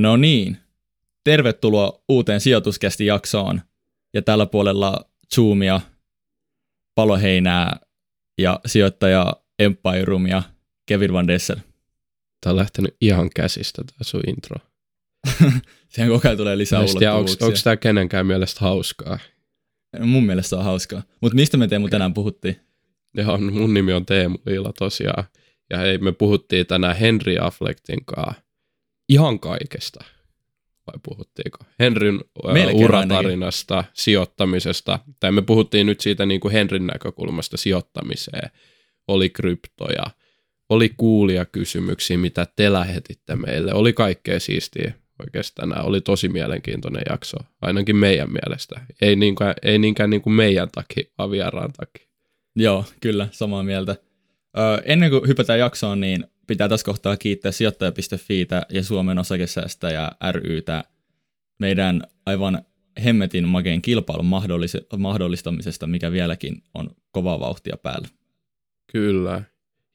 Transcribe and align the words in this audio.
No 0.00 0.16
niin, 0.16 0.56
tervetuloa 1.24 2.02
uuteen 2.08 2.40
sijoituskästi 2.40 3.06
jaksoon. 3.06 3.60
Ja 4.14 4.22
tällä 4.22 4.46
puolella 4.46 5.04
Zoomia, 5.34 5.80
Paloheinää 6.94 7.76
ja 8.38 8.60
sijoittaja 8.66 9.36
Empire 9.58 10.28
ja 10.28 10.42
Kevin 10.86 11.12
Van 11.12 11.28
Dessel. 11.28 11.56
Tämä 12.40 12.50
on 12.50 12.56
lähtenyt 12.56 12.96
ihan 13.00 13.30
käsistä 13.36 13.82
tämä 13.84 13.98
sun 14.02 14.20
intro. 14.26 14.56
Siihen 15.88 16.10
koko 16.10 16.28
ajan 16.28 16.36
tulee 16.36 16.58
lisää 16.58 16.80
ulottuvuuksia. 16.80 17.46
Onko 17.46 17.58
tämä 17.64 17.76
kenenkään 17.76 18.26
mielestä 18.26 18.60
hauskaa? 18.60 19.18
Mun 20.00 20.24
mielestä 20.26 20.56
on 20.56 20.64
hauskaa. 20.64 21.02
Mutta 21.20 21.36
mistä 21.36 21.56
me 21.56 21.68
Teemu 21.68 21.88
tänään 21.88 22.14
puhuttiin? 22.14 22.60
Joo, 23.14 23.38
mun 23.38 23.74
nimi 23.74 23.92
on 23.92 24.06
Teemu 24.06 24.38
Liila 24.46 24.72
tosiaan. 24.78 25.24
Ja 25.70 25.78
hei, 25.78 25.98
me 25.98 26.12
puhuttiin 26.12 26.66
tänään 26.66 26.96
Henry 26.96 27.36
Afflectin 27.40 28.04
kanssa 28.04 28.43
ihan 29.08 29.40
kaikesta. 29.40 30.04
Vai 30.86 31.00
puhuttiinko? 31.02 31.58
Henryn 31.78 32.20
Melkein 32.52 32.84
uratarinasta, 32.84 33.76
ainakin. 33.76 33.92
sijoittamisesta. 33.94 34.98
Tai 35.20 35.32
me 35.32 35.42
puhuttiin 35.42 35.86
nyt 35.86 36.00
siitä 36.00 36.26
niin 36.26 36.40
kuin 36.40 36.52
Henryn 36.52 36.86
näkökulmasta 36.86 37.56
sijoittamiseen. 37.56 38.50
Oli 39.08 39.30
kryptoja, 39.30 40.04
oli 40.68 40.88
kuulia 40.96 41.44
kysymyksiä, 41.44 42.18
mitä 42.18 42.46
te 42.56 42.72
lähetitte 42.72 43.36
meille. 43.36 43.74
Oli 43.74 43.92
kaikkea 43.92 44.40
siistiä 44.40 44.92
oikeastaan. 45.20 45.84
Oli 45.84 46.00
tosi 46.00 46.28
mielenkiintoinen 46.28 47.02
jakso, 47.10 47.36
ainakin 47.62 47.96
meidän 47.96 48.28
mielestä. 48.32 48.80
Ei 49.00 49.16
niinkään, 49.16 49.54
ei 49.62 49.78
niinkään 49.78 50.10
niin 50.10 50.22
kuin 50.22 50.34
meidän 50.34 50.68
takia, 50.72 51.10
vaan 51.18 51.30
vieraan 51.30 51.72
takia. 51.72 52.06
Joo, 52.56 52.84
kyllä, 53.00 53.28
samaa 53.30 53.62
mieltä. 53.62 53.96
Öö, 54.58 54.82
ennen 54.84 55.10
kuin 55.10 55.28
hypätään 55.28 55.58
jaksoon, 55.58 56.00
niin 56.00 56.26
pitää 56.46 56.68
tässä 56.68 56.84
kohtaa 56.84 57.16
kiittää 57.16 57.52
sijoittaja.fiitä 57.52 58.62
ja 58.70 58.82
Suomen 58.82 59.18
osakesäästäjä 59.18 60.10
rytä 60.32 60.84
meidän 61.58 62.02
aivan 62.26 62.64
hemmetin 63.04 63.48
makeen 63.48 63.82
kilpailun 63.82 64.26
mahdollistamisesta, 64.98 65.86
mikä 65.86 66.12
vieläkin 66.12 66.62
on 66.74 66.90
kova 67.10 67.40
vauhtia 67.40 67.76
päällä. 67.76 68.08
Kyllä. 68.92 69.42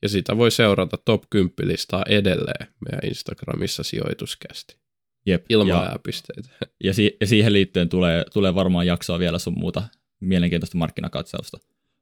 Ja 0.02 0.09
sitä 0.09 0.38
voi 0.38 0.52
seurata 0.52 0.97
top 0.97 1.23
10 1.30 1.53
listaa 1.61 2.03
edelleen 2.09 2.67
meidän 2.86 3.09
Instagramissa 3.09 3.83
sijoituskästi. 3.83 4.77
Jep. 5.25 5.45
Ilman 5.50 5.67
ja, 5.67 6.00
pisteitä. 6.03 6.50
Ja, 6.83 6.94
si- 6.94 7.17
ja 7.22 7.27
siihen 7.27 7.53
liittyen 7.53 7.89
tulee, 7.89 8.25
tulee 8.33 8.55
varmaan 8.55 8.88
jaksoa 8.88 9.20
vielä 9.20 9.39
sun 9.39 9.59
muuta 9.59 9.83
mielenkiintoista 10.20 10.77
markkinakatsausta. 10.77 11.58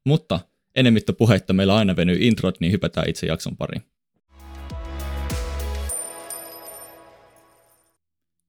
Mutta 0.06 0.40
enemmittä 0.76 1.14
puhetta 1.14 1.54
meillä 1.54 1.76
aina 1.76 1.96
venyy 1.96 2.18
introt, 2.20 2.60
niin 2.60 2.72
hypätään 2.72 3.10
itse 3.10 3.28
jakson 3.28 3.58
pariin. 3.58 3.84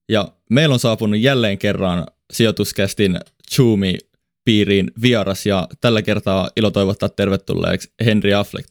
Ja 0.08 0.28
meillä 0.50 0.72
on 0.72 0.78
saapunut 0.78 1.20
jälleen 1.20 1.58
kerran 1.58 2.06
sijoituskästin 2.32 3.20
Chumi 3.54 3.98
piiriin 4.44 4.90
vieras 5.02 5.46
ja 5.46 5.68
tällä 5.80 6.02
kertaa 6.02 6.50
ilo 6.56 6.70
toivottaa 6.70 7.08
tervetulleeksi 7.08 7.92
Henry 8.04 8.34
Affleck. 8.34 8.68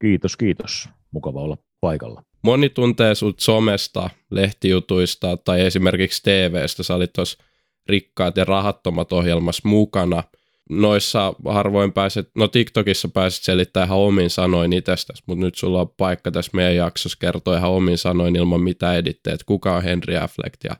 Kiitos, 0.00 0.36
kiitos. 0.36 0.88
Mukava 1.10 1.40
olla 1.40 1.58
paikalla. 1.80 2.22
Moni 2.42 2.68
tuntee 2.68 3.14
sut 3.14 3.40
somesta, 3.40 4.10
lehtijutuista 4.30 5.36
tai 5.36 5.60
esimerkiksi 5.60 6.22
TVstä. 6.22 6.82
Sä 6.82 6.94
olit 6.94 7.12
tuossa 7.12 7.38
Rikkaat 7.86 8.36
ja 8.36 8.44
rahattomat 8.44 9.12
ohjelmassa 9.12 9.68
mukana– 9.68 10.22
noissa 10.70 11.34
harvoin 11.48 11.92
pääset, 11.92 12.30
no 12.34 12.48
TikTokissa 12.48 13.08
pääset 13.08 13.44
selittämään 13.44 13.88
ihan 13.88 13.98
omin 13.98 14.30
sanoin 14.30 14.72
itsestäsi, 14.72 15.22
mutta 15.26 15.44
nyt 15.44 15.54
sulla 15.54 15.80
on 15.80 15.88
paikka 15.96 16.30
tässä 16.30 16.50
meidän 16.54 16.76
jaksossa 16.76 17.18
kertoa 17.20 17.56
ihan 17.56 17.70
omin 17.70 17.98
sanoin 17.98 18.36
ilman 18.36 18.60
mitä 18.60 18.94
editteet, 18.94 19.44
kuka 19.44 19.76
on 19.76 19.82
Henry 19.82 20.16
Affleck 20.16 20.64
ja 20.64 20.76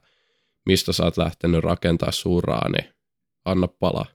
mistä 0.67 0.93
sä 0.93 1.05
oot 1.05 1.17
lähtenyt 1.17 1.65
rakentaa 1.65 2.13
suuraa, 2.13 2.69
niin 2.69 2.95
anna 3.45 3.69
palaa. 3.69 4.07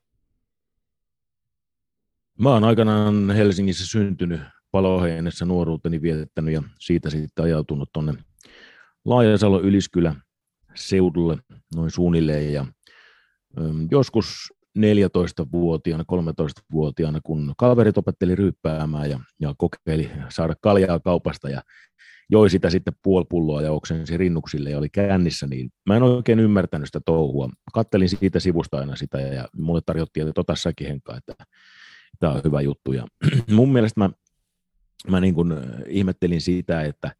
Mä 2.39 2.49
oon 2.49 2.63
aikanaan 2.63 3.31
Helsingissä 3.31 3.87
syntynyt, 3.87 4.41
paloheinessä 4.71 5.45
nuoruuteni 5.45 6.01
vietettänyt 6.01 6.53
ja 6.53 6.63
siitä 6.79 7.09
sitten 7.09 7.45
ajautunut 7.45 7.89
tuonne 7.93 8.13
Laajasalo 9.05 9.61
Yliskylä 9.61 10.15
seudulle 10.75 11.37
noin 11.75 11.91
suunnilleen 11.91 12.53
ja 12.53 12.65
joskus 13.91 14.53
14-vuotiaana, 14.79 16.03
13-vuotiaana, 16.11 17.19
kun 17.23 17.53
kaverit 17.57 17.97
opetteli 17.97 18.35
ryyppäämään 18.35 19.09
ja, 19.09 19.19
ja 19.39 19.55
kokeili 19.57 20.11
saada 20.29 20.55
kaljaa 20.61 20.99
kaupasta 20.99 21.49
ja 21.49 21.61
joi 22.29 22.49
sitä 22.49 22.69
sitten 22.69 22.93
puoli 23.03 23.25
pulloa 23.29 23.61
ja 23.61 23.71
oksensi 23.71 24.17
rinnuksille 24.17 24.69
ja 24.69 24.77
oli 24.77 24.89
kännissä, 24.89 25.47
niin 25.47 25.69
mä 25.85 25.97
en 25.97 26.03
oikein 26.03 26.39
ymmärtänyt 26.39 26.87
sitä 26.87 27.01
touhua. 27.05 27.49
Kattelin 27.73 28.09
siitä 28.09 28.39
sivusta 28.39 28.77
aina 28.77 28.95
sitä 28.95 29.21
ja, 29.21 29.47
mulle 29.57 29.81
tarjottiin, 29.85 30.23
että 30.23 30.33
tota 30.33 30.55
säkin 30.55 30.87
henkaa, 30.87 31.17
että 31.17 31.45
tämä 32.19 32.33
on 32.33 32.41
hyvä 32.43 32.61
juttu. 32.61 32.93
Ja 32.93 33.07
mun 33.51 33.71
mielestä 33.73 33.99
mä, 33.99 34.09
mä 35.07 35.19
niin 35.19 35.33
kuin 35.33 35.53
ihmettelin 35.87 36.41
sitä, 36.41 36.81
että, 36.81 37.11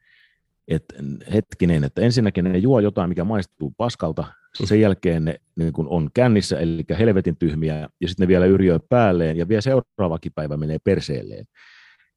että 0.67 0.95
hetkinen, 1.33 1.83
että 1.83 2.01
ensinnäkin 2.01 2.43
ne 2.43 2.57
juo 2.57 2.79
jotain, 2.79 3.09
mikä 3.09 3.23
maistuu 3.23 3.73
paskalta, 3.77 4.25
sen 4.55 4.81
jälkeen 4.81 5.25
ne 5.25 5.35
niin 5.55 5.73
kun 5.73 5.87
on 5.89 6.09
kännissä, 6.13 6.59
eli 6.59 6.83
helvetin 6.99 7.37
tyhmiä, 7.37 7.89
ja 8.01 8.07
sitten 8.07 8.23
ne 8.23 8.27
vielä 8.27 8.45
yrjöi 8.45 8.79
päälleen, 8.89 9.37
ja 9.37 9.47
vielä 9.47 9.61
seuraavakin 9.61 10.31
päivä 10.35 10.57
menee 10.57 10.77
perseelleen. 10.83 11.45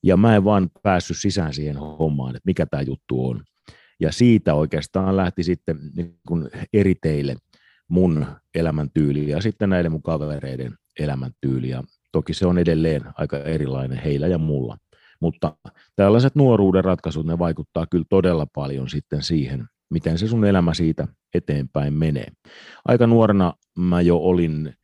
Ja 0.02 0.16
mä 0.16 0.36
en 0.36 0.44
vaan 0.44 0.70
päässyt 0.82 1.16
sisään 1.20 1.54
siihen 1.54 1.76
hommaan, 1.76 2.36
että 2.36 2.46
mikä 2.46 2.66
tämä 2.66 2.82
juttu 2.82 3.28
on. 3.28 3.42
Ja 4.00 4.12
siitä 4.12 4.54
oikeastaan 4.54 5.16
lähti 5.16 5.42
sitten 5.42 5.78
niin 5.96 6.18
kun 6.28 6.50
eri 6.72 6.94
teille 7.02 7.36
mun 7.88 8.26
elämäntyyli 8.54 9.30
ja 9.30 9.40
sitten 9.40 9.70
näiden 9.70 9.92
mun 9.92 10.02
kavereiden 10.02 10.74
elämäntyyli. 10.98 11.68
Ja 11.68 11.82
toki 12.12 12.34
se 12.34 12.46
on 12.46 12.58
edelleen 12.58 13.02
aika 13.14 13.38
erilainen 13.38 13.98
heillä 13.98 14.26
ja 14.26 14.38
mulla. 14.38 14.76
Mutta 15.20 15.56
tällaiset 15.96 16.34
nuoruuden 16.34 16.84
ratkaisut, 16.84 17.26
ne 17.26 17.38
vaikuttaa 17.38 17.86
kyllä 17.90 18.04
todella 18.08 18.46
paljon 18.54 18.88
sitten 18.88 19.22
siihen, 19.22 19.66
miten 19.94 20.18
se 20.18 20.28
sun 20.28 20.44
elämä 20.44 20.74
siitä 20.74 21.08
eteenpäin 21.34 21.94
menee. 21.94 22.26
Aika 22.84 23.06
nuorena 23.06 23.52
mä 23.78 24.00
jo 24.00 24.16
olin 24.16 24.74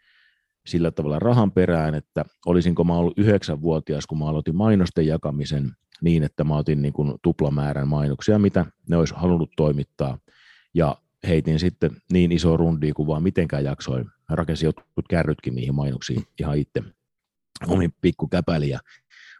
sillä 0.67 0.91
tavalla 0.91 1.19
rahan 1.19 1.53
perään, 1.53 1.95
että 1.95 2.25
olisinko 2.47 2.85
mä 2.85 2.97
ollut 2.97 3.19
yhdeksänvuotias, 3.19 4.07
kun 4.07 4.19
mä 4.19 4.29
aloitin 4.29 4.57
mainosten 4.57 5.07
jakamisen 5.07 5.71
niin, 6.03 6.23
että 6.23 6.45
mä 6.45 6.57
otin 6.57 6.83
niin 6.83 6.93
kuin 6.93 7.15
tuplamäärän 7.23 7.89
mainoksia, 7.89 8.39
mitä 8.39 8.67
ne 8.89 8.97
olisi 8.97 9.15
halunnut 9.15 9.51
toimittaa. 9.57 10.19
Ja 10.75 10.97
heitin 11.29 11.59
sitten 11.59 11.91
niin 12.13 12.33
iso 12.33 12.57
rundi 12.57 12.93
kuin 12.93 13.07
vaan 13.07 13.23
mitenkään 13.23 13.65
jaksoin. 13.65 14.05
Mä 14.05 14.37
rakensin 14.37 14.67
jotkut 14.67 15.09
kärrytkin 15.11 15.55
niihin 15.55 15.75
mainoksiin 15.75 16.23
ihan 16.41 16.59
itse 16.59 16.83
omin 17.67 17.95
pikkukäpäliä. 18.01 18.81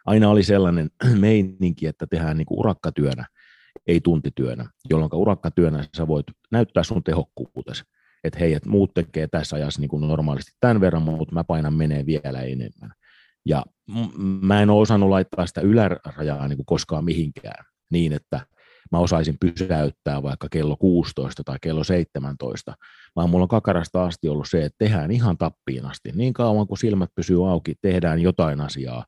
Aina 0.05 0.29
oli 0.29 0.43
sellainen 0.43 0.89
meininki, 1.19 1.87
että 1.87 2.07
tehdään 2.07 2.37
niin 2.37 2.45
kuin 2.45 2.59
urakkatyönä– 2.59 3.25
ei 3.87 4.01
tuntityönä, 4.01 4.69
jolloin 4.89 5.13
urakkatyönä 5.13 5.85
sä 5.97 6.07
voit 6.07 6.25
näyttää 6.51 6.83
sun 6.83 7.03
tehokkuutesi. 7.03 7.83
Että 8.23 8.39
hei, 8.39 8.53
että 8.53 8.69
muut 8.69 8.93
tekee 8.93 9.27
tässä 9.27 9.55
ajassa 9.55 9.81
niin 9.81 9.89
kuin 9.89 10.07
normaalisti 10.07 10.51
tämän 10.59 10.81
verran, 10.81 11.01
mutta 11.01 11.33
mä 11.33 11.43
painan 11.43 11.73
menee 11.73 12.05
vielä 12.05 12.41
enemmän. 12.41 12.91
Ja 13.45 13.65
mä 14.41 14.61
en 14.61 14.69
ole 14.69 14.81
osannut 14.81 15.09
laittaa 15.09 15.45
sitä 15.45 15.61
ylärajaa 15.61 16.47
niin 16.47 16.57
kuin 16.57 16.65
koskaan 16.65 17.05
mihinkään 17.05 17.65
niin, 17.91 18.13
että 18.13 18.39
mä 18.91 18.99
osaisin 18.99 19.37
pysäyttää 19.39 20.23
vaikka 20.23 20.47
kello 20.51 20.77
16 20.77 21.43
tai 21.43 21.57
kello 21.61 21.83
17, 21.83 22.73
vaan 23.15 23.29
mulla 23.29 23.43
on 23.43 23.49
kakarasta 23.49 24.03
asti 24.03 24.29
ollut 24.29 24.49
se, 24.49 24.65
että 24.65 24.77
tehdään 24.77 25.11
ihan 25.11 25.37
tappiin 25.37 25.85
asti. 25.85 26.11
Niin 26.15 26.33
kauan 26.33 26.67
kuin 26.67 26.77
silmät 26.77 27.09
pysyy 27.15 27.49
auki, 27.49 27.75
tehdään 27.81 28.19
jotain 28.19 28.61
asiaa, 28.61 29.05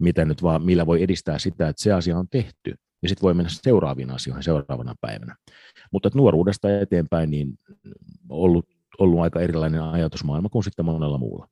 mitä 0.00 0.24
nyt 0.24 0.42
vaan, 0.42 0.62
millä 0.62 0.86
voi 0.86 1.02
edistää 1.02 1.38
sitä, 1.38 1.68
että 1.68 1.82
se 1.82 1.92
asia 1.92 2.18
on 2.18 2.28
tehty 2.28 2.74
ja 3.02 3.08
sitten 3.08 3.22
voi 3.22 3.34
mennä 3.34 3.50
seuraaviin 3.50 4.10
asioihin 4.10 4.42
seuraavana 4.42 4.94
päivänä. 5.00 5.36
Mutta 5.92 6.10
nuoruudesta 6.14 6.80
eteenpäin 6.80 7.30
niin 7.30 7.58
ollut, 8.28 8.68
ollut 8.98 9.20
aika 9.20 9.40
erilainen 9.40 9.82
ajatusmaailma 9.82 10.48
kuin 10.48 10.64
sitten 10.64 10.84
monella 10.84 11.18
muulla. 11.18 11.48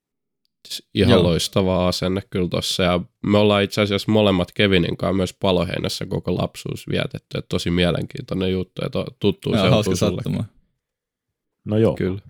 Ihan 0.95 1.13
Joo. 1.13 1.23
loistava 1.23 1.89
asenne 1.89 2.23
kyllä 2.31 2.49
tuossa. 2.49 2.83
Ja 2.83 3.01
me 3.27 3.39
ollaan 3.39 3.63
itse 3.63 3.81
asiassa 3.81 4.13
molemmat 4.13 4.53
Kevinin 4.53 4.97
kanssa 4.97 5.17
myös 5.17 5.35
paloheinässä 5.35 6.07
koko 6.07 6.35
lapsuus 6.35 6.89
vietetty. 6.89 7.39
Että 7.39 7.49
tosi 7.49 7.71
mielenkiintoinen 7.71 8.53
juttu 8.53 8.83
ja 8.83 8.91
to, 8.91 9.07
tuttu 9.21 9.53
Joo, 9.53 9.71
hauska 9.71 9.97
sattuma. 9.97 10.45
No 11.65 11.79
joo. 11.79 11.95
Kyllä. 11.95 12.21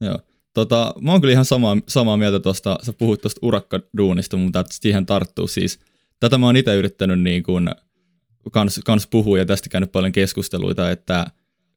Joo. 0.00 0.18
Tota, 0.54 0.94
mä 1.00 1.12
oon 1.12 1.20
kyllä 1.20 1.32
ihan 1.32 1.44
samaa, 1.44 1.76
samaa 1.88 2.16
mieltä 2.16 2.40
tuosta, 2.40 2.78
sä 2.82 2.92
puhut 2.92 3.20
tuosta 3.20 3.38
urakkaduunista, 3.42 4.36
mutta 4.36 4.64
siihen 4.70 5.06
tarttuu 5.06 5.46
siis. 5.46 5.80
Tätä 6.20 6.38
mä 6.38 6.46
oon 6.46 6.56
itse 6.56 6.74
yrittänyt 6.74 7.20
niin 7.20 7.42
kuin 7.42 7.70
kans, 8.50 8.80
kans 8.84 9.06
puhuu 9.06 9.36
ja 9.36 9.46
tästä 9.46 9.68
käynyt 9.68 9.92
paljon 9.92 10.12
keskusteluita, 10.12 10.90
että 10.90 11.26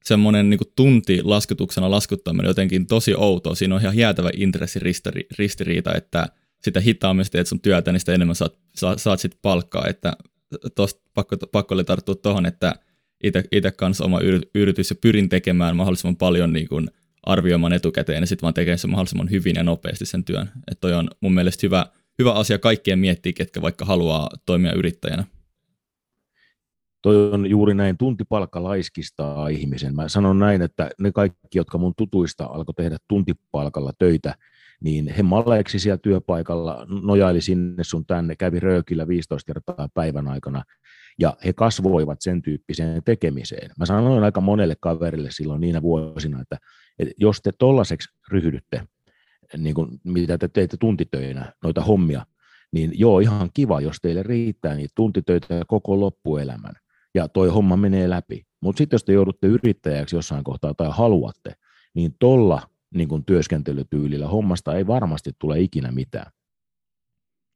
semmoinen 0.03 0.49
niin 0.49 0.59
tunti 0.75 1.23
laskutuksena 1.23 1.91
laskuttaminen 1.91 2.49
jotenkin 2.49 2.87
tosi 2.87 3.15
outoa. 3.17 3.55
Siinä 3.55 3.75
on 3.75 3.81
ihan 3.81 3.97
jäätävä 3.97 4.29
intressiristiriita, 4.33 5.93
että 5.93 6.27
sitä 6.63 6.79
hitaammin 6.79 7.25
teet 7.31 7.47
sun 7.47 7.59
työtä, 7.59 7.91
niin 7.91 7.99
sitä 7.99 8.13
enemmän 8.13 8.35
saat, 8.35 8.57
saat, 8.75 9.01
saat 9.01 9.19
sit 9.19 9.37
palkkaa. 9.41 9.87
Että 9.87 10.13
tosta 10.75 11.01
pakko, 11.13 11.37
pakko 11.51 11.75
oli 11.75 11.83
tarttua 11.83 12.15
tuohon, 12.15 12.45
että 12.45 12.75
itse 13.51 13.71
kanssa 13.71 14.05
oma 14.05 14.19
yritys 14.55 14.89
ja 14.89 14.95
pyrin 15.01 15.29
tekemään 15.29 15.75
mahdollisimman 15.75 16.15
paljon 16.15 16.53
niin 16.53 16.67
kuin 16.67 16.89
arvioimaan 17.23 17.73
etukäteen 17.73 18.23
ja 18.23 18.27
sitten 18.27 18.41
vaan 18.41 18.53
tekemään 18.53 18.77
sen 18.77 18.89
mahdollisimman 18.89 19.29
hyvin 19.29 19.55
ja 19.55 19.63
nopeasti 19.63 20.05
sen 20.05 20.23
työn. 20.23 20.51
Että 20.71 20.81
toi 20.81 20.93
on 20.93 21.09
mun 21.19 21.33
mielestä 21.33 21.67
hyvä, 21.67 21.85
hyvä 22.19 22.33
asia 22.33 22.59
kaikkien 22.59 22.99
miettiä, 22.99 23.33
ketkä 23.33 23.61
vaikka 23.61 23.85
haluaa 23.85 24.29
toimia 24.45 24.73
yrittäjänä. 24.73 25.23
Toi 27.05 27.31
on 27.31 27.49
juuri 27.49 27.73
näin, 27.73 27.97
tuntipalkka 27.97 28.63
laiskistaa 28.63 29.47
ihmisen. 29.47 29.95
Mä 29.95 30.09
sanon 30.09 30.39
näin, 30.39 30.61
että 30.61 30.89
ne 30.99 31.11
kaikki, 31.11 31.57
jotka 31.57 31.77
mun 31.77 31.93
tutuista 31.97 32.45
alkoi 32.45 32.73
tehdä 32.73 32.97
tuntipalkalla 33.07 33.91
töitä, 33.97 34.35
niin 34.83 35.07
he 35.07 35.23
maleeksi 35.23 35.79
siellä 35.79 35.97
työpaikalla, 35.97 36.85
nojaili 37.03 37.41
sinne 37.41 37.83
sun 37.83 38.05
tänne, 38.05 38.35
kävi 38.35 38.59
röökillä 38.59 39.07
15 39.07 39.53
kertaa 39.53 39.89
päivän 39.93 40.27
aikana, 40.27 40.63
ja 41.19 41.37
he 41.45 41.53
kasvoivat 41.53 42.21
sen 42.21 42.41
tyyppiseen 42.41 43.03
tekemiseen. 43.03 43.71
Mä 43.79 43.85
sanoin 43.85 44.23
aika 44.23 44.41
monelle 44.41 44.75
kaverille 44.79 45.31
silloin 45.31 45.61
niinä 45.61 45.81
vuosina, 45.81 46.41
että, 46.41 46.57
että 46.99 47.13
jos 47.17 47.41
te 47.41 47.51
tollaiseksi 47.59 48.09
ryhdytte, 48.31 48.87
niin 49.57 49.75
kuin 49.75 49.89
mitä 50.03 50.37
te 50.37 50.47
teette 50.47 50.77
tuntitöinä, 50.77 51.53
noita 51.63 51.81
hommia, 51.81 52.25
niin 52.71 52.91
joo, 52.93 53.19
ihan 53.19 53.49
kiva, 53.53 53.81
jos 53.81 53.97
teille 54.01 54.23
riittää 54.23 54.75
niitä 54.75 54.91
tuntitöitä 54.95 55.61
koko 55.67 55.99
loppuelämän, 55.99 56.73
ja 57.15 57.27
toi 57.27 57.49
homma 57.49 57.77
menee 57.77 58.09
läpi. 58.09 58.45
Mutta 58.61 58.77
sitten 58.77 58.95
jos 58.95 59.03
te 59.03 59.13
joudutte 59.13 59.47
yrittäjäksi 59.47 60.15
jossain 60.15 60.43
kohtaa 60.43 60.73
tai 60.73 60.87
haluatte, 60.91 61.55
niin 61.93 62.15
tolla 62.19 62.61
niin 62.95 63.07
kuin 63.07 63.25
työskentelytyylillä 63.25 64.27
hommasta 64.27 64.75
ei 64.75 64.87
varmasti 64.87 65.31
tule 65.39 65.59
ikinä 65.59 65.91
mitään. 65.91 66.31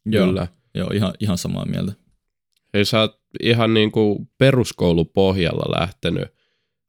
Joo, 0.05 0.27
Kyllä. 0.27 0.47
Joo 0.75 0.89
ihan, 0.93 1.13
ihan 1.19 1.37
samaa 1.37 1.65
mieltä. 1.65 1.93
Hei, 2.73 2.85
sä 2.85 2.99
oot 2.99 3.19
ihan 3.43 3.73
niin 3.73 3.91
kuin 3.91 4.29
peruskoulupohjalla 4.37 5.79
lähtenyt 5.79 6.27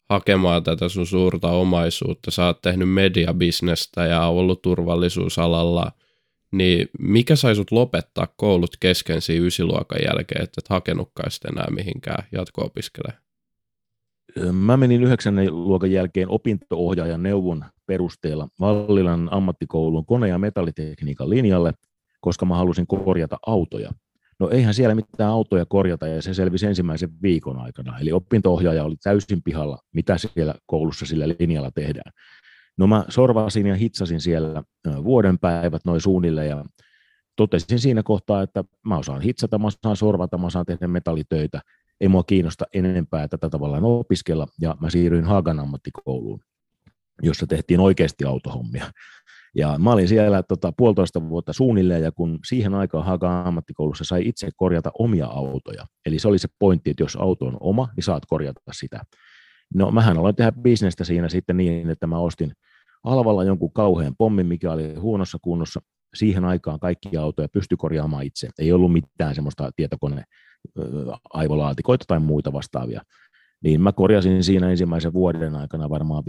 hakemaan 0.09 0.63
tätä 0.63 0.89
sun 0.89 1.07
suurta 1.07 1.51
omaisuutta. 1.51 2.31
Sä 2.31 2.47
oot 2.47 2.63
tehnyt 2.63 2.91
mediabisnestä 2.91 4.07
ja 4.07 4.27
ollut 4.27 4.63
turvallisuusalalla. 4.63 5.93
Niin 6.53 6.89
mikä 6.99 7.37
sai 7.37 7.55
sut 7.55 7.71
lopettaa 7.71 8.29
koulut 8.37 8.77
kesken 8.81 9.21
siinä 9.21 9.47
ysiluokan 9.47 9.99
jälkeen, 10.05 10.43
että 10.43 10.61
et 10.65 10.69
hakenutkaan 10.69 11.31
sitten 11.31 11.53
enää 11.53 11.67
mihinkään 11.71 12.25
jatko-opiskelemaan? 12.33 13.23
Mä 14.53 14.77
menin 14.77 15.03
yhdeksännen 15.03 15.65
luokan 15.65 15.93
jälkeen 15.93 16.29
opinto-ohjaajan 16.29 17.23
neuvon 17.23 17.65
perusteella 17.87 18.49
Vallilan 18.61 19.29
ammattikoulun 19.33 20.07
kone- 20.07 20.29
ja 20.29 20.39
metallitekniikan 20.39 21.31
linjalle, 21.31 21.73
koska 22.21 22.47
mä 22.47 22.57
halusin 22.57 22.87
korjata 22.87 23.39
autoja. 23.47 23.93
No 24.39 24.51
eihän 24.51 24.75
siellä 24.75 24.95
mitään 24.95 25.31
autoja 25.31 25.67
korjata 25.67 26.07
ja 26.07 26.23
se 26.23 26.35
selvisi 26.35 26.67
ensimmäisen 26.67 27.11
viikon 27.23 27.59
aikana. 27.59 27.99
Eli 27.99 28.13
opinto-ohjaaja 28.13 28.85
oli 28.85 28.97
täysin 29.03 29.43
pihalla, 29.43 29.79
mitä 29.93 30.19
siellä 30.19 30.55
koulussa 30.67 31.07
sillä 31.07 31.29
linjalla 31.29 31.71
tehdään. 31.71 32.13
No 32.81 32.87
mä 32.87 33.05
sorvasin 33.09 33.67
ja 33.67 33.75
hitsasin 33.75 34.21
siellä 34.21 34.63
vuoden 35.05 35.39
päivät 35.39 35.85
noin 35.85 36.01
suunnille 36.01 36.47
ja 36.47 36.65
totesin 37.37 37.79
siinä 37.79 38.03
kohtaa, 38.03 38.43
että 38.43 38.65
mä 38.87 38.99
osaan 38.99 39.21
hitsata, 39.21 39.59
mä 39.59 39.67
osaan 39.67 39.97
sorvata, 39.97 40.39
mä 40.39 40.47
osaan 40.47 40.67
tehdä 40.67 40.87
metallitöitä. 40.87 41.61
Ei 42.01 42.09
mua 42.09 42.23
kiinnosta 42.23 42.65
enempää 42.75 43.29
tätä 43.29 43.51
tavallaan 43.51 43.85
opiskella 43.85 44.47
ja 44.61 44.77
mä 44.81 44.91
siirryin 44.91 45.25
Haagan 45.25 45.61
ammattikouluun, 45.61 46.41
jossa 47.23 47.47
tehtiin 47.47 47.81
oikeasti 47.81 48.25
autohommia. 48.25 48.93
Ja 49.57 49.79
mä 49.79 49.93
olin 49.93 50.09
siellä 50.09 50.43
tota, 50.43 50.73
puolitoista 50.77 51.29
vuotta 51.29 51.53
suunnilleen, 51.53 52.03
ja 52.03 52.13
kun 52.13 52.39
siihen 52.47 52.75
aikaan 52.75 53.05
Haagan 53.05 53.47
ammattikoulussa 53.47 54.05
sai 54.05 54.29
itse 54.29 54.49
korjata 54.57 54.91
omia 54.99 55.27
autoja, 55.27 55.87
eli 56.07 56.19
se 56.19 56.29
oli 56.29 56.39
se 56.39 56.49
pointti, 56.59 56.91
että 56.91 57.03
jos 57.03 57.17
auto 57.17 57.47
on 57.47 57.57
oma, 57.61 57.89
niin 57.97 58.05
saat 58.05 58.27
korjata 58.27 58.61
sitä. 58.73 59.01
No 59.75 59.91
mähän 59.91 60.19
aloin 60.19 60.37
tehdä 60.37 60.53
bisnestä 60.53 61.05
siinä 61.05 61.29
sitten 61.29 61.57
niin, 61.57 61.91
että 61.91 62.07
mä 62.07 62.19
ostin 62.19 62.53
alvalla 63.05 63.45
jonkun 63.45 63.73
kauhean 63.73 64.15
pommin, 64.19 64.47
mikä 64.47 64.73
oli 64.73 64.95
huonossa 64.95 65.39
kunnossa. 65.43 65.81
Siihen 66.15 66.45
aikaan 66.45 66.81
kaikki 66.81 67.17
autoja 67.17 67.49
pystyi 67.49 67.77
korjaamaan 67.77 68.25
itse. 68.25 68.49
Ei 68.59 68.73
ollut 68.73 68.93
mitään 68.93 69.35
semmoista 69.35 69.71
tietokone 69.77 70.25
aivolaatikoita 71.33 72.05
tai 72.09 72.21
muita 72.21 72.53
vastaavia 72.53 73.03
niin 73.65 73.81
mä 73.81 73.93
korjasin 73.93 74.45
siinä 74.45 74.71
ensimmäisen 74.71 75.13
vuoden 75.13 75.57
aikana 75.57 75.91
varmaan 75.91 76.25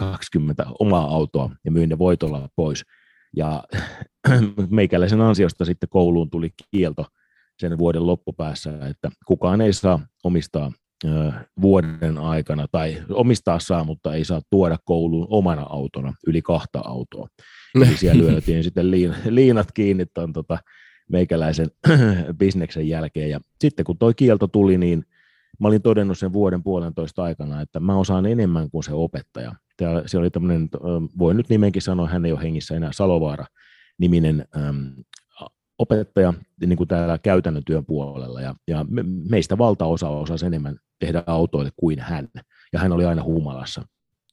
15-20 0.00 0.72
omaa 0.78 1.14
autoa 1.14 1.50
ja 1.64 1.70
myin 1.70 1.88
ne 1.88 1.98
voitolla 1.98 2.48
pois. 2.56 2.84
Ja 3.36 3.64
meikäläisen 4.70 5.20
ansiosta 5.20 5.64
sitten 5.64 5.88
kouluun 5.88 6.30
tuli 6.30 6.50
kielto 6.70 7.06
sen 7.58 7.78
vuoden 7.78 8.06
loppupäässä, 8.06 8.86
että 8.86 9.10
kukaan 9.26 9.60
ei 9.60 9.72
saa 9.72 10.00
omistaa 10.24 10.72
vuoden 11.60 12.18
aikana, 12.18 12.66
tai 12.72 13.02
omistaa 13.10 13.58
saa, 13.58 13.84
mutta 13.84 14.14
ei 14.14 14.24
saa 14.24 14.40
tuoda 14.50 14.78
kouluun 14.84 15.26
omana 15.30 15.62
autona 15.62 16.14
yli 16.26 16.42
kahta 16.42 16.80
autoa. 16.84 17.28
Eli 17.74 17.96
siellä 17.96 18.22
lyötiin 18.22 18.64
sitten 18.64 18.90
liinat 19.28 19.72
kiinni 19.72 20.06
tuon 20.14 20.32
tota, 20.32 20.58
meikäläisen 21.10 21.70
bisneksen 22.38 22.88
jälkeen. 22.88 23.30
Ja 23.30 23.40
sitten 23.60 23.84
kun 23.84 23.98
tuo 23.98 24.12
kielto 24.16 24.46
tuli, 24.46 24.78
niin 24.78 25.04
mä 25.60 25.68
olin 25.68 25.82
todennut 25.82 26.18
sen 26.18 26.32
vuoden 26.32 26.62
puolentoista 26.62 27.22
aikana, 27.22 27.60
että 27.60 27.80
mä 27.80 27.96
osaan 27.96 28.26
enemmän 28.26 28.70
kuin 28.70 28.84
se 28.84 28.92
opettaja. 28.92 29.54
Täällä, 29.76 30.02
se 30.06 30.18
oli 30.18 30.30
tämmöinen, 30.30 30.68
voi 31.18 31.34
nyt 31.34 31.48
nimenkin 31.48 31.82
sanoa, 31.82 32.08
hän 32.08 32.26
ei 32.26 32.32
ole 32.32 32.42
hengissä 32.42 32.74
enää, 32.76 32.92
Salovaara 32.92 33.44
niminen 33.98 34.44
äm, 34.56 34.94
opettaja 35.78 36.34
niin 36.66 36.76
kuin 36.76 36.88
täällä 36.88 37.18
käytännön 37.18 37.64
työn 37.64 37.86
puolella, 37.86 38.40
ja, 38.40 38.54
ja 38.68 38.84
me, 38.88 39.04
meistä 39.30 39.58
valtaosa 39.58 40.08
osasi 40.08 40.46
enemmän 40.46 40.78
tehdä 40.98 41.22
autoille 41.26 41.70
kuin 41.76 42.00
hän, 42.00 42.28
ja 42.72 42.78
hän 42.78 42.92
oli 42.92 43.04
aina 43.04 43.22
humalassa. 43.22 43.86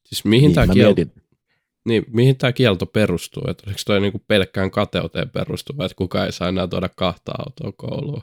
Siis 0.05 0.25
mihin 0.25 0.47
niin, 0.47 0.55
tämä 0.55 0.73
kielto, 0.73 0.95
mietin, 0.95 1.23
niin, 1.85 2.05
mihin 2.07 2.37
tämä 2.37 2.51
kielto 2.51 2.85
perustuu? 2.85 3.43
Että 3.47 3.63
oliko 3.67 3.79
toi 3.85 4.01
niinku 4.01 4.21
pelkkään 4.27 4.71
kateuteen 4.71 5.29
perustuva, 5.29 5.85
että 5.85 5.95
kukaan 5.95 6.25
ei 6.25 6.31
saa 6.31 6.49
enää 6.49 6.67
tuoda 6.67 6.89
kahta 6.95 7.31
autoa 7.37 7.71
kouluun? 7.71 8.21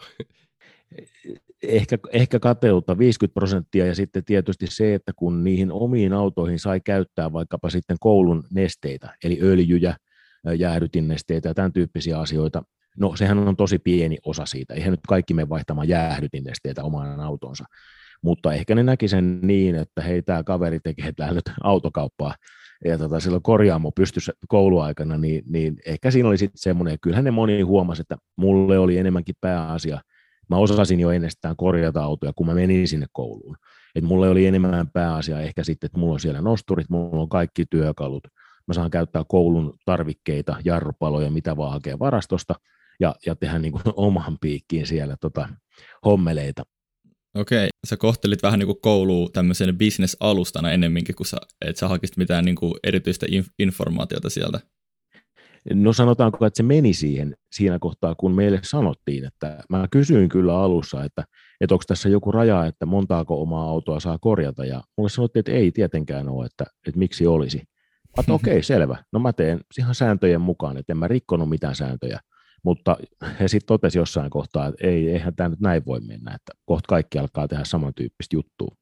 ehkä, 1.63 1.99
ehkä 2.13 2.39
kateutta 2.39 2.99
50 2.99 3.35
prosenttia 3.35 3.87
ja 3.87 3.95
sitten 3.95 4.25
tietysti 4.25 4.67
se, 4.67 4.95
että 4.95 5.13
kun 5.17 5.45
niihin 5.45 5.73
omiin 5.73 6.13
autoihin 6.13 6.59
sai 6.59 6.81
käyttää 6.81 7.33
vaikkapa 7.33 7.71
sitten 7.71 7.97
koulun 8.01 8.45
nesteitä, 8.51 9.17
eli 9.25 9.39
öljyjä, 9.43 9.97
jäähdytinnesteitä 10.59 11.49
ja 11.49 11.55
tämän 11.55 11.73
tyyppisiä 11.73 12.19
asioita, 12.19 12.63
no 12.99 13.17
sehän 13.17 13.39
on 13.39 13.57
tosi 13.57 13.79
pieni 13.79 14.19
osa 14.27 14.47
siitä. 14.47 14.75
Eihän 14.75 14.91
nyt 14.91 15.01
kaikki 15.09 15.35
me 15.35 15.49
vaihtamaan 15.49 15.89
jäähdytinnesteitä 15.89 16.85
omaan 16.85 17.21
autonsa, 17.21 17.65
mutta 18.23 18.53
ehkä 18.53 18.75
ne 18.75 18.83
näki 18.83 19.09
sen 19.09 19.41
niin, 19.43 19.75
että 19.75 20.03
hei, 20.03 20.23
tämä 20.23 20.45
kaveri 20.45 20.81
tekee 20.81 21.13
täällä 21.13 21.35
nyt 21.35 21.57
autokauppaa. 21.63 22.35
Ja 22.85 22.99
tota, 22.99 23.21
silloin 23.21 23.43
korjaamo 23.43 23.91
pystyssä 23.93 24.33
kouluaikana, 24.49 25.19
niin, 25.19 25.43
niin 25.47 25.77
ehkä 25.87 26.11
siinä 26.11 26.29
oli 26.29 26.39
sitten 26.39 26.59
semmoinen, 26.59 26.99
kyllähän 27.01 27.25
ne 27.25 27.31
moni 27.31 27.63
huomasi, 27.63 28.03
että 28.03 28.17
mulle 28.37 28.79
oli 28.79 28.99
enemmänkin 28.99 29.35
pääasia– 29.41 30.01
mä 30.51 30.57
osasin 30.57 31.01
jo 31.01 31.11
ennestään 31.11 31.57
korjata 31.57 32.05
autoja, 32.05 32.33
kun 32.37 32.47
mä 32.47 32.55
menin 32.55 32.89
sinne 32.89 33.07
kouluun. 33.13 33.57
Et 33.95 34.05
mulle 34.05 34.29
oli 34.29 34.47
enemmän 34.47 34.89
pääasia 34.89 35.41
ehkä 35.41 35.65
sitten, 35.65 35.87
että 35.87 35.99
mulla 35.99 36.13
on 36.13 36.21
siellä 36.21 36.41
nosturit, 36.41 36.91
mulla 36.91 37.23
on 37.23 37.29
kaikki 37.29 37.65
työkalut, 37.71 38.29
mä 38.67 38.75
saan 38.75 38.91
käyttää 38.91 39.25
koulun 39.29 39.79
tarvikkeita, 39.85 40.57
jarrupaloja, 40.65 41.31
mitä 41.31 41.57
vaan 41.57 41.73
hakea 41.73 41.99
varastosta, 41.99 42.55
ja, 43.01 43.15
ja 43.27 43.35
tehdä 43.35 43.59
niin 43.59 43.73
kuin 43.73 43.83
oman 43.97 44.39
piikkiin 44.41 44.87
siellä 44.87 45.17
tota, 45.21 45.49
hommeleita. 46.05 46.63
Okei, 47.35 47.69
sä 47.87 47.97
kohtelit 47.97 48.43
vähän 48.43 48.59
niin 48.59 48.67
kuin 48.67 48.81
koulua 48.83 49.29
tämmöisenä 49.33 49.73
bisnesalustana 49.73 50.73
ennemminkin, 50.73 51.15
kun 51.15 51.27
sä, 51.27 51.37
et 51.67 51.77
sä 51.77 51.89
hakisit 51.89 52.17
mitään 52.17 52.45
niin 52.45 52.57
kuin 52.57 52.75
erityistä 52.85 53.27
inf- 53.27 53.53
informaatiota 53.59 54.31
sieltä. 54.31 54.61
No 55.75 55.93
sanotaanko, 55.93 56.47
että 56.47 56.57
se 56.57 56.63
meni 56.63 56.93
siihen 56.93 57.35
siinä 57.53 57.79
kohtaa, 57.79 58.15
kun 58.15 58.35
meille 58.35 58.61
sanottiin, 58.63 59.25
että 59.25 59.63
mä 59.71 59.89
kysyin 59.91 60.29
kyllä 60.29 60.61
alussa, 60.61 61.05
että, 61.05 61.25
että 61.61 61.75
onko 61.75 61.85
tässä 61.87 62.09
joku 62.09 62.33
raja, 62.33 62.67
että 62.67 62.87
montaako 62.87 63.43
omaa 63.43 63.71
autoa 63.71 64.01
saa 64.01 64.19
korjata, 64.19 64.65
ja 64.65 64.83
mulle 64.97 65.11
sanottiin, 65.11 65.41
että 65.41 65.53
ei 65.53 65.73
tietenkään 65.73 66.29
ole, 66.29 66.47
että, 66.47 66.65
että 66.87 66.99
miksi 66.99 67.27
olisi. 67.27 67.63
Että 68.19 68.33
okei, 68.35 68.53
okay, 68.53 68.63
selvä. 68.63 69.05
No 69.13 69.19
mä 69.19 69.33
teen 69.33 69.61
ihan 69.79 69.95
sääntöjen 69.95 70.41
mukaan, 70.41 70.77
että 70.77 70.93
en 70.93 70.97
mä 70.97 71.09
rikkonut 71.09 71.49
mitään 71.49 71.75
sääntöjä. 71.75 72.21
Mutta 72.63 72.97
he 73.41 73.49
sitten 73.49 73.67
totesi 73.67 73.99
jossain 73.99 74.31
kohtaa, 74.31 74.67
että 74.67 74.87
ei, 74.87 75.11
eihän 75.11 75.35
tämä 75.35 75.49
nyt 75.49 75.61
näin 75.61 75.87
voi 75.87 76.01
mennä, 76.01 76.35
että 76.35 76.53
kohta 76.65 76.87
kaikki 76.89 77.19
alkaa 77.19 77.49
tehdä 77.49 77.65
samantyyppistä 77.65 78.37
juttua. 78.37 78.75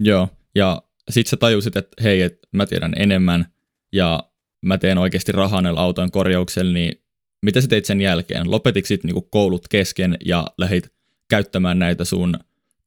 Joo, 0.00 0.28
ja 0.54 0.82
sitten 1.10 1.30
sä 1.30 1.36
tajusit, 1.36 1.76
että 1.76 2.02
hei, 2.02 2.22
että 2.22 2.48
mä 2.52 2.66
tiedän 2.66 2.92
enemmän, 2.96 3.46
ja 3.92 4.22
mä 4.62 4.78
teen 4.78 4.98
oikeasti 4.98 5.32
rahaa 5.32 5.62
näillä 5.62 5.80
auton 5.80 6.10
korjauksella, 6.10 6.72
niin 6.72 7.02
mitä 7.42 7.60
sä 7.60 7.68
teit 7.68 7.84
sen 7.84 8.00
jälkeen? 8.00 8.50
Lopetit 8.50 8.86
sitten 8.86 9.08
niinku 9.08 9.28
koulut 9.30 9.68
kesken 9.68 10.16
ja 10.24 10.46
lähdit 10.58 10.92
käyttämään 11.28 11.78
näitä 11.78 12.04
sun 12.04 12.34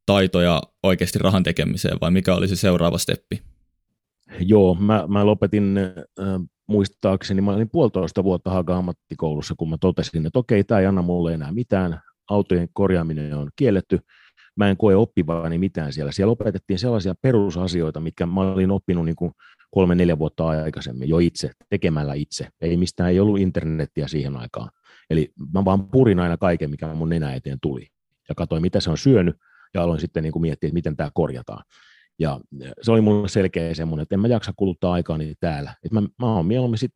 taitoja 0.05 0.61
oikeasti 0.83 1.19
rahan 1.19 1.43
tekemiseen, 1.43 1.97
vai 2.01 2.11
mikä 2.11 2.35
oli 2.35 2.47
se 2.47 2.55
seuraava 2.55 2.97
steppi? 2.97 3.41
Joo, 4.39 4.75
mä, 4.75 5.05
mä 5.07 5.25
lopetin 5.25 5.77
äh, 5.77 6.41
muistaakseni, 6.71 7.41
mä 7.41 7.51
olin 7.51 7.69
puolitoista 7.69 8.23
vuotta 8.23 8.49
Haaga 8.49 8.77
ammattikoulussa, 8.77 9.55
kun 9.57 9.69
mä 9.69 9.77
totesin, 9.77 10.25
että 10.25 10.39
okei, 10.39 10.63
tämä 10.63 10.79
ei 10.79 10.85
anna 10.85 11.01
mulle 11.01 11.33
enää 11.33 11.51
mitään, 11.51 12.01
autojen 12.29 12.69
korjaaminen 12.73 13.37
on 13.37 13.49
kielletty, 13.55 13.99
mä 14.55 14.69
en 14.69 14.77
koe 14.77 14.95
oppivani 14.95 15.57
mitään 15.57 15.93
siellä. 15.93 16.11
Siellä 16.11 16.31
opetettiin 16.31 16.79
sellaisia 16.79 17.15
perusasioita, 17.21 17.99
mitkä 17.99 18.25
mä 18.25 18.41
olin 18.41 18.71
oppinut 18.71 19.05
niin 19.05 19.15
kuin 19.15 19.31
kolme-neljä 19.71 20.19
vuotta 20.19 20.47
aikaisemmin 20.47 21.09
jo 21.09 21.19
itse, 21.19 21.51
tekemällä 21.69 22.13
itse. 22.13 22.47
Ei 22.61 22.77
mistään, 22.77 23.09
ei 23.09 23.19
ollut 23.19 23.39
internettiä 23.39 24.07
siihen 24.07 24.37
aikaan. 24.37 24.69
Eli 25.09 25.31
mä 25.53 25.65
vaan 25.65 25.89
purin 25.89 26.19
aina 26.19 26.37
kaiken, 26.37 26.69
mikä 26.69 26.93
mun 26.93 27.09
nenä 27.09 27.33
eteen 27.33 27.57
tuli. 27.61 27.87
Ja 28.29 28.35
katsoin, 28.35 28.61
mitä 28.61 28.79
se 28.79 28.89
on 28.89 28.97
syönyt, 28.97 29.35
ja 29.73 29.83
aloin 29.83 29.99
sitten 29.99 30.23
niin 30.23 30.33
kuin 30.33 30.41
miettiä, 30.41 30.67
että 30.67 30.73
miten 30.73 30.97
tämä 30.97 31.09
korjataan. 31.13 31.63
Ja 32.21 32.39
se 32.81 32.91
oli 32.91 33.01
mulle 33.01 33.27
selkeä 33.27 33.73
semmoinen, 33.73 34.03
että 34.03 34.15
en 34.15 34.19
mä 34.19 34.27
jaksa 34.27 34.53
kuluttaa 34.55 34.93
aikaa 34.93 35.17
niin 35.17 35.35
täällä. 35.39 35.75
Että 35.83 36.01
mä, 36.01 36.07
mä 36.19 36.35
oon 36.35 36.45
mieluummin 36.45 36.77
sit 36.77 36.93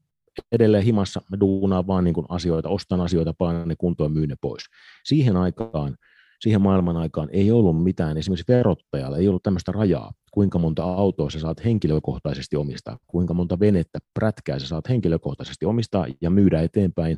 edelleen 0.51 0.83
himassa, 0.83 1.21
mä 1.31 1.39
duunaan 1.39 1.87
vaan 1.87 2.03
niin 2.03 2.15
asioita, 2.29 2.69
ostan 2.69 3.01
asioita, 3.01 3.33
painan 3.37 3.67
ne 3.67 3.75
kuntoon 3.77 4.11
myyn 4.11 4.29
ne 4.29 4.35
pois. 4.41 4.63
Siihen 5.03 5.37
aikaan, 5.37 5.97
siihen 6.39 6.61
maailman 6.61 6.97
aikaan 6.97 7.29
ei 7.31 7.51
ollut 7.51 7.83
mitään, 7.83 8.17
esimerkiksi 8.17 8.53
verottajalla 8.53 9.17
ei 9.17 9.27
ollut 9.27 9.43
tämmöistä 9.43 9.71
rajaa, 9.71 10.11
kuinka 10.31 10.59
monta 10.59 10.83
autoa 10.83 11.29
sä 11.29 11.39
saat 11.39 11.65
henkilökohtaisesti 11.65 12.55
omistaa, 12.55 12.97
kuinka 13.07 13.33
monta 13.33 13.59
venettä, 13.59 13.99
prätkää 14.13 14.59
sä 14.59 14.67
saat 14.67 14.89
henkilökohtaisesti 14.89 15.65
omistaa 15.65 16.05
ja 16.21 16.29
myydä 16.29 16.61
eteenpäin. 16.61 17.17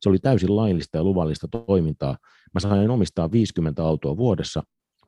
Se 0.00 0.08
oli 0.08 0.18
täysin 0.18 0.56
laillista 0.56 0.96
ja 0.96 1.04
luvallista 1.04 1.48
toimintaa. 1.48 2.16
Mä 2.54 2.60
sain 2.60 2.90
omistaa 2.90 3.32
50 3.32 3.84
autoa 3.84 4.16
vuodessa, 4.16 4.62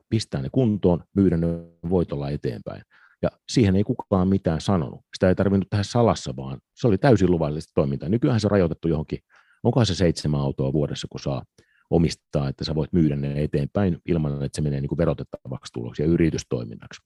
pistää 0.09 0.41
ne 0.41 0.49
kuntoon, 0.51 1.03
myydä 1.13 1.37
ne 1.37 1.47
voitolla 1.89 2.29
eteenpäin. 2.29 2.81
Ja 3.21 3.29
siihen 3.49 3.75
ei 3.75 3.83
kukaan 3.83 4.27
mitään 4.27 4.61
sanonut. 4.61 5.01
Sitä 5.15 5.29
ei 5.29 5.35
tarvinnut 5.35 5.69
tehdä 5.69 5.83
salassa, 5.83 6.35
vaan 6.35 6.59
se 6.75 6.87
oli 6.87 6.97
täysin 6.97 7.31
luvallista 7.31 7.71
toimintaa. 7.75 8.09
Nykyään 8.09 8.39
se 8.39 8.47
rajoitettu 8.47 8.87
johonkin, 8.87 9.19
onko 9.63 9.85
se 9.85 9.95
seitsemän 9.95 10.39
autoa 10.39 10.73
vuodessa, 10.73 11.07
kun 11.11 11.19
saa 11.19 11.43
omistaa, 11.89 12.49
että 12.49 12.63
sä 12.63 12.75
voit 12.75 12.93
myydä 12.93 13.15
ne 13.15 13.43
eteenpäin 13.43 13.97
ilman, 14.05 14.43
että 14.43 14.55
se 14.55 14.61
menee 14.61 14.81
niin 14.81 14.89
kuin 14.89 14.97
verotettavaksi 14.97 15.73
tuloksi 15.73 16.01
ja 16.01 16.07
yritystoiminnaksi. 16.07 17.01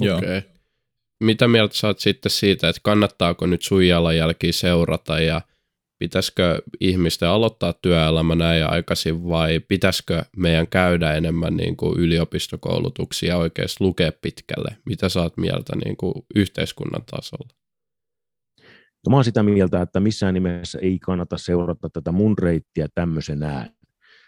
Okei. 0.00 0.14
Okay. 0.14 0.42
Mitä 1.20 1.48
mieltä 1.48 1.74
sä 1.74 1.86
oot 1.86 1.98
sitten 1.98 2.30
siitä, 2.30 2.68
että 2.68 2.80
kannattaako 2.84 3.46
nyt 3.46 3.62
sun 3.62 3.86
jalanjälkiä 3.86 4.52
seurata 4.52 5.20
ja– 5.20 5.40
pitäisikö 5.98 6.62
ihmisten 6.80 7.28
aloittaa 7.28 7.72
työelämä 7.72 8.34
näin 8.34 8.66
aikaisin 8.66 9.28
vai 9.28 9.60
pitäisikö 9.60 10.24
meidän 10.36 10.68
käydä 10.68 11.14
enemmän 11.14 11.56
niin 11.56 11.76
kuin 11.76 11.98
yliopistokoulutuksia 11.98 13.36
oikeasti 13.36 13.84
lukea 13.84 14.12
pitkälle? 14.22 14.76
Mitä 14.86 15.06
oot 15.20 15.36
mieltä 15.36 15.76
niin 15.84 15.96
kuin 15.96 16.14
yhteiskunnan 16.34 17.02
tasolla? 17.10 17.48
No 19.06 19.10
mä 19.10 19.16
oon 19.16 19.24
sitä 19.24 19.42
mieltä, 19.42 19.82
että 19.82 20.00
missään 20.00 20.34
nimessä 20.34 20.78
ei 20.82 20.98
kannata 20.98 21.38
seurata 21.38 21.90
tätä 21.90 22.12
mun 22.12 22.38
reittiä 22.38 22.88
tämmöisenään. 22.94 23.70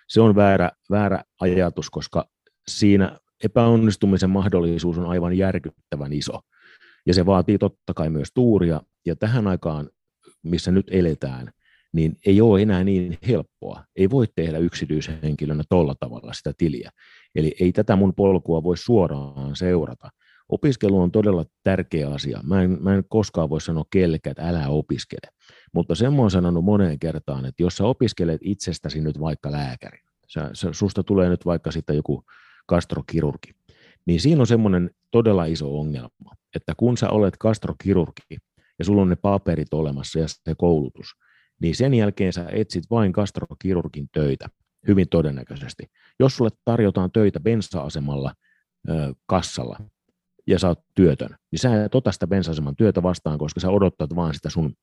Se 0.08 0.20
on 0.20 0.36
väärä, 0.36 0.70
väärä 0.90 1.24
ajatus, 1.40 1.90
koska 1.90 2.28
siinä 2.68 3.18
epäonnistumisen 3.44 4.30
mahdollisuus 4.30 4.98
on 4.98 5.06
aivan 5.06 5.38
järkyttävän 5.38 6.12
iso. 6.12 6.40
Ja 7.06 7.14
se 7.14 7.26
vaatii 7.26 7.58
totta 7.58 7.94
kai 7.94 8.10
myös 8.10 8.28
tuuria. 8.34 8.80
Ja 9.06 9.16
tähän 9.16 9.46
aikaan, 9.46 9.90
missä 10.42 10.70
nyt 10.70 10.86
eletään, 10.90 11.52
niin 11.92 12.16
ei 12.26 12.40
ole 12.40 12.62
enää 12.62 12.84
niin 12.84 13.18
helppoa. 13.28 13.84
Ei 13.96 14.10
voi 14.10 14.26
tehdä 14.34 14.58
yksityishenkilönä 14.58 15.62
tolla 15.68 15.94
tavalla 16.00 16.32
sitä 16.32 16.52
tiliä. 16.58 16.90
Eli 17.34 17.54
ei 17.60 17.72
tätä 17.72 17.96
mun 17.96 18.14
polkua 18.14 18.62
voi 18.62 18.76
suoraan 18.76 19.56
seurata. 19.56 20.10
Opiskelu 20.48 21.00
on 21.00 21.10
todella 21.10 21.44
tärkeä 21.62 22.10
asia. 22.10 22.40
Mä 22.42 22.62
en, 22.62 22.78
mä 22.80 22.94
en 22.94 23.04
koskaan 23.08 23.50
voi 23.50 23.60
sanoa 23.60 23.84
kellekään, 23.90 24.30
että 24.30 24.48
älä 24.48 24.68
opiskele. 24.68 25.32
Mutta 25.74 25.94
sen 25.94 26.12
mä 26.12 26.20
oon 26.20 26.30
sanonut 26.30 26.64
moneen 26.64 26.98
kertaan, 26.98 27.46
että 27.46 27.62
jos 27.62 27.76
sä 27.76 27.84
opiskelet 27.84 28.40
itsestäsi 28.44 29.00
nyt 29.00 29.20
vaikka 29.20 29.52
lääkäri, 29.52 29.98
sä, 30.28 30.50
sä, 30.52 30.68
susta 30.72 31.02
tulee 31.02 31.28
nyt 31.28 31.46
vaikka 31.46 31.70
sitten 31.70 31.96
joku 31.96 32.24
kastrokirurgi, 32.66 33.50
niin 34.06 34.20
siinä 34.20 34.40
on 34.40 34.46
semmoinen 34.46 34.90
todella 35.10 35.44
iso 35.44 35.78
ongelma, 35.78 36.34
että 36.56 36.74
kun 36.76 36.96
sä 36.96 37.10
olet 37.10 37.36
kastrokirurgi 37.36 38.36
ja 38.78 38.84
sulla 38.84 39.02
on 39.02 39.08
ne 39.08 39.16
paperit 39.16 39.74
olemassa 39.74 40.18
ja 40.18 40.28
se 40.28 40.54
koulutus, 40.58 41.06
niin 41.60 41.76
sen 41.76 41.94
jälkeen 41.94 42.32
sä 42.32 42.46
etsit 42.52 42.84
vain 42.90 43.12
gastrokirurgin 43.12 44.08
töitä, 44.12 44.48
hyvin 44.88 45.08
todennäköisesti. 45.08 45.90
Jos 46.20 46.36
sulle 46.36 46.50
tarjotaan 46.64 47.12
töitä 47.12 47.40
bensa-asemalla 47.40 48.34
ö, 48.88 49.14
kassalla 49.26 49.78
ja 50.46 50.58
sä 50.58 50.68
oot 50.68 50.80
työtön, 50.94 51.36
niin 51.52 51.58
sä 51.58 51.84
et 51.84 51.94
ota 51.94 52.12
sitä 52.12 52.26
bensa-aseman 52.26 52.76
työtä 52.76 53.02
vastaan, 53.02 53.38
koska 53.38 53.60
sä 53.60 53.70
odottat 53.70 54.16
vaan 54.16 54.34
sitä 54.34 54.50
sun 54.50 54.74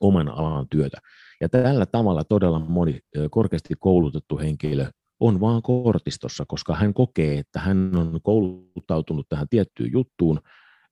oman 0.00 0.28
alan 0.28 0.68
työtä. 0.68 0.98
Ja 1.40 1.48
tällä 1.48 1.86
tavalla 1.86 2.24
todella 2.24 2.58
moni 2.58 3.00
korkeasti 3.30 3.74
koulutettu 3.78 4.38
henkilö 4.38 4.90
on 5.20 5.40
vaan 5.40 5.62
kortistossa, 5.62 6.44
koska 6.48 6.74
hän 6.74 6.94
kokee, 6.94 7.38
että 7.38 7.60
hän 7.60 7.96
on 7.96 8.20
kouluttautunut 8.22 9.28
tähän 9.28 9.48
tiettyyn 9.50 9.92
juttuun, 9.92 10.40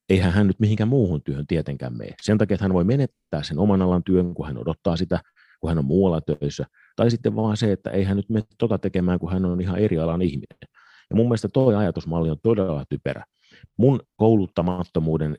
eihän 0.08 0.32
hän 0.32 0.46
nyt 0.46 0.60
mihinkään 0.60 0.88
muuhun 0.88 1.22
työhön 1.22 1.46
tietenkään 1.46 1.96
mene. 1.96 2.14
Sen 2.22 2.38
takia, 2.38 2.54
että 2.54 2.64
hän 2.64 2.72
voi 2.72 2.84
menettää 2.84 3.42
sen 3.42 3.58
oman 3.58 3.82
alan 3.82 4.04
työn, 4.04 4.34
kun 4.34 4.46
hän 4.46 4.58
odottaa 4.58 4.96
sitä, 4.96 5.20
kun 5.60 5.70
hän 5.70 5.78
on 5.78 5.84
muualla 5.84 6.20
töissä. 6.20 6.64
Tai 6.96 7.10
sitten 7.10 7.36
vaan 7.36 7.56
se, 7.56 7.72
että 7.72 7.90
ei 7.90 8.04
hän 8.04 8.16
nyt 8.16 8.28
mene 8.28 8.44
tota 8.58 8.78
tekemään, 8.78 9.18
kun 9.18 9.32
hän 9.32 9.44
on 9.44 9.60
ihan 9.60 9.78
eri 9.78 9.98
alan 9.98 10.22
ihminen. 10.22 10.58
Ja 11.10 11.16
mun 11.16 11.26
mielestä 11.26 11.48
tuo 11.48 11.76
ajatusmalli 11.76 12.30
on 12.30 12.36
todella 12.42 12.84
typerä. 12.88 13.24
Mun 13.78 14.00
kouluttamattomuuden, 14.16 15.36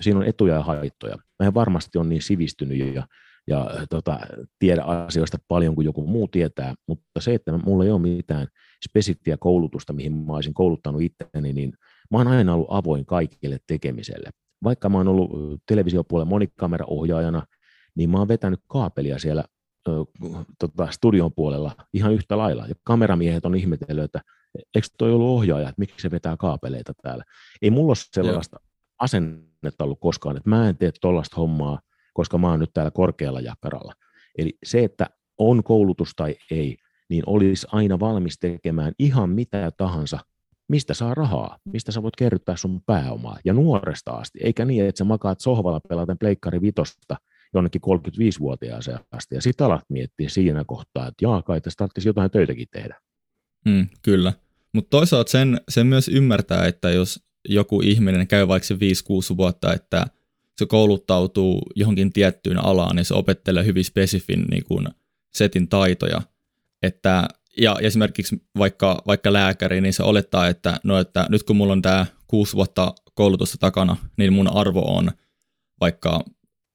siinä 0.00 0.18
on 0.20 0.26
etuja 0.26 0.54
ja 0.54 0.62
haittoja. 0.62 1.16
Mä 1.38 1.46
en 1.46 1.54
varmasti 1.54 1.98
ole 1.98 2.06
niin 2.06 2.22
sivistynyt 2.22 2.94
ja, 2.94 3.06
ja 3.46 3.70
tota, 3.90 4.18
tiedä 4.58 4.82
asioista 4.82 5.38
paljon 5.48 5.74
kuin 5.74 5.84
joku 5.84 6.06
muu 6.06 6.28
tietää, 6.28 6.74
mutta 6.86 7.20
se, 7.20 7.34
että 7.34 7.52
mulla 7.52 7.84
ei 7.84 7.90
ole 7.90 8.00
mitään 8.00 8.46
spesifiä 8.88 9.36
koulutusta, 9.36 9.92
mihin 9.92 10.12
mä 10.12 10.32
olisin 10.32 10.54
kouluttanut 10.54 11.02
itteni, 11.02 11.52
niin 11.52 11.72
mä 12.10 12.18
oon 12.18 12.28
aina 12.28 12.54
ollut 12.54 12.66
avoin 12.70 13.06
kaikille 13.06 13.58
tekemiselle. 13.66 14.30
Vaikka 14.64 14.88
mä 14.88 14.98
oon 14.98 15.08
ollut 15.08 15.30
televisiopuolella 15.68 16.30
monikameraohjaajana, 16.30 17.42
niin 17.94 18.10
mä 18.10 18.18
oon 18.18 18.28
vetänyt 18.28 18.60
kaapelia 18.68 19.18
siellä 19.18 19.44
ö, 19.88 19.92
tota, 20.58 20.88
studion 20.90 21.32
puolella 21.32 21.76
ihan 21.92 22.12
yhtä 22.12 22.38
lailla. 22.38 22.66
Ja 22.66 22.74
kameramiehet 22.84 23.44
on 23.44 23.54
ihmetellyt, 23.54 24.04
että 24.04 24.20
eikö 24.74 24.88
toi 24.98 25.12
ollut 25.12 25.28
ohjaaja, 25.28 25.68
että 25.68 25.80
miksi 25.80 26.02
se 26.02 26.10
vetää 26.10 26.36
kaapeleita 26.36 26.92
täällä. 27.02 27.24
Ei 27.62 27.70
mulla 27.70 27.90
ole 27.90 27.96
sellaista 27.96 28.56
Joo. 28.60 28.68
asennetta 28.98 29.84
ollut 29.84 30.00
koskaan, 30.00 30.36
että 30.36 30.50
mä 30.50 30.68
en 30.68 30.76
tee 30.76 30.92
tuollaista 31.00 31.36
hommaa, 31.36 31.80
koska 32.14 32.38
mä 32.38 32.50
oon 32.50 32.60
nyt 32.60 32.70
täällä 32.74 32.90
korkealla 32.90 33.40
jakkaralla. 33.40 33.92
Eli 34.38 34.58
se, 34.64 34.84
että 34.84 35.06
on 35.38 35.62
koulutus 35.62 36.12
tai 36.16 36.36
ei, 36.50 36.76
niin 37.10 37.22
olisi 37.26 37.66
aina 37.72 38.00
valmis 38.00 38.38
tekemään 38.38 38.92
ihan 38.98 39.30
mitä 39.30 39.70
tahansa 39.76 40.18
mistä 40.68 40.94
saa 40.94 41.14
rahaa, 41.14 41.58
mistä 41.64 41.92
sä 41.92 42.02
voit 42.02 42.16
kerryttää 42.16 42.56
sun 42.56 42.82
pääomaa, 42.86 43.38
ja 43.44 43.52
nuoresta 43.52 44.10
asti, 44.10 44.38
eikä 44.42 44.64
niin, 44.64 44.84
että 44.84 44.98
sä 44.98 45.04
makaat 45.04 45.40
sohvalla 45.40 45.80
pelaten 45.80 46.18
pleikkari 46.18 46.60
vitosta 46.60 47.16
jonnekin 47.54 47.80
35-vuotiaaseen 47.82 48.98
asti, 49.12 49.34
ja 49.34 49.42
sitten 49.42 49.66
alat 49.66 49.84
miettiä 49.88 50.28
siinä 50.28 50.64
kohtaa, 50.66 51.06
että 51.08 51.24
jaa, 51.24 51.42
kai 51.42 51.60
tässä 51.60 51.76
tarvitsisi 51.76 52.08
jotain 52.08 52.30
töitäkin 52.30 52.66
tehdä. 52.70 53.00
Mm, 53.64 53.86
kyllä, 54.02 54.32
mutta 54.72 54.90
toisaalta 54.90 55.30
sen, 55.30 55.60
sen 55.68 55.86
myös 55.86 56.08
ymmärtää, 56.08 56.66
että 56.66 56.90
jos 56.90 57.28
joku 57.48 57.80
ihminen 57.80 58.28
käy 58.28 58.48
vaikka 58.48 58.66
se 58.66 58.74
5-6 58.74 58.78
vuotta, 59.36 59.74
että 59.74 60.06
se 60.58 60.66
kouluttautuu 60.66 61.62
johonkin 61.76 62.12
tiettyyn 62.12 62.64
alaan, 62.64 62.96
niin 62.96 63.04
se 63.04 63.14
opettelee 63.14 63.64
hyvin 63.64 63.84
spesifin 63.84 64.44
niin 64.50 64.64
kuin 64.64 64.88
setin 65.34 65.68
taitoja, 65.68 66.22
että 66.82 67.28
ja 67.58 67.76
esimerkiksi 67.80 68.42
vaikka, 68.58 69.02
vaikka 69.06 69.32
lääkäri, 69.32 69.80
niin 69.80 69.92
se 69.92 70.02
olettaa, 70.02 70.48
että, 70.48 70.80
no, 70.84 70.98
että 70.98 71.26
nyt 71.28 71.42
kun 71.42 71.56
mulla 71.56 71.72
on 71.72 71.82
tämä 71.82 72.06
kuusi 72.26 72.54
vuotta 72.54 72.94
koulutusta 73.14 73.58
takana, 73.58 73.96
niin 74.16 74.32
mun 74.32 74.56
arvo 74.56 74.96
on 74.96 75.10
vaikka 75.80 76.24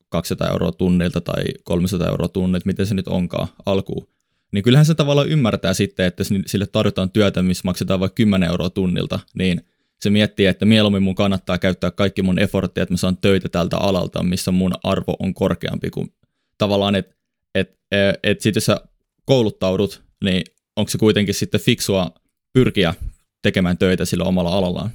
200 0.10 0.50
euroa 0.50 0.72
tunnilta 0.72 1.22
tai 1.22 1.44
300 1.64 2.08
euroa 2.08 2.28
tunnilta, 2.28 2.66
miten 2.66 2.86
se 2.86 2.96
nyt 2.96 3.08
onkaan 3.08 3.48
alkuun. 3.66 4.08
Niin 4.52 4.64
kyllähän 4.64 4.86
se 4.86 4.96
tavallaan 4.96 5.30
ymmärtää 5.30 5.74
sitten, 5.74 6.06
että 6.06 6.24
sille 6.46 6.66
tarjotaan 6.68 7.12
työtä, 7.12 7.42
missä 7.42 7.62
maksetaan 7.66 8.00
vaikka 8.00 8.16
10 8.16 8.50
euroa 8.50 8.70
tunnilta, 8.70 9.20
niin 9.38 9.62
se 10.02 10.10
miettii, 10.10 10.46
että 10.46 10.66
mieluummin 10.66 11.04
mun 11.04 11.16
kannattaa 11.16 11.58
käyttää 11.58 11.92
kaikki 11.92 12.22
mun 12.22 12.40
efforttia, 12.40 12.84
että 12.84 12.94
mä 12.94 12.98
saan 12.98 13.18
töitä 13.18 13.50
tältä 13.50 13.78
alalta, 13.78 14.24
missä 14.24 14.52
mun 14.52 14.74
arvo 14.84 15.16
on 15.20 15.34
korkeampi 15.34 15.90
kuin 15.90 16.14
tavallaan, 16.58 16.96
että 16.96 17.16
et, 17.56 17.80
et, 17.92 18.20
et 18.24 18.42
sit 18.42 18.56
jos 18.56 18.66
sä 18.66 18.82
kouluttaudut, 19.26 20.04
niin 20.24 20.44
onko 20.76 20.90
se 20.90 20.98
kuitenkin 20.98 21.34
sitten 21.34 21.62
fiksua 21.62 22.12
pyrkiä 22.54 22.94
tekemään 23.42 23.78
töitä 23.78 24.06
sillä 24.06 24.24
omalla 24.24 24.58
alallaan? 24.58 24.90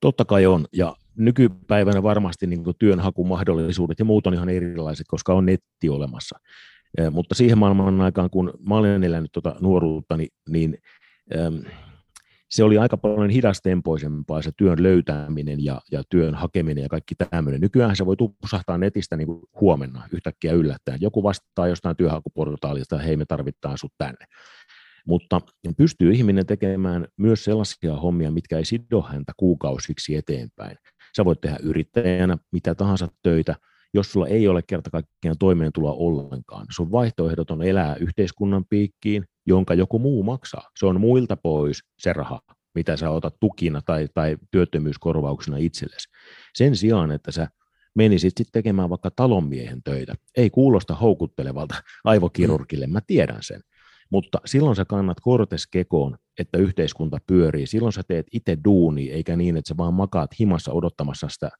Totta 0.00 0.24
kai 0.24 0.46
on, 0.46 0.66
ja 0.72 0.96
nykypäivänä 1.16 2.02
varmasti 2.02 2.46
niin 2.46 2.64
työnhakumahdollisuudet 2.78 3.98
ja 3.98 4.04
muut 4.04 4.26
on 4.26 4.34
ihan 4.34 4.48
erilaiset, 4.48 5.06
koska 5.08 5.34
on 5.34 5.46
netti 5.46 5.88
olemassa. 5.88 6.38
Mutta 7.10 7.34
siihen 7.34 7.58
maailman 7.58 8.00
aikaan, 8.00 8.30
kun 8.30 8.52
mä 8.68 8.76
olen 8.76 9.04
elänyt 9.04 9.32
tuota 9.32 9.56
nuoruutta, 9.60 10.16
niin, 10.16 10.28
niin 10.48 10.78
se 12.52 12.64
oli 12.64 12.78
aika 12.78 12.96
paljon 12.96 13.30
hidastempoisempaa 13.30 14.42
se 14.42 14.50
työn 14.56 14.82
löytäminen 14.82 15.64
ja, 15.64 15.80
ja 15.92 16.02
työn 16.08 16.34
hakeminen 16.34 16.82
ja 16.82 16.88
kaikki 16.88 17.14
tämmöinen. 17.14 17.60
Nykyään 17.60 17.96
se 17.96 18.06
voi 18.06 18.16
tupsahtaa 18.16 18.78
netistä 18.78 19.16
niin 19.16 19.26
kuin 19.26 19.42
huomenna 19.60 20.08
yhtäkkiä 20.12 20.52
yllättäen. 20.52 21.00
Joku 21.00 21.22
vastaa 21.22 21.68
jostain 21.68 21.96
työhakuportaalista, 21.96 22.98
hei 22.98 23.16
me 23.16 23.24
tarvitaan 23.24 23.78
sut 23.78 23.92
tänne. 23.98 24.26
Mutta 25.06 25.40
pystyy 25.76 26.12
ihminen 26.12 26.46
tekemään 26.46 27.06
myös 27.16 27.44
sellaisia 27.44 27.96
hommia, 27.96 28.30
mitkä 28.30 28.56
ei 28.56 28.64
sido 28.64 29.02
häntä 29.02 29.32
kuukausiksi 29.36 30.16
eteenpäin. 30.16 30.76
Sä 31.16 31.24
voit 31.24 31.40
tehdä 31.40 31.56
yrittäjänä 31.62 32.38
mitä 32.50 32.74
tahansa 32.74 33.08
töitä, 33.22 33.54
jos 33.94 34.12
sulla 34.12 34.26
ei 34.26 34.48
ole 34.48 34.62
kerta 34.62 34.90
kaikkiaan 34.90 35.38
toimeentuloa 35.38 35.92
ollenkaan. 35.92 36.66
Sun 36.70 36.92
vaihtoehdot 36.92 37.50
on 37.50 37.62
elää 37.62 37.96
yhteiskunnan 37.96 38.64
piikkiin, 38.64 39.24
jonka 39.46 39.74
joku 39.74 39.98
muu 39.98 40.22
maksaa. 40.22 40.70
Se 40.78 40.86
on 40.86 41.00
muilta 41.00 41.36
pois 41.36 41.84
se 41.98 42.12
raha, 42.12 42.40
mitä 42.74 42.96
sä 42.96 43.10
otat 43.10 43.34
tukina 43.40 43.82
tai, 43.82 44.08
tai 44.14 44.36
työttömyyskorvauksena 44.50 45.56
itsellesi. 45.56 46.08
Sen 46.54 46.76
sijaan, 46.76 47.10
että 47.10 47.32
sä 47.32 47.48
menisit 47.94 48.32
sitten 48.36 48.52
tekemään 48.52 48.90
vaikka 48.90 49.10
talonmiehen 49.10 49.82
töitä. 49.82 50.14
Ei 50.36 50.50
kuulosta 50.50 50.94
houkuttelevalta 50.94 51.74
aivokirurgille, 52.04 52.86
mä 52.86 53.00
tiedän 53.06 53.38
sen. 53.40 53.60
Mutta 54.10 54.38
silloin 54.44 54.76
sä 54.76 54.84
kannat 54.84 55.20
kortes 55.20 55.66
kekoon, 55.66 56.16
että 56.38 56.58
yhteiskunta 56.58 57.18
pyörii. 57.26 57.66
Silloin 57.66 57.92
sä 57.92 58.02
teet 58.08 58.26
itse 58.32 58.58
duuni, 58.64 59.10
eikä 59.10 59.36
niin, 59.36 59.56
että 59.56 59.68
sä 59.68 59.76
vaan 59.76 59.94
makaat 59.94 60.30
himassa 60.40 60.72
odottamassa 60.72 61.28
sitä 61.28 61.50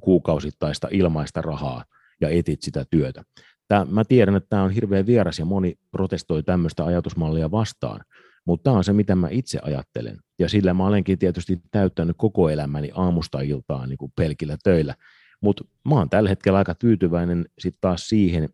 kuukausittaista 0.00 0.88
ilmaista 0.90 1.42
rahaa 1.42 1.84
ja 2.20 2.28
etit 2.28 2.62
sitä 2.62 2.84
työtä. 2.90 3.22
Tää, 3.68 3.84
mä 3.84 4.04
tiedän, 4.04 4.36
että 4.36 4.48
tämä 4.48 4.62
on 4.62 4.70
hirveän 4.70 5.06
vieras 5.06 5.38
ja 5.38 5.44
moni 5.44 5.78
protestoi 5.90 6.42
tämmöistä 6.42 6.84
ajatusmallia 6.84 7.50
vastaan, 7.50 8.00
mutta 8.44 8.64
tämä 8.64 8.76
on 8.76 8.84
se, 8.84 8.92
mitä 8.92 9.14
mä 9.14 9.28
itse 9.30 9.58
ajattelen. 9.62 10.18
Ja 10.38 10.48
sillä 10.48 10.74
mä 10.74 10.86
olenkin 10.86 11.18
tietysti 11.18 11.62
täyttänyt 11.70 12.16
koko 12.18 12.48
elämäni 12.48 12.90
aamusta 12.94 13.40
iltaan 13.40 13.88
niin 13.88 13.98
kuin 13.98 14.12
pelkillä 14.16 14.56
töillä. 14.64 14.94
Mutta 15.40 15.64
mä 15.84 15.94
oon 15.94 16.10
tällä 16.10 16.28
hetkellä 16.28 16.58
aika 16.58 16.74
tyytyväinen 16.74 17.46
sitten 17.58 17.80
taas 17.80 18.08
siihen, 18.08 18.48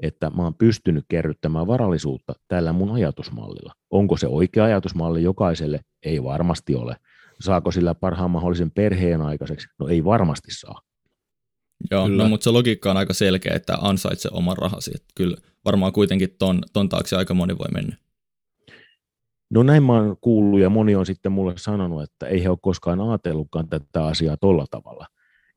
että 0.00 0.30
mä 0.30 0.42
oon 0.42 0.54
pystynyt 0.54 1.04
kerryttämään 1.08 1.66
varallisuutta 1.66 2.32
tällä 2.48 2.72
mun 2.72 2.90
ajatusmallilla. 2.90 3.72
Onko 3.90 4.16
se 4.16 4.26
oikea 4.26 4.64
ajatusmalli 4.64 5.22
jokaiselle? 5.22 5.80
Ei 6.02 6.24
varmasti 6.24 6.74
ole. 6.74 6.96
Saako 7.40 7.70
sillä 7.70 7.94
parhaan 7.94 8.30
mahdollisen 8.30 8.70
perheen 8.70 9.22
aikaiseksi? 9.22 9.68
No 9.78 9.88
ei 9.88 10.04
varmasti 10.04 10.50
saa. 10.50 10.80
Joo, 11.90 12.06
kyllä. 12.06 12.22
no, 12.22 12.28
mutta 12.28 12.44
se 12.44 12.50
logiikka 12.50 12.90
on 12.90 12.96
aika 12.96 13.12
selkeä, 13.12 13.54
että 13.54 13.78
ansaitse 13.80 14.28
oman 14.32 14.56
rahasi. 14.58 14.90
Että 14.94 15.08
kyllä 15.14 15.36
varmaan 15.64 15.92
kuitenkin 15.92 16.36
ton, 16.38 16.62
ton 16.72 16.88
taakse 16.88 17.16
aika 17.16 17.34
moni 17.34 17.58
voi 17.58 17.68
mennä. 17.74 17.96
No 19.50 19.62
näin 19.62 19.82
mä 19.82 19.92
oon 19.92 20.16
kuullut 20.20 20.60
ja 20.60 20.70
moni 20.70 20.94
on 20.94 21.06
sitten 21.06 21.32
mulle 21.32 21.52
sanonut, 21.56 22.02
että 22.02 22.26
ei 22.26 22.42
he 22.42 22.50
ole 22.50 22.58
koskaan 22.62 23.00
ajatellutkaan 23.00 23.68
tätä 23.68 24.04
asiaa 24.04 24.36
tolla 24.36 24.66
tavalla. 24.70 25.06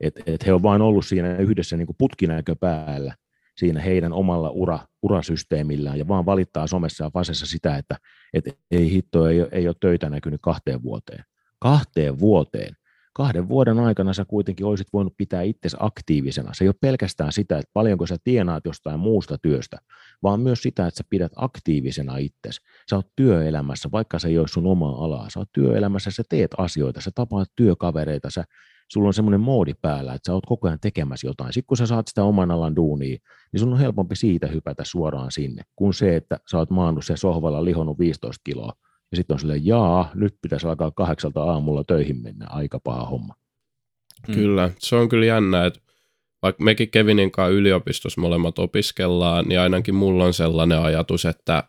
Että 0.00 0.22
et 0.26 0.46
he 0.46 0.52
on 0.52 0.62
vain 0.62 0.82
ollut 0.82 1.06
siinä 1.06 1.36
yhdessä 1.36 1.76
niin 1.76 1.86
putkinäkö 1.98 2.56
päällä 2.60 3.14
siinä 3.56 3.80
heidän 3.80 4.12
omalla 4.12 4.50
ura, 4.50 4.78
urasysteemillään 5.02 5.98
ja 5.98 6.08
vaan 6.08 6.26
valittaa 6.26 6.66
somessa 6.66 7.04
ja 7.04 7.10
vasessa 7.14 7.46
sitä, 7.46 7.76
että 7.76 7.96
et 8.34 8.44
ei 8.70 8.90
hitto, 8.90 9.26
ei, 9.26 9.38
ei 9.52 9.68
ole 9.68 9.76
töitä 9.80 10.10
näkynyt 10.10 10.40
kahteen 10.42 10.82
vuoteen. 10.82 11.24
Kahteen 11.62 12.18
vuoteen. 12.18 12.76
Kahden 13.14 13.48
vuoden 13.48 13.78
aikana 13.78 14.12
sä 14.12 14.24
kuitenkin 14.24 14.66
olisit 14.66 14.86
voinut 14.92 15.14
pitää 15.16 15.42
itsesi 15.42 15.76
aktiivisena. 15.80 16.54
Se 16.54 16.64
ei 16.64 16.68
ole 16.68 16.74
pelkästään 16.80 17.32
sitä, 17.32 17.58
että 17.58 17.70
paljonko 17.72 18.06
sä 18.06 18.16
tienaat 18.24 18.64
jostain 18.64 19.00
muusta 19.00 19.38
työstä, 19.38 19.76
vaan 20.22 20.40
myös 20.40 20.62
sitä, 20.62 20.86
että 20.86 20.98
sä 20.98 21.04
pidät 21.10 21.32
aktiivisena 21.36 22.16
itsesi. 22.16 22.60
Sä 22.90 22.96
oot 22.96 23.06
työelämässä, 23.16 23.88
vaikka 23.92 24.18
se 24.18 24.28
ei 24.28 24.38
ole 24.38 24.48
sun 24.48 24.66
omaa 24.66 25.04
alaa. 25.04 25.30
Sä 25.30 25.38
oot 25.38 25.48
työelämässä, 25.52 26.10
sä 26.10 26.22
teet 26.28 26.50
asioita, 26.58 27.00
sä 27.00 27.10
tapaat 27.14 27.48
työkavereita, 27.56 28.30
sä 28.30 28.44
sulla 28.92 29.06
on 29.06 29.14
semmoinen 29.14 29.40
moodi 29.40 29.74
päällä, 29.82 30.14
että 30.14 30.26
sä 30.26 30.34
oot 30.34 30.46
koko 30.46 30.68
ajan 30.68 30.80
tekemässä 30.80 31.26
jotain. 31.26 31.52
Sitten 31.52 31.66
kun 31.66 31.76
sä 31.76 31.86
saat 31.86 32.08
sitä 32.08 32.24
oman 32.24 32.50
alan 32.50 32.76
duunia, 32.76 33.18
niin 33.52 33.60
sun 33.60 33.72
on 33.72 33.78
helpompi 33.78 34.16
siitä 34.16 34.46
hypätä 34.46 34.84
suoraan 34.84 35.32
sinne, 35.32 35.62
kuin 35.76 35.94
se, 35.94 36.16
että 36.16 36.38
sä 36.50 36.58
oot 36.58 36.70
maannut 36.70 37.04
se 37.04 37.16
sohvalla 37.16 37.64
lihonnut 37.64 37.98
15 37.98 38.40
kiloa. 38.44 38.72
Ja 39.12 39.16
sitten 39.16 39.34
on 39.34 39.40
silleen, 39.40 39.66
jaa, 39.66 40.10
nyt 40.14 40.34
pitäisi 40.42 40.66
alkaa 40.66 40.90
kahdeksalta 40.90 41.42
aamulla 41.42 41.84
töihin 41.84 42.22
mennä, 42.22 42.46
aika 42.48 42.80
paha 42.80 43.04
homma. 43.04 43.34
Hmm. 44.26 44.34
Kyllä, 44.34 44.70
se 44.78 44.96
on 44.96 45.08
kyllä 45.08 45.26
jännä, 45.26 45.66
että 45.66 45.80
vaikka 46.42 46.64
mekin 46.64 46.90
Kevinin 46.90 47.30
kanssa 47.30 47.56
yliopistossa 47.56 48.20
molemmat 48.20 48.58
opiskellaan, 48.58 49.44
niin 49.48 49.60
ainakin 49.60 49.94
mulla 49.94 50.24
on 50.24 50.34
sellainen 50.34 50.78
ajatus, 50.78 51.24
että 51.24 51.64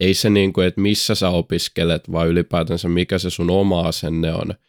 ei 0.00 0.14
se 0.14 0.30
niin 0.30 0.52
kuin, 0.52 0.66
että 0.66 0.80
missä 0.80 1.14
sä 1.14 1.28
opiskelet, 1.28 2.12
vaan 2.12 2.28
ylipäätänsä 2.28 2.88
mikä 2.88 3.18
se 3.18 3.30
sun 3.30 3.50
oma 3.50 3.80
asenne 3.80 4.34
on– 4.34 4.54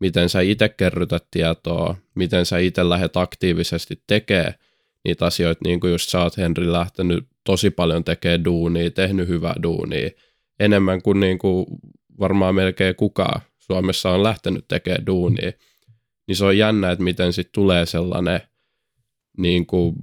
miten 0.00 0.28
sä 0.28 0.40
itse 0.40 0.68
kerrytät 0.68 1.24
tietoa, 1.30 1.96
miten 2.14 2.46
sä 2.46 2.58
itse 2.58 2.88
lähdet 2.88 3.16
aktiivisesti 3.16 4.02
tekemään 4.06 4.54
niitä 5.04 5.26
asioita, 5.26 5.60
niin 5.64 5.80
kuin 5.80 5.90
just 5.90 6.08
sä 6.08 6.22
oot 6.22 6.36
Henri 6.36 6.72
lähtenyt 6.72 7.26
tosi 7.44 7.70
paljon 7.70 8.04
tekemään 8.04 8.44
duunia, 8.44 8.90
tehnyt 8.90 9.28
hyvää 9.28 9.54
duunia, 9.62 10.10
enemmän 10.60 11.02
kuin, 11.02 11.20
niin 11.20 11.38
kuin 11.38 11.66
varmaan 12.20 12.54
melkein 12.54 12.96
kukaan 12.96 13.40
Suomessa 13.58 14.10
on 14.10 14.22
lähtenyt 14.22 14.68
tekemään 14.68 15.06
duunia, 15.06 15.52
niin 16.26 16.36
se 16.36 16.44
on 16.44 16.58
jännä, 16.58 16.90
että 16.90 17.04
miten 17.04 17.32
sitten 17.32 17.52
tulee 17.52 17.86
sellainen, 17.86 18.40
niin 19.38 19.66
kuin, 19.66 19.94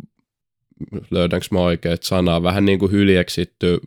löydänkö 1.12 1.48
mä 1.52 1.60
oikeat 1.60 2.04
sanaa, 2.04 2.44
vähän 2.44 2.66
niin 2.66 2.80
kuin 2.80 2.92
hyljeksitty 2.92 3.80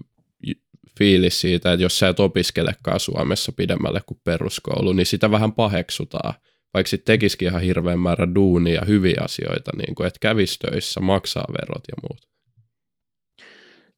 fiilis 0.99 1.41
siitä, 1.41 1.73
että 1.73 1.83
jos 1.83 1.99
sä 1.99 2.09
et 2.09 2.21
opiskelekaan 2.21 3.01
Suomessa 3.01 3.53
pidemmälle 3.53 4.01
kuin 4.07 4.21
peruskoulu, 4.25 4.93
niin 4.93 5.07
sitä 5.07 5.31
vähän 5.31 5.53
paheksutaan. 5.53 6.35
Vaikka 6.75 6.91
sitten 6.91 7.13
tekisikin 7.13 7.49
ihan 7.49 7.63
hirveän 7.63 7.99
määrä 7.99 8.35
duunia 8.35 8.75
ja 8.75 8.85
hyviä 8.87 9.21
asioita, 9.25 9.71
niin 9.77 9.95
kuin, 9.95 10.07
että 10.07 10.19
kävisi 10.21 10.59
töissä, 10.59 11.01
maksaa 11.01 11.45
verot 11.53 11.83
ja 11.89 11.95
muut. 12.03 12.29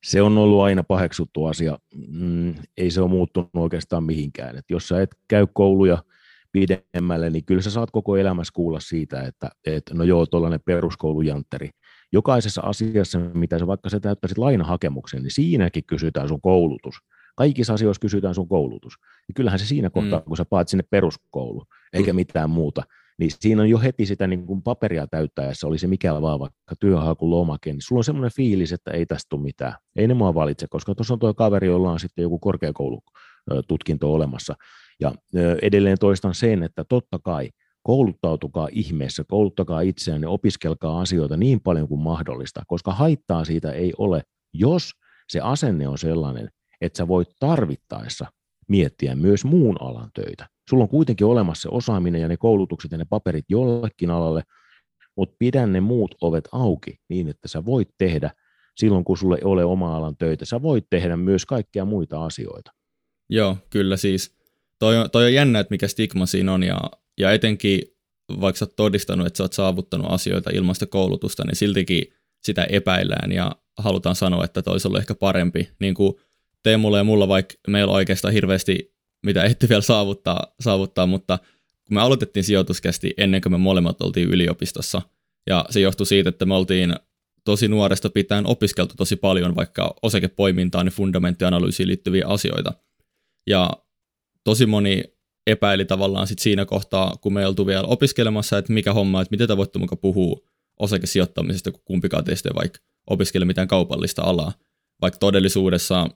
Se 0.04 0.22
on 0.22 0.38
ollut 0.38 0.62
aina 0.62 0.82
paheksuttu 0.82 1.46
asia. 1.46 1.78
Mm, 2.08 2.54
ei 2.76 2.90
se 2.90 3.00
ole 3.00 3.10
muuttunut 3.10 3.50
oikeastaan 3.54 4.04
mihinkään. 4.04 4.56
Et 4.56 4.64
jos 4.70 4.88
sä 4.88 5.02
et 5.02 5.10
käy 5.28 5.46
kouluja 5.52 6.02
pidemmälle, 6.52 7.30
niin 7.30 7.44
kyllä 7.44 7.62
sä 7.62 7.70
saat 7.70 7.90
koko 7.90 8.16
elämässä 8.16 8.52
kuulla 8.54 8.80
siitä, 8.80 9.22
että, 9.22 9.50
että 9.66 9.94
no 9.94 10.04
joo, 10.04 10.26
tuollainen 10.26 10.60
peruskoulujantteri 10.64 11.70
jokaisessa 12.12 12.60
asiassa, 12.64 13.18
mitä 13.18 13.58
sä 13.58 13.66
vaikka 13.66 13.88
sä 13.88 14.00
täyttäisit 14.00 14.38
lainahakemuksen, 14.38 15.22
niin 15.22 15.30
siinäkin 15.30 15.84
kysytään 15.86 16.28
sun 16.28 16.40
koulutus. 16.40 16.94
Kaikissa 17.36 17.74
asioissa 17.74 18.00
kysytään 18.00 18.34
sun 18.34 18.48
koulutus. 18.48 18.92
Ja 19.28 19.34
kyllähän 19.34 19.58
se 19.58 19.66
siinä 19.66 19.90
kohtaa, 19.90 20.18
mm. 20.18 20.24
kun 20.24 20.36
sä 20.36 20.44
paat 20.44 20.68
sinne 20.68 20.84
peruskoulu, 20.90 21.64
eikä 21.92 22.12
mm. 22.12 22.16
mitään 22.16 22.50
muuta, 22.50 22.82
niin 23.20 23.30
siinä 23.40 23.62
on 23.62 23.70
jo 23.70 23.78
heti 23.78 24.06
sitä 24.06 24.26
niin 24.26 24.46
kuin 24.46 24.62
paperia 24.62 25.06
täyttäessä, 25.06 25.66
oli 25.66 25.78
se 25.78 25.86
mikä 25.86 26.20
vaan 26.20 26.40
vaikka 26.40 26.74
työhakulomake, 26.80 27.72
niin 27.72 27.82
sulla 27.82 28.00
on 28.00 28.04
semmoinen 28.04 28.30
fiilis, 28.36 28.72
että 28.72 28.90
ei 28.90 29.06
tästä 29.06 29.26
tule 29.28 29.42
mitään. 29.42 29.74
Ei 29.96 30.08
ne 30.08 30.14
mua 30.14 30.34
valitse, 30.34 30.66
koska 30.70 30.94
tuossa 30.94 31.14
on 31.14 31.20
tuo 31.20 31.34
kaveri, 31.34 31.66
jolla 31.66 31.92
on 31.92 32.00
sitten 32.00 32.22
joku 32.22 32.38
korkeakoulututkinto 32.38 34.14
olemassa. 34.14 34.54
Ja 35.00 35.14
edelleen 35.62 35.98
toistan 35.98 36.34
sen, 36.34 36.62
että 36.62 36.84
totta 36.84 37.18
kai 37.18 37.50
kouluttautukaa 37.82 38.68
ihmeessä, 38.72 39.24
kouluttakaa 39.28 39.80
itseään 39.80 40.22
ja 40.22 40.30
opiskelkaa 40.30 41.00
asioita 41.00 41.36
niin 41.36 41.60
paljon 41.60 41.88
kuin 41.88 42.00
mahdollista, 42.00 42.62
koska 42.66 42.92
haittaa 42.92 43.44
siitä 43.44 43.72
ei 43.72 43.92
ole, 43.98 44.22
jos 44.54 44.92
se 45.28 45.40
asenne 45.40 45.88
on 45.88 45.98
sellainen, 45.98 46.48
että 46.80 46.96
sä 46.96 47.08
voit 47.08 47.28
tarvittaessa 47.40 48.26
miettiä 48.68 49.14
myös 49.14 49.44
muun 49.44 49.76
alan 49.80 50.10
töitä. 50.14 50.46
Sulla 50.70 50.84
on 50.84 50.88
kuitenkin 50.88 51.26
olemassa 51.26 51.62
se 51.62 51.68
osaaminen 51.72 52.20
ja 52.20 52.28
ne 52.28 52.36
koulutukset 52.36 52.92
ja 52.92 52.98
ne 52.98 53.04
paperit 53.04 53.44
jollekin 53.48 54.10
alalle, 54.10 54.42
mutta 55.16 55.36
pidä 55.38 55.66
ne 55.66 55.80
muut 55.80 56.14
ovet 56.20 56.48
auki 56.52 57.00
niin, 57.08 57.28
että 57.28 57.48
sä 57.48 57.64
voit 57.64 57.88
tehdä 57.98 58.30
silloin, 58.76 59.04
kun 59.04 59.18
sulle 59.18 59.36
ei 59.36 59.44
ole 59.44 59.64
oma 59.64 59.96
alan 59.96 60.16
töitä. 60.16 60.44
Sä 60.44 60.62
voit 60.62 60.86
tehdä 60.90 61.16
myös 61.16 61.46
kaikkia 61.46 61.84
muita 61.84 62.24
asioita. 62.24 62.70
Joo, 63.30 63.56
kyllä 63.70 63.96
siis. 63.96 64.36
Toi 64.78 64.98
on, 64.98 65.10
toi 65.10 65.24
on 65.24 65.34
jännä, 65.34 65.60
että 65.60 65.74
mikä 65.74 65.88
stigma 65.88 66.26
siinä 66.26 66.52
on 66.52 66.62
ja 66.62 66.80
ja 67.18 67.32
etenkin 67.32 67.80
vaikka 68.40 68.58
sä 68.58 68.64
oot 68.64 68.76
todistanut, 68.76 69.26
että 69.26 69.36
sä 69.36 69.44
oot 69.44 69.52
saavuttanut 69.52 70.06
asioita 70.10 70.50
ilman 70.54 70.74
sitä 70.74 70.86
koulutusta, 70.86 71.44
niin 71.46 71.56
siltikin 71.56 72.04
sitä 72.42 72.64
epäillään 72.64 73.32
ja 73.32 73.52
halutaan 73.78 74.16
sanoa, 74.16 74.44
että 74.44 74.62
toisi 74.62 74.88
ollut 74.88 75.00
ehkä 75.00 75.14
parempi. 75.14 75.70
Niin 75.80 75.94
kuin 75.94 76.14
Teemulla 76.62 76.98
ja 76.98 77.04
mulla, 77.04 77.28
vaikka 77.28 77.54
meillä 77.68 77.90
on 77.90 77.96
oikeastaan 77.96 78.34
hirveästi 78.34 78.94
mitä 79.22 79.44
ehti 79.44 79.68
vielä 79.68 79.82
saavuttaa, 79.82 80.54
saavuttaa, 80.60 81.06
mutta 81.06 81.38
kun 81.84 81.94
me 81.94 82.00
aloitettiin 82.00 82.44
sijoituskästi 82.44 83.14
ennen 83.16 83.40
kuin 83.40 83.52
me 83.52 83.58
molemmat 83.58 84.02
oltiin 84.02 84.28
yliopistossa, 84.28 85.02
ja 85.46 85.64
se 85.70 85.80
johtui 85.80 86.06
siitä, 86.06 86.28
että 86.28 86.46
me 86.46 86.54
oltiin 86.54 86.94
tosi 87.44 87.68
nuoresta 87.68 88.10
pitäen 88.10 88.46
opiskeltu 88.46 88.94
tosi 88.96 89.16
paljon 89.16 89.56
vaikka 89.56 89.94
osakepoimintaan 90.02 90.86
ja 90.86 90.90
fundamenttianalyysiin 90.90 91.88
liittyviä 91.88 92.26
asioita. 92.26 92.72
Ja 93.46 93.70
tosi 94.44 94.66
moni 94.66 95.02
epäili 95.46 95.84
tavallaan 95.84 96.26
sit 96.26 96.38
siinä 96.38 96.64
kohtaa, 96.64 97.16
kun 97.20 97.32
me 97.32 97.40
ei 97.40 97.46
oltu 97.46 97.66
vielä 97.66 97.86
opiskelemassa, 97.86 98.58
että 98.58 98.72
mikä 98.72 98.92
homma, 98.92 99.22
että 99.22 99.30
miten 99.30 99.48
te 99.48 99.56
voitte 99.56 99.78
muka 99.78 99.96
puhua 99.96 100.40
osakesijoittamisesta, 100.78 101.70
kun 101.70 101.82
kumpikaan 101.84 102.24
teistä 102.24 102.50
vaikka 102.54 102.78
opiskele 103.06 103.44
mitään 103.44 103.68
kaupallista 103.68 104.22
alaa. 104.22 104.52
Vaikka 105.00 105.18
todellisuudessa, 105.18 106.08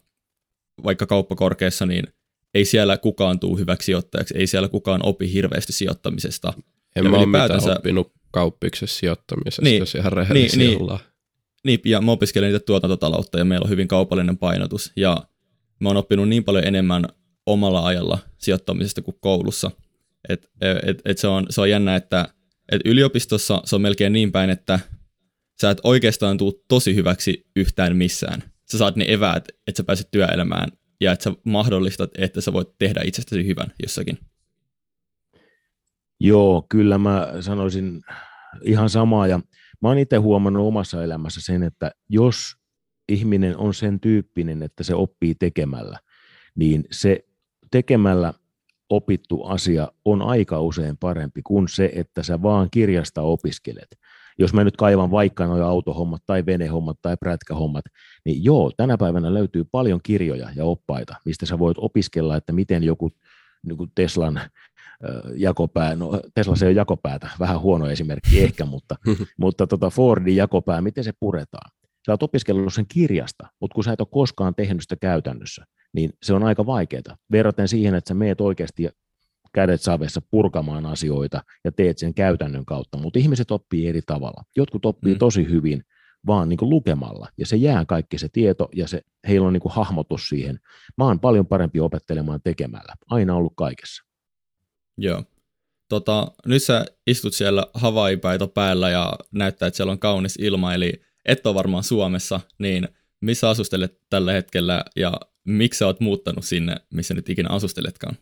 vaikka 0.85 1.07
kauppakorkeassa, 1.07 1.87
niin 1.87 2.05
ei 2.55 2.64
siellä 2.64 2.99
kukaan 2.99 3.40
tuu 3.40 3.59
hyväksi 3.59 3.87
sijoittajaksi, 3.87 4.35
ei 4.38 4.47
siellä 4.47 4.69
kukaan 4.69 5.01
opi 5.05 5.33
hirveästi 5.33 5.73
sijoittamisesta. 5.73 6.53
En 6.97 7.05
ja 7.05 7.11
mä 7.11 7.17
ole 7.17 7.27
mitään 7.27 7.71
oppinut 7.77 8.12
kauppiksessa 8.31 8.99
sijoittamisesta, 8.99 9.62
niin, 9.62 9.79
jos 9.79 9.95
ihan 9.95 10.12
rehellisiä 10.12 10.59
niin, 10.59 10.83
ollaan. 10.83 11.01
Niin, 11.64 11.81
ja 11.85 12.01
mä 12.01 12.12
opiskelen 12.12 12.53
niitä 12.53 12.67
tuotantotaloutta 12.67 13.38
ja 13.38 13.45
meillä 13.45 13.64
on 13.64 13.71
hyvin 13.71 13.88
kaupallinen 13.88 14.38
painotus. 14.38 14.93
Ja 14.97 15.29
mä 15.81 15.88
oon 15.88 15.97
oppinut 15.97 16.29
niin 16.29 16.45
paljon 16.45 16.64
enemmän 16.64 17.05
omalla 17.47 17.87
ajalla 17.87 18.19
sijoittamisesta 18.38 19.03
kuin 19.03 19.17
koulussa. 19.21 19.71
Et, 20.29 20.51
et, 20.87 21.03
et 21.05 21.19
se, 21.19 21.27
on, 21.27 21.47
se 21.51 21.61
on 21.61 21.71
jännä, 21.71 21.97
että 21.97 22.29
et 22.73 22.81
yliopistossa 22.85 23.62
se 23.64 23.77
on 23.77 23.83
melkein 23.83 24.12
niin 24.12 24.33
päin, 24.33 24.51
että 24.51 24.81
sä 25.61 25.71
et 25.71 25.81
oikeastaan 25.83 26.38
tuu 26.38 26.64
tosi 26.69 26.95
hyväksi 26.95 27.47
yhtään 27.57 27.97
missään. 27.97 28.43
Sä 28.73 28.79
saat 28.79 28.97
ne 28.97 29.05
eväät, 29.09 29.49
että 29.67 29.77
sä 29.77 29.85
pääset 29.85 30.11
työelämään 30.11 30.69
ja 31.00 31.12
että 31.12 31.24
sä 31.24 31.33
mahdollistat, 31.44 32.11
että 32.18 32.40
sä 32.40 32.52
voit 32.52 32.68
tehdä 32.78 33.00
itsestäsi 33.04 33.46
hyvän 33.46 33.72
jossakin. 33.83 34.18
Joo, 36.20 36.66
kyllä 36.68 36.98
mä 36.98 37.28
sanoisin 37.40 38.02
ihan 38.62 38.90
samaa 38.90 39.26
ja 39.26 39.40
mä 39.83 39.88
oon 39.88 39.98
itse 39.98 40.16
huomannut 40.16 40.66
omassa 40.66 41.04
elämässä 41.04 41.40
sen, 41.40 41.62
että 41.62 41.90
jos 42.09 42.57
ihminen 43.09 43.57
on 43.57 43.74
sen 43.74 44.00
tyyppinen, 44.00 44.62
että 44.62 44.85
se 44.85 44.94
oppii 44.94 45.35
tekemällä, 45.35 45.98
niin 46.54 46.85
se 46.90 47.24
tekemällä 47.70 48.35
opittu 48.88 49.44
asia 49.44 49.92
on 50.04 50.22
aika 50.22 50.61
usein 50.61 50.96
parempi 50.96 51.42
kuin 51.42 51.68
se, 51.68 51.90
että 51.94 52.22
sä 52.22 52.42
vaan 52.42 52.68
kirjasta 52.70 53.22
opiskelet. 53.22 53.98
Jos 54.38 54.55
mä 54.55 54.64
nyt 54.64 54.77
kaivan 54.77 55.11
vaikka 55.11 55.47
nuo 55.47 55.64
autohommat 55.64 56.23
tai 56.27 56.47
venehommat 56.47 56.99
tai 57.03 57.16
prätkähommat, 57.16 57.85
niin 58.25 58.44
joo, 58.44 58.73
tänä 58.77 58.99
päivänä 58.99 59.35
löytyy 59.35 59.64
paljon 59.64 60.01
kirjoja 60.03 60.49
ja 60.57 60.64
oppaita, 60.64 61.14
mistä 61.25 61.47
sä 61.47 61.59
voit 61.59 61.77
opiskella, 61.81 62.37
että 62.37 62.53
miten 62.53 62.83
joku 62.83 63.11
niin 63.66 63.77
kuin 63.77 63.90
Teslan 63.94 64.40
jakopää, 65.37 65.97
no 65.97 66.20
Tesla 66.35 66.57
se 66.57 66.66
on 66.66 66.75
jakopäätä, 66.75 67.31
vähän 67.40 67.61
huono 67.61 67.90
esimerkki 67.90 68.40
ehkä, 68.44 68.64
mutta, 68.64 68.97
mutta 69.38 69.66
tota 69.66 69.90
Fordin 69.90 70.37
jakopää, 70.37 70.81
miten 70.81 71.05
se 71.05 71.12
puretaan? 71.20 71.70
Sä 72.07 72.12
oot 72.12 72.23
opiskellut 72.23 72.75
sen 72.75 72.87
kirjasta, 72.88 73.49
mutta 73.61 73.75
kun 73.75 73.85
sä 73.85 73.92
et 73.92 74.01
ole 74.01 74.09
koskaan 74.11 74.55
tehnyt 74.55 74.83
sitä 74.83 74.97
käytännössä, 74.97 75.64
niin 75.92 76.11
se 76.23 76.35
on 76.35 76.42
aika 76.42 76.66
vaikeaa. 76.66 77.16
Verraten 77.33 77.68
siihen, 77.68 77.94
että 77.94 78.09
sä 78.09 78.14
meet 78.14 78.40
oikeasti 78.40 78.88
kädet 79.55 79.83
savessa 79.83 80.21
purkamaan 80.31 80.87
asioita 80.87 81.43
ja 81.64 81.73
teet 81.73 81.99
sen 81.99 82.14
käytännön 82.14 82.64
kautta, 82.64 82.99
mutta 82.99 83.19
ihmiset 83.19 83.51
oppii 83.51 83.88
eri 83.88 84.01
tavalla. 84.07 84.45
Jotkut 84.57 84.87
oppii 84.87 85.14
mm. 85.14 85.19
tosi 85.19 85.49
hyvin 85.49 85.85
vaan 86.27 86.49
niin 86.49 86.57
kuin 86.57 86.71
lukemalla, 86.71 87.29
ja 87.38 87.47
se 87.47 87.57
jää 87.57 87.85
kaikki 87.85 88.19
se 88.19 88.29
tieto, 88.29 88.69
ja 88.77 88.88
se, 88.88 89.03
heillä 89.29 89.47
on 89.47 89.53
niin 89.53 89.61
kuin 89.61 89.73
hahmotus 89.73 90.29
siihen. 90.29 90.61
Mä 90.99 91.05
oon 91.05 91.21
paljon 91.21 91.47
parempi 91.47 91.81
opettelemaan 91.81 92.40
tekemällä, 92.45 92.95
aina 93.07 93.35
ollut 93.35 93.53
kaikessa. 93.57 94.05
Joo. 94.99 95.23
Tota, 95.88 96.33
nyt 96.47 96.62
sä 96.62 96.85
istut 97.07 97.35
siellä 97.35 97.67
hawaii 97.75 98.19
päällä 98.55 98.90
ja 98.90 99.12
näyttää, 99.33 99.67
että 99.67 99.77
siellä 99.77 99.93
on 99.93 99.99
kaunis 99.99 100.37
ilma, 100.37 100.75
eli 100.75 100.93
et 101.25 101.47
ole 101.47 101.55
varmaan 101.55 101.85
Suomessa, 101.85 102.40
niin 102.59 102.88
missä 103.21 103.51
asustelet 103.51 104.01
tällä 104.11 104.33
hetkellä 104.33 104.85
ja 104.97 105.12
miksi 105.45 105.79
sä 105.79 105.87
oot 105.87 106.01
muuttanut 106.01 106.45
sinne, 106.45 106.77
missä 106.95 107.14
nyt 107.14 107.29
ikinä 107.29 107.49
asusteletkaan? 107.49 108.17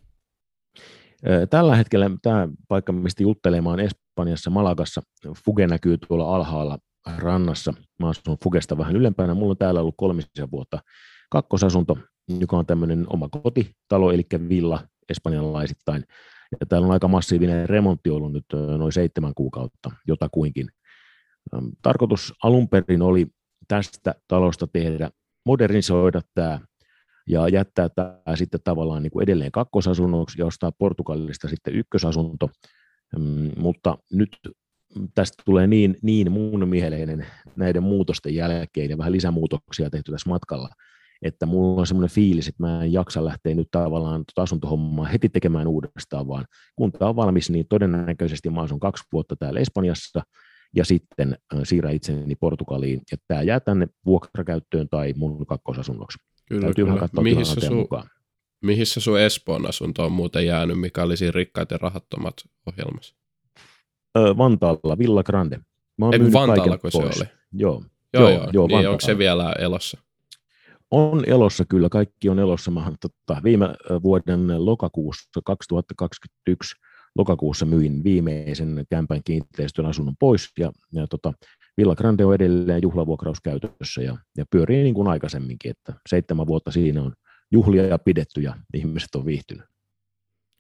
Tällä 1.51 1.77
hetkellä 1.77 2.11
tämä 2.23 2.49
paikka, 2.69 2.93
mistä 2.93 3.23
juttelemaan 3.23 3.81
Espanjassa, 3.81 4.51
Malagassa, 4.51 5.03
Fuge 5.45 5.67
näkyy 5.67 5.99
tuolla 5.99 6.35
alhaalla 6.37 6.79
rannassa. 7.19 7.75
Mä 7.99 8.09
asun 8.09 8.39
Fugesta 8.45 8.79
vähän 8.79 8.97
ylempänä. 8.97 9.35
Mulla 9.35 9.51
on 9.51 9.57
täällä 9.57 9.81
ollut 9.81 9.95
kolmisen 9.97 10.51
vuotta 10.51 10.79
kakkosasunto, 11.31 11.99
joka 12.41 12.57
on 12.57 12.67
tämmöinen 12.67 13.07
oma 13.09 13.29
kotitalo, 13.29 14.13
eli 14.13 14.27
villa 14.49 14.81
espanjalaisittain. 15.09 16.05
Ja 16.61 16.67
täällä 16.67 16.87
on 16.87 16.93
aika 16.93 17.09
massiivinen 17.09 17.69
remontti 17.69 18.11
ollut 18.11 18.33
nyt 18.33 18.45
noin 18.79 18.93
seitsemän 18.93 19.35
kuukautta, 19.35 19.91
jotakuinkin. 20.07 20.69
Tarkoitus 21.83 22.35
alun 22.43 22.69
perin 22.69 23.03
oli 23.03 23.27
tästä 23.69 24.15
talosta 24.29 24.67
tehdä, 24.67 25.11
modernisoida 25.47 26.21
tämä 26.35 26.61
ja 27.29 27.49
jättää 27.49 27.89
tämä 27.89 28.37
sitten 28.37 28.61
tavallaan 28.65 29.03
niin 29.03 29.11
kuin 29.11 29.23
edelleen 29.23 29.53
kakkosasunnoksi 29.53 30.41
ja 30.41 30.47
ostaa 30.47 30.73
Portugalista 30.73 31.49
sitten 31.49 31.75
ykkösasunto, 31.75 32.49
mm, 33.19 33.51
mutta 33.57 33.99
nyt 34.13 34.37
tästä 35.15 35.43
tulee 35.47 35.67
niin, 35.67 35.97
niin 36.03 36.33
muun 36.33 36.69
mieleinen 36.69 37.27
näiden 37.57 37.83
muutosten 37.83 38.35
jälkeen 38.35 38.91
ja 38.91 38.99
vähän 38.99 39.13
lisämuutoksia 39.13 39.91
tehty 39.91 40.13
tässä 40.13 40.31
matkalla, 40.31 40.69
että 41.23 41.47
mulla 41.47 41.81
on 41.81 41.87
semmoinen 41.87 42.15
fiilis, 42.15 42.49
että 42.49 42.63
mä 42.63 42.85
en 42.85 42.93
jaksa 42.93 43.25
lähteä 43.25 43.55
nyt 43.55 43.69
tavallaan 43.71 44.25
tuota 44.27 44.43
asuntohommaa 44.43 45.07
heti 45.07 45.29
tekemään 45.29 45.67
uudestaan, 45.67 46.29
vaan 46.29 46.45
kun 46.77 46.93
tämä 46.93 47.09
on 47.09 47.17
valmis, 47.17 47.51
niin 47.51 47.67
todennäköisesti 47.69 48.51
mä 48.51 48.63
asun 48.63 48.81
kaksi 48.81 49.05
vuotta 49.13 49.37
täällä 49.37 49.61
Espanjassa 49.61 50.23
ja 50.77 50.85
sitten 50.85 51.37
siirrän 51.65 51.95
itseni 51.95 52.35
Portugaliin, 52.35 53.01
ja 53.11 53.17
tämä 53.29 53.43
jää 53.43 53.61
tänne 53.61 53.89
vuokrakäyttöön 54.07 54.89
tai 54.89 55.15
mun 55.17 55.47
kakkosasunnoksi. 55.47 56.32
Kyllä, 56.49 56.63
Täytyy 56.63 56.85
kyllä. 56.85 57.01
katsoa 57.01 57.23
mihin 57.25 57.47
se, 57.47 57.61
sun, 57.61 57.77
mukaan. 57.77 58.09
mihin 58.63 58.87
se 58.87 59.01
sun 59.01 59.21
Espoon 59.21 59.69
asunto 59.69 60.05
on 60.05 60.13
muuten 60.13 60.47
jäänyt, 60.47 60.81
mikä 60.81 61.03
oli 61.03 61.17
siinä 61.17 61.33
rikkaat 61.33 61.71
ja 61.71 61.79
rahattomat 61.79 62.35
ohjelmassa? 62.67 63.17
Öö, 64.19 64.37
Vantaalla, 64.37 64.99
Villa 64.99 65.23
Grande. 65.23 65.61
Mä 65.99 66.05
oon 66.07 66.15
Ei, 66.15 66.33
Vantaalla 66.33 66.79
kun 66.79 66.91
pois. 66.93 67.15
se 67.15 67.21
oli. 67.21 67.29
Joo. 67.53 67.85
Joo, 68.15 68.29
joo, 68.31 68.49
joo 68.53 68.67
niin 68.67 68.89
onko 68.89 69.01
se 69.01 69.19
vielä 69.19 69.53
elossa? 69.59 69.99
On 70.91 71.25
elossa 71.27 71.65
kyllä, 71.65 71.89
kaikki 71.89 72.29
on 72.29 72.39
elossa. 72.39 72.71
Mä, 72.71 72.93
tota, 73.01 73.41
viime 73.45 73.69
vuoden 74.03 74.65
lokakuussa 74.65 75.41
2021 75.45 76.77
lokakuussa 77.17 77.67
myin 77.67 78.05
viimeisen 78.05 78.87
kämpän 78.91 79.21
kiinteistön 79.25 79.87
asunnon 79.87 80.15
pois 80.19 80.53
ja, 80.59 80.73
ja 80.93 81.07
tota, 81.07 81.33
Villa 81.83 81.95
Grande 81.95 82.25
on 82.25 82.35
edelleen 82.35 82.83
juhlavuokrauskäytössä 82.83 84.03
ja, 84.03 84.19
ja 84.37 84.45
pyörii 84.51 84.83
niin 84.83 84.95
kuin 84.95 85.09
aikaisemminkin, 85.09 85.71
että 85.71 85.93
seitsemän 86.09 86.47
vuotta 86.47 86.71
siinä 86.71 87.03
on 87.03 87.13
juhlia 87.51 87.99
pidetty 87.99 88.41
ja 88.41 88.57
ihmiset 88.75 89.15
on 89.15 89.27
viihtynyt. 89.27 89.65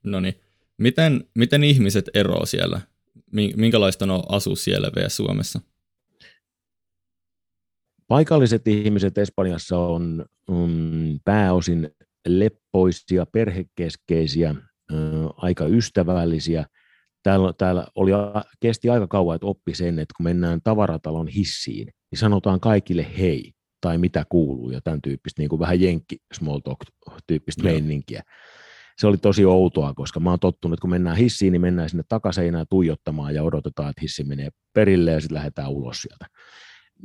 No 0.02 0.20
niin. 0.20 0.34
Miten, 0.78 1.24
miten 1.34 1.64
ihmiset 1.64 2.10
eroavat 2.14 2.48
siellä? 2.48 2.80
Minkälaista 3.56 4.04
on 4.04 4.22
asua 4.28 4.56
siellä 4.56 4.90
vielä 4.96 5.08
Suomessa? 5.08 5.60
Paikalliset 8.08 8.68
ihmiset 8.68 9.18
Espanjassa 9.18 9.78
on 9.78 10.24
mm, 10.48 11.20
pääosin 11.24 11.90
leppoisia, 12.26 13.26
perhekeskeisiä, 13.26 14.54
aika 15.36 15.66
ystävällisiä. 15.66 16.66
Täällä, 17.22 17.52
täällä 17.58 17.86
oli, 17.94 18.10
kesti 18.60 18.90
aika 18.90 19.06
kauan, 19.06 19.34
että 19.34 19.46
oppi 19.46 19.74
sen, 19.74 19.98
että 19.98 20.14
kun 20.16 20.24
mennään 20.24 20.60
tavaratalon 20.64 21.28
hissiin, 21.28 21.86
niin 22.10 22.18
sanotaan 22.18 22.60
kaikille 22.60 23.06
hei 23.18 23.52
tai 23.80 23.98
mitä 23.98 24.24
kuuluu 24.28 24.70
ja 24.70 24.80
tämän 24.80 25.02
tyyppistä 25.02 25.42
niin 25.42 25.48
kuin 25.48 25.60
vähän 25.60 25.80
jenkki 25.80 26.16
small 26.34 26.58
talk 26.58 26.78
tyyppistä 27.26 27.62
Joo. 27.62 27.72
meininkiä. 27.72 28.22
Se 28.98 29.06
oli 29.06 29.16
tosi 29.16 29.44
outoa, 29.44 29.94
koska 29.94 30.20
mä 30.20 30.30
oon 30.30 30.40
tottunut, 30.40 30.74
että 30.74 30.80
kun 30.80 30.90
mennään 30.90 31.16
hissiin, 31.16 31.52
niin 31.52 31.60
mennään 31.60 31.88
sinne 31.88 32.04
takaseinään 32.08 32.66
tuijottamaan 32.70 33.34
ja 33.34 33.42
odotetaan, 33.42 33.90
että 33.90 34.00
hissi 34.02 34.24
menee 34.24 34.48
perille 34.72 35.10
ja 35.10 35.20
sitten 35.20 35.36
lähdetään 35.36 35.70
ulos 35.70 36.02
sieltä. 36.02 36.26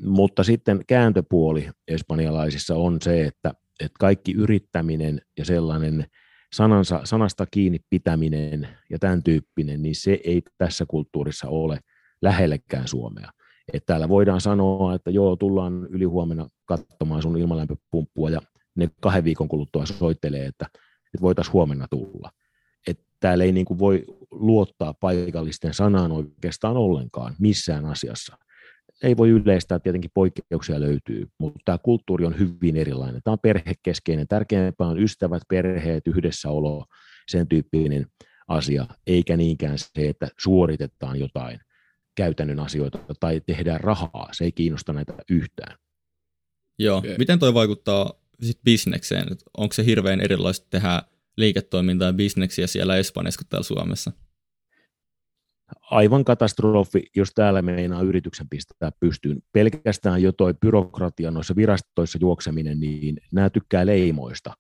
Mutta 0.05 0.43
sitten 0.43 0.81
kääntöpuoli 0.87 1.69
espanjalaisissa 1.87 2.75
on 2.75 2.97
se, 3.01 3.25
että, 3.25 3.53
että 3.79 3.95
kaikki 3.99 4.31
yrittäminen 4.31 5.21
ja 5.37 5.45
sellainen– 5.45 6.05
sanansa, 6.53 7.01
sanasta 7.03 7.45
kiinni 7.51 7.79
pitäminen 7.89 8.67
ja 8.89 8.99
tämän 8.99 9.23
tyyppinen, 9.23 9.81
niin 9.81 9.95
se 9.95 10.19
ei 10.23 10.41
tässä 10.57 10.85
kulttuurissa 10.87 11.47
ole 11.49 11.79
lähellekään 12.21 12.87
Suomea. 12.87 13.31
Että 13.73 13.85
täällä 13.85 14.09
voidaan 14.09 14.41
sanoa, 14.41 14.95
että 14.95 15.11
joo, 15.11 15.35
tullaan 15.35 15.87
ylihuomenna 15.89 16.47
katsomaan 16.65 17.21
sun 17.21 17.37
ilmalämpöpumppua 17.37 18.29
ja 18.29 18.41
ne 18.75 18.89
kahden 19.01 19.23
viikon 19.23 19.47
kuluttua 19.47 19.85
soittelee, 19.85 20.45
että, 20.45 20.65
voitaisiin 21.21 21.53
huomenna 21.53 21.87
tulla. 21.89 22.31
Että 22.87 23.03
täällä 23.19 23.43
ei 23.43 23.51
niin 23.51 23.65
kuin 23.65 23.79
voi 23.79 24.05
luottaa 24.31 24.93
paikallisten 24.93 25.73
sanaan 25.73 26.11
oikeastaan 26.11 26.77
ollenkaan 26.77 27.35
missään 27.39 27.85
asiassa 27.85 28.37
ei 29.03 29.17
voi 29.17 29.29
yleistää, 29.29 29.79
tietenkin 29.79 30.11
poikkeuksia 30.13 30.79
löytyy, 30.79 31.27
mutta 31.37 31.59
tämä 31.65 31.77
kulttuuri 31.77 32.25
on 32.25 32.39
hyvin 32.39 32.77
erilainen. 32.77 33.21
Tämä 33.23 33.33
on 33.33 33.39
perhekeskeinen. 33.39 34.27
Tärkeämpää 34.27 34.87
on 34.87 34.99
ystävät, 34.99 35.43
perheet, 35.49 36.07
yhdessäolo, 36.07 36.85
sen 37.27 37.47
tyyppinen 37.47 38.05
asia, 38.47 38.85
eikä 39.07 39.37
niinkään 39.37 39.77
se, 39.77 40.07
että 40.07 40.27
suoritetaan 40.39 41.19
jotain 41.19 41.59
käytännön 42.15 42.59
asioita 42.59 42.99
tai 43.19 43.41
tehdään 43.45 43.81
rahaa. 43.81 44.29
Se 44.31 44.43
ei 44.43 44.51
kiinnosta 44.51 44.93
näitä 44.93 45.13
yhtään. 45.29 45.77
Joo. 46.79 46.97
Okay. 46.97 47.15
Miten 47.17 47.39
toi 47.39 47.53
vaikuttaa 47.53 48.13
sit 48.41 48.59
bisnekseen? 48.63 49.27
Onko 49.57 49.73
se 49.73 49.85
hirveän 49.85 50.21
erilaista 50.21 50.67
tehdä 50.69 51.03
liiketoimintaa 51.37 52.07
ja 52.07 52.13
bisneksiä 52.13 52.67
siellä 52.67 52.97
Espanjassa 52.97 53.37
kuin 53.37 53.47
täällä 53.49 53.63
Suomessa? 53.63 54.11
Aivan 55.91 56.25
katastrofi, 56.25 57.03
jos 57.15 57.31
täällä 57.35 57.61
meinaa 57.61 58.01
yrityksen 58.01 58.49
pistää 58.49 58.91
pystyyn. 58.99 59.41
Pelkästään 59.51 60.21
jo 60.21 60.31
toi 60.31 60.53
byrokratia 60.53 61.31
noissa 61.31 61.55
virastoissa 61.55 62.17
juokseminen, 62.21 62.79
niin 62.79 63.17
nämä 63.33 63.49
tykkää 63.49 63.85
leimoista. 63.85 64.53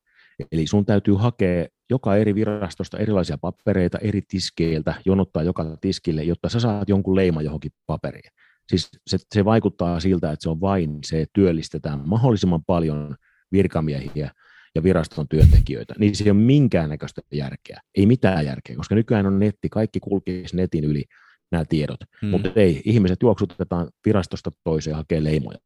Eli 0.51 0.67
sun 0.67 0.85
täytyy 0.85 1.13
hakea 1.13 1.65
joka 1.89 2.15
eri 2.15 2.35
virastosta 2.35 2.97
erilaisia 2.97 3.37
papereita 3.37 3.97
eri 3.97 4.21
tiskeiltä, 4.27 4.93
jonottaa 5.05 5.43
joka 5.43 5.77
tiskille, 5.81 6.23
jotta 6.23 6.49
sä 6.49 6.59
saat 6.59 6.89
jonkun 6.89 7.15
leima 7.15 7.41
johonkin 7.41 7.71
paperiin. 7.85 8.31
Siis 8.69 8.89
se, 9.07 9.17
se 9.35 9.45
vaikuttaa 9.45 9.99
siltä, 9.99 10.31
että 10.31 10.43
se 10.43 10.49
on 10.49 10.61
vain 10.61 10.99
se, 11.05 11.21
että 11.21 11.33
työllistetään 11.33 12.07
mahdollisimman 12.07 12.63
paljon 12.63 13.15
virkamiehiä 13.51 14.31
ja 14.77 14.83
viraston 14.83 15.27
työntekijöitä, 15.27 15.93
niin 15.99 16.15
se 16.15 16.23
ei 16.23 16.31
ole 16.31 16.39
minkäännäköistä 16.39 17.21
järkeä. 17.31 17.81
Ei 17.95 18.05
mitään 18.05 18.45
järkeä, 18.45 18.75
koska 18.75 18.95
nykyään 18.95 19.25
on 19.25 19.39
netti, 19.39 19.69
kaikki 19.69 19.99
kulkisi 19.99 20.55
netin 20.55 20.83
yli 20.83 21.03
nämä 21.51 21.65
tiedot. 21.65 21.99
Hmm. 22.21 22.29
Mutta 22.29 22.49
ei, 22.55 22.81
ihmiset 22.85 23.21
juoksutetaan 23.21 23.89
virastosta 24.05 24.51
toiseen 24.63 24.91
ja 24.91 24.97
hakee 24.97 25.23
leimoja. 25.23 25.57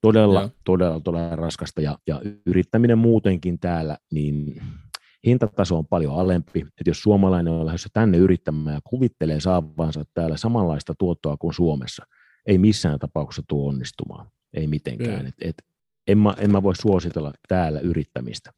Todella, 0.00 0.40
ja. 0.40 0.48
todella, 0.64 1.00
todella 1.00 1.36
raskasta 1.36 1.80
ja, 1.80 1.98
ja 2.06 2.22
yrittäminen 2.46 2.98
muutenkin 2.98 3.58
täällä, 3.58 3.98
niin 4.12 4.62
hintataso 5.26 5.78
on 5.78 5.86
paljon 5.86 6.14
alempi, 6.14 6.60
että 6.60 6.90
jos 6.90 7.02
suomalainen 7.02 7.52
on 7.52 7.66
lähdössä 7.66 7.88
tänne 7.92 8.18
yrittämään 8.18 8.74
ja 8.74 8.80
kuvittelee 8.84 9.40
saavansa 9.40 10.04
täällä 10.14 10.36
samanlaista 10.36 10.94
tuottoa 10.98 11.36
kuin 11.36 11.54
Suomessa, 11.54 12.06
ei 12.46 12.58
missään 12.58 12.98
tapauksessa 12.98 13.42
tuo 13.48 13.68
onnistumaan, 13.68 14.26
ei 14.54 14.66
mitenkään. 14.66 15.26
Et, 15.26 15.34
et, 15.40 15.54
en, 16.06 16.18
mä, 16.18 16.34
en 16.38 16.52
mä 16.52 16.62
voi 16.62 16.76
suositella 16.76 17.32
täällä 17.48 17.80
yrittämistä. 17.80 18.52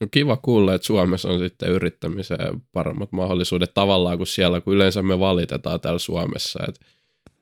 No 0.00 0.06
kiva 0.10 0.36
kuulla, 0.36 0.74
että 0.74 0.86
Suomessa 0.86 1.28
on 1.28 1.38
sitten 1.38 1.68
yrittämiseen 1.68 2.62
paremmat 2.72 3.12
mahdollisuudet 3.12 3.74
tavallaan 3.74 4.16
kuin 4.16 4.26
siellä, 4.26 4.60
kun 4.60 4.74
yleensä 4.74 5.02
me 5.02 5.18
valitetaan 5.18 5.80
täällä 5.80 5.98
Suomessa, 5.98 6.60
että 6.68 6.86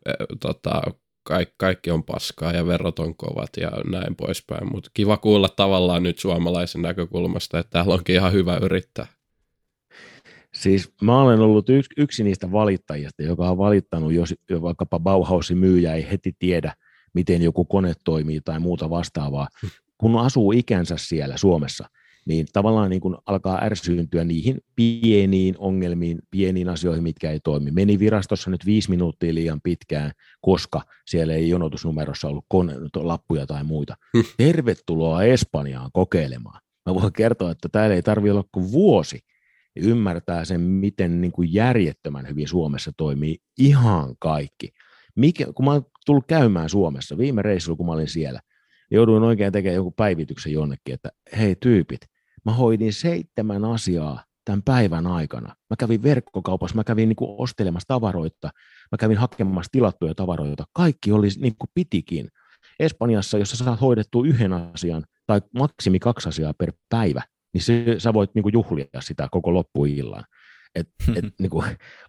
e, 0.06 0.12
tota, 0.40 0.82
kaikki, 1.22 1.54
kaikki 1.56 1.90
on 1.90 2.04
paskaa 2.04 2.52
ja 2.52 2.66
verot 2.66 2.98
on 2.98 3.16
kovat 3.16 3.50
ja 3.60 3.70
näin 3.90 4.16
poispäin, 4.16 4.72
mutta 4.72 4.90
kiva 4.94 5.16
kuulla 5.16 5.48
tavallaan 5.48 6.02
nyt 6.02 6.18
suomalaisen 6.18 6.82
näkökulmasta, 6.82 7.58
että 7.58 7.70
täällä 7.70 7.94
onkin 7.94 8.14
ihan 8.14 8.32
hyvä 8.32 8.58
yrittää. 8.62 9.06
Siis 10.54 10.92
mä 11.02 11.22
olen 11.22 11.40
ollut 11.40 11.68
yksi, 11.68 11.90
yksi 11.96 12.24
niistä 12.24 12.52
valittajista, 12.52 13.22
joka 13.22 13.50
on 13.50 13.58
valittanut, 13.58 14.12
jos 14.12 14.34
vaikkapa 14.62 15.00
Bauhausin 15.00 15.58
myyjä 15.58 15.94
ei 15.94 16.10
heti 16.10 16.32
tiedä, 16.38 16.74
miten 17.14 17.42
joku 17.42 17.64
kone 17.64 17.92
toimii 18.04 18.40
tai 18.40 18.58
muuta 18.60 18.90
vastaavaa. 18.90 19.48
Kun 19.98 20.20
asuu 20.20 20.52
ikänsä 20.52 20.96
siellä 20.98 21.36
Suomessa, 21.36 21.88
niin 22.26 22.46
tavallaan 22.52 22.90
niin 22.90 23.00
kun 23.00 23.18
alkaa 23.26 23.64
ärsyyntyä 23.64 24.24
niihin 24.24 24.60
pieniin 24.76 25.54
ongelmiin, 25.58 26.18
pieniin 26.30 26.68
asioihin, 26.68 27.02
mitkä 27.02 27.30
ei 27.30 27.40
toimi. 27.40 27.70
Meni 27.70 27.98
virastossa 27.98 28.50
nyt 28.50 28.66
viisi 28.66 28.90
minuuttia 28.90 29.34
liian 29.34 29.60
pitkään, 29.60 30.12
koska 30.40 30.82
siellä 31.06 31.34
ei 31.34 31.48
jonotusnumerossa 31.48 32.28
ollut 32.28 32.44
kone, 32.48 32.74
lappuja 32.96 33.46
tai 33.46 33.64
muita. 33.64 33.96
Hmm. 34.16 34.24
Tervetuloa 34.36 35.22
Espanjaan 35.22 35.90
kokeilemaan. 35.92 36.60
Mä 36.86 36.94
voin 36.94 37.12
kertoa, 37.12 37.50
että 37.50 37.68
täällä 37.68 37.96
ei 37.96 38.02
tarvitse 38.02 38.32
olla 38.32 38.44
kuin 38.52 38.72
vuosi, 38.72 39.18
ymmärtää 39.76 40.44
sen, 40.44 40.60
miten 40.60 41.20
niin 41.20 41.32
kuin 41.32 41.54
järjettömän 41.54 42.28
hyvin 42.28 42.48
Suomessa 42.48 42.92
toimii 42.96 43.38
ihan 43.58 44.14
kaikki. 44.18 44.72
Mikä, 45.16 45.46
kun 45.54 45.64
mä 45.64 45.72
oon 45.72 45.86
tullut 46.04 46.24
käymään 46.26 46.68
Suomessa, 46.68 47.18
viime 47.18 47.42
reissulla 47.42 47.76
kun 47.76 47.86
mä 47.86 47.92
olin 47.92 48.08
siellä, 48.08 48.40
niin 48.90 48.96
jouduin 48.96 49.22
oikein 49.22 49.52
tekemään 49.52 49.76
joku 49.76 49.90
päivityksen 49.90 50.52
jonnekin, 50.52 50.94
että 50.94 51.08
hei 51.38 51.56
tyypit, 51.56 52.00
mä 52.44 52.52
hoidin 52.52 52.92
seitsemän 52.92 53.64
asiaa 53.64 54.24
tämän 54.44 54.62
päivän 54.62 55.06
aikana. 55.06 55.48
Mä 55.70 55.76
kävin 55.78 56.02
verkkokaupassa, 56.02 56.76
mä 56.76 56.84
kävin 56.84 57.08
niin 57.08 57.16
ostelemassa 57.20 57.88
tavaroita, 57.88 58.50
mä 58.92 58.98
kävin 58.98 59.18
hakemassa 59.18 59.72
tilattuja 59.72 60.14
tavaroita. 60.14 60.64
Kaikki 60.72 61.12
oli 61.12 61.28
niin 61.38 61.54
kuin 61.58 61.70
pitikin. 61.74 62.28
Espanjassa, 62.80 63.38
jos 63.38 63.50
sä 63.50 63.56
saat 63.56 63.80
hoidettua 63.80 64.26
yhden 64.26 64.52
asian 64.52 65.04
tai 65.26 65.42
maksimi 65.58 65.98
kaksi 65.98 66.28
asiaa 66.28 66.54
per 66.54 66.72
päivä, 66.88 67.22
niin 67.52 67.62
se, 67.62 67.94
sä 67.98 68.14
voit 68.14 68.34
niin 68.34 68.42
kuin 68.42 68.52
juhlia 68.52 69.00
sitä 69.00 69.28
koko 69.30 69.54
loppuillan. 69.54 70.24
Et, 70.74 70.88
et, 71.16 71.24
niin 71.40 71.50
kuin, 71.50 71.64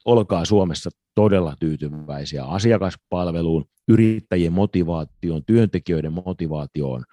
olkaa 0.05 0.45
Suomessa 0.45 0.89
todella 1.15 1.55
tyytyväisiä 1.59 2.43
asiakaspalveluun, 2.43 3.65
yrittäjien 3.87 4.53
motivaatioon, 4.53 5.45
työntekijöiden 5.45 6.13
motivaatioon 6.13 7.03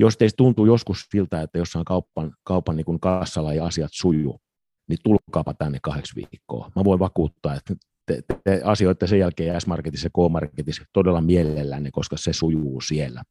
jos 0.00 0.16
teistä 0.16 0.36
tuntuu 0.36 0.66
joskus 0.66 1.06
siltä, 1.10 1.42
että 1.42 1.58
jossain 1.58 1.84
kaupan, 1.84 2.32
kaupan 2.44 2.76
niin 2.76 3.00
kassalla 3.00 3.54
ja 3.54 3.64
asiat 3.64 3.90
sujuu, 3.92 4.40
niin 4.88 4.98
tulkaapa 5.04 5.54
tänne 5.54 5.78
kahdeksi 5.82 6.16
viikkoa. 6.16 6.70
Mä 6.76 6.84
voin 6.84 6.98
vakuuttaa, 6.98 7.54
että 7.54 7.74
te, 8.06 8.22
te, 8.26 8.40
te 8.44 8.60
asioitte 8.64 9.06
sen 9.06 9.18
jälkeen 9.18 9.60
S-Marketissa 9.60 10.06
ja 10.06 10.10
K-Marketissa 10.10 10.84
todella 10.92 11.20
mielellänne, 11.20 11.90
koska 11.92 12.16
se 12.16 12.32
sujuu 12.32 12.80
siellä. 12.80 13.22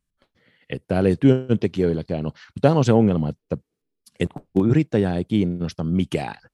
Että 0.69 0.85
täällä 0.87 1.09
ei 1.09 1.15
työntekijöilläkään 1.15 2.25
ole. 2.25 2.33
Mutta 2.33 2.61
tämä 2.61 2.75
on 2.75 2.85
se 2.85 2.93
ongelma, 2.93 3.29
että, 3.29 3.57
että 4.19 4.39
kun 4.53 4.69
yrittäjää 4.69 5.17
ei 5.17 5.25
kiinnosta 5.25 5.83
mikään, 5.83 6.49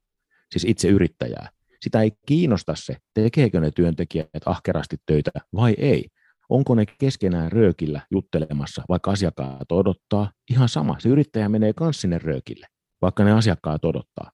siis 0.51 0.65
itse 0.65 0.87
yrittäjää, 0.87 1.49
sitä 1.81 2.01
ei 2.01 2.11
kiinnosta 2.25 2.75
se, 2.75 2.97
tekeekö 3.13 3.59
ne 3.59 3.71
työntekijät 3.71 4.29
ahkerasti 4.45 4.97
töitä 5.05 5.31
vai 5.55 5.75
ei 5.77 6.09
onko 6.49 6.75
ne 6.75 6.85
keskenään 6.85 7.51
röökillä 7.51 8.01
juttelemassa, 8.11 8.83
vaikka 8.89 9.11
asiakkaat 9.11 9.71
odottaa, 9.71 10.31
ihan 10.49 10.69
sama. 10.69 10.95
Se 10.99 11.09
yrittäjä 11.09 11.49
menee 11.49 11.73
myös 11.79 12.01
sinne 12.01 12.17
röökille, 12.17 12.67
vaikka 13.01 13.23
ne 13.23 13.31
asiakkaat 13.31 13.85
odottaa. 13.85 14.31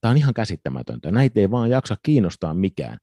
Tämä 0.00 0.10
on 0.10 0.16
ihan 0.16 0.34
käsittämätöntä. 0.34 1.12
Näitä 1.12 1.40
ei 1.40 1.50
vaan 1.50 1.70
jaksa 1.70 1.96
kiinnostaa 2.02 2.54
mikään. 2.54 2.98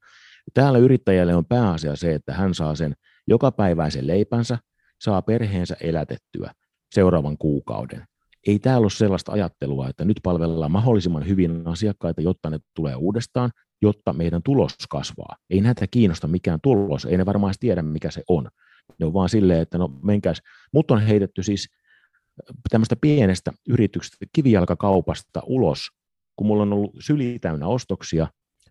Täällä 0.54 0.80
yrittäjälle 0.80 1.36
on 1.36 1.46
pääasia 1.46 1.96
se, 1.96 2.14
että 2.14 2.34
hän 2.34 2.54
saa 2.54 2.76
sen 2.76 2.94
jokapäiväisen 3.28 4.08
leipänsä, 4.08 4.58
saa 5.02 5.22
perheensä 5.22 5.76
elätettyä 5.82 6.52
seuraavan 6.92 7.38
kuukauden. 7.38 8.08
Ei 8.48 8.60
täällä 8.60 8.86
ole 8.86 8.90
sellaista 8.90 9.32
ajattelua, 9.32 9.90
että 9.90 10.06
nyt 10.06 10.20
palvellaan 10.24 10.72
mahdollisimman 10.72 11.28
hyvin 11.28 11.68
asiakkaita, 11.68 12.22
jotta 12.22 12.50
ne 12.50 12.60
tulee 12.76 12.96
uudestaan, 12.96 13.52
jotta 13.82 14.14
meidän 14.14 14.44
tulos 14.44 14.76
kasvaa. 14.90 15.36
Ei 15.50 15.62
näitä 15.62 15.88
kiinnosta 15.92 16.28
mikään 16.28 16.60
tulos, 16.64 17.06
ei 17.06 17.18
ne 17.18 17.26
varmaan 17.26 17.54
tiedä, 17.60 17.82
mikä 17.82 18.12
se 18.12 18.24
on. 18.28 18.48
Ne 19.00 19.06
on 19.06 19.14
vaan 19.14 19.30
silleen, 19.30 19.62
että 19.62 19.78
no 19.78 19.88
menkäs. 20.04 20.42
Mut 20.74 20.92
on 20.92 21.02
heitetty 21.02 21.44
siis 21.44 21.70
tämmöistä 22.70 22.96
pienestä 22.96 23.52
yrityksestä, 23.70 24.26
kivijalkakaupasta 24.34 25.42
ulos, 25.46 25.88
kun 26.36 26.48
mulla 26.48 26.64
on 26.64 26.74
ollut 26.74 26.96
syli 27.00 27.40
täynnä 27.40 27.68
ostoksia, 27.68 28.28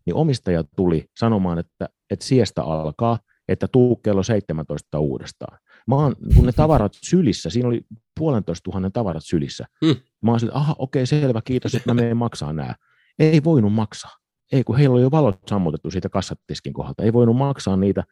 niin 0.07 0.15
omistaja 0.15 0.65
tuli 0.77 1.05
sanomaan, 1.17 1.59
että, 1.59 1.89
että 2.11 2.25
siestä 2.25 2.63
alkaa, 2.63 3.19
että 3.49 3.69
tuu 3.69 3.97
kello 3.97 4.23
17 4.23 4.99
uudestaan. 4.99 5.59
Mä 5.87 5.95
oon, 5.95 6.17
kun 6.37 6.47
ne 6.47 6.53
tavarat 6.53 6.93
sylissä, 7.03 7.51
siinä 7.51 7.69
oli 7.69 7.81
puolentoista 8.19 8.65
tuhannen 8.65 8.93
tavarat 8.93 9.25
sylissä. 9.25 9.65
Hmm. 9.87 9.97
Mä 10.23 10.31
oon 10.31 10.41
että 10.43 10.59
aha, 10.59 10.75
okei, 10.79 11.07
selvä, 11.07 11.43
kiitos, 11.45 11.75
että 11.75 11.91
mä 11.91 11.95
menen 11.95 12.17
maksaa 12.17 12.53
nämä. 12.53 12.75
Ei 13.19 13.45
voinut 13.45 13.73
maksaa. 13.73 14.11
Ei, 14.53 14.65
kun 14.65 14.77
heillä 14.77 14.95
oli 14.95 15.03
jo 15.03 15.11
valot 15.11 15.41
sammutettu 15.49 15.91
siitä 15.91 16.09
kassatiskin 16.09 16.73
kohdalta. 16.73 17.03
Ei 17.03 17.13
voinut 17.13 17.37
maksaa 17.37 17.77
niitä, 17.77 18.05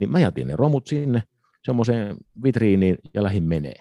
niin 0.00 0.10
mä 0.10 0.20
jätin 0.20 0.46
ne 0.46 0.56
romut 0.56 0.86
sinne 0.86 1.22
semmoiseen 1.64 2.16
vitriiniin 2.44 2.98
ja 3.14 3.22
lähin 3.22 3.42
menee. 3.42 3.80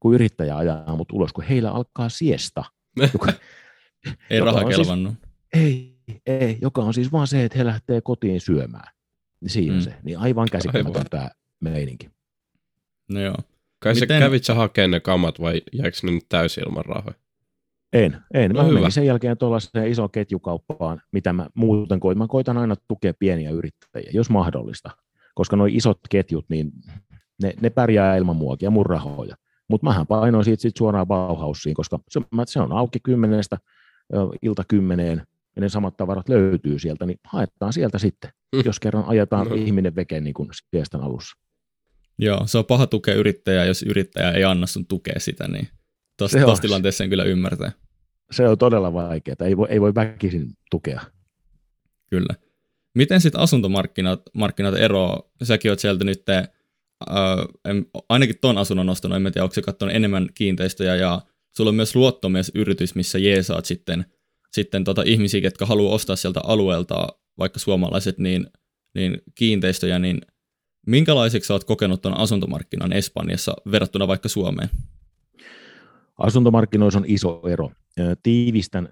Kun 0.00 0.14
yrittäjä 0.14 0.56
ajaa 0.56 0.96
mut 0.96 1.12
ulos, 1.12 1.32
kun 1.32 1.44
heillä 1.44 1.70
alkaa 1.70 2.08
siesta. 2.08 2.64
Joka, 3.12 3.32
ei 4.30 4.40
raha 4.40 4.60
siis- 4.60 4.76
kelvannut. 4.76 5.14
Siis, 5.56 5.64
ei, 5.64 5.98
ei, 6.26 6.58
joka 6.62 6.82
on 6.82 6.94
siis 6.94 7.12
vaan 7.12 7.26
se, 7.26 7.44
että 7.44 7.58
he 7.58 7.64
lähtee 7.64 8.00
kotiin 8.00 8.40
syömään. 8.40 8.94
Siinä 9.46 9.74
mm. 9.74 9.80
se. 9.80 9.94
Niin 10.02 10.18
aivan 10.18 10.48
käsittämätön 10.52 11.06
tämä 11.10 11.30
meininki. 11.60 12.10
No 13.08 13.20
joo. 13.20 13.36
Kai 13.80 13.94
Miten... 13.94 14.08
sä 14.08 14.26
kävit 14.26 14.44
sä 14.44 14.54
hakemaan 14.54 14.90
ne 14.90 15.00
kamat 15.00 15.40
vai 15.40 15.62
jääkö 15.72 15.96
ne 16.02 16.10
nyt 16.10 16.26
täysin 16.28 16.64
ilman 16.64 16.84
rahoja? 16.84 17.14
En, 17.92 18.16
en. 18.34 18.50
No 18.50 18.62
mä 18.62 18.68
hyvä. 18.68 18.78
menin 18.78 18.92
sen 18.92 19.06
jälkeen 19.06 19.38
tuollaiseen 19.38 19.88
iso 19.88 20.08
ketjukauppaan, 20.08 21.02
mitä 21.12 21.32
mä 21.32 21.46
muuten 21.54 22.00
koitan. 22.00 22.18
Mä 22.18 22.26
koitan 22.28 22.58
aina 22.58 22.74
tukea 22.88 23.14
pieniä 23.18 23.50
yrittäjiä, 23.50 24.10
jos 24.14 24.30
mahdollista. 24.30 24.90
Koska 25.34 25.56
nuo 25.56 25.66
isot 25.70 25.98
ketjut, 26.10 26.46
niin 26.48 26.72
ne, 27.42 27.52
ne 27.60 27.70
pärjää 27.70 28.16
ilman 28.16 28.36
muokia 28.36 28.66
ja 28.66 28.70
mun 28.70 28.86
rahoja. 28.86 29.36
Mutta 29.68 29.84
mähän 29.86 30.06
painoin 30.06 30.44
siitä 30.44 30.62
sit 30.62 30.76
suoraan 30.76 31.06
Bauhausiin, 31.06 31.74
koska 31.74 31.98
se, 32.10 32.20
se 32.46 32.60
on 32.60 32.72
auki 32.72 32.98
kymmenestä 33.02 33.58
ilta 34.42 34.62
kymmeneen, 34.68 35.22
ja 35.56 35.60
ne 35.60 35.68
samat 35.68 35.96
tavarat 35.96 36.28
löytyy 36.28 36.78
sieltä, 36.78 37.06
niin 37.06 37.18
haetaan 37.24 37.72
sieltä 37.72 37.98
sitten, 37.98 38.30
mm. 38.56 38.62
jos 38.64 38.80
kerran 38.80 39.04
ajetaan 39.06 39.48
mm. 39.48 39.54
ihminen 39.54 39.96
veke 39.96 40.20
niin 40.20 40.34
kuin 40.34 40.48
alussa. 41.00 41.36
Joo, 42.18 42.46
se 42.46 42.58
on 42.58 42.64
paha 42.64 42.86
tukea 42.86 43.14
yrittäjää, 43.14 43.64
jos 43.64 43.82
yrittäjä 43.82 44.30
ei 44.30 44.44
anna 44.44 44.66
sun 44.66 44.86
tukea 44.86 45.20
sitä, 45.20 45.48
niin 45.48 45.68
tuossa 46.18 46.38
tilanteessa 46.60 46.98
sen 46.98 47.10
kyllä 47.10 47.24
ymmärtää. 47.24 47.72
Se 48.30 48.48
on 48.48 48.58
todella 48.58 48.92
vaikeaa, 48.92 49.36
ei 49.44 49.56
voi, 49.56 49.66
ei 49.70 49.80
voi 49.80 49.94
väkisin 49.94 50.48
tukea. 50.70 51.00
Kyllä. 52.10 52.34
Miten 52.94 53.20
sitten 53.20 53.40
asuntomarkkinat 53.40 54.22
markkinat 54.34 54.76
eroaa? 54.76 55.22
Säkin 55.42 55.70
oot 55.70 55.78
sieltä 55.78 56.04
nyt, 56.04 56.28
äh, 56.28 56.48
en, 57.64 57.86
ainakin 58.08 58.38
ton 58.40 58.58
asunnon 58.58 58.86
nostanut, 58.86 59.16
en 59.16 59.32
tiedä, 59.32 59.42
onko 59.42 59.54
se 59.54 59.62
katsonut 59.62 59.94
enemmän 59.94 60.28
kiinteistöjä, 60.34 60.96
ja 60.96 61.20
sulla 61.56 61.68
on 61.68 61.74
myös 61.74 61.96
luottomiesyritys, 61.96 62.94
missä 62.94 63.18
jeesaat 63.18 63.64
sitten, 63.64 64.04
sitten 64.52 64.84
tota 64.84 65.02
ihmisiä, 65.06 65.40
jotka 65.40 65.66
haluaa 65.66 65.94
ostaa 65.94 66.16
sieltä 66.16 66.40
alueelta, 66.44 67.06
vaikka 67.38 67.58
suomalaiset, 67.58 68.18
niin, 68.18 68.46
niin 68.94 69.22
kiinteistöjä, 69.34 69.98
niin 69.98 70.20
minkälaiseksi 70.88 71.52
olet 71.52 71.64
kokenut 71.64 72.02
tuon 72.02 72.16
asuntomarkkinan 72.16 72.92
Espanjassa 72.92 73.54
verrattuna 73.70 74.08
vaikka 74.08 74.28
Suomeen? 74.28 74.68
Asuntomarkkinoissa 76.18 76.98
on 76.98 77.04
iso 77.08 77.42
ero. 77.48 77.70
Tiivistän, 78.22 78.88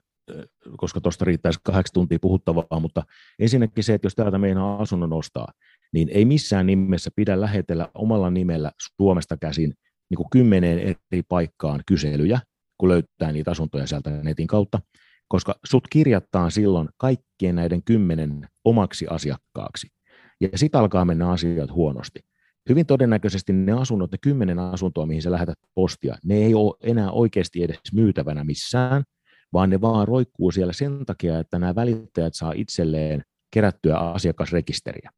koska 0.76 1.00
tuosta 1.00 1.24
riittäisi 1.24 1.60
kahdeksan 1.62 1.92
tuntia 1.94 2.18
puhuttavaa, 2.20 2.80
mutta 2.80 3.02
ensinnäkin 3.38 3.84
se, 3.84 3.94
että 3.94 4.06
jos 4.06 4.14
täältä 4.14 4.38
meinaa 4.38 4.82
asunnon 4.82 5.12
ostaa, 5.12 5.52
niin 5.92 6.08
ei 6.08 6.24
missään 6.24 6.66
nimessä 6.66 7.10
pidä 7.16 7.40
lähetellä 7.40 7.88
omalla 7.94 8.30
nimellä 8.30 8.72
Suomesta 8.96 9.36
käsin 9.36 9.74
niin 10.10 10.16
kuin 10.16 10.30
kymmeneen 10.32 10.78
eri 10.78 11.22
paikkaan 11.28 11.82
kyselyjä, 11.86 12.40
kun 12.78 12.88
löytää 12.88 13.32
niitä 13.32 13.50
asuntoja 13.50 13.86
sieltä 13.86 14.10
netin 14.10 14.46
kautta, 14.46 14.80
koska 15.28 15.54
sut 15.64 15.88
kirjattaan 15.90 16.50
silloin 16.50 16.88
kaikkien 16.96 17.54
näiden 17.54 17.82
kymmenen 17.82 18.48
omaksi 18.64 19.06
asiakkaaksi. 19.10 19.95
Ja 20.40 20.48
sitten 20.54 20.80
alkaa 20.80 21.04
mennä 21.04 21.30
asiat 21.30 21.70
huonosti. 21.70 22.20
Hyvin 22.68 22.86
todennäköisesti 22.86 23.52
ne 23.52 23.72
asunnot, 23.72 24.12
ne 24.12 24.18
kymmenen 24.20 24.58
asuntoa, 24.58 25.06
mihin 25.06 25.22
sä 25.22 25.30
lähetät 25.30 25.58
postia, 25.74 26.16
ne 26.24 26.34
ei 26.34 26.54
ole 26.54 26.74
enää 26.82 27.10
oikeasti 27.10 27.62
edes 27.62 27.80
myytävänä 27.94 28.44
missään, 28.44 29.02
vaan 29.52 29.70
ne 29.70 29.80
vaan 29.80 30.08
roikkuu 30.08 30.50
siellä 30.50 30.72
sen 30.72 31.06
takia, 31.06 31.38
että 31.38 31.58
nämä 31.58 31.74
välittäjät 31.74 32.34
saa 32.34 32.52
itselleen 32.52 33.22
kerättyä 33.50 33.96
asiakasrekisteriä. 33.96 35.10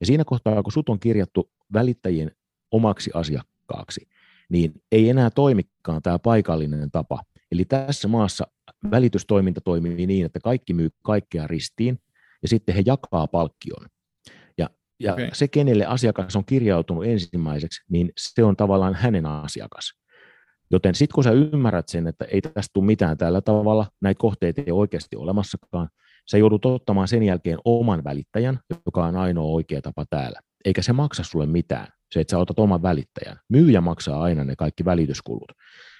Ja 0.00 0.06
siinä 0.06 0.24
kohtaa, 0.24 0.62
kun 0.62 0.72
sut 0.72 0.88
on 0.88 1.00
kirjattu 1.00 1.50
välittäjien 1.72 2.30
omaksi 2.70 3.10
asiakkaaksi, 3.14 4.08
niin 4.48 4.72
ei 4.92 5.08
enää 5.08 5.30
toimikaan 5.30 6.02
tämä 6.02 6.18
paikallinen 6.18 6.90
tapa. 6.90 7.22
Eli 7.52 7.64
tässä 7.64 8.08
maassa 8.08 8.46
välitystoiminta 8.90 9.60
toimii 9.60 10.06
niin, 10.06 10.26
että 10.26 10.40
kaikki 10.40 10.74
myy 10.74 10.90
kaikkea 11.02 11.46
ristiin, 11.46 11.98
ja 12.42 12.48
sitten 12.48 12.74
he 12.74 12.82
jakaa 12.86 13.26
palkkion. 13.26 13.86
Ja, 15.00 15.12
okay. 15.12 15.28
se, 15.32 15.48
kenelle 15.48 15.86
asiakas 15.86 16.36
on 16.36 16.44
kirjautunut 16.44 17.04
ensimmäiseksi, 17.04 17.84
niin 17.90 18.12
se 18.16 18.44
on 18.44 18.56
tavallaan 18.56 18.94
hänen 18.94 19.26
asiakas. 19.26 19.92
Joten 20.70 20.94
sitten 20.94 21.14
kun 21.14 21.24
sä 21.24 21.30
ymmärrät 21.30 21.88
sen, 21.88 22.06
että 22.06 22.24
ei 22.24 22.40
tästä 22.40 22.70
tule 22.72 22.86
mitään 22.86 23.18
tällä 23.18 23.40
tavalla, 23.40 23.86
näitä 24.00 24.18
kohteita 24.18 24.62
ei 24.66 24.72
oikeasti 24.72 25.16
olemassakaan, 25.16 25.88
sä 26.30 26.38
joudut 26.38 26.64
ottamaan 26.64 27.08
sen 27.08 27.22
jälkeen 27.22 27.58
oman 27.64 28.04
välittäjän, 28.04 28.60
joka 28.86 29.06
on 29.06 29.16
ainoa 29.16 29.44
oikea 29.44 29.82
tapa 29.82 30.04
täällä. 30.10 30.40
Eikä 30.64 30.82
se 30.82 30.92
maksa 30.92 31.22
sulle 31.22 31.46
mitään, 31.46 31.88
se, 32.12 32.20
että 32.20 32.30
sä 32.30 32.38
otat 32.38 32.58
oman 32.58 32.82
välittäjän. 32.82 33.38
Myyjä 33.48 33.80
maksaa 33.80 34.22
aina 34.22 34.44
ne 34.44 34.56
kaikki 34.56 34.84
välityskulut. 34.84 35.52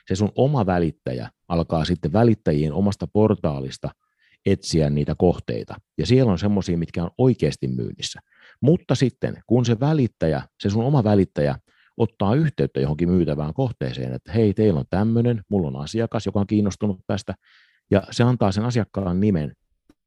Se 0.08 0.14
sun 0.14 0.32
oma 0.34 0.66
välittäjä 0.66 1.30
alkaa 1.48 1.84
sitten 1.84 2.12
välittäjien 2.12 2.72
omasta 2.72 3.06
portaalista 3.06 3.90
etsiä 4.46 4.90
niitä 4.90 5.14
kohteita. 5.18 5.74
Ja 5.98 6.06
siellä 6.06 6.32
on 6.32 6.38
semmoisia, 6.38 6.78
mitkä 6.78 7.04
on 7.04 7.10
oikeasti 7.18 7.68
myynnissä. 7.68 8.20
Mutta 8.60 8.94
sitten, 8.94 9.42
kun 9.46 9.64
se 9.64 9.80
välittäjä, 9.80 10.42
se 10.60 10.70
sun 10.70 10.84
oma 10.84 11.04
välittäjä, 11.04 11.58
ottaa 11.96 12.34
yhteyttä 12.34 12.80
johonkin 12.80 13.10
myytävään 13.10 13.54
kohteeseen, 13.54 14.12
että 14.12 14.32
hei, 14.32 14.54
teillä 14.54 14.80
on 14.80 14.86
tämmöinen, 14.90 15.42
mulla 15.48 15.68
on 15.68 15.76
asiakas, 15.76 16.26
joka 16.26 16.40
on 16.40 16.46
kiinnostunut 16.46 17.00
tästä, 17.06 17.34
ja 17.90 18.02
se 18.10 18.24
antaa 18.24 18.52
sen 18.52 18.64
asiakkaan 18.64 19.20
nimen 19.20 19.52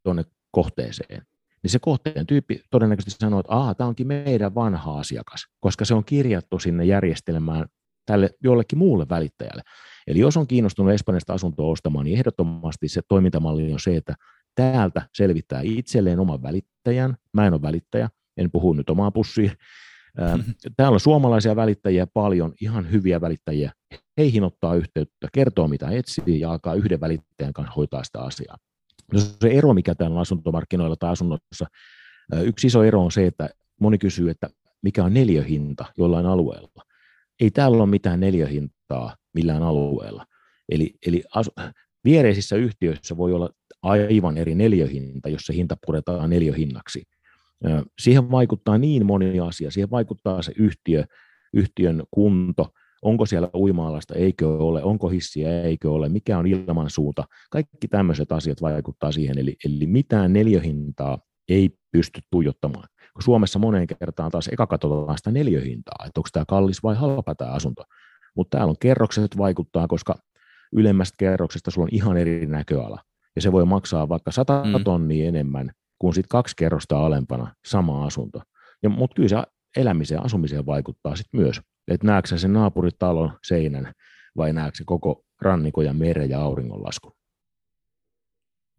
tuonne 0.04 0.24
kohteeseen, 0.52 1.22
niin 1.64 1.72
se 1.72 1.80
kohteen 1.80 2.28
tyyppi 2.28 2.62
todennäköisesti 2.72 3.20
sanoo, 3.20 3.40
että 3.40 3.76
tämä 3.78 3.88
onkin 3.88 4.08
meidän 4.08 4.56
vanha 4.56 5.00
asiakas, 5.00 5.48
koska 5.60 5.86
se 5.86 5.94
on 5.94 6.06
kirjattu 6.06 6.60
sinne 6.60 6.86
järjestelmään 6.86 7.66
tälle 8.06 8.30
jollekin 8.44 8.78
muulle 8.78 9.06
välittäjälle. 9.10 9.62
Eli 10.08 10.20
jos 10.20 10.38
on 10.38 10.48
kiinnostunut 10.48 10.94
Espanjasta 10.94 11.34
asuntoa 11.34 11.72
ostamaan, 11.72 12.06
niin 12.06 12.18
ehdottomasti 12.18 12.88
se 12.88 13.02
toimintamalli 13.08 13.74
on 13.74 13.80
se, 13.80 13.96
että 13.96 14.16
täältä 14.56 15.02
selvittää 15.14 15.62
itselleen 15.64 16.20
oman 16.20 16.42
välittäjän. 16.42 17.16
Mä 17.34 17.48
en 17.48 17.54
ole 17.54 17.62
välittäjä, 17.62 18.10
en 18.40 18.52
puhu 18.52 18.74
nyt 18.74 18.90
omaa 18.90 19.12
pussiin. 19.12 19.52
Täällä 20.78 20.96
on 20.96 21.00
suomalaisia 21.00 21.56
välittäjiä 21.56 22.08
paljon, 22.08 22.54
ihan 22.62 22.92
hyviä 22.92 23.22
välittäjiä. 23.22 23.72
Heihin 24.18 24.44
ottaa 24.44 24.76
yhteyttä, 24.76 25.28
kertoo 25.34 25.68
mitä 25.68 25.90
etsii 25.90 26.40
ja 26.40 26.52
alkaa 26.52 26.74
yhden 26.74 27.02
välittäjän 27.02 27.54
kanssa 27.54 27.74
hoitaa 27.74 28.04
sitä 28.04 28.20
asiaa. 28.20 28.58
No 29.14 29.20
se 29.20 29.48
ero, 29.48 29.74
mikä 29.74 29.96
täällä 29.96 30.16
on 30.16 30.22
asuntomarkkinoilla 30.22 30.96
tai 30.96 31.10
asunnossa, 31.10 31.66
yksi 32.44 32.68
iso 32.68 32.84
ero 32.84 33.04
on 33.04 33.12
se, 33.12 33.26
että 33.26 33.50
moni 33.80 33.98
kysyy, 33.98 34.30
että 34.30 34.50
mikä 34.82 35.04
on 35.04 35.14
neljöhinta 35.14 35.86
jollain 35.98 36.26
alueella. 36.26 36.84
Ei 37.40 37.52
täällä 37.52 37.78
ole 37.78 37.90
mitään 37.90 38.20
neljöhintaa 38.20 39.16
millään 39.34 39.64
alueella. 39.64 40.26
Eli, 40.70 40.94
eli 41.06 41.24
asu, 41.36 41.52
viereisissä 42.04 42.56
yhtiöissä 42.56 43.18
voi 43.18 43.34
olla 43.34 43.50
aivan 43.82 44.38
eri 44.38 44.56
neljöhinta, 44.56 45.30
jos 45.30 45.42
se 45.42 45.54
hinta 45.54 45.78
puretaan 45.86 46.30
neljöhinnaksi. 46.30 47.04
Siihen 48.00 48.32
vaikuttaa 48.32 48.78
niin 48.78 49.06
moni 49.06 49.40
asia. 49.40 49.72
Siihen 49.72 49.92
vaikuttaa 49.92 50.42
se 50.42 50.52
yhtiö, 50.58 51.04
yhtiön 51.54 52.04
kunto, 52.12 52.74
onko 53.02 53.26
siellä 53.26 53.50
uima-alasta, 53.56 54.16
eikö 54.16 54.48
ole, 54.48 54.84
onko 54.84 55.10
hissiä, 55.10 55.62
eikö 55.62 55.92
ole, 55.92 56.10
mikä 56.10 56.38
on 56.38 56.48
ilmansuunta. 56.48 57.24
Kaikki 57.52 57.88
tämmöiset 57.88 58.32
asiat 58.32 58.62
vaikuttaa 58.62 59.12
siihen, 59.12 59.38
eli, 59.38 59.56
eli 59.66 59.88
mitään 59.88 60.34
neljöhintaa 60.34 61.20
ei 61.50 61.70
pysty 61.92 62.22
tuijottamaan. 62.32 62.88
Kun 63.14 63.24
Suomessa 63.24 63.60
moneen 63.60 63.88
kertaan 63.88 64.32
taas 64.32 64.50
eka 64.52 64.68
katsotaan 64.68 65.18
sitä 65.18 65.32
neljöhintaa, 65.32 66.06
että 66.08 66.20
onko 66.20 66.30
tämä 66.34 66.46
kallis 66.48 66.84
vai 66.84 66.96
halpa 66.96 67.36
tämä 67.36 67.52
asunto. 67.52 67.84
Mutta 68.36 68.58
täällä 68.58 68.72
on 68.72 68.80
kerrokset 68.80 69.38
vaikuttaa, 69.38 69.88
koska 69.88 70.16
ylemmästä 70.74 71.16
kerroksesta 71.20 71.72
sulla 71.72 71.86
on 71.86 71.90
ihan 71.96 72.18
eri 72.18 72.46
näköala. 72.46 73.00
Ja 73.36 73.42
se 73.42 73.52
voi 73.52 73.66
maksaa 73.66 74.10
vaikka 74.10 74.32
100 74.32 74.64
mm. 74.64 74.84
tonnia 74.84 75.28
enemmän 75.28 75.72
kuin 76.00 76.14
sitten 76.14 76.30
kaksi 76.30 76.56
kerrosta 76.56 77.06
alempana 77.06 77.56
sama 77.66 78.06
asunto. 78.06 78.42
Ja, 78.84 78.90
mutta 78.90 79.16
kyllä 79.16 79.30
se 79.30 79.36
elämiseen 79.78 80.26
asumiseen 80.26 80.66
vaikuttaa 80.66 81.16
sitten 81.16 81.40
myös. 81.42 81.62
Että 81.88 82.08
näetkö 82.08 82.38
sen 82.38 82.54
naapuritalon 82.54 83.38
seinän 83.44 83.94
vai 84.38 84.54
näetkö 84.54 84.84
koko 84.86 85.26
rannikon 85.42 85.86
ja 85.86 85.94
meren 85.94 86.30
ja 86.30 86.42
auringonlaskun? 86.42 87.12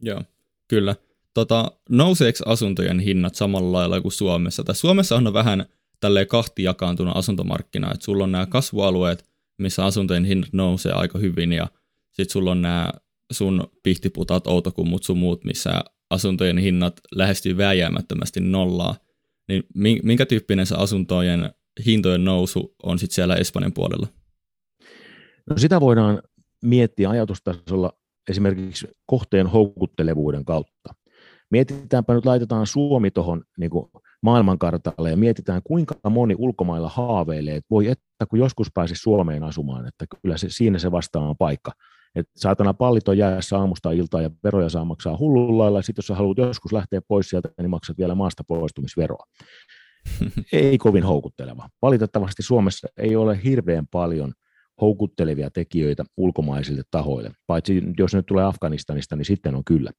Joo, 0.02 0.22
kyllä. 0.68 0.96
Tota, 1.34 1.72
nouseeko 1.88 2.38
asuntojen 2.46 3.00
hinnat 3.00 3.34
samalla 3.34 3.78
lailla 3.78 4.00
kuin 4.00 4.12
Suomessa? 4.12 4.64
Tai 4.64 4.74
Suomessa 4.74 5.16
on 5.16 5.32
vähän 5.32 5.66
tälleen 6.00 6.26
kahti 6.26 6.62
jakaantunut 6.62 7.16
asuntomarkkina, 7.16 7.92
että 7.92 8.04
sulla 8.04 8.24
on 8.24 8.32
nämä 8.32 8.46
kasvualueet, 8.46 9.26
missä 9.58 9.84
asuntojen 9.84 10.24
hinnat 10.24 10.52
nousee 10.52 10.92
aika 10.92 11.18
hyvin, 11.18 11.52
ja 11.52 11.66
sitten 12.10 12.32
sulla 12.32 12.50
on 12.50 12.62
nämä 12.62 12.92
sun 13.32 13.70
pihtiputat, 13.82 14.46
outokummut, 14.46 15.02
sun 15.02 15.18
muut, 15.18 15.44
missä 15.44 15.70
asuntojen 16.10 16.58
hinnat 16.58 17.00
lähestyy 17.14 17.56
vääjäämättömästi 17.56 18.40
nollaa. 18.40 18.94
Niin 19.48 19.64
minkä 20.02 20.26
tyyppinen 20.26 20.66
se 20.66 20.74
asuntojen 20.78 21.50
hintojen 21.86 22.24
nousu 22.24 22.74
on 22.82 22.98
sitten 22.98 23.14
siellä 23.14 23.36
Espanjan 23.36 23.72
puolella? 23.72 24.06
No 25.50 25.58
sitä 25.58 25.80
voidaan 25.80 26.22
miettiä 26.64 27.10
ajatustasolla 27.10 27.92
esimerkiksi 28.30 28.88
kohteen 29.06 29.46
houkuttelevuuden 29.46 30.44
kautta. 30.44 30.94
Mietitäänpä 31.50 32.14
nyt, 32.14 32.24
laitetaan 32.24 32.66
Suomi 32.66 33.10
tuohon 33.10 33.42
niin 33.58 33.70
maailmankartalle 34.22 35.10
ja 35.10 35.16
mietitään, 35.16 35.62
kuinka 35.64 35.94
moni 36.10 36.34
ulkomailla 36.38 36.88
haaveilee, 36.88 37.56
että 37.56 37.66
voi 37.70 37.86
että 37.86 38.26
kun 38.30 38.38
joskus 38.38 38.68
pääsisi 38.74 39.02
Suomeen 39.02 39.42
asumaan, 39.42 39.88
että 39.88 40.04
kyllä 40.22 40.36
se, 40.36 40.46
siinä 40.50 40.78
se 40.78 40.92
vastaama 40.92 41.34
paikka. 41.34 41.72
Että 42.14 42.32
saatana 42.36 42.74
pallit 42.74 43.08
on 43.08 43.18
jäässä 43.18 43.58
aamusta 43.58 43.92
iltaa 43.92 44.22
ja 44.22 44.30
veroja 44.44 44.68
saa 44.68 44.84
maksaa 44.84 45.18
hullulla 45.18 45.62
lailla, 45.62 45.78
ja 45.78 45.82
sitten 45.82 46.02
jos 46.02 46.06
sä 46.06 46.14
haluat 46.14 46.38
joskus 46.38 46.72
lähteä 46.72 47.00
pois 47.08 47.28
sieltä, 47.28 47.48
niin 47.58 47.70
maksat 47.70 47.98
vielä 47.98 48.14
maasta 48.14 48.44
poistumisveroa. 48.48 49.24
ei 50.52 50.78
kovin 50.78 51.04
houkutteleva. 51.04 51.68
Valitettavasti 51.82 52.42
Suomessa 52.42 52.88
ei 52.96 53.16
ole 53.16 53.40
hirveän 53.44 53.86
paljon 53.86 54.32
houkuttelevia 54.80 55.50
tekijöitä 55.50 56.04
ulkomaisille 56.16 56.82
tahoille, 56.90 57.30
paitsi 57.46 57.82
jos 57.98 58.14
nyt 58.14 58.26
tulee 58.26 58.44
Afganistanista, 58.44 59.16
niin 59.16 59.24
sitten 59.24 59.54
on 59.54 59.64
kyllä. 59.64 59.90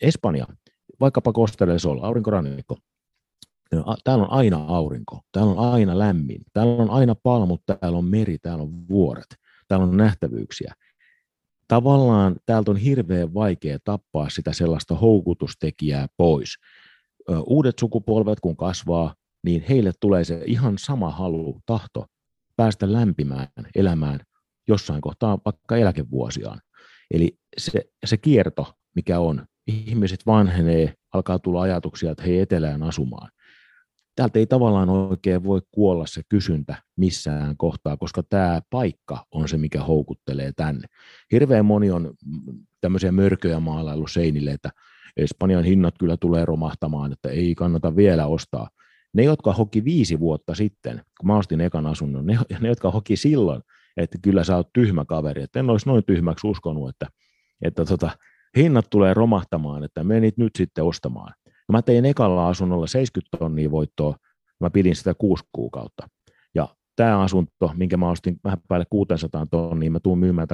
Espanja, 0.00 0.46
vaikkapa 1.00 1.32
Costa 1.32 1.66
del 1.66 1.78
Sol, 1.78 1.98
aurinkorannikko, 2.02 2.76
täällä 4.04 4.24
on 4.24 4.30
aina 4.30 4.64
aurinko, 4.68 5.20
täällä 5.32 5.52
on 5.52 5.72
aina 5.72 5.98
lämmin, 5.98 6.42
täällä 6.52 6.82
on 6.82 6.90
aina 6.90 7.14
palmut, 7.22 7.62
täällä 7.66 7.98
on 7.98 8.04
meri, 8.04 8.38
täällä 8.38 8.62
on 8.62 8.88
vuoret, 8.88 9.26
täällä 9.68 9.84
on 9.84 9.96
nähtävyyksiä. 9.96 10.74
Tavallaan 11.68 12.36
täältä 12.46 12.70
on 12.70 12.76
hirveän 12.76 13.34
vaikea 13.34 13.78
tappaa 13.84 14.30
sitä 14.30 14.52
sellaista 14.52 14.94
houkutustekijää 14.94 16.06
pois. 16.16 16.54
Uudet 17.46 17.78
sukupolvet, 17.78 18.40
kun 18.40 18.56
kasvaa, 18.56 19.14
niin 19.44 19.64
heille 19.68 19.92
tulee 20.00 20.24
se 20.24 20.42
ihan 20.46 20.78
sama 20.78 21.10
halu, 21.10 21.60
tahto 21.66 22.06
päästä 22.56 22.92
lämpimään 22.92 23.48
elämään 23.74 24.20
jossain 24.68 25.00
kohtaa 25.00 25.38
vaikka 25.44 25.76
eläkevuosiaan. 25.76 26.60
Eli 27.10 27.38
se, 27.58 27.84
se 28.04 28.16
kierto, 28.16 28.74
mikä 28.94 29.20
on, 29.20 29.46
ihmiset 29.66 30.26
vanhenee, 30.26 30.94
alkaa 31.14 31.38
tulla 31.38 31.62
ajatuksia, 31.62 32.10
että 32.10 32.22
he 32.22 32.42
etelään 32.42 32.82
asumaan. 32.82 33.30
Täältä 34.18 34.38
ei 34.38 34.46
tavallaan 34.46 34.90
oikein 34.90 35.44
voi 35.44 35.60
kuolla 35.70 36.06
se 36.06 36.22
kysyntä 36.28 36.82
missään 36.96 37.56
kohtaa, 37.56 37.96
koska 37.96 38.22
tämä 38.22 38.60
paikka 38.70 39.24
on 39.30 39.48
se, 39.48 39.58
mikä 39.58 39.82
houkuttelee 39.82 40.52
tänne. 40.56 40.88
Hirveän 41.32 41.64
moni 41.64 41.90
on 41.90 42.14
tämmöisiä 42.80 43.12
mörköjä 43.12 43.60
maalailu 43.60 44.06
seinille, 44.06 44.50
että 44.50 44.70
Espanjan 45.16 45.64
hinnat 45.64 45.94
kyllä 45.98 46.16
tulee 46.16 46.44
romahtamaan, 46.44 47.12
että 47.12 47.28
ei 47.28 47.54
kannata 47.54 47.96
vielä 47.96 48.26
ostaa 48.26 48.68
ne, 49.12 49.22
jotka 49.22 49.52
hoki 49.52 49.84
viisi 49.84 50.20
vuotta 50.20 50.54
sitten, 50.54 51.02
kun 51.20 51.26
mä 51.26 51.36
ostin 51.36 51.60
ekan 51.60 51.86
asunnon, 51.86 52.26
ne, 52.26 52.38
ne 52.60 52.68
jotka 52.68 52.90
hoki 52.90 53.16
silloin, 53.16 53.62
että 53.96 54.18
kyllä 54.22 54.44
sä 54.44 54.56
oot 54.56 54.72
tyhmä 54.72 55.04
kaveri, 55.04 55.42
että 55.42 55.60
en 55.60 55.70
olisi 55.70 55.88
noin 55.88 56.04
tyhmäksi 56.04 56.46
uskonut, 56.46 56.88
että, 56.88 57.06
että 57.62 57.84
tota, 57.84 58.10
hinnat 58.56 58.86
tulee 58.90 59.14
romahtamaan, 59.14 59.84
että 59.84 60.04
menit 60.04 60.36
nyt 60.36 60.52
sitten 60.58 60.84
ostamaan. 60.84 61.34
Mä 61.72 61.82
tein 61.82 62.04
ekalla 62.04 62.48
asunnolla 62.48 62.86
70 62.86 63.38
tonnia 63.38 63.70
voittoa, 63.70 64.16
mä 64.60 64.70
pidin 64.70 64.96
sitä 64.96 65.14
kuusi 65.14 65.44
kuukautta. 65.52 66.08
Ja 66.54 66.68
tämä 66.96 67.20
asunto, 67.20 67.72
minkä 67.76 67.96
mä 67.96 68.10
ostin 68.10 68.40
vähän 68.44 68.58
päälle 68.68 68.86
600 68.90 69.46
tonnia, 69.46 69.90
mä 69.90 70.00
tuun 70.00 70.18
myymään 70.18 70.48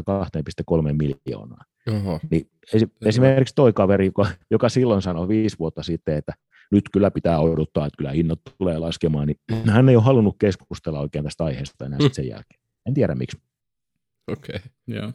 2,3 0.70 0.92
miljoonaa. 0.92 1.64
Oho. 1.92 2.20
Niin 2.30 2.50
esi- 2.72 2.92
esimerkiksi 3.04 3.54
toi 3.54 3.72
kaveri, 3.72 4.06
joka, 4.06 4.26
joka 4.50 4.68
silloin 4.68 5.02
sanoi 5.02 5.28
viisi 5.28 5.58
vuotta 5.58 5.82
sitten, 5.82 6.16
että 6.16 6.32
nyt 6.70 6.84
kyllä 6.92 7.10
pitää 7.10 7.40
odottaa, 7.40 7.86
että 7.86 7.96
kyllä 7.96 8.10
hinnat 8.10 8.40
tulee 8.58 8.78
laskemaan, 8.78 9.26
niin 9.26 9.70
hän 9.70 9.88
ei 9.88 9.96
ole 9.96 10.04
halunnut 10.04 10.36
keskustella 10.38 11.00
oikein 11.00 11.24
tästä 11.24 11.44
aiheesta 11.44 11.86
enää 11.86 11.98
mm. 11.98 12.08
sen 12.12 12.28
jälkeen. 12.28 12.60
En 12.86 12.94
tiedä 12.94 13.14
miksi. 13.14 13.38
Okei. 14.32 14.56
Okay. 14.56 14.70
Joo. 14.86 15.12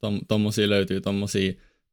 Tom, 0.00 0.20
tommosia 0.28 0.70
löytyy 0.70 1.00
tommosia 1.00 1.52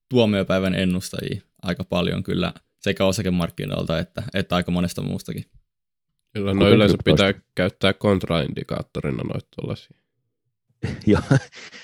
tuomiopäivän 0.10 0.76
ennustajia 0.76 1.42
aika 1.62 1.84
paljon 1.84 2.24
kyllä 2.24 2.54
sekä 2.80 3.06
osakemarkkinoilta 3.06 4.00
että, 4.00 4.24
että 4.34 4.56
aika 4.56 4.72
monesta 4.72 5.02
muustakin. 5.02 5.46
Kyllä, 6.34 6.54
no 6.54 6.70
yleensä 6.70 6.98
pitää 7.06 7.34
käyttää 7.56 7.94
kontraindikaattorina 7.94 9.24
noita 9.24 9.48
tuollaisia. 9.56 9.98
joo, 11.08 11.22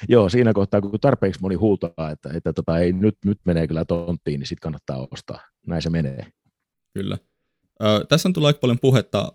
joo, 0.09 0.29
siinä 0.29 0.53
kohtaa, 0.53 0.81
kun 0.81 0.99
tarpeeksi 0.99 1.41
moni 1.41 1.55
huutaa, 1.55 2.11
että, 2.11 2.29
että 2.33 2.53
tota, 2.53 2.79
ei, 2.79 2.93
nyt, 2.93 3.17
nyt 3.25 3.39
menee 3.45 3.67
kyllä 3.67 3.85
tonttiin, 3.85 4.39
niin 4.39 4.47
sitten 4.47 4.61
kannattaa 4.61 5.07
ostaa. 5.11 5.41
Näin 5.67 5.81
se 5.81 5.89
menee. 5.89 6.25
Kyllä. 6.93 7.17
Ö, 7.83 8.05
tässä 8.09 8.29
on 8.29 8.33
tullut 8.33 8.47
aika 8.47 8.59
paljon 8.59 8.79
puhetta 8.79 9.33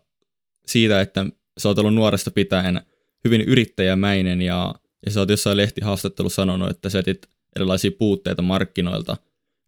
siitä, 0.67 1.01
että 1.01 1.27
sä 1.59 1.69
oot 1.69 1.79
ollut 1.79 1.95
nuoresta 1.95 2.31
pitäen 2.31 2.81
hyvin 3.25 3.41
yrittäjämäinen 3.41 4.43
ja, 4.43 4.75
ja 5.07 5.13
sä 5.13 5.21
oot 5.21 5.31
jossain 5.31 5.57
lehtihaastattelussa 5.57 6.43
sanonut, 6.43 6.71
että 6.71 6.91
sä 6.91 6.99
etit 6.99 7.27
erilaisia 7.57 7.91
puutteita 7.99 8.43
markkinoilta. 8.43 9.17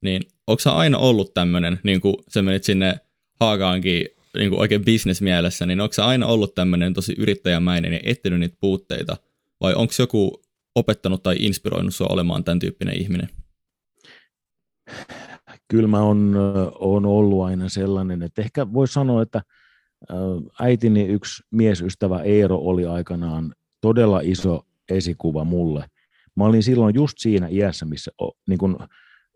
Niin 0.03 0.23
onko 0.47 0.63
aina 0.67 0.99
ollut 0.99 1.35
tämmöinen, 1.35 1.81
niin 1.83 2.01
kuin 2.01 2.15
sä 2.29 2.43
menit 2.43 2.65
sinne 2.65 2.95
Haagaankin 3.41 4.07
niin 4.39 4.51
kuin 4.51 4.61
oikein 4.61 4.85
bisnesmielessä, 4.85 5.67
niin 5.67 5.81
onko 5.81 5.95
aina 5.99 6.27
ollut 6.27 6.55
tämmöinen 6.55 6.95
tosi 6.95 7.15
yrittäjämäinen 7.19 7.93
ja 7.93 8.01
etsinyt 8.03 8.41
niitä 8.41 8.57
puutteita, 8.61 9.17
vai 9.61 9.75
onko 9.75 9.93
joku 9.99 10.43
opettanut 10.75 11.23
tai 11.23 11.37
inspiroinut 11.39 11.95
sinua 11.95 12.13
olemaan 12.13 12.45
tämän 12.45 12.59
tyyppinen 12.59 13.01
ihminen? 13.01 13.29
Kyllä 15.69 15.89
mä 15.89 16.03
oon, 16.03 16.35
on 16.79 17.07
ollut 17.07 17.43
aina 17.43 17.69
sellainen, 17.69 18.23
että 18.23 18.43
ehkä 18.43 18.73
voi 18.73 18.89
sanoa, 18.89 19.23
että 19.23 19.43
äitini 20.61 21.03
yksi 21.03 21.43
miesystävä 21.51 22.23
Eero 22.23 22.59
oli 22.59 22.87
aikanaan 22.87 23.55
todella 23.81 24.21
iso 24.21 24.67
esikuva 24.91 25.45
mulle. 25.45 25.85
Mä 26.37 26.45
olin 26.45 26.63
silloin 26.63 26.95
just 26.95 27.19
siinä 27.19 27.49
iässä, 27.49 27.87
missä 27.87 28.11
niin 28.49 28.59
kun 28.59 28.79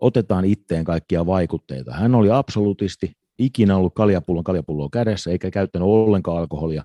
otetaan 0.01 0.44
itteen 0.44 0.84
kaikkia 0.84 1.26
vaikutteita. 1.26 1.92
Hän 1.92 2.14
oli 2.14 2.30
absolutisti, 2.30 3.12
ikinä 3.38 3.76
ollut 3.76 3.94
kaljapullon 3.94 4.44
kaljapulloa 4.44 4.88
kädessä, 4.92 5.30
eikä 5.30 5.51
käyttänyt 5.51 5.88
ollenkaan 5.88 6.38
alkoholia. 6.38 6.84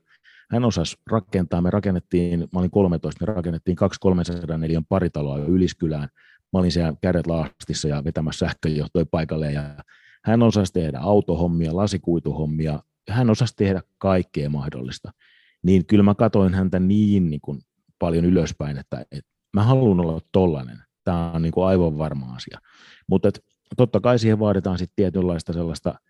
Hän 0.52 0.66
osasi 0.66 0.98
rakentaa, 1.12 1.62
me 1.62 1.70
rakennettiin, 1.70 2.40
mä 2.40 2.60
olin 2.60 2.72
13, 2.72 3.26
me 3.26 3.34
rakennettiin 3.34 3.78
2-304 4.06 4.84
paritaloa 4.90 5.38
Yliskylään. 5.38 6.10
Mä 6.54 6.60
olin 6.60 6.72
siellä 6.72 6.94
kädet 7.02 7.28
laastissa 7.28 7.88
ja 7.88 8.04
vetämässä 8.04 8.46
sähköjohtoja 8.46 9.06
paikalle 9.12 9.52
ja 9.52 9.64
hän 10.24 10.44
osasi 10.44 10.74
tehdä 10.74 11.00
autohommia, 11.00 11.76
lasikuituhommia, 11.76 12.80
hän 13.10 13.30
osasi 13.30 13.56
tehdä 13.56 13.82
kaikkea 13.98 14.50
mahdollista. 14.50 15.12
Niin 15.64 15.86
kyllä 15.86 16.04
mä 16.04 16.16
katoin 16.16 16.54
häntä 16.54 16.80
niin, 16.80 17.30
niin 17.30 17.42
kuin 17.42 17.60
paljon 18.00 18.26
ylöspäin, 18.26 18.78
että, 18.78 19.06
että 19.12 19.32
mä 19.54 19.64
haluan 19.64 20.00
olla 20.00 20.22
tollainen. 20.32 20.78
Tämä 21.04 21.32
on 21.32 21.42
niin 21.42 21.52
kuin 21.52 21.68
aivan 21.68 21.98
varma 21.98 22.36
asia. 22.36 22.60
Mutta 23.08 23.32
totta 23.78 24.00
kai 24.00 24.20
siihen 24.20 24.40
vaaditaan 24.40 24.78
sitten 24.78 24.96
tietynlaista 24.96 25.54
sellaista– 25.54 25.96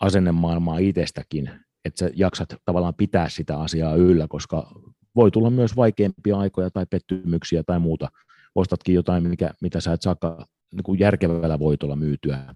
asennemaailmaa 0.00 0.78
itsestäkin, 0.78 1.50
että 1.84 1.98
sä 1.98 2.10
jaksat 2.14 2.48
tavallaan 2.64 2.94
pitää 2.94 3.28
sitä 3.28 3.60
asiaa 3.60 3.94
yllä, 3.94 4.26
koska 4.28 4.72
voi 5.16 5.30
tulla 5.30 5.50
myös 5.50 5.76
vaikeampia 5.76 6.38
aikoja 6.38 6.70
tai 6.70 6.86
pettymyksiä 6.90 7.62
tai 7.62 7.78
muuta. 7.78 8.08
Ostatkin 8.54 8.94
jotain, 8.94 9.28
mikä, 9.28 9.50
mitä 9.60 9.80
sä 9.80 9.92
et 9.92 10.02
saakaan 10.02 10.44
niin 10.74 10.98
järkevällä 10.98 11.58
voitolla 11.58 11.96
myytyä, 11.96 12.54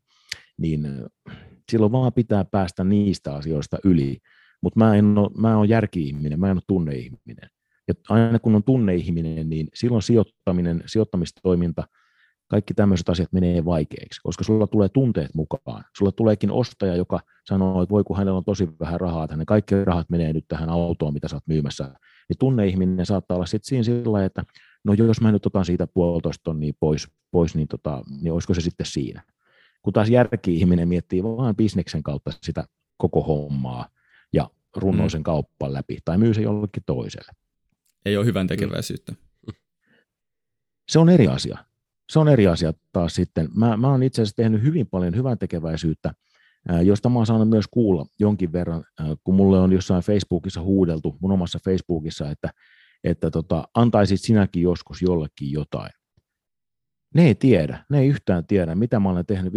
niin 0.59 0.87
silloin 1.71 1.93
vaan 1.93 2.13
pitää 2.13 2.45
päästä 2.45 2.85
niistä 2.85 3.35
asioista 3.35 3.79
yli. 3.85 4.19
Mutta 4.63 4.79
mä 4.79 4.97
en 4.97 5.19
ole, 5.19 5.31
mä 5.39 5.57
olen 5.57 5.69
järki-ihminen, 5.69 6.41
mä 6.41 6.47
en 6.47 6.57
ole 6.57 6.63
tunneihminen. 6.67 7.51
Ja 7.89 7.95
aina 8.09 8.39
kun 8.39 8.55
on 8.55 8.65
tunneihminen, 8.65 9.51
niin 9.51 9.69
silloin 9.75 10.03
sijoittaminen, 10.03 10.83
sijoittamistoiminta– 10.87 11.85
kaikki 12.53 12.75
tämmöiset 12.75 13.09
asiat 13.09 13.33
menee 13.33 13.65
vaikeiksi, 13.65 14.21
koska 14.23 14.45
sulla 14.45 14.67
tulee 14.67 14.89
tunteet 14.89 15.35
mukaan. 15.35 15.85
Sulla 15.97 16.13
tuleekin 16.13 16.51
ostaja, 16.51 16.97
joka 16.97 17.21
sanoo, 17.45 17.83
että 17.83 17.91
voi 17.91 18.05
kun 18.05 18.17
hänellä 18.17 18.37
on 18.37 18.45
tosi 18.45 18.69
vähän 18.81 19.01
rahaa, 19.01 19.25
että 19.25 19.35
hänen 19.35 19.47
kaikki 19.47 19.85
rahat 19.85 20.11
menee 20.11 20.33
nyt 20.33 20.45
tähän 20.49 20.69
autoon, 20.69 21.13
mitä 21.13 21.29
sä 21.29 21.37
oot 21.37 21.47
myymässä. 21.47 21.85
Niin 22.29 22.39
tunneihminen 22.39 23.07
saattaa 23.07 23.35
olla 23.35 23.47
sitten 23.47 23.69
siinä 23.69 23.83
sillä 23.83 24.25
että 24.25 24.45
no 24.85 24.93
jos 24.93 25.21
mä 25.21 25.33
nyt 25.33 25.47
otan 25.47 25.65
siitä 25.65 25.87
puolitoista 25.87 26.43
tonnia 26.45 26.73
pois, 26.81 27.09
pois 27.31 27.55
niin, 27.55 27.69
tota, 27.69 28.03
niin 28.21 28.33
olisiko 28.33 28.55
se 28.55 28.61
sitten 28.61 28.87
siinä. 28.87 29.23
Kun 29.83 29.93
taas 29.93 30.09
järki-ihminen 30.09 30.89
miettii 30.89 31.23
vaan 31.23 31.57
bisneksen 31.57 32.03
kautta 32.03 32.31
sitä 32.43 32.65
koko 32.97 33.23
hommaa 33.23 33.89
ja 34.33 34.51
runnoo 34.77 35.07
mm. 35.07 35.11
sen 35.11 35.23
kauppan 35.23 35.73
läpi 35.73 35.99
tai 36.05 36.19
myy 36.19 36.35
se 36.35 36.43
jollekin 36.43 36.83
toiselle. 36.87 37.33
Ei 38.05 38.17
ole 38.17 38.27
hyvän 38.27 38.47
tekeväisyyttä. 38.47 39.13
Se 40.89 40.99
on 40.99 41.09
eri 41.09 41.29
asia 41.29 41.59
se 42.13 42.19
on 42.19 42.29
eri 42.29 42.47
asia 42.47 42.73
taas 42.93 43.15
sitten. 43.15 43.49
Mä, 43.57 43.77
mä 43.77 43.89
oon 43.91 44.03
itse 44.03 44.23
asiassa 44.23 44.37
tehnyt 44.37 44.63
hyvin 44.63 44.87
paljon 44.87 45.17
hyvän 45.17 45.39
tekeväisyyttä, 45.39 46.15
josta 46.83 47.09
mä 47.09 47.19
oon 47.19 47.27
saanut 47.27 47.49
myös 47.49 47.65
kuulla 47.71 48.07
jonkin 48.19 48.53
verran, 48.53 48.85
kun 49.25 49.35
mulle 49.35 49.61
on 49.61 49.73
jossain 49.73 50.03
Facebookissa 50.03 50.61
huudeltu, 50.63 51.17
mun 51.21 51.33
omassa 51.33 51.59
Facebookissa, 51.65 52.31
että, 52.31 52.51
että 53.05 53.31
tota, 53.31 53.69
antaisit 53.75 54.21
sinäkin 54.21 54.63
joskus 54.63 55.03
jollekin 55.03 55.53
jotain. 55.53 55.91
Ne 57.15 57.27
ei 57.27 57.35
tiedä, 57.35 57.85
ne 57.89 58.01
ei 58.01 58.09
yhtään 58.09 58.47
tiedä, 58.47 58.75
mitä 58.75 59.01
mä 59.01 59.11
olen 59.11 59.27
tehnyt 59.27 59.53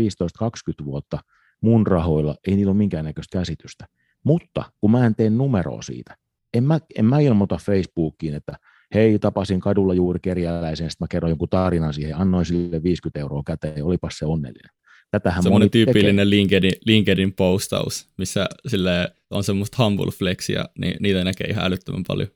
15-20 0.82 0.86
vuotta 0.86 1.20
mun 1.62 1.88
rahoilla, 1.88 2.36
ei 2.48 2.56
niillä 2.56 2.72
ole 2.72 2.78
minkäännäköistä 2.78 3.40
käsitystä. 3.40 3.86
Mutta 4.24 4.64
kun 4.82 4.92
mä 4.92 5.06
en 5.06 5.16
tee 5.16 5.30
numeroa 5.30 5.82
siitä, 5.82 6.18
en 6.56 6.64
mä, 6.64 6.80
en 6.98 7.06
mä 7.06 7.20
ilmoita 7.20 7.58
Facebookiin, 7.58 8.34
että 8.34 8.54
hei, 8.94 9.20
tapasin 9.20 9.60
kadulla 9.60 9.94
juuri 9.94 10.20
kerjäläisen, 10.20 10.90
sitten 10.90 11.06
mä 11.06 11.08
kerroin 11.10 11.32
jonkun 11.32 11.50
tarinan 11.50 11.94
siihen, 11.94 12.18
annoin 12.18 12.46
sille 12.46 12.84
50 12.84 13.20
euroa 13.20 13.44
käteen, 13.46 13.84
olipas 13.84 14.18
se 14.18 14.26
onnellinen. 14.26 14.70
Tätähän 15.12 15.44
Semmoinen 15.44 15.70
tyypillinen 15.70 16.30
LinkedIn, 16.30 16.72
LinkedIn 16.86 17.34
postaus, 17.34 18.10
missä 18.18 18.48
sille 18.68 19.12
on 19.30 19.44
semmoista 19.44 19.84
humble 19.84 20.12
flexia, 20.12 20.66
niin 20.78 20.96
niitä 21.00 21.24
näkee 21.24 21.48
ihan 21.48 21.66
älyttömän 21.66 22.04
paljon. 22.08 22.30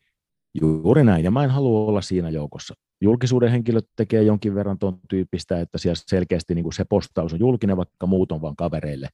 Juuri 0.61 1.03
näin, 1.03 1.23
ja 1.23 1.31
mä 1.31 1.43
en 1.43 1.49
halua 1.49 1.87
olla 1.87 2.01
siinä 2.01 2.29
joukossa. 2.29 2.73
Julkisuuden 3.01 3.51
henkilöt 3.51 3.85
tekee 3.95 4.23
jonkin 4.23 4.55
verran 4.55 4.79
tuon 4.79 4.99
tyyppistä, 5.09 5.59
että 5.61 5.77
siellä 5.77 6.01
selkeästi 6.07 6.55
niin 6.55 6.63
kuin 6.63 6.73
se 6.73 6.85
postaus 6.85 7.33
on 7.33 7.39
julkinen, 7.39 7.77
vaikka 7.77 8.07
muut 8.07 8.31
on 8.31 8.41
vaan 8.41 8.55
kavereille, 8.55 9.07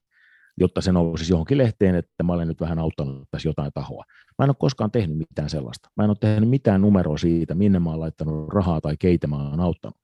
jotta 0.58 0.82
se 0.82 0.92
nousisi 0.92 1.34
johonkin 1.34 1.58
lehteen, 1.58 1.96
että 1.96 2.24
mä 2.24 2.34
olen 2.34 2.48
nyt 2.48 2.62
vähän 2.62 2.80
auttanut 2.80 3.28
tässä 3.32 3.50
jotain 3.50 3.72
tahoa. 3.74 4.04
Mä 4.38 4.44
en 4.44 4.50
ole 4.50 4.56
koskaan 4.60 4.92
tehnyt 4.92 5.18
mitään 5.18 5.50
sellaista. 5.50 5.90
Mä 5.98 6.04
en 6.04 6.10
ole 6.10 6.18
tehnyt 6.20 6.50
mitään 6.50 6.82
numeroa 6.82 7.18
siitä, 7.18 7.56
minne 7.56 7.80
mä 7.80 7.90
oon 7.90 8.00
laittanut 8.00 8.54
rahaa 8.54 8.82
tai 8.82 8.96
keitä 9.00 9.28
mä 9.28 9.36
oon 9.36 9.60
auttanut. 9.60 9.98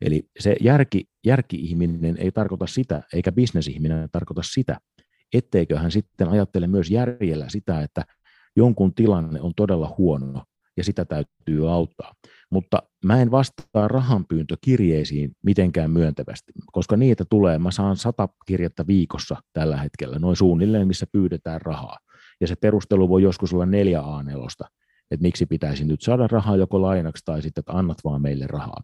Eli 0.00 0.28
se 0.38 0.56
järki, 0.60 1.04
järki-ihminen 1.26 2.16
ei 2.18 2.32
tarkoita 2.32 2.66
sitä, 2.66 3.02
eikä 3.12 3.32
bisnesihminen 3.32 4.08
tarkoita 4.12 4.42
sitä, 4.44 4.80
etteikö 5.34 5.78
hän 5.78 5.90
sitten 5.90 6.28
ajattele 6.28 6.66
myös 6.66 6.90
järjellä 6.90 7.48
sitä, 7.48 7.82
että 7.82 8.04
jonkun 8.56 8.94
tilanne 8.94 9.40
on 9.40 9.52
todella 9.56 9.94
huono 9.98 10.42
ja 10.76 10.84
sitä 10.84 11.04
täytyy 11.04 11.72
auttaa. 11.72 12.14
Mutta 12.50 12.82
mä 13.04 13.22
en 13.22 13.30
vastaa 13.30 13.88
rahanpyyntökirjeisiin 13.88 15.32
mitenkään 15.42 15.90
myöntävästi, 15.90 16.52
koska 16.72 16.96
niitä 16.96 17.24
tulee, 17.30 17.58
mä 17.58 17.70
saan 17.70 17.96
sata 17.96 18.28
kirjettä 18.46 18.86
viikossa 18.86 19.36
tällä 19.52 19.76
hetkellä, 19.76 20.18
noin 20.18 20.36
suunnilleen, 20.36 20.88
missä 20.88 21.06
pyydetään 21.12 21.60
rahaa. 21.60 21.98
Ja 22.40 22.46
se 22.46 22.54
perustelu 22.60 23.08
voi 23.08 23.22
joskus 23.22 23.54
olla 23.54 23.66
neljä 23.66 24.00
a 24.00 24.24
että 25.10 25.22
miksi 25.22 25.46
pitäisi 25.46 25.84
nyt 25.84 26.02
saada 26.02 26.26
rahaa 26.26 26.56
joko 26.56 26.82
lainaksi 26.82 27.22
tai 27.24 27.42
sitten, 27.42 27.60
että 27.60 27.72
annat 27.72 27.98
vaan 28.04 28.22
meille 28.22 28.46
rahaa. 28.46 28.82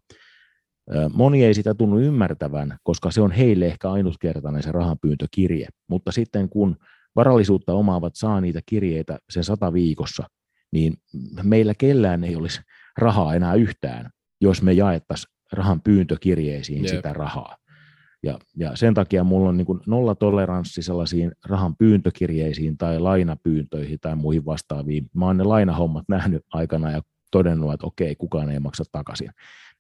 Moni 1.12 1.44
ei 1.44 1.54
sitä 1.54 1.74
tunnu 1.74 1.98
ymmärtävän, 1.98 2.78
koska 2.82 3.10
se 3.10 3.20
on 3.20 3.30
heille 3.30 3.66
ehkä 3.66 3.90
ainutkertainen 3.90 4.62
se 4.62 4.72
rahanpyyntökirje, 4.72 5.68
mutta 5.88 6.12
sitten 6.12 6.48
kun 6.48 6.76
varallisuutta 7.16 7.72
omaavat 7.72 8.12
saa 8.16 8.40
niitä 8.40 8.60
kirjeitä 8.66 9.18
sen 9.30 9.44
sata 9.44 9.72
viikossa, 9.72 10.24
niin 10.72 10.94
meillä 11.42 11.74
kellään 11.74 12.24
ei 12.24 12.36
olisi 12.36 12.60
rahaa 13.00 13.34
enää 13.34 13.54
yhtään, 13.54 14.10
jos 14.40 14.62
me 14.62 14.72
jaettaisiin 14.72 15.34
rahan 15.52 15.80
pyyntökirjeisiin 15.80 16.84
Jep. 16.84 16.96
sitä 16.96 17.12
rahaa. 17.12 17.56
Ja, 18.22 18.38
ja 18.56 18.76
sen 18.76 18.94
takia 18.94 19.24
mulla 19.24 19.48
on 19.48 19.56
niin 19.56 19.80
nolla 19.86 20.14
toleranssi 20.14 20.82
sellaisiin 20.82 21.32
rahan 21.44 21.76
pyyntökirjeisiin 21.76 22.76
tai 22.76 22.98
lainapyyntöihin 22.98 23.98
tai 24.00 24.16
muihin 24.16 24.44
vastaaviin. 24.44 25.10
Mä 25.14 25.26
oon 25.26 25.36
ne 25.36 25.44
lainahommat 25.44 26.04
nähnyt 26.08 26.44
aikana 26.52 26.90
ja 26.90 27.02
todennut, 27.30 27.72
että 27.72 27.86
okei, 27.86 28.16
kukaan 28.16 28.50
ei 28.50 28.60
maksa 28.60 28.84
takaisin. 28.92 29.30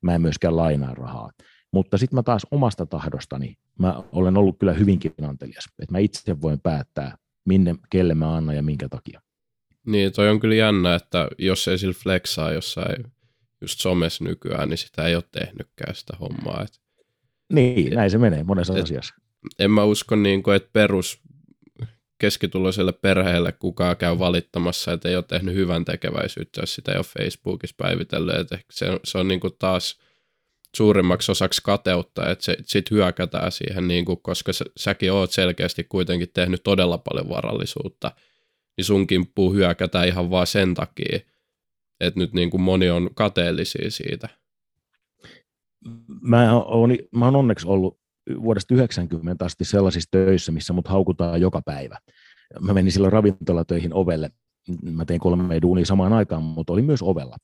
Mä 0.02 0.14
en 0.14 0.22
myöskään 0.22 0.56
lainaa 0.56 0.94
rahaa. 0.94 1.30
Mutta 1.72 1.98
sitten 1.98 2.16
mä 2.16 2.22
taas 2.22 2.46
omasta 2.50 2.86
tahdostani, 2.86 3.54
mä 3.78 4.02
olen 4.12 4.36
ollut 4.36 4.58
kyllä 4.58 4.72
hyvinkin 4.72 5.14
antelias, 5.28 5.64
että 5.82 5.92
mä 5.92 5.98
itse 5.98 6.40
voin 6.42 6.60
päättää, 6.60 7.16
minne, 7.44 7.74
kelle 7.90 8.14
mä 8.14 8.36
annan 8.36 8.56
ja 8.56 8.62
minkä 8.62 8.88
takia. 8.88 9.20
Niin, 9.86 10.12
toi 10.12 10.28
on 10.28 10.40
kyllä 10.40 10.54
jännä, 10.54 10.94
että 10.94 11.28
jos 11.38 11.68
ei 11.68 11.78
sillä 11.78 11.94
flexaa 12.02 12.52
jossain 12.52 13.04
just 13.60 13.80
somessa 13.80 14.24
nykyään, 14.24 14.68
niin 14.68 14.78
sitä 14.78 15.06
ei 15.06 15.14
ole 15.14 15.24
tehnytkään 15.32 15.94
sitä 15.94 16.16
hommaa. 16.20 16.62
Et, 16.62 16.80
niin, 17.52 17.94
näin 17.94 18.10
se 18.10 18.18
menee 18.18 18.42
monessa 18.42 18.78
et, 18.78 18.84
asiassa. 18.84 19.14
En 19.58 19.70
mä 19.70 19.84
usko, 19.84 20.16
niin 20.16 20.42
kuin, 20.42 20.56
että 20.56 20.70
perus 20.72 21.20
keskituloiselle 22.18 22.92
perheelle 22.92 23.52
kukaan 23.52 23.96
käy 23.96 24.18
valittamassa, 24.18 24.92
että 24.92 25.08
ei 25.08 25.16
ole 25.16 25.24
tehnyt 25.28 25.54
hyvän 25.54 25.84
tekeväisyyttä, 25.84 26.60
jos 26.60 26.74
sitä 26.74 26.92
ei 26.92 26.98
ole 26.98 27.04
Facebookissa 27.04 27.76
päivitellyt. 27.78 28.36
Että 28.36 28.58
se, 28.70 28.86
se 29.04 29.18
on 29.18 29.28
niin 29.28 29.40
kuin 29.40 29.52
taas 29.58 29.98
suurimmaksi 30.76 31.32
osaksi 31.32 31.60
kateutta, 31.64 32.30
että 32.30 32.44
se, 32.44 32.56
sit 32.66 32.90
hyökätään 32.90 33.52
siihen, 33.52 33.88
niin 33.88 34.04
kuin, 34.04 34.22
koska 34.22 34.52
sä, 34.52 34.64
säkin 34.76 35.12
oot 35.12 35.30
selkeästi 35.30 35.84
kuitenkin 35.84 36.30
tehnyt 36.34 36.62
todella 36.62 36.98
paljon 36.98 37.28
varallisuutta, 37.28 38.12
niin 38.76 38.84
sun 38.84 39.06
kimppuu 39.06 39.52
hyökätään 39.52 40.08
ihan 40.08 40.30
vaan 40.30 40.46
sen 40.46 40.74
takia, 40.74 41.18
että 42.00 42.20
nyt 42.20 42.32
niin 42.32 42.50
kuin 42.50 42.60
moni 42.60 42.90
on 42.90 43.10
kateellisia 43.14 43.90
siitä. 43.90 44.28
Mä 46.22 46.54
oon, 46.54 46.90
mä 47.12 47.24
oon 47.24 47.36
onneksi 47.36 47.66
ollut 47.68 48.00
vuodesta 48.42 48.74
90 48.74 49.44
asti 49.44 49.64
sellaisissa 49.64 50.08
töissä, 50.10 50.52
missä 50.52 50.72
mut 50.72 50.88
haukutaan 50.88 51.40
joka 51.40 51.62
päivä. 51.64 51.98
Mä 52.60 52.74
menin 52.74 52.92
silloin 52.92 53.12
ravintolatöihin 53.12 53.94
ovelle. 53.94 54.30
Mä 54.82 55.04
tein 55.04 55.20
kolme 55.20 55.62
duunia 55.62 55.86
samaan 55.86 56.12
aikaan, 56.12 56.42
mutta 56.42 56.72
oli 56.72 56.82
myös 56.82 57.02
ovella. 57.02 57.36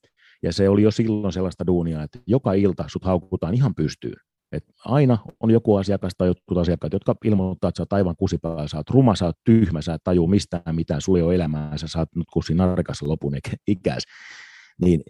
Ja 0.43 0.53
se 0.53 0.69
oli 0.69 0.81
jo 0.81 0.91
silloin 0.91 1.33
sellaista 1.33 1.67
duunia, 1.67 2.03
että 2.03 2.19
joka 2.27 2.53
ilta 2.53 2.85
sut 2.87 3.03
haukutaan 3.03 3.53
ihan 3.53 3.75
pystyyn. 3.75 4.15
Et 4.51 4.65
aina 4.85 5.17
on 5.39 5.51
joku 5.51 5.75
asiakas 5.75 6.13
tai 6.17 6.27
jotkut 6.27 6.57
asiakkaat, 6.57 6.93
jotka 6.93 7.15
ilmoittaa, 7.25 7.67
että 7.69 7.77
sä 7.77 7.81
oot 7.81 7.93
aivan 7.93 8.15
kusipää, 8.15 8.67
sä 8.67 8.77
oot 8.77 8.89
ruma, 8.89 9.15
sä 9.15 9.25
oot 9.25 9.37
tyhmä, 9.43 9.81
sä 9.81 9.93
et 9.93 10.03
tajua 10.03 10.27
mistään 10.27 10.75
mitään, 10.75 11.01
sulle 11.01 11.19
ei 11.19 11.23
ole 11.23 11.35
elämää, 11.35 11.77
sä 11.77 11.87
saat 11.87 12.09
nyt 12.15 12.27
kusin 12.33 12.57
narkassa 12.57 13.07
lopun 13.07 13.33
ikäis. 13.67 14.03
Niin 14.81 15.01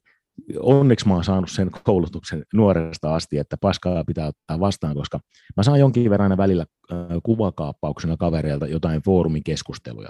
onneksi 0.60 1.08
mä 1.08 1.14
oon 1.14 1.24
saanut 1.24 1.52
sen 1.52 1.72
koulutuksen 1.84 2.44
nuoresta 2.54 3.16
asti, 3.16 3.38
että 3.38 3.58
paskaa 3.58 4.04
pitää 4.04 4.28
ottaa 4.28 4.60
vastaan, 4.60 4.96
koska 4.96 5.20
mä 5.58 5.64
saan 5.64 5.80
jonkin 5.80 6.10
verran 6.10 6.38
välillä 6.38 6.66
kuvakaappauksena 7.24 8.18
kavereilta 8.18 8.68
jotain 8.68 9.02
foorumin 9.02 9.44
keskusteluja, 9.44 10.10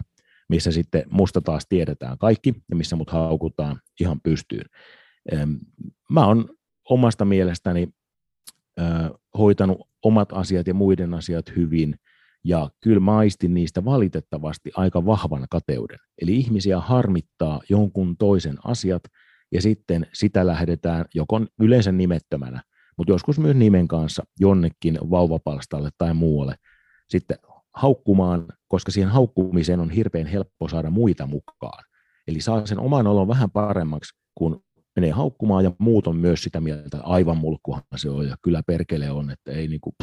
missä 0.49 0.71
sitten 0.71 1.03
musta 1.09 1.41
taas 1.41 1.65
tiedetään 1.69 2.17
kaikki 2.17 2.53
ja 2.69 2.75
missä 2.75 2.95
mut 2.95 3.09
haukutaan 3.09 3.79
ihan 3.99 4.21
pystyyn. 4.21 4.65
Mä 6.09 6.25
oon 6.25 6.49
omasta 6.89 7.25
mielestäni 7.25 7.89
hoitanut 9.37 9.77
omat 10.03 10.29
asiat 10.31 10.67
ja 10.67 10.73
muiden 10.73 11.13
asiat 11.13 11.55
hyvin, 11.55 11.95
ja 12.43 12.69
kyllä 12.83 12.99
mä 12.99 13.17
aistin 13.17 13.53
niistä 13.53 13.85
valitettavasti 13.85 14.71
aika 14.75 15.05
vahvan 15.05 15.45
kateuden. 15.49 15.99
Eli 16.21 16.35
ihmisiä 16.35 16.79
harmittaa 16.79 17.61
jonkun 17.69 18.17
toisen 18.17 18.57
asiat, 18.63 19.03
ja 19.51 19.61
sitten 19.61 20.07
sitä 20.13 20.47
lähdetään 20.47 21.05
joko 21.15 21.41
yleensä 21.59 21.91
nimettömänä, 21.91 22.63
mutta 22.97 23.13
joskus 23.13 23.39
myös 23.39 23.55
nimen 23.55 23.87
kanssa 23.87 24.23
jonnekin 24.39 24.99
vauvapalstalle 25.09 25.89
tai 25.97 26.13
muualle 26.13 26.55
sitten 27.09 27.37
haukkumaan, 27.75 28.45
koska 28.67 28.91
siihen 28.91 29.11
haukkumiseen 29.11 29.79
on 29.79 29.89
hirveän 29.89 30.27
helppo 30.27 30.67
saada 30.67 30.89
muita 30.89 31.27
mukaan. 31.27 31.83
Eli 32.27 32.41
saa 32.41 32.65
sen 32.65 32.79
oman 32.79 33.07
olon 33.07 33.27
vähän 33.27 33.51
paremmaksi, 33.51 34.19
kun 34.35 34.63
menee 34.97 35.11
haukkumaan 35.11 35.63
ja 35.63 35.71
muut 35.77 36.07
on 36.07 36.15
myös 36.15 36.43
sitä 36.43 36.61
mieltä, 36.61 36.83
että 36.85 37.01
aivan 37.03 37.37
mulkkuhan 37.37 37.83
se 37.95 38.09
on 38.09 38.27
ja 38.27 38.35
kyllä 38.41 38.63
perkele 38.67 39.11
on, 39.11 39.31
että 39.31 39.51
ei 39.51 39.67
niinku, 39.67 39.95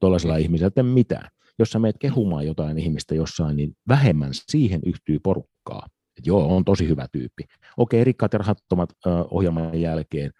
tuollaisella 0.00 0.36
ihmisellä 0.36 0.70
tee 0.70 0.82
mitään. 0.82 1.28
Jos 1.58 1.70
sä 1.70 1.78
meet 1.78 1.96
kehumaan 1.98 2.46
jotain 2.46 2.78
ihmistä 2.78 3.14
jossain, 3.14 3.56
niin 3.56 3.72
vähemmän 3.88 4.30
siihen 4.32 4.80
yhtyy 4.86 5.18
porukkaa. 5.18 5.86
Et 6.18 6.26
joo, 6.26 6.56
on 6.56 6.64
tosi 6.64 6.88
hyvä 6.88 7.06
tyyppi. 7.12 7.44
Okei, 7.76 8.04
rikkaat 8.04 8.32
ja 8.32 8.38
rahattomat 8.38 8.90
äh, 9.06 9.12
ohjelman 9.30 9.80
jälkeen. 9.80 10.30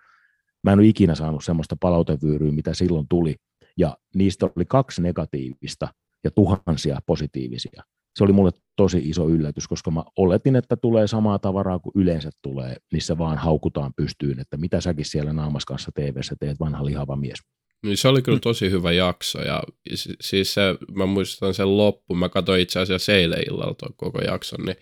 Mä 0.65 0.73
en 0.73 0.79
ole 0.79 0.87
ikinä 0.87 1.15
saanut 1.15 1.45
semmoista 1.45 1.77
palautevyyryä, 1.81 2.53
mitä 2.53 2.75
silloin 2.75 3.07
tuli. 3.09 3.37
Ja 3.77 3.97
niistä 4.15 4.47
oli 4.57 4.65
kaksi 4.69 5.03
negatiivista 5.03 5.89
ja 6.25 6.31
tuhansia 6.31 6.99
positiivisia 7.07 7.83
se 8.17 8.25
oli 8.25 8.33
mulle 8.33 8.51
tosi 8.77 8.99
iso 9.05 9.29
yllätys, 9.29 9.69
koska 9.69 9.91
mä 9.91 10.05
oletin, 10.17 10.57
että 10.57 10.77
tulee 10.77 11.07
samaa 11.07 11.39
tavaraa 11.39 11.79
kuin 11.79 11.93
yleensä 11.97 12.31
tulee, 12.43 12.77
niissä 12.93 13.19
vaan 13.19 13.39
haukutaan 13.39 13.95
pystyyn, 13.95 14.41
että 14.41 14.57
mitä 14.57 14.81
säkin 14.81 15.05
siellä 15.05 15.33
naamas 15.33 15.65
kanssa 15.65 15.91
tv 15.95 16.21
teet, 16.41 16.61
vanha 16.61 16.85
lihava 16.85 17.17
mies. 17.17 17.39
Niin 17.83 17.97
se 17.97 18.09
oli 18.09 18.23
kyllä 18.23 18.39
tosi 18.39 18.71
hyvä 18.71 18.93
jakso 18.93 19.43
ja 19.43 19.63
siis 20.21 20.55
se, 20.55 20.63
mä 20.93 21.07
muistan 21.07 21.55
sen 21.55 21.77
loppu, 21.77 22.15
mä 22.15 22.29
katsoin 22.29 22.61
itse 22.61 22.81
asiassa 22.81 23.13
eilen 23.13 23.45
illalla 23.49 23.91
koko 23.97 24.21
jakson, 24.21 24.61
niin 24.67 24.77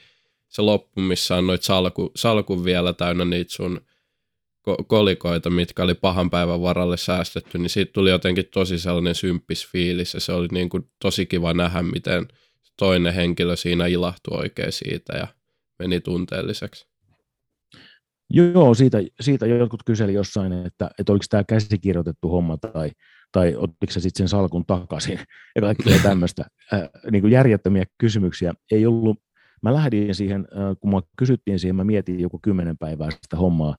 se 0.49 0.63
loppu, 0.63 1.01
missä 1.01 1.37
on 1.37 1.47
noit 1.47 1.63
salku, 1.63 2.11
salkun 2.17 2.65
vielä 2.65 2.93
täynnä 2.93 3.25
niitä 3.25 3.53
sun 3.53 3.81
kolikoita, 4.87 5.51
mitkä 5.51 5.83
oli 5.83 5.95
pahan 5.95 6.31
päivän 6.31 6.63
varalle 6.63 6.97
säästetty, 6.97 7.59
niin 7.59 7.71
siitä 7.71 7.93
tuli 7.93 8.11
jotenkin 8.11 8.45
tosi 8.55 8.79
sellainen 8.79 9.15
symppis 9.15 9.67
fiilis 9.67 10.15
ja 10.15 10.21
se 10.21 10.33
oli 10.33 10.49
niin 10.53 10.69
kuin 10.69 10.91
tosi 11.03 11.27
kiva 11.27 11.55
nähdä, 11.55 11.83
miten– 11.83 12.29
toinen 12.81 13.15
henkilö 13.15 13.57
siinä 13.57 13.87
ilahtui 13.87 14.39
oikein 14.39 14.73
siitä 14.73 15.17
ja 15.17 15.27
meni 15.79 16.01
tunteelliseksi. 16.01 16.87
Joo, 18.31 18.75
siitä, 18.75 18.99
siitä 19.21 19.47
jotkut 19.47 19.83
kyseli 19.87 20.15
jossain, 20.15 20.53
että, 20.53 20.91
että 20.99 21.13
oliko 21.13 21.25
tämä 21.31 21.45
käsikirjoitettu 21.45 22.29
homma 22.29 22.57
tai, 22.57 22.91
tai 23.33 23.55
ottiko 23.57 23.93
se 23.93 24.01
sitten 24.01 24.19
sen 24.19 24.29
salkun 24.29 24.67
takaisin 24.67 25.19
ja 25.57 25.63
kaikkea 25.63 25.99
tämmöistä. 26.09 26.45
Äh, 26.73 26.89
niin 27.11 27.23
kuin 27.23 27.33
järjettömiä 27.33 27.85
kysymyksiä 27.99 28.55
ei 28.71 28.87
ollut. 28.87 29.19
Mä 29.63 29.75
lähdin 29.75 30.15
siihen, 30.15 30.41
äh, 30.41 30.77
kun 30.81 30.91
mä 30.91 31.01
kysyttiin 31.17 31.59
siihen, 31.59 31.77
mä 31.77 31.85
mietin 31.85 32.21
joku 32.21 32.39
kymmenen 32.43 32.79
päivää 32.79 33.11
sitä 33.11 33.37
hommaa, 33.37 33.77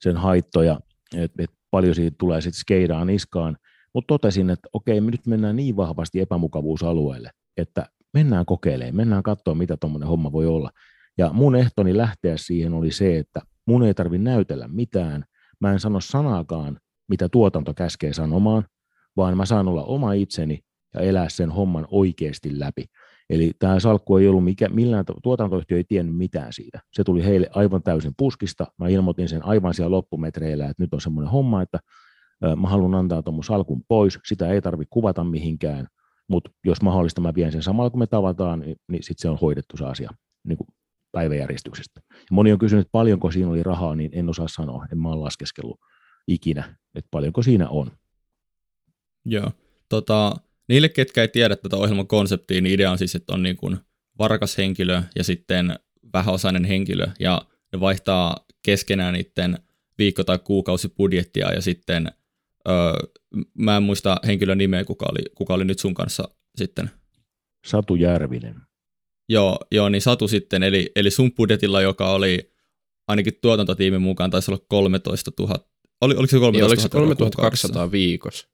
sen 0.00 0.16
haittoja, 0.16 0.80
että 1.16 1.42
et 1.42 1.50
paljon 1.70 1.94
siitä 1.94 2.16
tulee 2.18 2.40
sitten 2.40 2.60
skeidaan 2.60 3.06
niskaan, 3.06 3.56
mutta 3.94 4.06
totesin, 4.06 4.50
että 4.50 4.68
okei, 4.72 5.00
me 5.00 5.10
nyt 5.10 5.26
mennään 5.26 5.56
niin 5.56 5.76
vahvasti 5.76 6.20
epämukavuusalueelle, 6.20 7.30
että 7.56 7.86
mennään 8.14 8.46
kokeilemaan, 8.46 8.96
mennään 8.96 9.22
katsoa, 9.22 9.54
mitä 9.54 9.76
tuommoinen 9.76 10.08
homma 10.08 10.32
voi 10.32 10.46
olla. 10.46 10.70
Ja 11.18 11.32
mun 11.32 11.56
ehtoni 11.56 11.96
lähteä 11.96 12.36
siihen 12.36 12.74
oli 12.74 12.90
se, 12.90 13.18
että 13.18 13.40
mun 13.66 13.82
ei 13.82 13.94
tarvi 13.94 14.18
näytellä 14.18 14.68
mitään, 14.68 15.24
mä 15.60 15.72
en 15.72 15.80
sano 15.80 16.00
sanaakaan, 16.00 16.78
mitä 17.08 17.28
tuotanto 17.28 17.74
käskee 17.74 18.12
sanomaan, 18.12 18.64
vaan 19.16 19.36
mä 19.36 19.46
saan 19.46 19.68
olla 19.68 19.84
oma 19.84 20.12
itseni 20.12 20.60
ja 20.94 21.00
elää 21.00 21.28
sen 21.28 21.50
homman 21.50 21.86
oikeasti 21.90 22.60
läpi. 22.60 22.84
Eli 23.30 23.52
tämä 23.58 23.80
salkku 23.80 24.16
ei 24.16 24.28
ollut 24.28 24.44
mikä, 24.44 24.68
millään, 24.68 25.04
tuotantoyhtiö 25.22 25.76
ei 25.76 25.84
tiennyt 25.84 26.16
mitään 26.16 26.52
siitä. 26.52 26.80
Se 26.92 27.04
tuli 27.04 27.24
heille 27.24 27.50
aivan 27.54 27.82
täysin 27.82 28.12
puskista. 28.16 28.66
Mä 28.78 28.88
ilmoitin 28.88 29.28
sen 29.28 29.44
aivan 29.44 29.74
siellä 29.74 29.90
loppumetreillä, 29.90 30.64
että 30.64 30.82
nyt 30.82 30.94
on 30.94 31.00
semmoinen 31.00 31.32
homma, 31.32 31.62
että 31.62 31.78
mä 32.60 32.68
haluan 32.68 32.94
antaa 32.94 33.22
tuon 33.22 33.44
salkun 33.44 33.82
pois. 33.88 34.18
Sitä 34.24 34.48
ei 34.48 34.62
tarvitse 34.62 34.90
kuvata 34.90 35.24
mihinkään 35.24 35.86
mutta 36.30 36.50
jos 36.64 36.82
mahdollista, 36.82 37.20
mä 37.20 37.34
vien 37.34 37.52
sen 37.52 37.62
samalla, 37.62 37.90
kun 37.90 37.98
me 37.98 38.06
tavataan, 38.06 38.60
niin, 38.60 38.76
niin 38.88 39.02
sitten 39.02 39.22
se 39.22 39.28
on 39.28 39.38
hoidettu 39.38 39.76
se 39.76 39.84
asia 39.84 40.10
niin 40.44 40.56
kuin 40.56 40.68
päiväjärjestyksestä. 41.12 42.00
Ja 42.10 42.26
moni 42.30 42.52
on 42.52 42.58
kysynyt, 42.58 42.88
paljonko 42.92 43.30
siinä 43.30 43.50
oli 43.50 43.62
rahaa, 43.62 43.96
niin 43.96 44.10
en 44.12 44.28
osaa 44.28 44.48
sanoa, 44.48 44.86
en 44.92 44.98
mä 44.98 45.08
ole 45.08 45.20
laskeskellut 45.20 45.80
ikinä, 46.28 46.76
että 46.94 47.08
paljonko 47.10 47.42
siinä 47.42 47.68
on. 47.68 47.90
Joo, 49.24 49.50
tota, 49.88 50.36
niille, 50.68 50.88
ketkä 50.88 51.22
ei 51.22 51.28
tiedä 51.28 51.56
tätä 51.56 51.76
ohjelman 51.76 52.06
konseptia, 52.06 52.60
niin 52.60 52.74
idea 52.74 52.90
on 52.90 52.98
siis, 52.98 53.14
että 53.14 53.34
on 53.34 53.42
niin 53.42 53.56
kuin 53.56 53.78
varakas 54.18 54.58
henkilö 54.58 55.02
ja 55.16 55.24
sitten 55.24 55.78
vähäosainen 56.12 56.64
henkilö, 56.64 57.06
ja 57.20 57.42
ne 57.72 57.80
vaihtaa 57.80 58.36
keskenään 58.62 59.14
niiden 59.14 59.58
viikko- 59.98 60.24
tai 60.24 60.38
kuukausibudjettia, 60.38 61.52
ja 61.52 61.62
sitten 61.62 62.12
Öö, 62.68 62.74
mä 63.58 63.76
en 63.76 63.82
muista 63.82 64.16
henkilön 64.26 64.58
nimeä, 64.58 64.84
kuka 64.84 65.06
oli, 65.10 65.22
kuka 65.34 65.54
oli 65.54 65.64
nyt 65.64 65.78
sun 65.78 65.94
kanssa 65.94 66.28
sitten. 66.56 66.90
Satu 67.66 67.94
Järvinen. 67.94 68.56
Joo, 69.28 69.58
joo 69.72 69.88
niin 69.88 70.02
Satu 70.02 70.28
sitten, 70.28 70.62
eli, 70.62 70.92
eli 70.96 71.10
sun 71.10 71.32
budjetilla, 71.32 71.82
joka 71.82 72.12
oli 72.12 72.52
ainakin 73.08 73.32
tuotantotiimin 73.42 74.02
mukaan, 74.02 74.30
taisi 74.30 74.50
olla 74.50 74.64
13 74.68 75.30
000. 75.38 75.54
Oli, 76.00 76.14
oliko 76.14 76.30
se 76.30 76.38
13 76.38 76.50
niin, 76.52 76.64
oliko 76.64 76.82
se 76.82 76.88
3200 76.88 77.90
viikossa? 77.90 78.48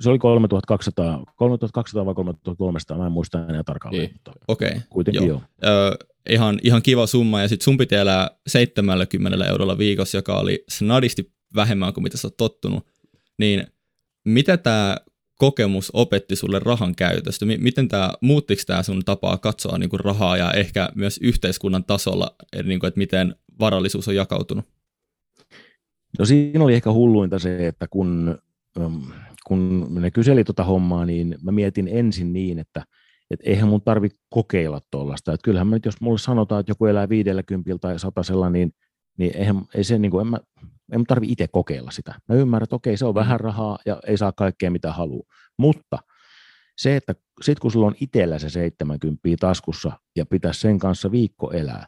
Se 0.00 0.10
oli 0.10 0.18
3200, 0.18 1.24
3200 1.36 2.06
vai 2.06 2.14
3300, 2.14 2.98
mä 2.98 3.06
en 3.06 3.12
muista 3.12 3.46
enää 3.48 3.62
tarkalleen. 3.64 4.02
Niin. 4.02 4.20
Okei, 4.48 4.68
okay, 4.68 4.80
kuitenkin 4.90 5.26
joo. 5.26 5.40
joo. 5.62 5.72
Ö, 5.72 5.96
ihan, 6.30 6.58
ihan 6.62 6.82
kiva 6.82 7.06
summa, 7.06 7.40
ja 7.40 7.48
sitten 7.48 7.64
sun 7.64 7.76
piti 7.76 7.94
elää 7.94 8.30
70 8.46 9.46
eurolla 9.46 9.78
viikossa, 9.78 10.18
joka 10.18 10.38
oli 10.38 10.64
snadisti 10.68 11.32
vähemmän 11.54 11.92
kuin 11.92 12.04
mitä 12.04 12.16
sä 12.16 12.26
oot 12.26 12.36
tottunut 12.36 12.86
niin 13.38 13.66
mitä 14.24 14.56
tämä 14.56 14.96
kokemus 15.38 15.90
opetti 15.94 16.36
sulle 16.36 16.58
rahan 16.58 16.94
käytöstä? 16.94 17.46
Miten 17.58 17.88
tämä, 17.88 18.10
muuttiko 18.20 18.62
tämä 18.66 18.82
sun 18.82 19.02
tapaa 19.04 19.36
katsoa 19.36 19.78
niin 19.78 19.90
kuin 19.90 20.00
rahaa 20.00 20.36
ja 20.36 20.52
ehkä 20.52 20.88
myös 20.94 21.18
yhteiskunnan 21.22 21.84
tasolla, 21.84 22.36
niin 22.64 22.80
kuin, 22.80 22.88
että 22.88 22.98
miten 22.98 23.34
varallisuus 23.60 24.08
on 24.08 24.14
jakautunut? 24.14 24.64
No 26.18 26.24
siinä 26.24 26.64
oli 26.64 26.74
ehkä 26.74 26.92
hulluinta 26.92 27.38
se, 27.38 27.66
että 27.66 27.86
kun, 27.90 28.38
kun 29.46 29.88
ne 29.90 30.10
kyseli 30.10 30.44
tuota 30.44 30.64
hommaa, 30.64 31.06
niin 31.06 31.38
mä 31.42 31.52
mietin 31.52 31.88
ensin 31.88 32.32
niin, 32.32 32.58
että, 32.58 32.84
Et 33.30 33.40
eihän 33.42 33.68
mun 33.68 33.82
tarvi 33.82 34.08
kokeilla 34.28 34.80
tuollaista. 34.90 35.32
Et 35.32 35.42
kyllähän 35.42 35.66
mä 35.66 35.76
nyt, 35.76 35.84
jos 35.84 36.00
mulle 36.00 36.18
sanotaan, 36.18 36.60
että 36.60 36.70
joku 36.70 36.86
elää 36.86 37.08
50 37.08 37.78
tai 37.80 37.98
satasella, 37.98 38.50
niin, 38.50 38.72
niin 39.18 39.36
eihän, 39.36 39.62
ei 39.74 39.84
se, 39.84 39.98
niin 39.98 40.10
kuin, 40.10 40.26
en 40.26 40.30
mä, 40.30 40.38
en 40.92 41.00
mä 41.00 41.04
tarvi 41.08 41.32
itse 41.32 41.48
kokeilla 41.48 41.90
sitä. 41.90 42.14
Mä 42.28 42.34
ymmärrän, 42.34 42.64
että 42.64 42.76
okei, 42.76 42.96
se 42.96 43.06
on 43.06 43.14
vähän 43.14 43.38
mm. 43.38 43.44
rahaa 43.44 43.78
ja 43.86 44.00
ei 44.06 44.16
saa 44.16 44.32
kaikkea 44.32 44.70
mitä 44.70 44.92
haluaa. 44.92 45.26
Mutta 45.58 45.98
se, 46.78 46.96
että 46.96 47.14
sit 47.42 47.58
kun 47.58 47.70
sulla 47.70 47.86
on 47.86 47.94
itsellä 48.00 48.38
se 48.38 48.48
70 48.48 49.20
taskussa 49.40 49.92
ja 50.16 50.26
pitää 50.26 50.52
sen 50.52 50.78
kanssa 50.78 51.10
viikko 51.10 51.50
elää, 51.50 51.86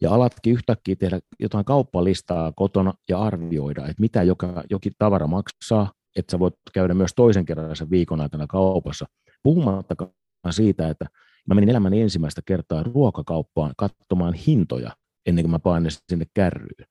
ja 0.00 0.10
alatkin 0.14 0.52
yhtäkkiä 0.52 0.96
tehdä 0.96 1.20
jotain 1.40 1.64
kauppalistaa 1.64 2.52
kotona 2.52 2.94
ja 3.08 3.22
arvioida, 3.22 3.80
että 3.80 4.00
mitä 4.00 4.22
joka, 4.22 4.64
jokin 4.70 4.92
tavara 4.98 5.26
maksaa, 5.26 5.92
että 6.16 6.30
sä 6.30 6.38
voit 6.38 6.54
käydä 6.72 6.94
myös 6.94 7.12
toisen 7.16 7.44
kerran 7.44 7.76
sen 7.76 7.90
viikon 7.90 8.20
aikana 8.20 8.46
kaupassa, 8.46 9.06
puhumattakaan 9.42 10.12
siitä, 10.50 10.88
että 10.88 11.06
mä 11.48 11.54
menin 11.54 11.68
elämäni 11.68 12.02
ensimmäistä 12.02 12.42
kertaa 12.44 12.82
ruokakauppaan 12.82 13.72
katsomaan 13.76 14.34
hintoja 14.34 14.90
ennen 15.26 15.44
kuin 15.44 15.50
mä 15.50 15.58
painin 15.58 15.90
sinne 16.08 16.26
kärryyn. 16.34 16.88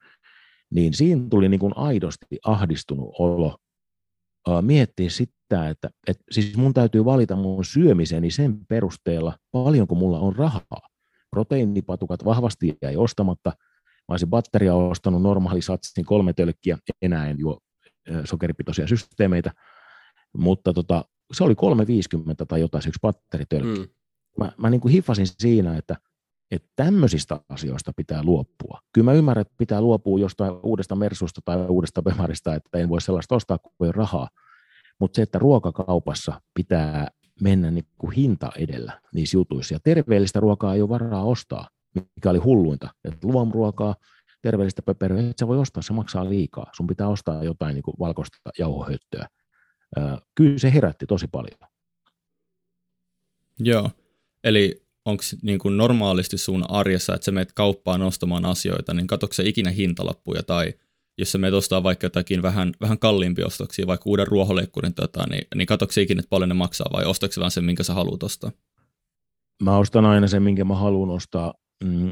Niin 0.75 0.93
siinä 0.93 1.21
tuli 1.29 1.49
niin 1.49 1.59
kuin 1.59 1.77
aidosti 1.77 2.39
ahdistunut 2.45 3.09
olo 3.19 3.57
miettiä 4.61 5.09
sitä, 5.09 5.69
että, 5.69 5.89
että 6.07 6.23
siis 6.31 6.57
mun 6.57 6.73
täytyy 6.73 7.05
valita 7.05 7.35
mun 7.35 7.65
syömiseni 7.65 8.31
sen 8.31 8.65
perusteella, 8.69 9.37
paljonko 9.51 9.95
mulla 9.95 10.19
on 10.19 10.35
rahaa. 10.35 10.87
Proteiinipatukat 11.29 12.25
vahvasti 12.25 12.77
jäi 12.81 12.95
ostamatta. 12.95 13.49
Mä 13.85 14.13
olisin 14.13 14.29
batteria 14.29 14.75
ostanut 14.75 15.21
normaali 15.21 15.61
satsin 15.61 16.05
kolme 16.05 16.33
tölkkiä, 16.33 16.77
enää 17.01 17.27
en 17.27 17.39
juo 17.39 17.59
sokeripitoisia 18.23 18.87
systeemeitä, 18.87 19.51
mutta 20.37 20.73
tota, 20.73 21.05
se 21.33 21.43
oli 21.43 21.53
3,50 21.53 22.45
tai 22.47 22.59
jotain 22.59 22.81
se 22.81 22.89
yksi 22.89 22.99
batteritölkki. 23.01 23.79
Mm. 23.79 23.87
Mä, 24.39 24.51
mä 24.57 24.69
niin 24.69 24.81
kuin 24.81 24.91
hiffasin 24.91 25.27
siinä, 25.27 25.77
että, 25.77 25.95
että 26.51 26.69
tämmöisistä 26.75 27.39
asioista 27.49 27.91
pitää 27.95 28.23
luopua. 28.23 28.79
Kyllä 28.93 29.05
mä 29.05 29.13
ymmärrän, 29.13 29.41
että 29.41 29.53
pitää 29.57 29.81
luopua 29.81 30.19
jostain 30.19 30.53
uudesta 30.63 30.95
Mersusta 30.95 31.41
tai 31.45 31.65
uudesta 31.65 32.01
Bemarista, 32.01 32.55
että 32.55 32.77
en 32.77 32.89
voi 32.89 33.01
sellaista 33.01 33.35
ostaa, 33.35 33.59
ole 33.79 33.91
rahaa. 33.91 34.29
Mutta 34.99 35.15
se, 35.15 35.21
että 35.21 35.39
ruokakaupassa 35.39 36.41
pitää 36.53 37.07
mennä 37.41 37.71
niin 37.71 37.85
kuin 37.97 38.11
hinta 38.11 38.51
edellä 38.57 39.01
niissä 39.13 39.37
jutuissa. 39.37 39.75
Ja 39.75 39.79
terveellistä 39.83 40.39
ruokaa 40.39 40.75
ei 40.75 40.81
ole 40.81 40.89
varaa 40.89 41.23
ostaa, 41.23 41.69
mikä 42.15 42.29
oli 42.29 42.39
hulluinta. 42.39 42.89
Että 43.03 43.27
luomuruokaa, 43.27 43.95
terveellistä 44.41 44.81
pöperöä, 44.81 45.19
että 45.19 45.39
sä 45.39 45.47
voi 45.47 45.59
ostaa, 45.59 45.83
se 45.83 45.93
maksaa 45.93 46.29
liikaa. 46.29 46.69
Sun 46.75 46.87
pitää 46.87 47.07
ostaa 47.07 47.43
jotain 47.43 47.73
niin 47.73 47.83
kuin 47.83 47.95
valkoista 47.99 48.37
jauhohöttöä 48.59 49.27
kyllä 50.35 50.57
se 50.57 50.73
herätti 50.73 51.05
tosi 51.05 51.27
paljon. 51.27 51.59
Joo, 53.59 53.89
eli 54.43 54.84
onko 55.05 55.23
niin 55.41 55.59
kuin 55.59 55.77
normaalisti 55.77 56.37
sun 56.37 56.65
arjessa, 56.69 57.15
että 57.15 57.25
sä 57.25 57.31
meet 57.31 57.53
kauppaan 57.53 58.01
ostamaan 58.01 58.45
asioita, 58.45 58.93
niin 58.93 59.07
katsotko 59.07 59.35
ikinä 59.43 59.71
hintalappuja 59.71 60.43
tai 60.43 60.73
jos 61.17 61.31
sä 61.31 61.37
meet 61.37 61.53
ostaa 61.53 61.83
vaikka 61.83 62.05
jotakin 62.05 62.41
vähän, 62.41 62.71
vähän 62.81 62.99
kalliimpia 62.99 63.45
ostoksia, 63.45 63.87
vaikka 63.87 64.09
uuden 64.09 64.27
ruohonleikkurin, 64.27 64.93
tota, 64.93 65.27
niin, 65.29 65.47
niin 65.55 65.67
katsotko 65.67 66.01
ikinä, 66.01 66.19
että 66.19 66.29
paljon 66.29 66.49
ne 66.49 66.55
maksaa 66.55 66.87
vai 66.93 67.05
ostatko 67.05 67.39
vaan 67.39 67.51
sen, 67.51 67.65
minkä 67.65 67.83
sä 67.83 67.93
haluat 67.93 68.23
ostaa? 68.23 68.51
Mä 69.63 69.77
ostan 69.77 70.05
aina 70.05 70.27
sen, 70.27 70.43
minkä 70.43 70.65
mä 70.65 70.75
haluan 70.75 71.09
ostaa. 71.09 71.53
Mm, 71.83 72.11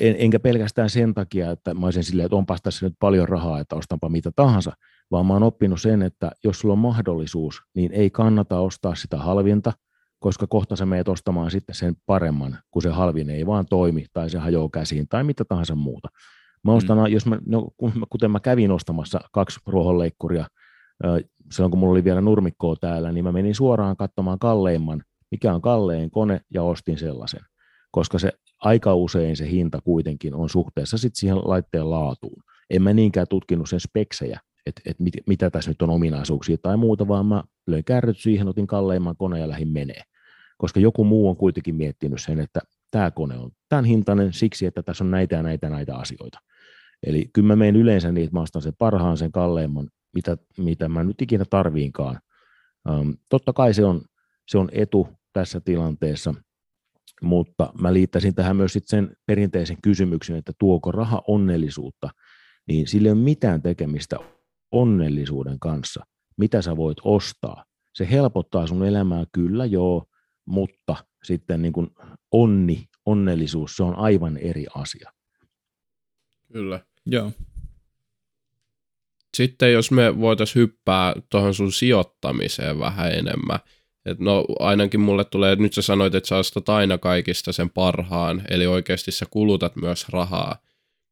en, 0.00 0.16
enkä 0.18 0.40
pelkästään 0.40 0.90
sen 0.90 1.14
takia, 1.14 1.50
että 1.50 1.74
mä 1.74 1.86
olisin 1.86 2.04
silleen, 2.04 2.26
että 2.26 2.36
onpas 2.36 2.62
tässä 2.62 2.86
nyt 2.86 2.94
paljon 3.00 3.28
rahaa, 3.28 3.60
että 3.60 3.76
ostanpa 3.76 4.08
mitä 4.08 4.30
tahansa, 4.36 4.72
vaan 5.10 5.26
mä 5.26 5.32
oon 5.32 5.42
oppinut 5.42 5.80
sen, 5.80 6.02
että 6.02 6.30
jos 6.44 6.60
sulla 6.60 6.72
on 6.72 6.78
mahdollisuus, 6.78 7.62
niin 7.74 7.92
ei 7.92 8.10
kannata 8.10 8.60
ostaa 8.60 8.94
sitä 8.94 9.16
halvinta, 9.16 9.72
koska 10.18 10.46
kohta 10.46 10.76
sä 10.76 10.86
meet 10.86 11.08
ostamaan 11.08 11.50
sitten 11.50 11.74
sen 11.74 11.96
paremman, 12.06 12.58
kun 12.70 12.82
se 12.82 12.88
halvin 12.88 13.30
ei 13.30 13.46
vaan 13.46 13.66
toimi 13.66 14.06
tai 14.12 14.30
se 14.30 14.38
hajoaa 14.38 14.68
käsiin 14.72 15.08
tai 15.08 15.24
mitä 15.24 15.44
tahansa 15.44 15.74
muuta. 15.74 16.08
Mä 16.64 16.72
ostan, 16.72 16.98
mm. 16.98 17.06
jos 17.06 17.26
mä, 17.26 17.38
no, 17.46 17.68
kuten 18.10 18.30
mä 18.30 18.40
kävin 18.40 18.70
ostamassa 18.70 19.20
kaksi 19.32 19.60
ruohonleikkuria, 19.66 20.46
silloin 21.52 21.70
kun 21.70 21.78
mulla 21.78 21.92
oli 21.92 22.04
vielä 22.04 22.20
nurmikkoa 22.20 22.76
täällä, 22.76 23.12
niin 23.12 23.24
mä 23.24 23.32
menin 23.32 23.54
suoraan 23.54 23.96
katsomaan 23.96 24.38
kalleimman, 24.38 25.02
mikä 25.30 25.54
on 25.54 25.62
kallein 25.62 26.10
kone, 26.10 26.40
ja 26.54 26.62
ostin 26.62 26.98
sellaisen. 26.98 27.40
Koska 27.90 28.18
se 28.18 28.32
aika 28.62 28.94
usein 28.94 29.36
se 29.36 29.50
hinta 29.50 29.80
kuitenkin 29.80 30.34
on 30.34 30.48
suhteessa 30.48 30.98
sit 30.98 31.14
siihen 31.14 31.36
laitteen 31.36 31.90
laatuun. 31.90 32.42
En 32.70 32.82
mä 32.82 32.92
niinkään 32.92 33.26
tutkinut 33.30 33.68
sen 33.68 33.80
speksejä, 33.80 34.40
että 34.66 34.82
et 34.84 35.00
mit, 35.00 35.14
mitä 35.26 35.50
tässä 35.50 35.70
nyt 35.70 35.82
on 35.82 35.90
ominaisuuksia 35.90 36.56
tai 36.62 36.76
muuta, 36.76 37.08
vaan 37.08 37.26
mä 37.26 37.44
löin 37.66 37.84
kärryt 37.84 38.18
siihen, 38.18 38.48
otin 38.48 38.66
kalleimman 38.66 39.16
koneen 39.16 39.40
ja 39.40 39.48
lähdin 39.48 39.68
menee. 39.68 40.02
Koska 40.58 40.80
joku 40.80 41.04
muu 41.04 41.28
on 41.28 41.36
kuitenkin 41.36 41.74
miettinyt 41.74 42.22
sen, 42.22 42.40
että 42.40 42.60
tämä 42.90 43.10
kone 43.10 43.38
on 43.38 43.50
tämän 43.68 43.84
hintainen 43.84 44.32
siksi, 44.32 44.66
että 44.66 44.82
tässä 44.82 45.04
on 45.04 45.10
näitä 45.10 45.36
ja 45.36 45.42
näitä 45.42 45.70
näitä 45.70 45.96
asioita. 45.96 46.38
Eli 47.06 47.30
kyllä 47.32 47.46
mä 47.46 47.56
menen 47.56 47.76
yleensä 47.76 48.12
niin, 48.12 48.24
että 48.24 48.36
mä 48.36 48.42
ostan 48.42 48.62
sen 48.62 48.74
parhaan, 48.78 49.16
sen 49.16 49.32
kalleimman, 49.32 49.88
mitä, 50.14 50.36
mitä 50.58 50.88
mä 50.88 51.04
nyt 51.04 51.22
ikinä 51.22 51.44
tarviinkaan. 51.50 52.20
Um, 52.90 53.16
totta 53.28 53.52
kai 53.52 53.74
se 53.74 53.84
on, 53.84 54.02
se 54.48 54.58
on 54.58 54.68
etu 54.72 55.08
tässä 55.32 55.60
tilanteessa, 55.60 56.34
mutta 57.22 57.72
mä 57.80 57.92
liittäisin 57.92 58.34
tähän 58.34 58.56
myös 58.56 58.72
sit 58.72 58.88
sen 58.88 59.16
perinteisen 59.26 59.76
kysymyksen, 59.82 60.36
että 60.36 60.52
tuoko 60.58 60.92
raha 60.92 61.22
onnellisuutta, 61.26 62.10
niin 62.68 62.86
sillä 62.86 63.06
ei 63.06 63.12
ole 63.12 63.20
mitään 63.20 63.62
tekemistä 63.62 64.18
onnellisuuden 64.72 65.58
kanssa, 65.58 66.06
mitä 66.36 66.62
sä 66.62 66.76
voit 66.76 66.98
ostaa. 67.04 67.64
Se 67.94 68.10
helpottaa 68.10 68.66
sun 68.66 68.84
elämää 68.86 69.24
kyllä 69.32 69.64
joo, 69.64 70.04
mutta 70.44 70.96
sitten 71.24 71.62
niin 71.62 71.72
kuin 71.72 71.90
onni, 72.32 72.88
onnellisuus, 73.06 73.76
se 73.76 73.82
on 73.82 73.98
aivan 73.98 74.36
eri 74.36 74.66
asia. 74.74 75.12
Kyllä. 76.52 76.80
Joo. 77.06 77.32
Sitten 79.36 79.72
jos 79.72 79.90
me 79.90 80.20
voitaisiin 80.20 80.60
hyppää 80.60 81.14
tuohon 81.30 81.54
sun 81.54 81.72
sijoittamiseen 81.72 82.78
vähän 82.78 83.12
enemmän. 83.12 83.58
Et 84.06 84.18
no 84.18 84.44
ainakin 84.58 85.00
mulle 85.00 85.24
tulee, 85.24 85.56
nyt 85.56 85.72
sä 85.72 85.82
sanoit, 85.82 86.14
että 86.14 86.28
sä 86.28 86.36
ostat 86.36 86.68
aina 86.68 86.98
kaikista 86.98 87.52
sen 87.52 87.70
parhaan, 87.70 88.42
eli 88.50 88.66
oikeasti 88.66 89.12
sä 89.12 89.26
kulutat 89.30 89.76
myös 89.76 90.08
rahaa. 90.08 90.56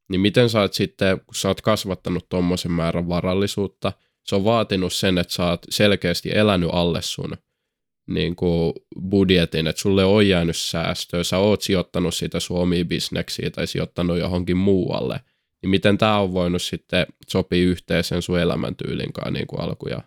Niin 0.09 0.21
miten 0.21 0.51
sä 0.51 0.61
oot 0.61 0.75
sitten, 0.75 1.21
kun 1.21 1.35
sä 1.35 1.49
oot 1.49 1.61
kasvattanut 1.61 2.29
tuommoisen 2.29 2.73
määrän 2.73 3.09
varallisuutta, 3.09 3.93
se 4.25 4.37
on 4.37 4.45
vaatinut 4.45 4.93
sen, 4.93 5.19
että 5.19 5.33
sä 5.33 5.45
oot 5.45 5.67
selkeästi 5.71 6.31
elänyt 6.35 6.71
alle 6.73 7.03
sun 7.03 7.37
niin 8.07 8.37
kuin 8.37 8.73
budjetin, 9.11 9.67
että 9.67 9.83
sulle 9.83 10.05
on 10.05 10.29
jäänyt 10.29 10.57
säästöä, 10.57 11.25
sä 11.25 11.39
oot 11.39 11.63
sijoittanut 11.63 12.15
sitä 12.15 12.41
sun 12.41 12.59
omiin 12.59 12.89
bisneksiin 12.89 13.53
tai 13.53 13.67
sijoittanut 13.67 14.19
johonkin 14.19 14.57
muualle, 14.57 15.21
niin 15.63 15.71
miten 15.71 15.99
tämä 15.99 16.19
on 16.19 16.33
voinut 16.33 16.63
sitten 16.63 17.07
sopia 17.29 17.65
yhteen 17.65 18.05
sen 18.05 18.23
sun 18.23 18.41
elämäntyylin 18.41 19.13
kanssa 19.13 19.31
niin 19.31 19.47
kuin 19.47 19.61
alkuja? 19.61 20.01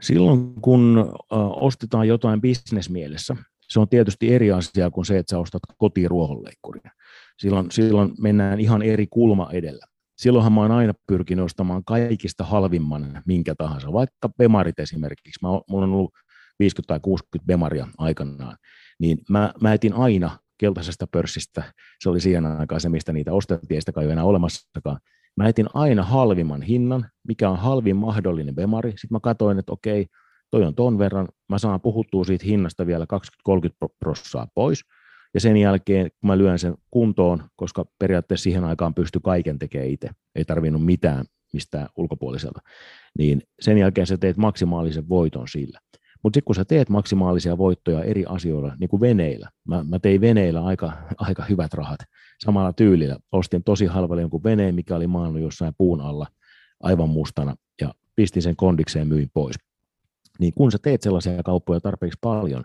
Silloin 0.00 0.54
kun 0.60 1.12
ostetaan 1.60 2.08
jotain 2.08 2.40
bisnesmielessä, 2.40 3.36
se 3.68 3.80
on 3.80 3.88
tietysti 3.88 4.34
eri 4.34 4.52
asia 4.52 4.90
kuin 4.90 5.04
se, 5.04 5.18
että 5.18 5.30
sä 5.30 5.38
ostat 5.38 5.62
kotiruohonleikkuria 5.78 6.90
silloin, 7.38 7.70
silloin 7.70 8.12
mennään 8.20 8.60
ihan 8.60 8.82
eri 8.82 9.06
kulma 9.10 9.50
edellä. 9.52 9.86
Silloinhan 10.16 10.52
mä 10.52 10.60
oon 10.60 10.70
aina 10.70 10.92
pyrkinyt 11.06 11.44
ostamaan 11.44 11.84
kaikista 11.84 12.44
halvimman 12.44 13.22
minkä 13.26 13.54
tahansa, 13.54 13.92
vaikka 13.92 14.28
Bemarit 14.28 14.78
esimerkiksi. 14.78 15.38
Mä, 15.42 15.48
mulla 15.48 15.84
on 15.84 15.92
ollut 15.92 16.12
50 16.58 16.88
tai 16.88 17.00
60 17.00 17.46
Bemaria 17.46 17.86
aikanaan, 17.98 18.56
niin 19.00 19.18
mä, 19.30 19.52
mä 19.60 19.74
etin 19.74 19.92
aina 19.92 20.38
keltaisesta 20.58 21.06
pörssistä, 21.06 21.62
se 22.00 22.08
oli 22.08 22.20
siihen 22.20 22.46
aikaan 22.46 22.80
se, 22.80 22.88
mistä 22.88 23.12
niitä 23.12 23.32
ostettiin, 23.32 23.76
ei 23.76 23.80
sitä 23.80 23.92
kai 23.92 24.10
enää 24.10 24.24
olemassakaan. 24.24 24.98
Mä 25.36 25.48
etin 25.48 25.66
aina 25.74 26.02
halvimman 26.02 26.62
hinnan, 26.62 27.10
mikä 27.28 27.50
on 27.50 27.58
halvin 27.58 27.96
mahdollinen 27.96 28.54
Bemari. 28.54 28.90
Sitten 28.90 29.08
mä 29.10 29.20
katsoin, 29.20 29.58
että 29.58 29.72
okei, 29.72 30.06
toi 30.50 30.64
on 30.64 30.74
ton 30.74 30.98
verran, 30.98 31.28
mä 31.48 31.58
saan 31.58 31.80
puhuttua 31.80 32.24
siitä 32.24 32.44
hinnasta 32.44 32.86
vielä 32.86 33.06
20-30 33.48 33.88
prossaa 33.98 34.46
pois– 34.54 34.84
ja 35.34 35.40
sen 35.40 35.56
jälkeen, 35.56 36.10
kun 36.20 36.28
mä 36.28 36.38
lyön 36.38 36.58
sen 36.58 36.74
kuntoon, 36.90 37.44
koska 37.56 37.84
periaatteessa 37.98 38.44
siihen 38.44 38.64
aikaan 38.64 38.94
pystyi 38.94 39.20
kaiken 39.24 39.58
tekemään 39.58 39.90
itse, 39.90 40.10
ei 40.34 40.44
tarvinnut 40.44 40.84
mitään 40.84 41.24
mistään 41.52 41.88
ulkopuoliselta, 41.96 42.60
niin 43.18 43.42
sen 43.60 43.78
jälkeen 43.78 44.06
sä 44.06 44.18
teet 44.18 44.36
maksimaalisen 44.36 45.08
voiton 45.08 45.48
sillä. 45.48 45.80
Mutta 46.22 46.36
sitten 46.36 46.46
kun 46.46 46.54
sä 46.54 46.64
teet 46.64 46.88
maksimaalisia 46.88 47.58
voittoja 47.58 48.04
eri 48.04 48.24
asioilla, 48.28 48.76
niin 48.80 48.88
kuin 48.88 49.00
veneillä, 49.00 49.50
mä, 49.68 49.84
mä 49.88 49.98
tein 49.98 50.20
veneillä 50.20 50.64
aika, 50.64 50.92
aika 51.18 51.44
hyvät 51.44 51.74
rahat 51.74 52.00
samalla 52.44 52.72
tyylillä. 52.72 53.16
Ostin 53.32 53.64
tosi 53.64 53.86
halvalla 53.86 54.20
jonkun 54.20 54.44
veneen, 54.44 54.74
mikä 54.74 54.96
oli 54.96 55.06
maannut 55.06 55.42
jossain 55.42 55.74
puun 55.78 56.00
alla 56.00 56.26
aivan 56.82 57.08
mustana, 57.08 57.56
ja 57.80 57.94
pistin 58.16 58.42
sen 58.42 58.56
kondikseen 58.56 59.08
myin 59.08 59.30
pois. 59.34 59.56
Niin 60.38 60.54
kun 60.54 60.72
sä 60.72 60.78
teet 60.82 61.02
sellaisia 61.02 61.42
kauppoja 61.42 61.80
tarpeeksi 61.80 62.18
paljon, 62.20 62.64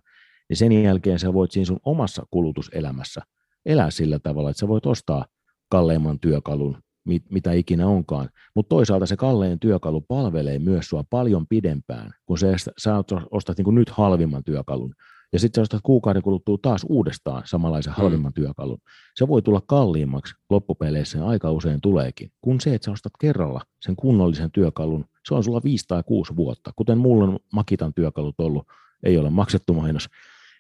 niin 0.50 0.58
sen 0.58 0.72
jälkeen 0.84 1.20
sä 1.20 1.34
voit 1.34 1.52
siinä 1.52 1.66
sun 1.66 1.80
omassa 1.86 2.26
kulutuselämässä 2.32 3.22
elää 3.66 3.92
sillä 3.92 4.20
tavalla, 4.20 4.50
että 4.50 4.60
sä 4.60 4.68
voit 4.68 4.86
ostaa 4.86 5.26
kalleimman 5.70 6.20
työkalun, 6.20 6.78
mit, 7.06 7.24
mitä 7.32 7.52
ikinä 7.52 7.88
onkaan. 7.88 8.30
Mutta 8.56 8.70
toisaalta 8.70 9.06
se 9.06 9.18
kallein 9.18 9.60
työkalu 9.60 10.02
palvelee 10.02 10.60
myös 10.60 10.90
sua 10.90 11.04
paljon 11.10 11.48
pidempään, 11.48 12.12
kun 12.26 12.38
sä, 12.38 12.48
sä 12.78 12.96
ostat 13.32 13.58
niin 13.58 13.66
kuin 13.66 13.76
nyt 13.76 13.90
halvimman 13.90 14.44
työkalun, 14.44 14.96
ja 15.34 15.40
sitten 15.40 15.60
sä 15.60 15.62
ostat 15.62 15.80
kuukauden 15.84 16.22
kuluttua 16.22 16.58
taas 16.62 16.86
uudestaan 16.90 17.42
samanlaisen 17.46 17.94
mm. 17.94 17.98
halvimman 17.98 18.32
mm. 18.32 18.34
työkalun. 18.34 18.78
Se 19.16 19.28
voi 19.28 19.42
tulla 19.42 19.62
kalliimmaksi 19.68 20.36
loppupeleissä 20.50 21.18
ja 21.18 21.26
aika 21.26 21.52
usein 21.52 21.82
tuleekin, 21.82 22.32
kun 22.42 22.62
se, 22.62 22.76
että 22.76 22.86
sä 22.86 22.92
ostat 22.92 23.14
kerralla 23.20 23.62
sen 23.82 23.96
kunnollisen 23.96 24.52
työkalun, 24.52 25.06
se 25.28 25.34
on 25.34 25.44
sulla 25.44 25.62
viisi 25.64 25.86
tai 25.88 26.04
kuusi 26.06 26.36
vuotta. 26.36 26.72
Kuten 26.76 26.98
mulla 26.98 27.24
on 27.24 27.40
Makitan 27.54 27.94
työkalut 27.94 28.36
ollut, 28.38 28.68
ei 29.04 29.18
ole 29.18 29.30
maksettu 29.30 29.74
mainos. 29.74 30.10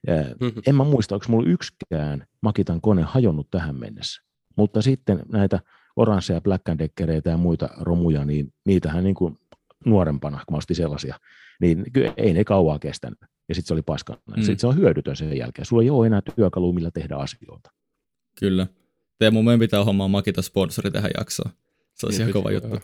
Mm-hmm. 0.07 0.61
En 0.67 0.75
mä 0.75 0.83
muista, 0.83 1.15
onko 1.15 1.25
mulla 1.29 1.49
yksikään 1.49 2.27
Makitan 2.41 2.81
kone 2.81 3.01
hajonnut 3.01 3.51
tähän 3.51 3.79
mennessä. 3.79 4.21
Mutta 4.55 4.81
sitten 4.81 5.19
näitä 5.31 5.59
oransseja 5.95 6.41
Black 6.41 6.63
Deckereitä 6.79 7.29
ja 7.29 7.37
muita 7.37 7.69
romuja, 7.79 8.25
niin 8.25 8.53
niitähän 8.65 9.03
niin 9.03 9.15
kuin 9.15 9.39
nuorempana, 9.85 10.37
kun 10.37 10.53
mä 10.53 10.57
ostin 10.57 10.75
sellaisia, 10.75 11.19
niin 11.61 11.83
ei 12.17 12.33
ne 12.33 12.43
kauaa 12.43 12.79
kestänyt. 12.79 13.19
Ja 13.49 13.55
sitten 13.55 13.67
se 13.67 13.73
oli 13.73 13.81
paskana. 13.81 14.19
Mm. 14.27 14.35
Sitten 14.35 14.59
se 14.59 14.67
on 14.67 14.77
hyödytön 14.77 15.15
sen 15.15 15.37
jälkeen. 15.37 15.65
Sulla 15.65 15.83
ei 15.83 15.89
ole 15.89 16.07
enää 16.07 16.21
työkalu, 16.35 16.73
millä 16.73 16.91
tehdä 16.91 17.15
asioita. 17.15 17.71
Kyllä. 18.39 18.67
Teemu, 19.19 19.43
meidän 19.43 19.59
pitää 19.59 19.83
hommaa 19.83 20.07
Makita 20.07 20.41
sponsori 20.41 20.91
tähän 20.91 21.11
jaksoon. 21.17 21.51
Se 21.93 22.05
olisi 22.05 22.19
niin, 22.19 22.29
ihan 22.29 22.33
kova 22.43 22.51
juttu. 22.51 22.79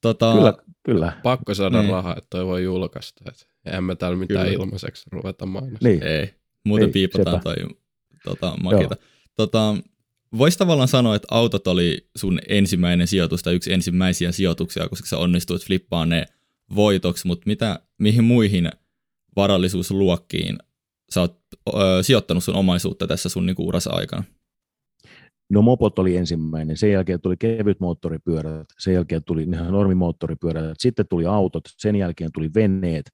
Tota, 0.00 0.32
kyllä, 0.34 0.54
kyllä. 0.82 1.12
Pakko 1.22 1.54
saada 1.54 1.80
niin. 1.80 1.92
rahaa, 1.92 2.16
että 2.16 2.26
toi 2.30 2.46
voi 2.46 2.64
julkaista. 2.64 3.24
Et 3.28 3.48
eihän 3.64 3.84
me 3.84 3.96
täällä 3.96 4.18
mitään 4.18 4.46
kyllä. 4.46 4.64
ilmaiseksi 4.64 5.04
ruveta 5.12 5.46
mainostamaan. 5.46 5.98
Niin. 5.98 6.02
Ei, 6.02 6.34
muuten 6.64 6.86
ei, 6.86 6.92
piipataan 6.92 7.40
toi 7.40 7.56
tota, 8.24 8.56
Makita. 8.62 8.96
Tota, 9.36 9.76
Voisi 10.38 10.58
tavallaan 10.58 10.88
sanoa, 10.88 11.16
että 11.16 11.28
autot 11.30 11.66
oli 11.66 12.08
sun 12.16 12.38
ensimmäinen 12.48 13.06
sijoitus 13.06 13.42
tai 13.42 13.54
yksi 13.54 13.72
ensimmäisiä 13.72 14.32
sijoituksia, 14.32 14.88
koska 14.88 15.06
sä 15.06 15.18
onnistuit 15.18 15.66
flippaamaan 15.66 16.08
ne 16.08 16.24
voitoksi, 16.74 17.26
mutta 17.26 17.42
mitä, 17.46 17.80
mihin 17.98 18.24
muihin 18.24 18.70
varallisuusluokkiin 19.36 20.58
sä 21.10 21.20
oot 21.20 21.38
ö, 21.68 22.02
sijoittanut 22.02 22.44
sun 22.44 22.54
omaisuutta 22.54 23.06
tässä 23.06 23.28
sun 23.28 23.46
niinku 23.46 23.68
urassa 23.68 23.90
aikana? 23.90 24.24
No 25.50 25.62
mopot 25.62 25.98
oli 25.98 26.16
ensimmäinen, 26.16 26.76
sen 26.76 26.92
jälkeen 26.92 27.20
tuli 27.20 27.36
kevyt 27.36 27.80
moottoripyörät, 27.80 28.66
sen 28.78 28.94
jälkeen 28.94 29.24
tuli 29.24 29.42
ihan 29.42 29.72
normimoottoripyörät, 29.72 30.74
sitten 30.78 31.06
tuli 31.08 31.26
autot, 31.26 31.64
sen 31.78 31.96
jälkeen 31.96 32.30
tuli 32.32 32.50
veneet. 32.54 33.10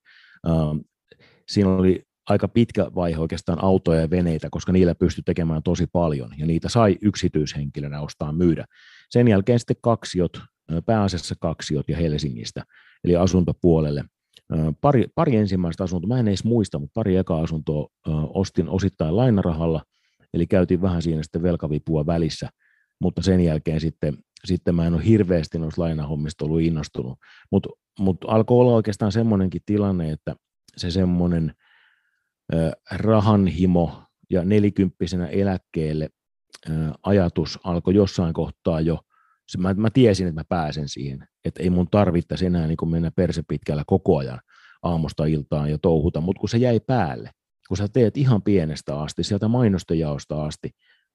siinä 1.48 1.70
oli 1.70 2.02
aika 2.30 2.48
pitkä 2.48 2.90
vaihe 2.94 3.18
oikeastaan 3.18 3.64
autoja 3.64 4.00
ja 4.00 4.10
veneitä, 4.10 4.48
koska 4.50 4.72
niillä 4.72 4.94
pystyi 4.94 5.22
tekemään 5.22 5.62
tosi 5.62 5.86
paljon, 5.92 6.30
ja 6.38 6.46
niitä 6.46 6.68
sai 6.68 6.98
yksityishenkilönä 7.02 8.00
ostaa 8.00 8.32
myydä. 8.32 8.64
Sen 9.10 9.28
jälkeen 9.28 9.58
sitten 9.58 9.76
kaksiot, 9.82 10.40
pääasiassa 10.86 11.34
kaksiot 11.40 11.88
ja 11.88 11.96
Helsingistä, 11.96 12.62
eli 13.04 13.16
asuntopuolelle. 13.16 14.04
Pari, 14.80 15.06
pari 15.14 15.36
ensimmäistä 15.36 15.84
asuntoa, 15.84 16.08
mä 16.08 16.20
en 16.20 16.28
edes 16.28 16.44
muista, 16.44 16.78
mutta 16.78 16.92
pari 16.94 17.16
eka 17.16 17.40
asuntoa 17.40 17.88
ostin 18.34 18.68
osittain 18.68 19.16
lainarahalla, 19.16 19.82
eli 20.34 20.46
käytiin 20.46 20.82
vähän 20.82 21.02
siinä 21.02 21.22
sitten 21.22 21.42
velkavipua 21.42 22.06
välissä, 22.06 22.48
mutta 23.00 23.22
sen 23.22 23.40
jälkeen 23.40 23.80
sitten, 23.80 24.18
sitten 24.44 24.74
mä 24.74 24.86
en 24.86 24.94
ole 24.94 25.04
hirveästi 25.06 25.58
noista 25.58 25.82
lainahommista 25.82 26.44
ollut 26.44 26.60
innostunut, 26.60 27.18
mutta 27.52 27.68
mut 27.98 28.16
alkoi 28.26 28.60
olla 28.60 28.74
oikeastaan 28.74 29.12
semmoinenkin 29.12 29.62
tilanne, 29.66 30.12
että 30.12 30.34
se 30.76 30.90
semmoinen 30.90 31.52
rahanhimo 32.90 34.02
ja 34.30 34.44
nelikymppisenä 34.44 35.26
eläkkeelle 35.26 36.08
ajatus 37.02 37.58
alkoi 37.64 37.94
jossain 37.94 38.32
kohtaa 38.34 38.80
jo, 38.80 38.98
mä, 39.58 39.74
mä 39.74 39.90
tiesin, 39.90 40.26
että 40.26 40.40
mä 40.40 40.44
pääsen 40.48 40.88
siihen, 40.88 41.28
että 41.44 41.62
ei 41.62 41.70
mun 41.70 41.86
tarvittaisi 41.90 42.46
enää 42.46 42.66
niin 42.66 42.90
mennä 42.90 43.10
persepitkällä 43.10 43.84
koko 43.86 44.18
ajan 44.18 44.40
aamusta 44.82 45.24
iltaan 45.24 45.70
ja 45.70 45.78
touhuta, 45.78 46.20
mutta 46.20 46.40
kun 46.40 46.48
se 46.48 46.58
jäi 46.58 46.80
päälle, 46.80 47.30
kun 47.68 47.76
sä 47.76 47.88
teet 47.92 48.16
ihan 48.16 48.42
pienestä 48.42 49.00
asti, 49.00 49.24
sieltä 49.24 49.48
mainostajaosta 49.48 50.44
asti, 50.44 50.70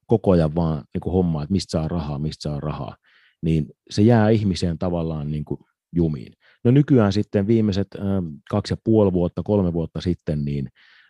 koko 0.08 0.32
ajan 0.32 0.56
vaan 0.56 0.84
niin 0.94 1.14
hommaa, 1.14 1.44
että 1.44 1.52
mistä 1.52 1.72
saa 1.72 1.88
rahaa, 1.88 2.20
mistä 2.20 2.42
saa 2.42 2.60
rahaa, 2.60 2.96
niin 3.42 3.66
se 3.90 4.02
jää 4.02 4.30
ihmiseen 4.30 4.78
tavallaan 4.78 5.32
niin 5.32 5.46
kuin 5.46 5.60
jumiin. 5.96 6.34
No 6.64 6.72
nykyään 6.72 7.14
sitten 7.14 7.48
viimeiset 7.48 7.88
äh, 7.96 8.04
kaksi 8.50 8.74
ja 8.74 8.78
puoli 8.84 9.14
vuotta, 9.14 9.42
kolme 9.44 9.74
vuotta 9.74 10.02
sitten, 10.02 10.46
niin 10.46 10.70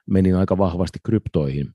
menin 0.10 0.36
aika 0.36 0.58
vahvasti 0.58 1.00
kryptoihin, 1.04 1.72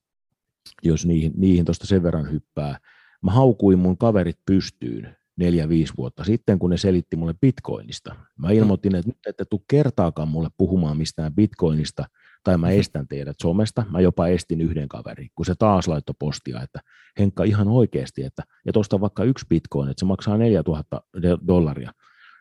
jos 0.82 1.06
niihin, 1.06 1.32
niihin 1.36 1.64
tuosta 1.64 1.86
sen 1.86 2.02
verran 2.02 2.32
hyppää. 2.32 2.78
Mä 3.22 3.32
haukuin 3.32 3.78
mun 3.78 3.98
kaverit 3.98 4.38
pystyyn 4.46 5.16
neljä-viisi 5.36 5.92
vuotta 5.96 6.24
sitten, 6.24 6.58
kun 6.58 6.70
ne 6.70 6.76
selitti 6.76 7.16
mulle 7.16 7.34
bitcoinista. 7.40 8.14
Mä 8.38 8.48
mm. 8.48 8.54
ilmoitin, 8.54 8.94
että 8.94 9.08
nyt 9.08 9.18
ette 9.26 9.44
tule 9.44 9.60
kertaakaan 9.68 10.28
mulle 10.28 10.48
puhumaan 10.56 10.96
mistään 10.96 11.34
bitcoinista, 11.34 12.04
tai 12.44 12.58
mä 12.58 12.66
mm-hmm. 12.66 12.80
estän 12.80 13.08
teidät 13.08 13.36
somesta. 13.42 13.84
Mä 13.90 14.00
jopa 14.00 14.26
estin 14.26 14.60
yhden 14.60 14.88
kaverin, 14.88 15.30
kun 15.34 15.46
se 15.46 15.54
taas 15.58 15.88
laittoi 15.88 16.14
postia, 16.18 16.62
että 16.62 16.80
Henkka 17.18 17.44
ihan 17.44 17.68
oikeasti, 17.68 18.22
että 18.22 18.42
ja 18.66 18.72
tuosta 18.72 19.00
vaikka 19.00 19.24
yksi 19.24 19.46
bitcoin, 19.48 19.90
että 19.90 20.00
se 20.00 20.06
maksaa 20.06 20.36
4000 20.36 21.02
dollaria. 21.46 21.92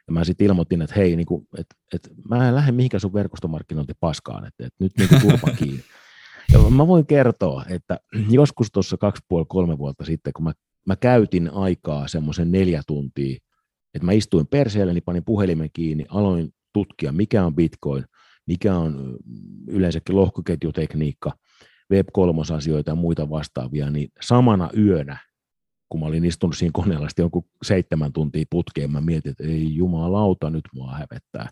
Ja 0.09 0.13
mä 0.13 0.23
sitten 0.23 0.47
ilmoitin, 0.47 0.81
että 0.81 0.95
hei, 0.95 1.15
niin 1.15 1.25
kuin, 1.25 1.47
että, 1.57 1.75
että 1.93 2.09
mä 2.29 2.47
en 2.47 2.55
lähde 2.55 2.71
mihinkään 2.71 3.01
sun 3.01 3.13
verkostomarkkinointi 3.13 3.93
paskaan, 3.99 4.45
että, 4.45 4.65
että 4.65 4.83
nyt 4.83 4.91
niin 4.97 5.21
turpa 5.21 5.51
kiinni. 5.59 5.83
Ja 6.51 6.59
mä 6.59 6.87
voin 6.87 7.05
kertoa, 7.05 7.65
että 7.69 7.99
joskus 8.29 8.71
tuossa 8.71 8.97
kaksi 8.97 9.23
puoli 9.27 9.45
kolme 9.49 9.77
vuotta 9.77 10.05
sitten, 10.05 10.33
kun 10.33 10.43
mä, 10.43 10.53
mä 10.87 10.95
käytin 10.95 11.53
aikaa 11.53 12.07
semmoisen 12.07 12.51
neljä 12.51 12.81
tuntia, 12.87 13.37
että 13.93 14.05
mä 14.05 14.11
istuin 14.11 14.47
perseelle, 14.47 14.93
niin 14.93 15.03
panin 15.03 15.25
puhelimen 15.25 15.69
kiinni, 15.73 16.05
aloin 16.09 16.49
tutkia, 16.73 17.11
mikä 17.11 17.45
on 17.45 17.55
Bitcoin, 17.55 18.05
mikä 18.47 18.77
on 18.77 19.17
yleensäkin 19.67 20.15
lohkoketjutekniikka, 20.15 21.31
Web3-asioita 21.93 22.91
ja 22.91 22.95
muita 22.95 23.29
vastaavia, 23.29 23.89
niin 23.89 24.09
samana 24.21 24.69
yönä 24.77 25.17
kun 25.89 25.99
mä 25.99 26.05
olin 26.05 26.25
istunut 26.25 26.57
siinä 26.57 26.71
koneella 26.73 27.07
jonkun 27.17 27.45
seitsemän 27.63 28.13
tuntia 28.13 28.45
putkeen, 28.49 28.91
mä 28.91 29.01
mietin, 29.01 29.31
että 29.31 29.43
ei 29.43 29.75
jumalauta, 29.75 30.49
nyt 30.49 30.65
mua 30.73 30.91
hävettää. 30.91 31.49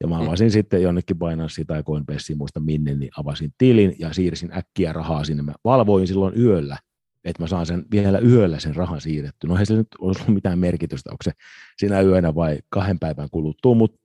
Ja 0.00 0.08
mä 0.08 0.20
mm. 0.20 0.26
avasin 0.26 0.46
mm. 0.46 0.50
sitten 0.50 0.82
jonnekin 0.82 1.18
Binance 1.18 1.64
tai 1.64 1.82
Coinbaseen, 1.82 2.38
muista 2.38 2.60
minne, 2.60 2.94
niin 2.94 3.10
avasin 3.18 3.50
tilin 3.58 3.96
ja 3.98 4.12
siirsin 4.12 4.52
äkkiä 4.56 4.92
rahaa 4.92 5.24
sinne. 5.24 5.42
Mä 5.42 5.52
valvoin 5.64 6.06
silloin 6.06 6.40
yöllä, 6.40 6.76
että 7.24 7.42
mä 7.42 7.46
saan 7.46 7.66
sen 7.66 7.84
vielä 7.90 8.18
yöllä 8.18 8.60
sen 8.60 8.76
rahan 8.76 9.00
siirretty. 9.00 9.46
No 9.46 9.58
ei 9.58 9.66
se 9.66 9.74
nyt 9.74 9.88
ollut 9.98 10.28
mitään 10.28 10.58
merkitystä, 10.58 11.10
onko 11.10 11.22
se 11.24 11.32
sinä 11.76 12.00
yönä 12.00 12.34
vai 12.34 12.58
kahden 12.70 12.98
päivän 12.98 13.28
kuluttua, 13.30 13.74
mutta 13.74 13.98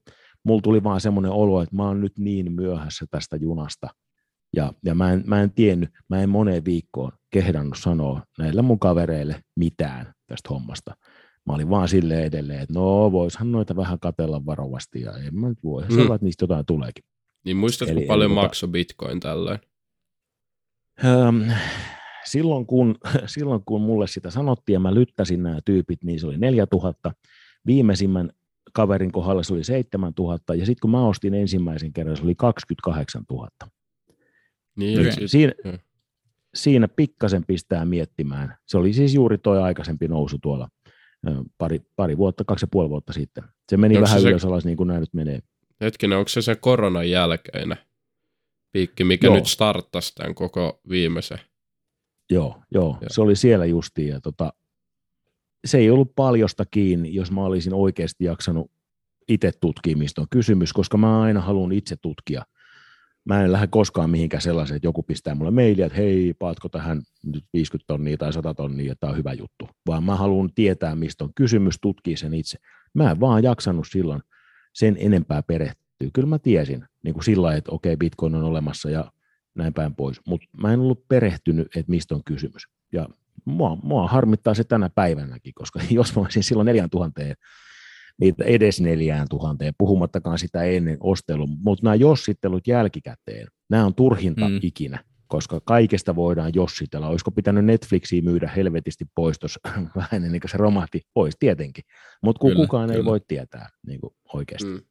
mulla 0.44 0.62
tuli 0.62 0.84
vaan 0.84 1.02
semmoinen 1.02 1.32
olo, 1.32 1.62
että 1.62 1.76
mä 1.76 1.84
oon 1.84 2.02
nyt 2.02 2.20
niin 2.20 2.52
myöhässä 2.52 3.06
tästä 3.12 3.36
junasta, 3.36 3.88
ja, 4.56 4.74
ja 4.86 4.96
mä, 4.96 5.14
en, 5.14 5.24
mä 5.26 5.42
en 5.42 5.52
tiennyt, 5.52 5.90
mä 6.10 6.22
en 6.22 6.30
moneen 6.30 6.66
viikkoon 6.66 7.12
kehdannut 7.30 7.78
sanoa 7.78 8.22
näille 8.38 8.62
mun 8.62 8.80
kavereille 8.80 9.44
mitään 9.56 10.14
tästä 10.28 10.50
hommasta. 10.50 10.96
Mä 11.46 11.54
olin 11.54 11.70
vaan 11.70 11.88
silleen 11.88 12.26
edelleen, 12.26 12.60
että 12.60 12.74
no 12.74 13.12
voishan 13.12 13.52
noita 13.52 13.76
vähän 13.76 14.00
katella 14.00 14.46
varovasti 14.46 15.02
ja 15.02 15.12
en 15.18 15.36
mä 15.36 15.50
nyt 15.50 15.64
voi, 15.64 15.84
mm. 15.84 15.96
sanoa, 15.96 16.16
että 16.16 16.26
niistä 16.26 16.44
jotain 16.44 16.66
tuleekin. 16.66 17.04
Niin 17.46 17.58
muistatko 17.58 17.92
Eli, 17.92 18.06
paljon 18.06 18.32
tota, 18.32 18.42
maksoi 18.42 18.70
bitcoin 18.70 19.20
tällöin? 19.20 19.60
Ähm, 21.06 21.52
silloin, 22.26 22.66
kun, 22.66 22.96
silloin 23.26 23.62
kun 23.66 23.82
mulle 23.82 24.08
sitä 24.08 24.32
sanottiin 24.32 24.74
ja 24.74 24.80
mä 24.80 24.94
lyttäsin 24.94 25.44
nämä 25.44 25.60
tyypit, 25.66 26.04
niin 26.04 26.20
se 26.20 26.28
oli 26.28 26.38
4000. 26.38 27.12
Viimeisimmän 27.66 28.30
kaverin 28.74 29.12
kohdalla 29.12 29.44
se 29.44 29.54
oli 29.54 29.64
7000 29.64 30.56
ja 30.56 30.66
sitten 30.66 30.82
kun 30.82 30.92
mä 30.92 31.08
ostin 31.08 31.34
ensimmäisen 31.34 31.94
kerran, 31.94 32.18
se 32.18 32.24
oli 32.24 32.36
28 32.36 33.24
000. 33.32 33.48
Niin, 34.76 35.02
niin 35.02 35.14
sit, 35.14 35.32
siinä, 35.32 35.54
siinä 36.56 36.88
pikkasen 36.88 37.46
pistää 37.46 37.86
miettimään. 37.86 38.58
Se 38.66 38.78
oli 38.78 38.94
siis 38.94 39.14
juuri 39.14 39.38
tuo 39.38 39.62
aikaisempi 39.62 40.08
nousu 40.08 40.38
tuolla 40.42 40.70
pari, 41.58 41.82
pari 41.96 42.18
vuotta, 42.18 42.44
kaksi 42.44 42.64
ja 42.64 42.68
puoli 42.72 42.90
vuotta 42.90 43.14
sitten. 43.14 43.44
Se 43.70 43.78
meni 43.78 43.98
onko 43.98 44.06
vähän 44.06 44.22
se 44.22 44.30
ylös 44.30 44.46
alas 44.46 44.66
niin 44.66 44.78
kuin 44.78 44.88
nämä 44.88 45.00
nyt 45.00 45.14
menee. 45.14 45.40
Hetkinen, 45.82 46.18
onko 46.18 46.30
se 46.30 46.42
se 46.42 46.56
koronan 46.56 47.10
jälkeinen 47.10 47.78
piikki, 48.72 49.04
mikä 49.04 49.28
joo. 49.28 49.36
nyt 49.36 49.46
starttasi 49.46 50.16
tämän 50.16 50.36
koko 50.36 50.82
viimeisen? 50.90 51.40
Joo, 52.32 52.64
joo, 52.72 52.98
joo. 53.02 53.10
se 53.10 53.22
oli 53.22 53.36
siellä 53.36 53.66
justiin. 53.66 54.08
Ja 54.08 54.22
tota, 54.22 54.54
se 55.66 55.78
ei 55.78 55.90
ollut 55.90 56.16
paljosta 56.16 56.66
kiinni, 56.72 57.16
jos 57.16 57.32
mä 57.32 57.42
olisin 57.42 57.74
oikeasti 57.74 58.26
jaksanut 58.26 58.72
itse 59.28 59.52
tutkia, 59.62 59.98
mistä 59.98 60.22
on 60.22 60.28
kysymys, 60.30 60.74
koska 60.74 60.98
mä 60.98 61.22
aina 61.22 61.42
haluan 61.42 61.72
itse 61.72 61.96
tutkia 62.02 62.44
mä 63.26 63.44
en 63.44 63.52
lähde 63.52 63.68
koskaan 63.68 64.10
mihinkään 64.10 64.42
sellaiseen, 64.42 64.76
että 64.76 64.88
joku 64.88 65.04
pistää 65.04 65.36
mulle 65.36 65.52
mailia, 65.52 65.86
että 65.86 65.98
hei, 65.98 66.34
paatko 66.40 66.70
tähän 66.70 67.02
nyt 67.26 67.46
50 67.54 67.88
tonnia 67.88 68.18
tai 68.18 68.34
100 68.34 68.54
tonnia, 68.54 68.92
että 68.92 69.00
tämä 69.00 69.12
on 69.12 69.18
hyvä 69.18 69.34
juttu. 69.34 69.70
Vaan 69.88 70.04
mä 70.04 70.16
haluan 70.16 70.50
tietää, 70.56 70.96
mistä 70.96 71.24
on 71.24 71.34
kysymys, 71.36 71.76
tutkia 71.82 72.18
sen 72.18 72.34
itse. 72.34 72.58
Mä 72.94 73.12
en 73.12 73.20
vaan 73.20 73.44
jaksanut 73.44 73.88
silloin 73.92 74.22
sen 74.74 74.98
enempää 75.00 75.44
perehtyä. 75.44 76.10
Kyllä 76.14 76.28
mä 76.28 76.40
tiesin 76.40 76.86
niin 77.04 77.14
kuin 77.14 77.24
sillä 77.24 77.56
että 77.56 77.72
okei, 77.72 77.98
Bitcoin 77.98 78.36
on 78.36 78.44
olemassa 78.44 78.90
ja 78.90 79.12
näin 79.56 79.74
päin 79.74 79.96
pois, 79.96 80.22
mutta 80.28 80.48
mä 80.58 80.74
en 80.74 80.80
ollut 80.80 81.08
perehtynyt, 81.08 81.68
että 81.68 81.90
mistä 81.90 82.16
on 82.16 82.24
kysymys. 82.26 82.64
Ja 82.94 83.10
mua, 83.46 83.78
mua 83.84 84.08
harmittaa 84.08 84.54
se 84.54 84.64
tänä 84.64 84.90
päivänäkin, 84.90 85.54
koska 85.54 85.80
jos 85.90 86.16
mä 86.16 86.22
olisin 86.22 86.44
silloin 86.44 86.66
4000 86.66 87.22
niitä 88.20 88.44
edes 88.44 88.82
neljään 88.82 89.28
tuhanteen, 89.30 89.74
puhumattakaan 89.78 90.40
sitä 90.40 90.64
ennen 90.64 90.98
ostelun, 91.00 91.58
mutta 91.64 91.84
nämä 91.84 91.96
jossittelut 91.96 92.68
jälkikäteen, 92.68 93.48
nämä 93.70 93.86
on 93.86 93.96
turhinta 93.96 94.50
mm. 94.50 94.60
ikinä, 94.62 95.04
koska 95.28 95.62
kaikesta 95.66 96.16
voidaan 96.16 96.52
jossitella. 96.56 97.08
Olisiko 97.08 97.32
pitänyt 97.32 97.66
Netflixiä 97.66 98.22
myydä 98.22 98.48
helvetisti 98.56 99.06
pois 99.16 99.40
tuossa 99.40 99.60
vähän 99.96 100.26
ennen 100.26 100.42
kuin 100.42 100.52
se 100.52 100.58
romahti 100.58 101.02
pois, 101.14 101.36
tietenkin. 101.40 101.84
Mutta 102.22 102.40
kukaan 102.56 102.88
kyllä. 102.88 102.98
ei 102.98 103.06
voi 103.06 103.20
tietää 103.28 103.70
niin 103.88 104.02
kuin 104.02 104.14
oikeasti. 104.34 104.70
Mm. 104.70 104.82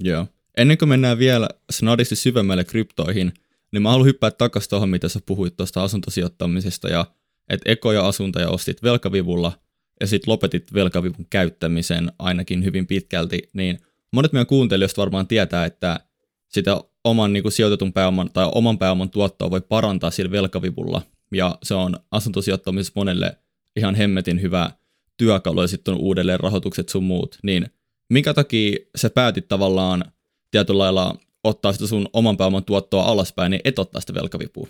Joo. 0.00 0.26
Ennen 0.56 0.78
kuin 0.78 0.88
mennään 0.88 1.18
vielä 1.18 1.48
snadisti 1.70 2.16
syvemmälle 2.16 2.64
kryptoihin, 2.64 3.32
niin 3.72 3.82
mä 3.82 3.90
haluan 3.90 4.06
hyppää 4.06 4.30
takaisin 4.30 4.70
tuohon, 4.70 4.88
mitä 4.88 5.08
sä 5.08 5.20
puhuit 5.26 5.56
tuosta 5.56 5.82
asuntosijoittamisesta 5.82 6.88
ja 6.88 7.06
että 7.48 7.72
ekoja 7.72 8.08
asuntoja 8.08 8.48
ostit 8.48 8.82
velkavivulla 8.82 9.52
ja 10.00 10.06
sitten 10.06 10.32
lopetit 10.32 10.74
velkavivun 10.74 11.26
käyttämisen 11.30 12.12
ainakin 12.18 12.64
hyvin 12.64 12.86
pitkälti, 12.86 13.48
niin 13.52 13.78
monet 14.12 14.32
meidän 14.32 14.46
kuuntelijoista 14.46 15.00
varmaan 15.00 15.26
tietää, 15.26 15.64
että 15.64 16.00
sitä 16.48 16.80
oman 17.04 17.32
niin 17.32 17.42
kuin 17.42 17.52
sijoitetun 17.52 17.92
pääoman 17.92 18.30
tai 18.32 18.50
oman 18.54 18.78
pääoman 18.78 19.10
tuottoa 19.10 19.50
voi 19.50 19.60
parantaa 19.60 20.10
sillä 20.10 20.30
velkavivulla, 20.30 21.02
ja 21.32 21.58
se 21.62 21.74
on 21.74 21.96
asuntosijoittamisessa 22.10 22.92
monelle 22.96 23.36
ihan 23.76 23.94
hemmetin 23.94 24.42
hyvä 24.42 24.70
työkalu, 25.16 25.60
ja 25.60 25.68
sitten 25.68 25.94
on 25.94 26.00
uudelleen 26.00 26.40
rahoitukset 26.40 26.88
sun 26.88 27.04
muut, 27.04 27.38
niin 27.42 27.66
minkä 28.08 28.34
takia 28.34 28.76
sä 28.96 29.10
päätit 29.10 29.48
tavallaan 29.48 30.04
tietyllä 30.50 30.78
lailla 30.78 31.18
ottaa 31.44 31.72
sitä 31.72 31.86
sun 31.86 32.08
oman 32.12 32.36
pääoman 32.36 32.64
tuottoa 32.64 33.04
alaspäin, 33.04 33.50
niin 33.50 33.60
et 33.64 33.78
ottaa 33.78 34.00
sitä 34.00 34.14
velkavipua? 34.14 34.68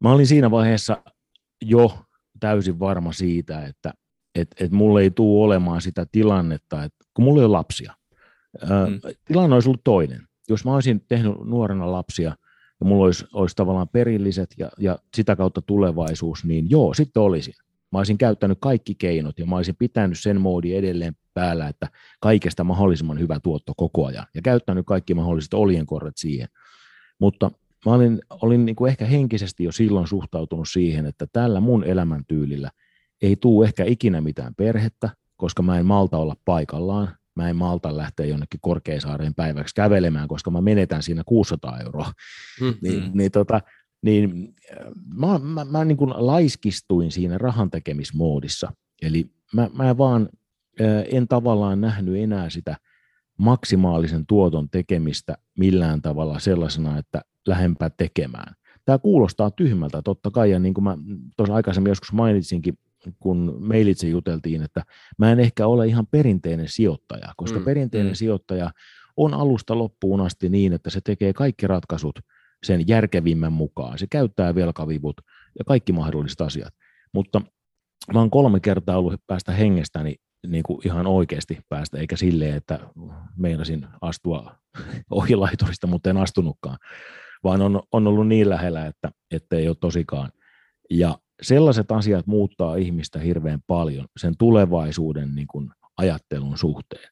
Mä 0.00 0.12
olin 0.12 0.26
siinä 0.26 0.50
vaiheessa 0.50 1.02
jo 1.62 1.98
täysin 2.40 2.78
varma 2.78 3.12
siitä, 3.12 3.66
että 3.66 3.94
et, 4.34 4.48
et 4.60 4.72
mulle 4.72 5.02
ei 5.02 5.10
tule 5.10 5.44
olemaan 5.44 5.80
sitä 5.80 6.06
tilannetta, 6.12 6.84
että 6.84 7.04
kun 7.14 7.24
mulla 7.24 7.40
ei 7.40 7.44
ole 7.44 7.52
lapsia. 7.52 7.94
Mm. 8.62 9.00
Tilanne 9.24 9.54
olisi 9.54 9.68
ollut 9.68 9.84
toinen. 9.84 10.20
Jos 10.48 10.64
mä 10.64 10.74
olisin 10.74 11.04
tehnyt 11.08 11.32
nuorena 11.44 11.92
lapsia 11.92 12.36
ja 12.80 12.86
mulla 12.86 13.04
olisi, 13.04 13.26
olisi 13.32 13.56
tavallaan 13.56 13.88
perilliset 13.88 14.54
ja, 14.58 14.70
ja 14.78 14.98
sitä 15.16 15.36
kautta 15.36 15.62
tulevaisuus, 15.62 16.44
niin 16.44 16.70
joo, 16.70 16.94
sitten 16.94 17.22
olisin. 17.22 17.54
Mä 17.92 17.98
olisin 17.98 18.18
käyttänyt 18.18 18.58
kaikki 18.60 18.94
keinot 18.94 19.38
ja 19.38 19.46
mä 19.46 19.56
olisin 19.56 19.76
pitänyt 19.78 20.18
sen 20.18 20.40
moodi 20.40 20.74
edelleen 20.74 21.16
päällä, 21.34 21.68
että 21.68 21.88
kaikesta 22.20 22.64
mahdollisimman 22.64 23.18
hyvä 23.18 23.40
tuotto 23.40 23.72
koko 23.76 24.06
ajan 24.06 24.26
ja 24.34 24.42
käyttänyt 24.42 24.86
kaikki 24.86 25.14
mahdolliset 25.14 25.54
oljenkorret 25.54 26.16
siihen. 26.16 26.48
Mutta 27.20 27.50
mä 27.86 27.92
olin, 27.92 28.20
olin 28.30 28.64
niin 28.64 28.76
kuin 28.76 28.90
ehkä 28.90 29.04
henkisesti 29.04 29.64
jo 29.64 29.72
silloin 29.72 30.06
suhtautunut 30.06 30.68
siihen, 30.68 31.06
että 31.06 31.26
tällä 31.32 31.60
mun 31.60 31.84
elämäntyylillä 31.84 32.70
ei 33.22 33.36
tule 33.36 33.66
ehkä 33.66 33.84
ikinä 33.84 34.20
mitään 34.20 34.54
perhettä, 34.54 35.10
koska 35.36 35.62
mä 35.62 35.78
en 35.78 35.86
malta 35.86 36.18
olla 36.18 36.36
paikallaan. 36.44 37.08
Mä 37.34 37.48
en 37.48 37.56
malta 37.56 37.96
lähteä 37.96 38.26
jonnekin 38.26 38.60
Korkeasaareen 38.60 39.34
päiväksi 39.34 39.74
kävelemään, 39.74 40.28
koska 40.28 40.50
mä 40.50 40.60
menetän 40.60 41.02
siinä 41.02 41.22
600 41.26 41.78
euroa. 41.80 42.12
Mm-hmm. 42.60 42.78
Niin, 42.82 43.10
niin, 43.14 43.30
tota, 43.30 43.60
niin 44.02 44.54
mä, 45.14 45.38
mä, 45.38 45.64
mä 45.64 45.84
niin 45.84 45.96
kuin 45.96 46.12
laiskistuin 46.16 47.12
siinä 47.12 47.38
rahan 47.38 47.70
tekemismoodissa. 47.70 48.72
Eli 49.02 49.30
mä, 49.52 49.70
mä 49.72 49.98
vaan 49.98 50.28
en 51.12 51.28
tavallaan 51.28 51.80
nähnyt 51.80 52.16
enää 52.16 52.50
sitä 52.50 52.76
maksimaalisen 53.40 54.26
tuoton 54.26 54.70
tekemistä 54.70 55.36
millään 55.58 56.02
tavalla 56.02 56.38
sellaisena, 56.38 56.98
että 56.98 57.20
lähempää 57.46 57.90
tekemään. 57.90 58.54
Tämä 58.84 58.98
kuulostaa 58.98 59.50
tyhmältä 59.50 60.02
totta 60.02 60.30
kai, 60.30 60.50
ja 60.50 60.58
niin 60.58 60.74
kuin 60.74 60.84
mä 60.84 60.98
tuossa 61.36 61.54
aikaisemmin 61.54 61.90
joskus 61.90 62.12
mainitsinkin, 62.12 62.78
kun 63.18 63.56
mailitse 63.60 64.08
juteltiin, 64.08 64.62
että 64.62 64.82
mä 65.18 65.32
en 65.32 65.40
ehkä 65.40 65.66
ole 65.66 65.86
ihan 65.86 66.06
perinteinen 66.06 66.68
sijoittaja, 66.68 67.32
koska 67.36 67.58
mm, 67.58 67.64
perinteinen 67.64 68.12
mm. 68.12 68.16
sijoittaja 68.16 68.70
on 69.16 69.34
alusta 69.34 69.78
loppuun 69.78 70.20
asti 70.20 70.48
niin, 70.48 70.72
että 70.72 70.90
se 70.90 71.00
tekee 71.00 71.32
kaikki 71.32 71.66
ratkaisut 71.66 72.18
sen 72.64 72.88
järkevimmän 72.88 73.52
mukaan. 73.52 73.98
Se 73.98 74.06
käyttää 74.10 74.54
velkavivut 74.54 75.20
ja 75.58 75.64
kaikki 75.64 75.92
mahdolliset 75.92 76.40
asiat. 76.40 76.74
Mutta 77.14 77.42
mä 78.12 78.18
oon 78.18 78.30
kolme 78.30 78.60
kertaa 78.60 78.98
ollut 78.98 79.20
päästä 79.26 79.52
hengestäni 79.52 80.14
niin 80.46 80.62
kuin 80.62 80.80
ihan 80.84 81.06
oikeasti 81.06 81.58
päästä, 81.68 81.98
eikä 81.98 82.16
silleen, 82.16 82.54
että 82.54 82.78
meinasin 83.36 83.86
astua 84.00 84.54
ohilaiturista, 85.10 85.86
mutta 85.86 86.10
en 86.10 86.16
astunutkaan, 86.16 86.78
vaan 87.44 87.62
on, 87.62 87.82
on 87.92 88.06
ollut 88.06 88.28
niin 88.28 88.48
lähellä, 88.48 88.86
että, 88.86 89.10
että 89.30 89.56
ei 89.56 89.68
ole 89.68 89.76
tosikaan. 89.80 90.32
Ja 90.90 91.18
sellaiset 91.42 91.92
asiat 91.92 92.26
muuttaa 92.26 92.76
ihmistä 92.76 93.18
hirveän 93.18 93.60
paljon 93.66 94.06
sen 94.16 94.34
tulevaisuuden 94.38 95.34
niin 95.34 95.46
kuin 95.46 95.70
ajattelun 95.96 96.58
suhteen. 96.58 97.10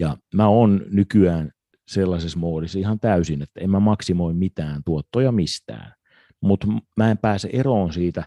Ja 0.00 0.16
mä 0.34 0.48
oon 0.48 0.80
nykyään 0.90 1.50
sellaisessa 1.88 2.38
moodissa 2.38 2.78
ihan 2.78 3.00
täysin, 3.00 3.42
että 3.42 3.60
en 3.60 3.70
mä 3.70 3.80
maksimoi 3.80 4.34
mitään 4.34 4.82
tuottoja 4.84 5.32
mistään, 5.32 5.94
mutta 6.40 6.66
mä 6.96 7.10
en 7.10 7.18
pääse 7.18 7.50
eroon 7.52 7.92
siitä 7.92 8.24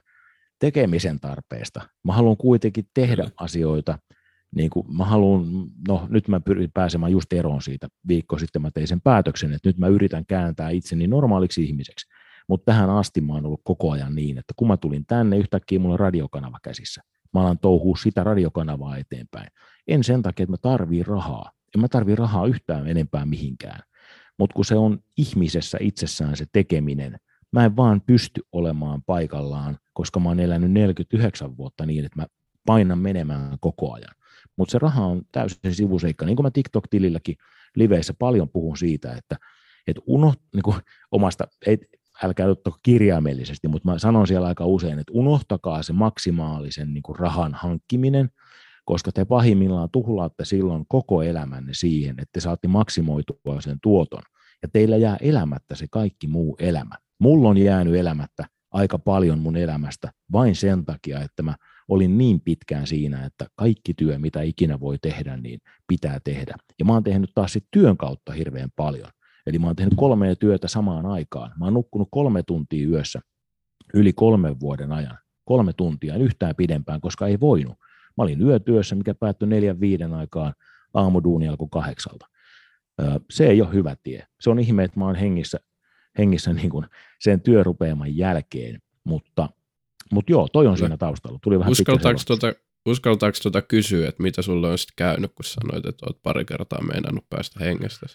tekemisen 0.59 1.19
tarpeesta. 1.19 1.81
Mä 2.03 2.13
haluan 2.13 2.37
kuitenkin 2.37 2.85
tehdä 2.93 3.29
asioita, 3.37 3.99
niin 4.55 4.69
kuin 4.69 4.97
mä 4.97 5.05
haluan, 5.05 5.67
no 5.87 6.07
nyt 6.09 6.27
mä 6.27 6.39
pyrin 6.39 6.71
pääsemään 6.73 7.11
just 7.11 7.33
eroon 7.33 7.61
siitä, 7.61 7.87
viikko 8.07 8.37
sitten 8.37 8.61
mä 8.61 8.71
tein 8.71 8.87
sen 8.87 9.01
päätöksen, 9.01 9.53
että 9.53 9.69
nyt 9.69 9.77
mä 9.77 9.87
yritän 9.87 10.25
kääntää 10.25 10.69
itseni 10.69 11.07
normaaliksi 11.07 11.63
ihmiseksi. 11.63 12.07
Mutta 12.47 12.71
tähän 12.71 12.89
asti 12.89 13.21
mä 13.21 13.33
oon 13.33 13.45
ollut 13.45 13.61
koko 13.63 13.91
ajan 13.91 14.15
niin, 14.15 14.37
että 14.37 14.53
kun 14.55 14.67
mä 14.67 14.77
tulin 14.77 15.05
tänne, 15.05 15.37
yhtäkkiä 15.37 15.79
mulla 15.79 15.93
on 15.93 15.99
radiokanava 15.99 16.59
käsissä. 16.63 17.01
Mä 17.33 17.41
alan 17.41 17.59
touhua 17.59 17.95
sitä 17.95 18.23
radiokanavaa 18.23 18.97
eteenpäin. 18.97 19.47
En 19.87 20.03
sen 20.03 20.21
takia, 20.21 20.43
että 20.43 20.53
mä 20.53 20.57
tarvii 20.57 21.03
rahaa. 21.03 21.51
En 21.75 21.81
mä 21.81 21.87
tarvii 21.87 22.15
rahaa 22.15 22.47
yhtään 22.47 22.87
enempää 22.87 23.25
mihinkään. 23.25 23.79
Mutta 24.39 24.53
kun 24.53 24.65
se 24.65 24.75
on 24.75 24.99
ihmisessä 25.17 25.77
itsessään 25.81 26.37
se 26.37 26.45
tekeminen, 26.51 27.17
mä 27.51 27.65
en 27.65 27.75
vaan 27.75 28.01
pysty 28.01 28.41
olemaan 28.51 29.03
paikallaan, 29.03 29.77
koska 29.93 30.19
mä 30.19 30.29
oon 30.29 30.39
elänyt 30.39 30.71
49 30.71 31.57
vuotta 31.57 31.85
niin, 31.85 32.05
että 32.05 32.21
mä 32.21 32.25
painan 32.65 32.99
menemään 32.99 33.57
koko 33.61 33.93
ajan. 33.93 34.15
Mutta 34.57 34.71
se 34.71 34.79
raha 34.79 35.05
on 35.05 35.21
täysin 35.31 35.75
sivuseikka. 35.75 36.25
Niin 36.25 36.35
kuin 36.35 36.45
mä 36.45 36.51
TikTok-tililläkin 36.51 37.35
liveissä 37.75 38.13
paljon 38.19 38.49
puhun 38.49 38.77
siitä, 38.77 39.13
että, 39.13 39.35
että 39.87 40.01
uno, 40.07 40.33
niin 40.53 40.63
kuin 40.63 40.77
omasta, 41.11 41.47
ei, 41.67 41.77
älkää 42.23 42.47
ottako 42.47 42.77
kirjaimellisesti, 42.83 43.67
mutta 43.67 43.91
mä 43.91 43.99
sanon 43.99 44.27
siellä 44.27 44.47
aika 44.47 44.65
usein, 44.65 44.99
että 44.99 45.13
unohtakaa 45.13 45.83
se 45.83 45.93
maksimaalisen 45.93 46.93
niin 46.93 47.03
kuin 47.03 47.19
rahan 47.19 47.53
hankkiminen, 47.53 48.29
koska 48.85 49.11
te 49.11 49.25
pahimmillaan 49.25 49.89
tuhlaatte 49.91 50.45
silloin 50.45 50.85
koko 50.87 51.23
elämänne 51.23 51.73
siihen, 51.73 52.11
että 52.11 52.29
te 52.33 52.39
saatte 52.39 52.67
maksimoitua 52.67 53.61
sen 53.61 53.77
tuoton, 53.81 54.23
ja 54.61 54.69
teillä 54.73 54.97
jää 54.97 55.17
elämättä 55.21 55.75
se 55.75 55.85
kaikki 55.91 56.27
muu 56.27 56.55
elämä. 56.59 56.95
Mulla 57.19 57.49
on 57.49 57.57
jäänyt 57.57 57.95
elämättä 57.95 58.45
aika 58.71 58.99
paljon 58.99 59.39
mun 59.39 59.57
elämästä 59.57 60.11
vain 60.31 60.55
sen 60.55 60.85
takia, 60.85 61.21
että 61.21 61.43
mä 61.43 61.55
olin 61.87 62.17
niin 62.17 62.41
pitkään 62.41 62.87
siinä, 62.87 63.25
että 63.25 63.47
kaikki 63.55 63.93
työ, 63.93 64.19
mitä 64.19 64.41
ikinä 64.41 64.79
voi 64.79 64.97
tehdä, 65.01 65.37
niin 65.37 65.59
pitää 65.87 66.19
tehdä. 66.23 66.55
Ja 66.79 66.85
mä 66.85 66.93
oon 66.93 67.03
tehnyt 67.03 67.31
taas 67.35 67.53
sit 67.53 67.65
työn 67.71 67.97
kautta 67.97 68.33
hirveän 68.33 68.69
paljon. 68.75 69.09
Eli 69.47 69.59
mä 69.59 69.67
oon 69.67 69.75
tehnyt 69.75 69.93
kolmea 69.97 70.35
työtä 70.35 70.67
samaan 70.67 71.05
aikaan. 71.05 71.51
Mä 71.59 71.65
oon 71.65 71.73
nukkunut 71.73 72.07
kolme 72.11 72.43
tuntia 72.43 72.87
yössä 72.87 73.21
yli 73.93 74.13
kolmen 74.13 74.59
vuoden 74.59 74.91
ajan. 74.91 75.17
Kolme 75.45 75.73
tuntia, 75.73 76.15
en 76.15 76.21
yhtään 76.21 76.55
pidempään, 76.55 77.01
koska 77.01 77.27
ei 77.27 77.39
voinut. 77.39 77.75
Mä 78.17 78.23
olin 78.23 78.41
yötyössä, 78.41 78.95
mikä 78.95 79.15
päättyi 79.15 79.47
neljän 79.47 79.79
viiden 79.79 80.13
aikaan, 80.13 80.53
aamuduuni 80.93 81.47
alkoi 81.47 81.67
kahdeksalta. 81.71 82.25
Se 83.29 83.47
ei 83.47 83.61
ole 83.61 83.73
hyvä 83.73 83.95
tie. 84.03 84.27
Se 84.41 84.49
on 84.49 84.59
ihme, 84.59 84.83
että 84.83 84.99
mä 84.99 85.05
oon 85.05 85.15
hengissä, 85.15 85.59
hengissä 86.17 86.53
niin 86.53 86.69
kuin 86.69 86.85
sen 87.19 87.41
työrupeaman 87.41 88.17
jälkeen, 88.17 88.81
mutta 89.03 89.49
mutta 90.11 90.31
joo, 90.31 90.47
toi 90.53 90.67
on 90.67 90.77
siinä 90.77 90.97
taustalla. 90.97 91.39
Tuli 91.41 91.59
vähän 91.59 91.71
uskaltaako 91.71 92.19
tuota, 92.27 92.53
uskaltaako 92.85 93.37
tuota 93.41 93.61
kysyä, 93.61 94.09
että 94.09 94.23
mitä 94.23 94.41
sulle 94.41 94.69
on 94.69 94.77
sitten 94.77 94.95
käynyt, 94.95 95.31
kun 95.35 95.45
sanoit, 95.45 95.85
että 95.85 96.05
olet 96.05 96.21
pari 96.23 96.45
kertaa 96.45 96.81
meinannut 96.81 97.29
päästä 97.29 97.59
hengestä? 97.59 98.05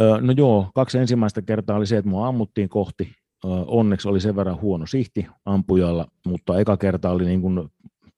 Öö, 0.00 0.20
no 0.20 0.32
joo, 0.36 0.70
kaksi 0.74 0.98
ensimmäistä 0.98 1.42
kertaa 1.42 1.76
oli 1.76 1.86
se, 1.86 1.96
että 1.96 2.10
mua 2.10 2.28
ammuttiin 2.28 2.68
kohti. 2.68 3.14
Öö, 3.44 3.50
onneksi 3.50 4.08
oli 4.08 4.20
sen 4.20 4.36
verran 4.36 4.60
huono 4.60 4.86
sihti 4.86 5.26
ampujalla, 5.44 6.08
mutta 6.26 6.58
eka 6.58 6.76
kerta 6.76 7.10
oli 7.10 7.24
niin 7.24 7.40
kuin 7.40 7.68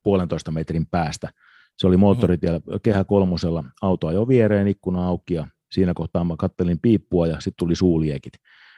puolentoista 0.03 0.51
metrin 0.51 0.87
päästä. 0.87 1.29
Se 1.77 1.87
oli 1.87 1.97
moottoritiellä 1.97 2.61
kehä 2.83 3.05
kolmosella, 3.05 3.65
auto 3.83 4.07
ajoi 4.07 4.29
viereen, 4.29 4.69
ikkuna 4.69 5.07
auki 5.07 5.35
ja 5.35 5.47
siinä 5.73 5.95
kohtaa 5.95 6.25
mä 6.25 6.35
kattelin 6.39 6.79
piippua 6.83 7.27
ja 7.27 7.35
sitten 7.35 7.59
tuli 7.59 7.77
suuliekit. 7.77 8.33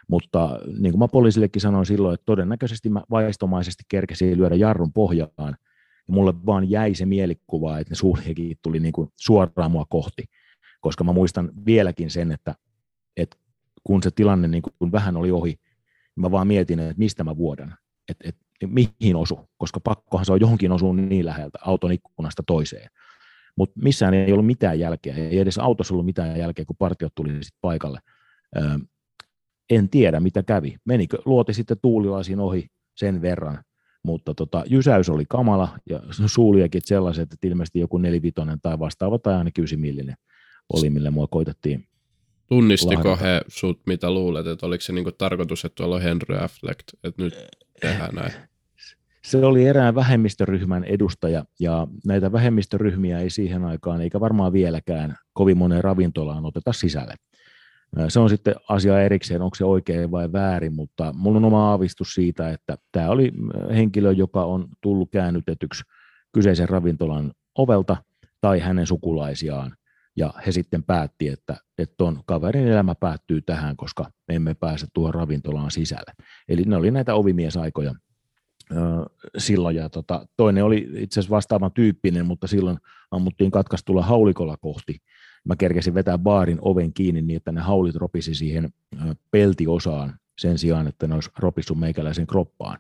Mutta 0.09 0.59
niin 0.79 0.93
kuin 0.93 0.99
mä 0.99 1.09
poliisillekin 1.09 1.63
sanoin 1.63 1.87
silloin, 1.87 2.15
että 2.15 2.25
todennäköisesti 2.27 2.89
mä 2.89 3.03
vaistomaisesti 3.11 3.85
kerkesin 3.89 4.39
lyödä 4.39 4.55
jarrun 4.55 4.93
pohjaan, 4.93 5.57
ja 6.09 6.15
mulle 6.15 6.35
vaan 6.47 6.71
jäi 6.71 6.95
se 6.95 7.07
mielikuva, 7.07 7.79
että 7.79 7.91
ne 7.91 7.95
suljekin 7.95 8.59
tuli 8.63 8.81
niin 8.81 8.93
kuin 8.93 9.09
suoraan 9.17 9.71
mua 9.71 9.85
kohti, 9.89 10.25
koska 10.81 11.05
mä 11.05 11.13
muistan 11.13 11.51
vieläkin 11.67 12.11
sen, 12.11 12.33
että, 12.33 12.55
että 13.17 13.37
kun 13.85 14.03
se 14.03 14.11
tilanne 14.11 14.49
niin 14.49 14.63
kuin 14.63 14.93
vähän 14.93 15.17
oli 15.17 15.31
ohi, 15.31 15.51
niin 15.51 16.21
mä 16.21 16.31
vaan 16.31 16.47
mietin, 16.47 16.79
että 16.79 16.95
mistä 16.99 17.25
mä 17.25 17.37
vuodan, 17.37 17.75
että, 18.09 18.29
että 18.29 18.43
mihin 18.67 19.17
osu, 19.17 19.41
koska 19.57 19.81
pakkohan 19.81 20.27
se 20.27 20.33
on 20.33 20.41
johonkin 20.41 20.73
osua 20.73 20.95
niin 20.95 21.27
läheltä 21.27 21.59
auton 21.63 21.93
ikkunasta 21.93 22.43
toiseen. 22.47 22.91
Mutta 23.57 23.81
missään 23.83 24.15
ei 24.15 24.33
ollut 24.33 24.47
mitään 24.47 24.79
jälkeä, 24.79 25.15
ei 25.15 25.39
edes 25.39 25.59
autossa 25.59 25.95
ollut 25.95 26.07
mitään 26.07 26.39
jälkeä, 26.39 26.65
kun 26.65 26.77
partiot 26.77 27.15
tuli 27.15 27.31
sitten 27.31 27.59
paikalle 27.61 27.99
en 29.77 29.89
tiedä 29.89 30.21
mitä 30.21 30.43
kävi. 30.43 30.77
Menikö, 30.85 31.19
luoti 31.25 31.55
sitten 31.55 31.77
tuulilaisiin 31.83 32.41
ohi 32.41 32.67
sen 32.95 33.23
verran, 33.23 33.59
mutta 34.03 34.35
tota, 34.35 34.65
jysäys 34.67 35.09
oli 35.09 35.25
kamala 35.29 35.69
ja 35.91 36.01
suuliakin 36.27 36.83
sellaiset, 36.85 37.33
että 37.33 37.47
ilmeisesti 37.47 37.81
joku 37.81 37.99
nelivitonen 37.99 38.59
tai 38.63 38.79
vastaava 38.79 39.19
tai 39.19 39.35
ainakin 39.35 39.65
ysimillinen 39.65 40.17
oli, 40.73 40.91
millä 40.91 41.11
mua 41.11 41.27
koitettiin 41.27 41.87
Tunnistiko 42.53 43.09
lahdata. 43.09 43.25
he 43.25 43.41
sut, 43.49 43.81
mitä 43.87 44.11
luulet, 44.11 44.47
että 44.47 44.67
oliko 44.67 44.81
se 44.81 44.93
niinku 44.93 45.13
tarkoitus, 45.13 45.65
että 45.65 45.77
tuolla 45.77 45.97
on 45.97 46.03
Henry 46.03 46.37
Affleck, 46.39 46.81
että 47.05 47.23
nyt 47.23 47.35
tehdään 47.81 48.15
näin? 48.15 48.33
Se 49.23 49.45
oli 49.45 49.67
erään 49.67 49.95
vähemmistöryhmän 49.95 50.85
edustaja, 50.85 51.45
ja 51.61 51.87
näitä 52.07 52.33
vähemmistöryhmiä 52.33 53.19
ei 53.19 53.31
siihen 53.31 53.65
aikaan, 53.65 54.01
eikä 54.01 54.21
varmaan 54.21 54.53
vieläkään, 54.53 55.17
kovin 55.33 55.59
moneen 55.59 55.85
ravintolaan 55.85 56.45
oteta 56.45 56.73
sisälle. 56.73 57.15
Se 58.09 58.21
on 58.21 58.29
sitten 58.29 58.55
asia 58.69 59.03
erikseen, 59.03 59.43
onko 59.43 59.55
se 59.55 59.65
oikein 59.65 60.11
vai 60.11 60.33
väärin, 60.33 60.73
mutta 60.73 61.13
mulla 61.13 61.39
on 61.39 61.45
oma 61.45 61.71
aavistus 61.71 62.15
siitä, 62.15 62.51
että 62.51 62.77
tämä 62.93 63.11
oli 63.11 63.33
henkilö, 63.75 64.13
joka 64.13 64.45
on 64.45 64.69
tullut 64.81 65.11
käännytetyksi 65.11 65.83
kyseisen 66.33 66.69
ravintolan 66.69 67.33
ovelta 67.59 67.97
tai 68.41 68.61
hänen 68.61 68.87
sukulaisiaan, 68.87 69.77
ja 70.17 70.35
he 70.47 70.53
sitten 70.53 70.83
päätti, 70.83 71.29
että, 71.29 71.57
että 71.79 72.05
kaverin 72.27 72.69
elämä 72.69 72.95
päättyy 72.95 73.43
tähän, 73.43 73.77
koska 73.77 74.11
me 74.29 74.35
emme 74.35 74.55
pääse 74.55 74.87
tuohon 74.95 75.15
ravintolaan 75.15 75.71
sisälle. 75.71 76.13
Eli 76.49 76.63
ne 76.63 76.77
oli 76.77 76.91
näitä 76.91 77.15
ovimiesaikoja 77.15 77.95
silloin, 79.39 79.77
ja 79.77 79.89
tota, 79.89 80.27
toinen 80.37 80.65
oli 80.65 80.89
itse 80.97 81.21
asiassa 81.21 81.35
vastaavan 81.35 81.73
tyyppinen, 81.73 82.27
mutta 82.27 82.47
silloin 82.47 82.79
ammuttiin 83.11 83.51
katkaistulla 83.51 84.03
haulikolla 84.03 84.57
kohti, 84.57 84.99
mä 85.45 85.57
kerkesin 85.57 85.95
vetää 85.95 86.19
baarin 86.19 86.59
oven 86.61 86.93
kiinni 86.93 87.23
niin, 87.23 87.37
että 87.37 87.53
ne 87.53 87.61
haulit 87.61 87.97
ropisi 87.97 88.35
siihen 88.35 88.71
peltiosaan 89.31 90.15
sen 90.39 90.59
sijaan, 90.59 90.89
että 90.89 91.07
ne 91.07 91.15
olisi 91.15 91.31
ropissut 91.39 91.79
meikäläisen 91.79 92.27
kroppaan. 92.27 92.79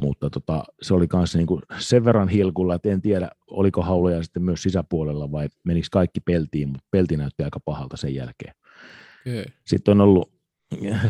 Mutta 0.00 0.30
tota, 0.30 0.64
se 0.82 0.94
oli 0.94 1.06
myös 1.12 1.36
niin 1.36 1.46
sen 1.78 2.04
verran 2.04 2.28
hilkulla, 2.28 2.74
että 2.74 2.88
en 2.88 3.02
tiedä, 3.02 3.30
oliko 3.50 3.82
hauloja 3.82 4.22
sitten 4.22 4.42
myös 4.42 4.62
sisäpuolella 4.62 5.32
vai 5.32 5.48
menikö 5.64 5.86
kaikki 5.92 6.20
peltiin, 6.20 6.68
mutta 6.68 6.86
pelti 6.90 7.16
näytti 7.16 7.42
aika 7.42 7.60
pahalta 7.60 7.96
sen 7.96 8.14
jälkeen. 8.14 8.54
Okay. 9.26 9.44
Sitten 9.66 9.92
on 9.92 10.00
ollut, 10.00 10.32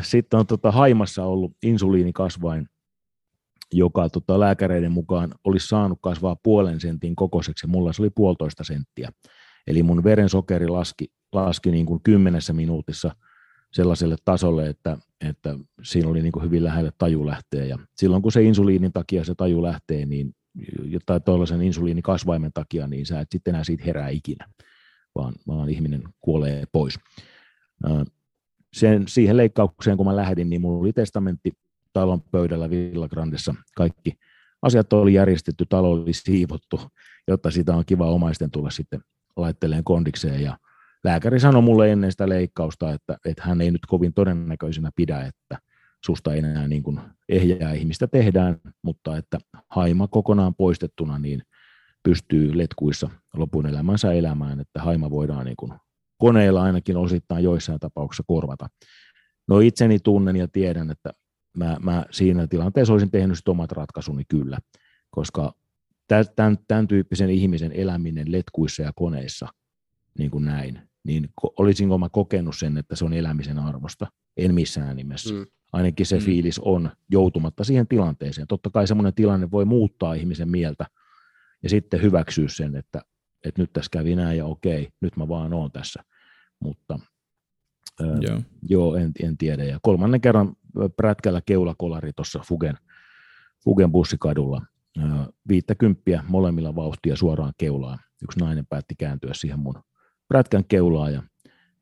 sitten 0.02 0.40
on 0.40 0.46
tota 0.46 0.70
Haimassa 0.70 1.24
ollut 1.24 1.56
insuliinikasvain, 1.62 2.68
joka 3.72 4.08
tota, 4.08 4.40
lääkäreiden 4.40 4.92
mukaan 4.92 5.34
olisi 5.44 5.68
saanut 5.68 5.98
kasvaa 6.02 6.36
puolen 6.42 6.80
sentin 6.80 7.16
kokoiseksi, 7.16 7.66
mulla 7.66 7.92
se 7.92 8.02
oli 8.02 8.10
puolitoista 8.10 8.64
senttiä. 8.64 9.10
Eli 9.66 9.82
mun 9.82 10.04
verensokeri 10.04 10.68
laski, 10.68 11.06
laski 11.32 11.70
niin 11.70 11.86
kuin 11.86 12.00
kymmenessä 12.02 12.52
minuutissa 12.52 13.16
sellaiselle 13.72 14.16
tasolle, 14.24 14.68
että, 14.68 14.96
että 15.20 15.58
siinä 15.82 16.08
oli 16.08 16.22
niin 16.22 16.32
kuin 16.32 16.44
hyvin 16.44 16.64
lähellä 16.64 16.90
taju 16.98 17.26
lähteä. 17.26 17.64
Ja 17.64 17.78
silloin 17.96 18.22
kun 18.22 18.32
se 18.32 18.42
insuliinin 18.42 18.92
takia 18.92 19.24
se 19.24 19.34
taju 19.34 19.62
lähtee, 19.62 20.06
niin 20.06 20.34
tai 21.06 21.20
tuollaisen 21.20 21.62
insuliinikasvaimen 21.62 22.50
takia, 22.54 22.86
niin 22.86 23.06
sä 23.06 23.20
et 23.20 23.28
sitten 23.32 23.54
enää 23.54 23.64
siitä 23.64 23.84
herää 23.84 24.08
ikinä, 24.08 24.46
vaan, 25.14 25.34
vaan 25.46 25.68
ihminen 25.68 26.02
kuolee 26.20 26.64
pois. 26.72 26.98
Sen, 28.72 29.04
siihen 29.08 29.36
leikkaukseen, 29.36 29.96
kun 29.96 30.06
mä 30.06 30.16
lähdin, 30.16 30.50
niin 30.50 30.60
mulla 30.60 30.80
oli 30.80 30.92
testamentti 30.92 31.52
talon 31.92 32.20
pöydällä 32.20 32.70
Villa 32.70 33.08
Grandessa. 33.08 33.54
Kaikki 33.76 34.12
asiat 34.62 34.92
oli 34.92 35.14
järjestetty, 35.14 35.64
talo 35.68 35.90
oli 35.90 36.12
siivottu, 36.12 36.80
jotta 37.28 37.50
sitä 37.50 37.76
on 37.76 37.84
kiva 37.86 38.10
omaisten 38.10 38.50
tulla 38.50 38.70
sitten 38.70 39.00
laitteleen 39.36 39.84
kondikseen 39.84 40.42
ja 40.42 40.58
lääkäri 41.04 41.40
sanoi 41.40 41.62
mulle 41.62 41.92
ennen 41.92 42.10
sitä 42.10 42.28
leikkausta, 42.28 42.92
että, 42.92 43.18
että 43.24 43.42
hän 43.46 43.60
ei 43.60 43.70
nyt 43.70 43.86
kovin 43.86 44.14
todennäköisenä 44.14 44.90
pidä, 44.96 45.20
että 45.20 45.58
susta 46.04 46.32
ei 46.32 46.38
enää 46.38 46.68
niin 46.68 46.82
kuin 46.82 47.00
ehjää 47.28 47.72
ihmistä 47.72 48.06
tehdään, 48.06 48.56
mutta 48.82 49.16
että 49.16 49.38
haima 49.70 50.08
kokonaan 50.08 50.54
poistettuna 50.54 51.18
niin 51.18 51.42
pystyy 52.02 52.58
letkuissa 52.58 53.10
lopun 53.34 53.66
elämänsä 53.66 54.12
elämään, 54.12 54.60
että 54.60 54.82
haima 54.82 55.10
voidaan 55.10 55.46
niin 55.46 55.56
kuin 55.56 55.72
koneella 56.18 56.62
ainakin 56.62 56.96
osittain 56.96 57.44
joissain 57.44 57.80
tapauksissa 57.80 58.22
korvata. 58.26 58.68
No 59.48 59.60
itseni 59.60 59.98
tunnen 59.98 60.36
ja 60.36 60.48
tiedän, 60.48 60.90
että 60.90 61.12
mä, 61.56 61.76
mä 61.82 62.04
siinä 62.10 62.46
tilanteessa 62.46 62.92
olisin 62.92 63.10
tehnyt 63.10 63.48
omat 63.48 63.72
ratkaisuni 63.72 64.22
kyllä, 64.28 64.58
koska 65.10 65.52
tämän, 66.08 66.58
tämän 66.68 66.88
tyyppisen 66.88 67.30
ihmisen 67.30 67.72
eläminen 67.72 68.32
letkuissa 68.32 68.82
ja 68.82 68.92
koneissa, 68.94 69.48
niin 70.18 70.30
kuin 70.30 70.44
näin, 70.44 70.80
niin 71.04 71.28
olisinko 71.58 71.98
mä 71.98 72.08
kokenut 72.08 72.56
sen, 72.56 72.78
että 72.78 72.96
se 72.96 73.04
on 73.04 73.12
elämisen 73.12 73.58
arvosta? 73.58 74.06
En 74.36 74.54
missään 74.54 74.96
nimessä. 74.96 75.34
Mm. 75.34 75.46
Ainakin 75.72 76.06
se 76.06 76.18
mm. 76.18 76.24
fiilis 76.24 76.58
on 76.58 76.90
joutumatta 77.10 77.64
siihen 77.64 77.88
tilanteeseen. 77.88 78.46
Totta 78.46 78.70
kai 78.70 78.86
semmoinen 78.86 79.14
tilanne 79.14 79.50
voi 79.50 79.64
muuttaa 79.64 80.14
ihmisen 80.14 80.50
mieltä 80.50 80.86
ja 81.62 81.68
sitten 81.68 82.02
hyväksyä 82.02 82.48
sen, 82.48 82.76
että, 82.76 83.02
että 83.44 83.62
nyt 83.62 83.72
tässä 83.72 83.90
kävi 83.90 84.16
näin 84.16 84.38
ja 84.38 84.46
okei, 84.46 84.88
nyt 85.00 85.16
mä 85.16 85.28
vaan 85.28 85.52
oon 85.52 85.72
tässä. 85.72 86.04
Mutta 86.60 86.98
joo, 88.00 88.42
joo 88.62 88.96
en, 88.96 89.12
en 89.22 89.36
tiedä. 89.36 89.64
Ja 89.64 89.78
kolmannen 89.82 90.20
kerran 90.20 90.56
prätkällä 90.96 91.40
keulakolari 91.46 92.12
tuossa 92.16 92.40
Fugen, 92.48 92.76
Fugen 93.64 93.92
bussikadulla– 93.92 94.62
viittäkymppiä 95.48 96.24
molemmilla 96.28 96.74
vauhtia 96.74 97.16
suoraan 97.16 97.52
keulaan. 97.58 97.98
Yksi 98.24 98.38
nainen 98.38 98.66
päätti 98.66 98.94
kääntyä 98.98 99.30
siihen 99.34 99.58
mun 99.58 99.82
prätkän 100.28 100.64
keulaa 100.64 101.10
ja 101.10 101.22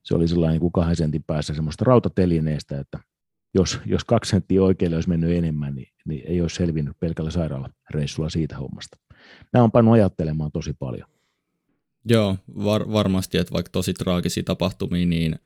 se 0.02 0.14
oli 0.14 0.28
sellainen 0.28 0.60
kuin 0.60 0.72
kahden 0.72 0.96
sentin 0.96 1.24
päässä 1.26 1.54
semmoista 1.54 1.84
rautatelineestä, 1.84 2.80
että 2.80 2.98
jos, 3.54 3.80
jos 3.86 4.04
kaksi 4.04 4.30
senttiä 4.30 4.62
oikealle 4.62 4.96
olisi 4.96 5.08
mennyt 5.08 5.30
enemmän, 5.30 5.74
niin, 5.74 5.88
niin 6.06 6.22
ei 6.26 6.40
olisi 6.40 6.56
selvinnyt 6.56 6.96
pelkällä 7.00 7.30
sairaalareissulla 7.30 8.28
siitä 8.28 8.56
hommasta. 8.56 8.96
Nämä 9.52 9.64
on 9.64 9.72
pannut 9.72 9.94
ajattelemaan 9.94 10.52
tosi 10.52 10.72
paljon. 10.72 11.08
Joo, 12.04 12.36
var, 12.64 12.92
varmasti, 12.92 13.38
että 13.38 13.52
vaikka 13.52 13.70
tosi 13.72 13.94
traagisia 13.94 14.42
tapahtumia, 14.42 15.06
niin 15.06 15.36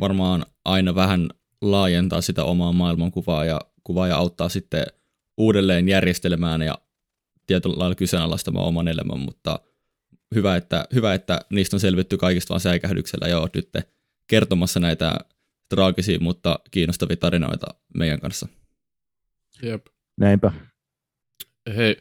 varmaan 0.00 0.46
aina 0.64 0.94
vähän 0.94 1.28
laajentaa 1.62 2.20
sitä 2.20 2.44
omaa 2.44 2.72
maailmankuvaa 2.72 3.44
ja, 3.44 3.60
kuvaa 3.84 4.08
ja 4.08 4.16
auttaa 4.16 4.48
sitten 4.48 4.84
uudelleen 5.38 5.88
järjestelemään 5.88 6.62
ja 6.62 6.78
tietyllä 7.46 7.78
lailla 7.78 7.94
kyseenalaistamaan 7.94 8.66
oman 8.66 8.88
elämän, 8.88 9.20
mutta 9.20 9.60
hyvä, 10.34 10.56
että, 10.56 10.84
hyvä, 10.94 11.14
että 11.14 11.40
niistä 11.50 11.76
on 11.76 11.80
selvitty 11.80 12.16
kaikista 12.16 12.48
vaan 12.48 12.60
säikähdyksellä 12.60 13.28
ja 13.28 13.38
oot 13.38 13.54
nyt 13.54 13.70
kertomassa 14.26 14.80
näitä 14.80 15.14
traagisia, 15.68 16.20
mutta 16.20 16.58
kiinnostavia 16.70 17.16
tarinoita 17.16 17.66
meidän 17.94 18.20
kanssa. 18.20 18.48
Jep. 19.62 19.86
Näinpä. 20.20 20.52
Hei, 21.76 21.96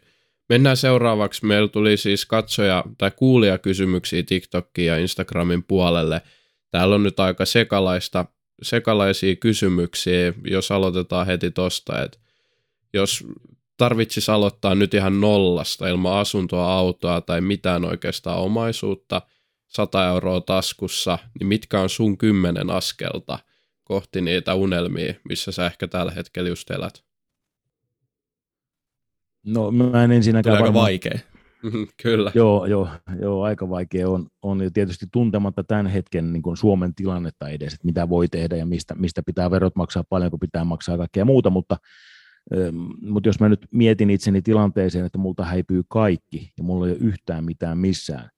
mennään 0.50 0.78
seuraavaksi. 0.78 1.46
Meillä 1.46 1.68
tuli 1.68 1.98
siis 1.98 2.26
katsoja 2.26 2.84
tai 2.98 3.12
kuulija 3.12 3.58
kysymyksiä 3.58 4.24
TikTokin 4.24 4.86
ja 4.86 4.98
Instagramin 4.98 5.64
puolelle. 5.64 6.22
Täällä 6.72 6.96
on 6.96 7.04
nyt 7.04 7.20
aika 7.20 7.46
sekalaista, 7.46 8.26
sekalaisia 8.62 9.36
kysymyksiä, 9.36 10.34
jos 10.46 10.72
aloitetaan 10.72 11.28
heti 11.28 11.52
tosta, 11.52 12.04
että 12.04 12.18
jos 12.94 13.24
tarvitsisi 13.82 14.32
aloittaa 14.32 14.76
nyt 14.76 14.94
ihan 14.94 15.22
nollasta 15.22 15.88
ilman 15.88 16.18
asuntoa, 16.18 16.74
autoa 16.74 17.22
tai 17.22 17.42
mitään 17.42 17.86
oikeastaan 17.86 18.40
omaisuutta, 18.40 19.22
100 19.68 20.08
euroa 20.08 20.42
taskussa, 20.42 21.20
niin 21.40 21.48
mitkä 21.48 21.80
on 21.80 21.90
sun 21.90 22.18
kymmenen 22.18 22.70
askelta 22.70 23.40
kohti 23.84 24.22
niitä 24.22 24.54
unelmia, 24.54 25.14
missä 25.30 25.52
sä 25.52 25.66
ehkä 25.66 25.88
tällä 25.88 26.12
hetkellä 26.12 26.50
just 26.50 26.72
elät? 26.72 27.04
No 29.46 29.72
mä 29.72 30.04
en 30.04 30.12
ensinnäkään 30.12 30.54
aika 30.54 30.64
varmaan... 30.64 30.84
vaikea. 30.86 31.20
Mhm, 31.64 31.84
kyllä. 32.04 32.32
Joo, 32.36 32.66
joo, 32.66 32.88
joo, 33.22 33.44
aika 33.44 33.70
vaikea 33.70 34.10
on, 34.10 34.28
on 34.42 34.62
ja 34.62 34.72
tietysti 34.72 35.06
tuntematta 35.12 35.64
tämän 35.64 35.88
hetken 35.88 36.34
niin 36.34 36.44
kuin 36.44 36.58
Suomen 36.58 36.96
tilannetta 36.96 37.50
edes, 37.50 37.74
että 37.74 37.86
mitä 37.86 38.10
voi 38.10 38.28
tehdä 38.28 38.56
ja 38.56 38.66
mistä, 38.66 38.96
mistä 38.96 39.24
pitää 39.26 39.52
verot 39.52 39.76
maksaa, 39.76 40.04
paljonko 40.10 40.38
pitää 40.38 40.64
maksaa 40.64 40.98
kaikkea 40.98 41.26
muuta, 41.26 41.50
mutta 41.50 41.78
mutta 43.02 43.30
jos 43.30 43.40
mä 43.40 43.50
nyt 43.50 43.68
mietin 43.72 44.10
itseni 44.10 44.42
tilanteeseen, 44.42 45.06
että 45.06 45.18
multa 45.18 45.46
häipyy 45.46 45.82
kaikki 45.88 46.52
ja 46.58 46.64
mulla 46.64 46.88
ei 46.88 46.92
ole 46.92 47.00
yhtään 47.02 47.46
mitään 47.46 47.78
missään, 47.78 48.30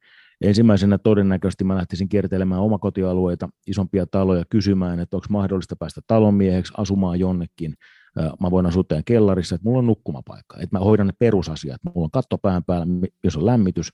ensimmäisenä 0.44 0.98
todennäköisesti 0.98 1.64
mä 1.64 1.76
lähtisin 1.76 2.10
kiertelemään 2.10 2.62
omakotialueita, 2.62 3.50
isompia 3.68 4.06
taloja 4.06 4.44
kysymään, 4.50 5.00
että 5.00 5.18
onko 5.18 5.28
mahdollista 5.30 5.76
päästä 5.76 6.02
talonmieheksi, 6.08 6.74
asumaan 6.78 7.20
jonnekin. 7.20 7.74
Mä 8.40 8.52
voin 8.52 8.66
asua 8.66 8.84
teidän 8.84 9.04
kellarissa, 9.04 9.56
että 9.56 9.66
mulla 9.66 9.80
on 9.80 9.86
nukkumapaikka, 9.86 10.58
että 10.58 10.80
mä 10.80 10.84
hoidan 10.84 11.08
ne 11.08 11.14
perusasiat. 11.20 11.82
Mulla 11.84 12.06
on 12.06 12.12
katto 12.12 12.38
pään 12.38 12.64
päällä, 12.64 12.86
jos 13.24 13.38
on 13.38 13.46
lämmitys, 13.46 13.90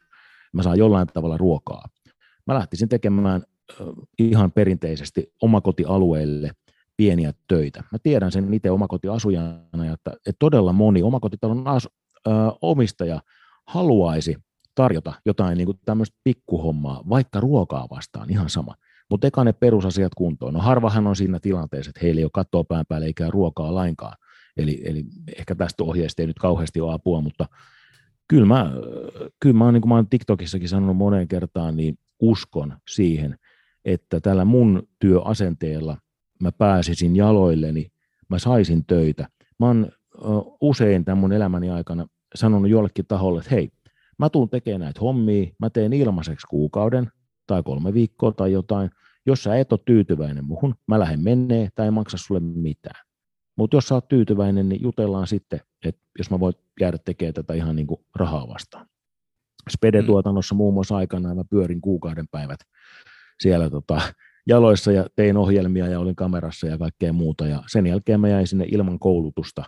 mä 0.54 0.64
saan 0.64 0.78
jollain 0.78 1.08
tavalla 1.08 1.38
ruokaa. 1.38 1.86
Mä 2.48 2.54
lähtisin 2.54 2.90
tekemään 2.90 3.44
ihan 4.20 4.52
perinteisesti 4.52 5.34
omakotialueelle– 5.42 6.52
pieniä 7.00 7.34
töitä. 7.48 7.84
Mä 7.92 7.98
tiedän 8.04 8.32
sen 8.32 8.54
itse 8.54 8.72
omakotiasujana, 8.72 9.94
että, 9.94 10.12
että 10.12 10.40
todella 10.40 10.74
moni 10.74 11.04
omakotitalon 11.04 11.68
asu, 11.68 11.90
ö, 12.28 12.32
omistaja 12.62 13.22
haluaisi 13.68 14.36
tarjota 14.76 15.14
jotain 15.26 15.58
niin 15.58 15.66
kuin 15.66 15.80
tämmöistä 15.86 16.18
pikkuhommaa, 16.24 17.04
vaikka 17.10 17.40
ruokaa 17.40 17.88
vastaan, 17.92 18.30
ihan 18.30 18.50
sama. 18.50 18.76
Mutta 19.10 19.28
eka 19.28 19.44
ne 19.44 19.54
perusasiat 19.54 20.12
kuntoon. 20.16 20.54
No 20.54 20.60
harvahan 20.60 21.08
on 21.08 21.16
siinä 21.16 21.40
tilanteessa, 21.40 21.90
että 21.90 22.00
heillä 22.04 22.20
ei 22.20 22.26
ole 22.26 22.32
kattoa 22.34 22.64
pään 22.64 22.86
päälle 22.90 23.06
eikä 23.06 23.30
ruokaa 23.30 23.76
lainkaan. 23.76 24.18
Eli, 24.58 24.82
eli 24.86 25.06
ehkä 25.38 25.56
tästä 25.56 25.84
ohjeesta 25.84 26.22
ei 26.22 26.28
nyt 26.28 26.40
kauheasti 26.40 26.82
ole 26.82 26.94
apua, 26.94 27.22
mutta 27.22 27.46
kyllä 28.28 28.46
mä, 28.46 28.72
kyllä 29.40 29.58
mä, 29.58 29.72
niin 29.72 29.82
kuin 29.82 29.90
mä 29.90 29.96
olen 29.96 30.10
TikTokissakin 30.10 30.70
sanonut 30.70 30.98
moneen 30.98 31.28
kertaan, 31.28 31.78
niin 31.78 31.98
uskon 32.22 32.78
siihen, 32.90 33.36
että 33.86 34.20
tällä 34.20 34.46
mun 34.46 34.84
työasenteella 35.00 35.98
mä 36.44 36.52
pääsisin 36.52 37.16
jaloilleni, 37.16 37.92
mä 38.30 38.40
saisin 38.40 38.86
töitä. 38.86 39.28
Mä 39.60 39.68
oon 39.68 39.92
usein 40.62 41.06
tämän 41.06 41.18
mun 41.18 41.34
elämäni 41.34 41.70
aikana 41.70 42.08
sanonut 42.36 42.70
jollekin 42.70 43.06
taholle, 43.08 43.40
että 43.40 43.56
hei, 43.56 43.70
mä 44.18 44.30
tuun 44.30 44.50
tekemään 44.50 44.82
näitä 44.82 45.00
hommia, 45.00 45.52
mä 45.60 45.70
teen 45.70 45.94
ilmaiseksi 45.94 46.48
kuukauden 46.48 47.12
tai 47.48 47.64
kolme 47.64 47.94
viikkoa 47.94 48.32
tai 48.32 48.52
jotain. 48.52 48.90
Jos 49.26 49.44
sä 49.44 49.56
et 49.56 49.72
ole 49.74 49.80
tyytyväinen 49.86 50.46
muhun, 50.46 50.76
mä 50.88 51.00
lähden 51.00 51.20
menee 51.20 51.70
tai 51.76 51.86
ei 51.86 51.92
maksa 51.92 52.18
sulle 52.18 52.40
mitään. 52.40 53.06
Mutta 53.56 53.78
jos 53.78 53.88
sä 53.88 53.96
oot 53.96 54.08
tyytyväinen, 54.08 54.70
niin 54.70 54.82
jutellaan 54.82 55.28
sitten, 55.28 55.60
että 55.86 56.02
jos 56.18 56.32
mä 56.32 56.40
voin 56.40 56.54
jäädä 56.80 56.98
tekemään 56.98 57.34
tätä 57.34 57.54
ihan 57.54 57.76
niin 57.76 57.88
kuin 57.88 58.00
rahaa 58.16 58.48
vastaan. 58.48 58.88
Spede-tuotannossa 59.70 60.56
muun 60.56 60.74
muassa 60.74 60.96
aikanaan 60.98 61.38
mä 61.38 61.44
pyörin 61.50 61.82
kuukauden 61.82 62.28
päivät 62.28 62.60
siellä 63.40 63.70
tota, 63.70 64.02
jaloissa 64.48 64.92
ja 64.92 65.06
tein 65.16 65.38
ohjelmia 65.38 65.88
ja 65.88 66.00
olin 66.00 66.16
kamerassa 66.16 66.68
ja 66.68 66.78
kaikkea 66.78 67.14
muuta. 67.14 67.48
Ja 67.48 67.64
sen 67.68 67.88
jälkeen 67.88 68.20
mä 68.20 68.30
jäin 68.30 68.48
sinne 68.48 68.66
ilman 68.72 69.00
koulutusta 69.00 69.64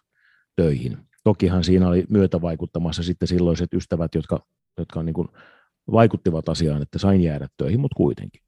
töihin. 0.55 0.97
Tokihan 1.23 1.63
siinä 1.63 1.87
oli 1.87 2.05
myötävaikuttamassa 2.09 3.03
sitten 3.03 3.27
silloiset 3.27 3.73
ystävät, 3.73 4.15
jotka, 4.15 4.45
jotka 4.77 5.03
niin 5.03 5.13
kuin 5.13 5.27
vaikuttivat 5.91 6.49
asiaan, 6.49 6.81
että 6.81 6.99
sain 6.99 7.21
jäädä 7.21 7.47
töihin, 7.57 7.79
mutta 7.79 7.95
kuitenkin. 7.95 8.41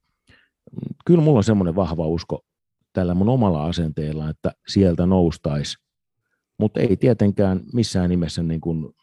Kyllä 1.06 1.22
mulla 1.22 1.38
on 1.38 1.44
semmoinen 1.44 1.76
vahva 1.76 2.08
usko 2.08 2.46
tällä 2.94 3.14
mun 3.14 3.30
omalla 3.30 3.66
asenteella, 3.66 4.30
että 4.30 4.52
sieltä 4.68 5.06
noustaisi, 5.06 5.78
mutta 6.58 6.80
ei 6.80 6.98
tietenkään 6.98 7.62
missään 7.74 8.10
nimessä 8.10 8.44
niin 8.44 8.62
kuin 8.62 8.96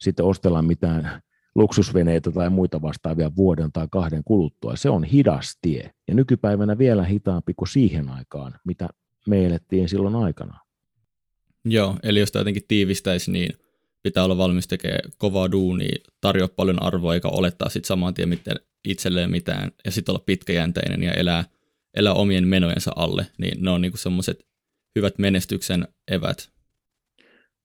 sitten 0.00 0.24
ostella 0.24 0.62
mitään 0.62 1.22
luksusveneitä 1.58 2.30
tai 2.30 2.50
muita 2.50 2.82
vastaavia 2.82 3.30
vuoden 3.36 3.72
tai 3.72 3.86
kahden 3.90 4.24
kuluttua. 4.24 4.76
Se 4.76 4.90
on 4.90 5.04
hidas 5.04 5.58
tie 5.62 5.90
ja 6.08 6.14
nykypäivänä 6.14 6.78
vielä 6.78 7.04
hitaampi 7.04 7.54
kuin 7.54 7.68
siihen 7.68 8.08
aikaan, 8.08 8.54
mitä 8.64 8.88
me 9.26 9.46
elettiin 9.46 9.88
silloin 9.88 10.14
aikana. 10.14 10.60
Joo, 11.64 11.96
eli 12.02 12.20
jos 12.20 12.32
tämä 12.32 12.40
jotenkin 12.40 12.62
tiivistäisi, 12.68 13.30
niin 13.30 13.52
pitää 14.02 14.24
olla 14.24 14.38
valmis 14.38 14.68
tekemään 14.68 15.10
kovaa 15.18 15.52
duunia, 15.52 15.98
tarjoa 16.20 16.48
paljon 16.48 16.82
arvoa 16.82 17.14
eikä 17.14 17.28
olettaa 17.28 17.68
sitten 17.68 17.88
saman 17.88 18.14
tien 18.14 18.38
itselleen 18.84 19.30
mitään 19.30 19.70
ja 19.84 19.90
sitten 19.90 20.12
olla 20.12 20.22
pitkäjänteinen 20.26 21.02
ja 21.02 21.12
elää, 21.12 21.44
elää 21.94 22.12
omien 22.12 22.48
menojensa 22.48 22.92
alle, 22.96 23.26
niin 23.38 23.64
ne 23.64 23.70
on 23.70 23.80
niinku 23.80 23.98
semmoiset 23.98 24.46
hyvät 24.96 25.18
menestyksen 25.18 25.88
evät. 26.10 26.57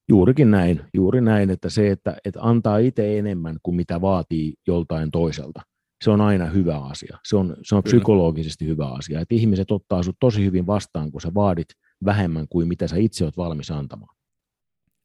Juurikin 0.09 0.51
näin, 0.51 0.81
juuri 0.93 1.21
näin, 1.21 1.49
että 1.49 1.69
se, 1.69 1.91
että, 1.91 2.17
että 2.25 2.39
antaa 2.41 2.77
itse 2.77 3.19
enemmän 3.19 3.57
kuin 3.63 3.75
mitä 3.75 4.01
vaatii 4.01 4.53
joltain 4.67 5.11
toiselta, 5.11 5.61
se 6.03 6.11
on 6.11 6.21
aina 6.21 6.45
hyvä 6.45 6.77
asia. 6.77 7.17
Se 7.23 7.35
on, 7.35 7.57
se 7.63 7.75
on 7.75 7.83
psykologisesti 7.83 8.65
hyvä 8.67 8.87
asia, 8.87 9.19
että 9.19 9.35
ihmiset 9.35 9.71
ottaa 9.71 10.03
sinut 10.03 10.17
tosi 10.19 10.45
hyvin 10.45 10.67
vastaan, 10.67 11.11
kun 11.11 11.21
sä 11.21 11.33
vaadit 11.33 11.67
vähemmän 12.05 12.47
kuin 12.49 12.67
mitä 12.67 12.87
sä 12.87 12.95
itse 12.95 13.23
olet 13.23 13.37
valmis 13.37 13.71
antamaan. 13.71 14.15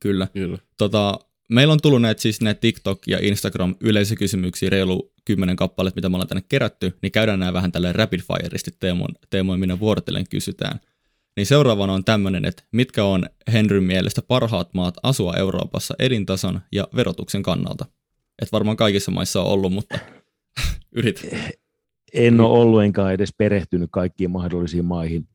Kyllä. 0.03 0.29
Kyllä. 0.33 0.59
Tota, 0.79 1.19
meillä 1.49 1.73
on 1.73 1.81
tullut 1.83 2.03
näitä, 2.03 2.23
siis 2.23 2.41
näitä 2.41 2.61
TikTok- 2.69 3.05
ja 3.07 3.19
Instagram 3.23 3.75
yleisökysymyksiä 3.81 4.71
reilu 4.71 5.13
kymmenen 5.25 5.57
kappaletta, 5.57 5.99
mitä 5.99 6.09
me 6.09 6.17
ollaan 6.17 6.29
tänne 6.29 6.45
kerätty, 6.49 6.99
niin 7.03 7.13
käydään 7.13 7.39
nämä 7.39 7.53
vähän 7.53 7.73
tälleen 7.73 7.95
rapid 7.95 8.21
fireisti 8.21 8.71
teemoin, 8.81 9.15
teemoin 9.31 9.61
minä 9.61 9.81
vuorotellen 9.81 10.29
kysytään. 10.31 10.81
Niin 11.39 11.47
seuraavana 11.47 11.93
on 11.93 12.05
tämmöinen, 12.05 12.45
että 12.45 12.63
mitkä 12.73 13.05
on 13.05 13.27
Henryn 13.53 13.83
mielestä 13.83 14.23
parhaat 14.23 14.75
maat 14.75 14.95
asua 15.03 15.35
Euroopassa 15.37 15.95
elintason 15.99 16.61
ja 16.73 16.89
verotuksen 16.97 17.43
kannalta? 17.43 17.85
Että 18.43 18.53
varmaan 18.53 18.77
kaikissa 18.77 19.11
maissa 19.11 19.43
on 19.43 19.47
ollut, 19.47 19.73
mutta 19.73 19.99
yrit. 20.97 21.29
En 22.15 22.41
ole 22.41 22.59
ollut 22.59 22.83
enkä 22.83 23.11
edes 23.11 23.35
perehtynyt 23.39 23.89
kaikkiin 23.93 24.31
mahdollisiin 24.31 24.85
maihin. 24.85 25.29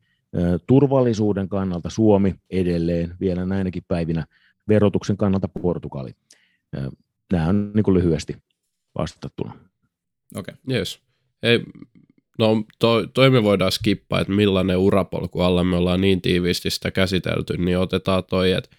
Turvallisuuden 0.66 1.48
kannalta 1.48 1.90
Suomi 1.90 2.34
edelleen 2.50 3.16
vielä 3.20 3.46
näinäkin 3.46 3.82
päivinä, 3.88 4.26
verotuksen 4.68 5.16
kannalta 5.16 5.48
Portugali. 5.48 6.14
Nämä 7.32 7.48
on 7.48 7.72
niin 7.74 7.84
kuin 7.84 7.94
lyhyesti 7.94 8.36
vastattuna. 8.98 9.52
Okei. 10.34 10.54
Okay. 10.64 10.76
Yes. 10.76 11.00
Hei, 11.42 11.64
no 12.38 12.64
toi, 12.78 13.08
toi 13.14 13.30
me 13.30 13.42
voidaan 13.42 13.72
skippaa, 13.72 14.20
että 14.20 14.32
millainen 14.32 14.76
urapolku 14.76 15.40
alla 15.40 15.64
me 15.64 15.76
ollaan 15.76 16.00
niin 16.00 16.22
tiiviisti 16.22 16.70
sitä 16.70 16.90
käsitelty, 16.90 17.56
niin 17.56 17.78
otetaan 17.78 18.24
toi, 18.24 18.52
että 18.52 18.70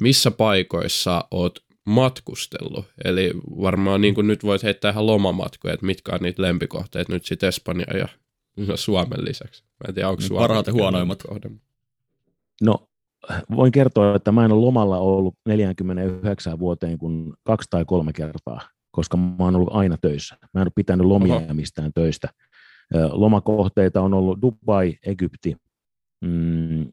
missä 0.00 0.30
paikoissa 0.30 1.24
oot 1.30 1.58
matkustellut. 1.86 2.84
Eli 3.04 3.32
varmaan 3.60 4.00
niin 4.00 4.14
kuin 4.14 4.26
nyt 4.26 4.44
voit 4.44 4.62
heittää 4.62 4.90
ihan 4.90 5.06
lomamatkoja, 5.06 5.74
että 5.74 5.86
mitkä 5.86 6.12
on 6.12 6.20
niitä 6.22 6.42
lempikohteet 6.42 7.08
nyt 7.08 7.24
sitten 7.24 7.48
Espanja 7.48 7.86
ja 7.96 8.08
Suomen 8.74 9.24
lisäksi. 9.24 9.62
Mä 9.62 9.88
en 9.88 9.94
tiedä, 9.94 10.08
onko 10.08 10.22
Suomen 10.22 10.42
Parhaat 10.42 10.66
ja 10.66 10.72
huonoimmat. 10.72 11.22
Kohde. 11.22 11.50
No, 12.62 12.88
voin 13.56 13.72
kertoa, 13.72 14.16
että 14.16 14.32
mä 14.32 14.44
en 14.44 14.52
ole 14.52 14.60
lomalla 14.60 14.98
ollut 14.98 15.34
49 15.46 16.58
vuoteen 16.58 16.98
kuin 16.98 17.32
kaksi 17.44 17.70
tai 17.70 17.84
kolme 17.84 18.12
kertaa, 18.12 18.60
koska 18.92 19.16
mä 19.16 19.34
oon 19.38 19.56
ollut 19.56 19.72
aina 19.72 19.96
töissä. 19.96 20.36
Mä 20.54 20.60
en 20.60 20.66
ole 20.66 20.72
pitänyt 20.74 21.06
lomia 21.06 21.34
Oho. 21.34 21.54
mistään 21.54 21.92
töistä. 21.92 22.28
Lomakohteita 23.12 24.00
on 24.00 24.14
ollut 24.14 24.42
Dubai, 24.42 24.98
Egypti, 25.06 25.56
mm, 26.20 26.92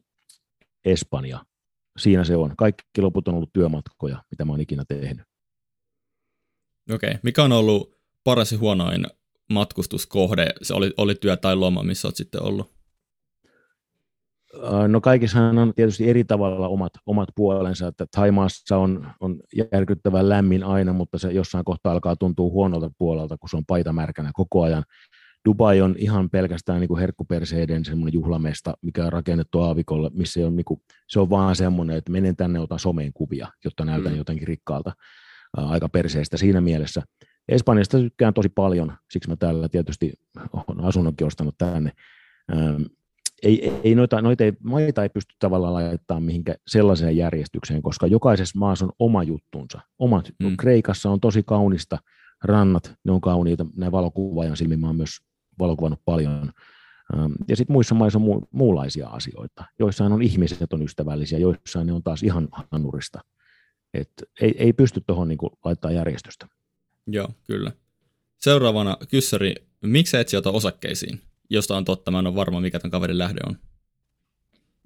Espanja. 0.84 1.44
Siinä 1.98 2.24
se 2.24 2.36
on. 2.36 2.56
Kaikki 2.56 3.02
loput 3.02 3.28
on 3.28 3.34
ollut 3.34 3.52
työmatkoja, 3.52 4.24
mitä 4.30 4.44
mä 4.44 4.52
oon 4.52 4.60
ikinä 4.60 4.84
tehnyt. 4.88 5.26
Okei. 6.94 7.10
Okay. 7.10 7.20
Mikä 7.22 7.44
on 7.44 7.52
ollut 7.52 7.96
paras 8.24 8.52
ja 8.52 8.58
huonoin 8.58 9.06
matkustuskohde? 9.50 10.46
Se 10.62 10.74
oli, 10.74 10.94
oli 10.96 11.14
työ 11.14 11.36
tai 11.36 11.56
loma, 11.56 11.82
missä 11.82 12.08
olet 12.08 12.16
sitten 12.16 12.42
ollut? 12.42 12.79
No 14.88 15.00
kaikissa 15.00 15.40
on 15.40 15.72
tietysti 15.76 16.10
eri 16.10 16.24
tavalla 16.24 16.68
omat, 16.68 16.92
omat 17.06 17.28
puolensa, 17.34 17.88
että 17.88 18.06
Taimaassa 18.16 18.76
on, 18.76 19.06
on 19.20 19.40
järkyttävän 19.72 20.28
lämmin 20.28 20.64
aina, 20.64 20.92
mutta 20.92 21.18
se 21.18 21.32
jossain 21.32 21.64
kohtaa 21.64 21.92
alkaa 21.92 22.16
tuntua 22.16 22.50
huonolta 22.50 22.90
puolelta, 22.98 23.38
kun 23.38 23.48
se 23.48 23.56
on 23.56 23.64
paita 23.66 23.92
märkänä 23.92 24.30
koko 24.34 24.62
ajan. 24.62 24.84
Dubai 25.48 25.80
on 25.80 25.94
ihan 25.98 26.30
pelkästään 26.30 26.80
niin 26.80 26.88
kuin 26.88 27.00
herkkuperseiden 27.00 27.84
semmoinen 27.84 28.14
juhlamesta, 28.14 28.74
mikä 28.82 29.04
on 29.04 29.12
rakennettu 29.12 29.60
aavikolle, 29.60 30.10
missä 30.14 30.46
on, 30.46 30.56
niin 30.56 30.64
kuin, 30.64 30.80
se 31.08 31.20
on 31.20 31.30
vaan 31.30 31.56
semmoinen, 31.56 31.96
että 31.96 32.12
menen 32.12 32.36
tänne, 32.36 32.60
otan 32.60 32.78
someen 32.78 33.12
kuvia, 33.12 33.48
jotta 33.64 33.84
näytän 33.84 34.12
mm. 34.12 34.18
jotenkin 34.18 34.48
rikkaalta, 34.48 34.92
aika 35.56 35.88
perseestä 35.88 36.36
siinä 36.36 36.60
mielessä. 36.60 37.02
Espanjasta 37.48 37.98
tykkään 37.98 38.34
tosi 38.34 38.48
paljon, 38.48 38.92
siksi 39.10 39.28
mä 39.28 39.36
täällä 39.36 39.68
tietysti 39.68 40.12
olen 40.52 40.84
asunnonkin 40.84 41.26
ostanut 41.26 41.54
tänne 41.58 41.92
ei, 43.42 43.72
ei 43.84 43.94
noita, 43.94 44.22
noita 44.22 44.44
ei, 44.44 44.52
maita 44.62 45.02
ei 45.02 45.08
pysty 45.08 45.34
tavallaan 45.38 45.74
laittamaan 45.74 46.22
mihinkä 46.22 46.54
sellaiseen 46.66 47.16
järjestykseen, 47.16 47.82
koska 47.82 48.06
jokaisessa 48.06 48.58
maassa 48.58 48.84
on 48.84 48.92
oma 48.98 49.22
juttunsa. 49.22 49.80
Omat, 49.98 50.30
mm. 50.42 50.56
Kreikassa 50.56 51.10
on 51.10 51.20
tosi 51.20 51.42
kaunista, 51.42 51.98
rannat, 52.44 52.94
ne 53.04 53.12
on 53.12 53.20
kauniita, 53.20 53.66
näin 53.76 53.92
valokuvaajan 53.92 54.56
silmin 54.56 54.80
mä 54.80 54.86
oon 54.86 54.96
myös 54.96 55.20
valokuvannut 55.58 56.00
paljon. 56.04 56.52
Ähm, 57.14 57.32
ja 57.48 57.56
sitten 57.56 57.72
muissa 57.72 57.94
maissa 57.94 58.18
on 58.18 58.24
mu- 58.24 58.46
muunlaisia 58.50 59.08
asioita. 59.08 59.64
Joissain 59.78 60.12
on 60.12 60.22
ihmiset 60.22 60.72
on 60.72 60.82
ystävällisiä, 60.82 61.38
joissain 61.38 61.86
ne 61.86 61.92
on 61.92 62.02
taas 62.02 62.22
ihan 62.22 62.48
hanurista. 62.70 63.20
Et 63.94 64.12
ei, 64.40 64.54
ei 64.58 64.72
pysty 64.72 65.00
tuohon 65.06 65.28
niinku 65.28 65.58
laittaa 65.64 65.90
järjestystä. 65.90 66.46
Joo, 67.06 67.28
kyllä. 67.46 67.72
Seuraavana 68.36 68.96
kyssäri, 69.08 69.54
miksi 69.82 70.16
et 70.16 70.28
sijoita 70.28 70.50
osakkeisiin? 70.50 71.20
Josta 71.50 71.76
on 71.76 71.84
totta, 71.84 72.10
mä 72.10 72.18
en 72.18 72.26
ole 72.26 72.34
varma, 72.34 72.60
mikä 72.60 72.78
tämän 72.78 72.90
kaverin 72.90 73.18
lähde 73.18 73.40
on. 73.46 73.56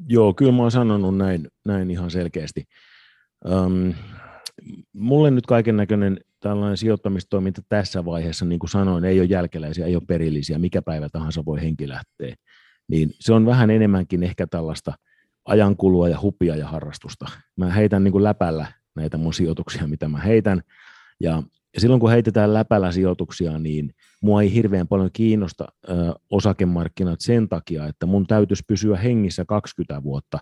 Joo, 0.09 0.35
kyllä 0.35 0.53
mä 0.53 0.63
oon 0.63 0.71
sanonut 0.71 1.17
näin, 1.17 1.49
näin 1.65 1.91
ihan 1.91 2.11
selkeästi. 2.11 2.65
Um, 3.49 3.95
mulle 4.93 5.31
nyt 5.31 5.47
kaiken 5.47 5.77
näköinen 5.77 6.21
tällainen 6.41 6.77
sijoittamistoiminta 6.77 7.63
tässä 7.69 8.05
vaiheessa, 8.05 8.45
niin 8.45 8.59
kuin 8.59 8.71
sanoin, 8.71 9.05
ei 9.05 9.21
ole 9.21 9.27
jälkeläisiä, 9.27 9.87
ei 9.87 9.97
ole 9.97 10.03
perillisiä, 10.09 10.59
mikä 10.59 10.83
päivä 10.83 11.09
tahansa 11.09 11.45
voi 11.45 11.61
henki 11.61 11.89
lähteä. 11.89 12.35
Niin 12.89 13.11
se 13.21 13.33
on 13.33 13.47
vähän 13.47 13.71
enemmänkin 13.71 14.23
ehkä 14.23 14.47
tällaista 14.47 14.93
ajankulua 15.45 16.09
ja 16.09 16.21
hupia 16.21 16.57
ja 16.57 16.69
harrastusta. 16.69 17.27
Mä 17.57 17.71
heitän 17.71 18.05
niin 18.05 18.13
kuin 18.13 18.25
läpällä 18.25 18.67
näitä 18.95 19.17
mun 19.17 19.35
sijoituksia, 19.35 19.87
mitä 19.87 20.09
mä 20.09 20.19
heitän, 20.19 20.63
ja 21.21 21.43
ja 21.75 21.81
silloin 21.81 22.01
kun 22.01 22.11
heitetään 22.11 22.55
läpällä 22.55 22.93
sijoituksia, 22.93 23.59
niin 23.59 23.95
mua 24.23 24.43
ei 24.43 24.55
hirveän 24.55 24.89
paljon 24.89 25.11
kiinnosta 25.13 25.65
ö, 25.89 25.93
osakemarkkinat 26.31 27.21
sen 27.21 27.49
takia, 27.49 27.87
että 27.87 28.07
mun 28.07 28.27
täytyisi 28.27 28.63
pysyä 28.67 28.97
hengissä 28.97 29.45
20 29.45 30.03
vuotta, 30.03 30.39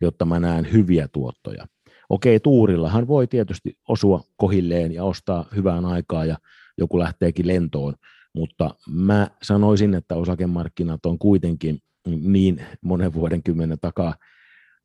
jotta 0.00 0.24
mä 0.24 0.40
näen 0.40 0.72
hyviä 0.72 1.08
tuottoja. 1.08 1.66
Okei, 2.08 2.40
tuurillahan 2.40 3.08
voi 3.08 3.26
tietysti 3.26 3.78
osua 3.88 4.20
kohilleen 4.36 4.92
ja 4.92 5.04
ostaa 5.04 5.44
hyvään 5.56 5.84
aikaa 5.84 6.24
ja 6.24 6.36
joku 6.78 6.98
lähteekin 6.98 7.46
lentoon, 7.46 7.94
mutta 8.34 8.74
mä 8.88 9.30
sanoisin, 9.42 9.94
että 9.94 10.14
osakemarkkinat 10.14 11.06
on 11.06 11.18
kuitenkin 11.18 11.78
niin 12.06 12.62
monen 12.80 13.14
vuoden 13.14 13.42
kymmenen 13.42 13.78
takaa 13.80 14.14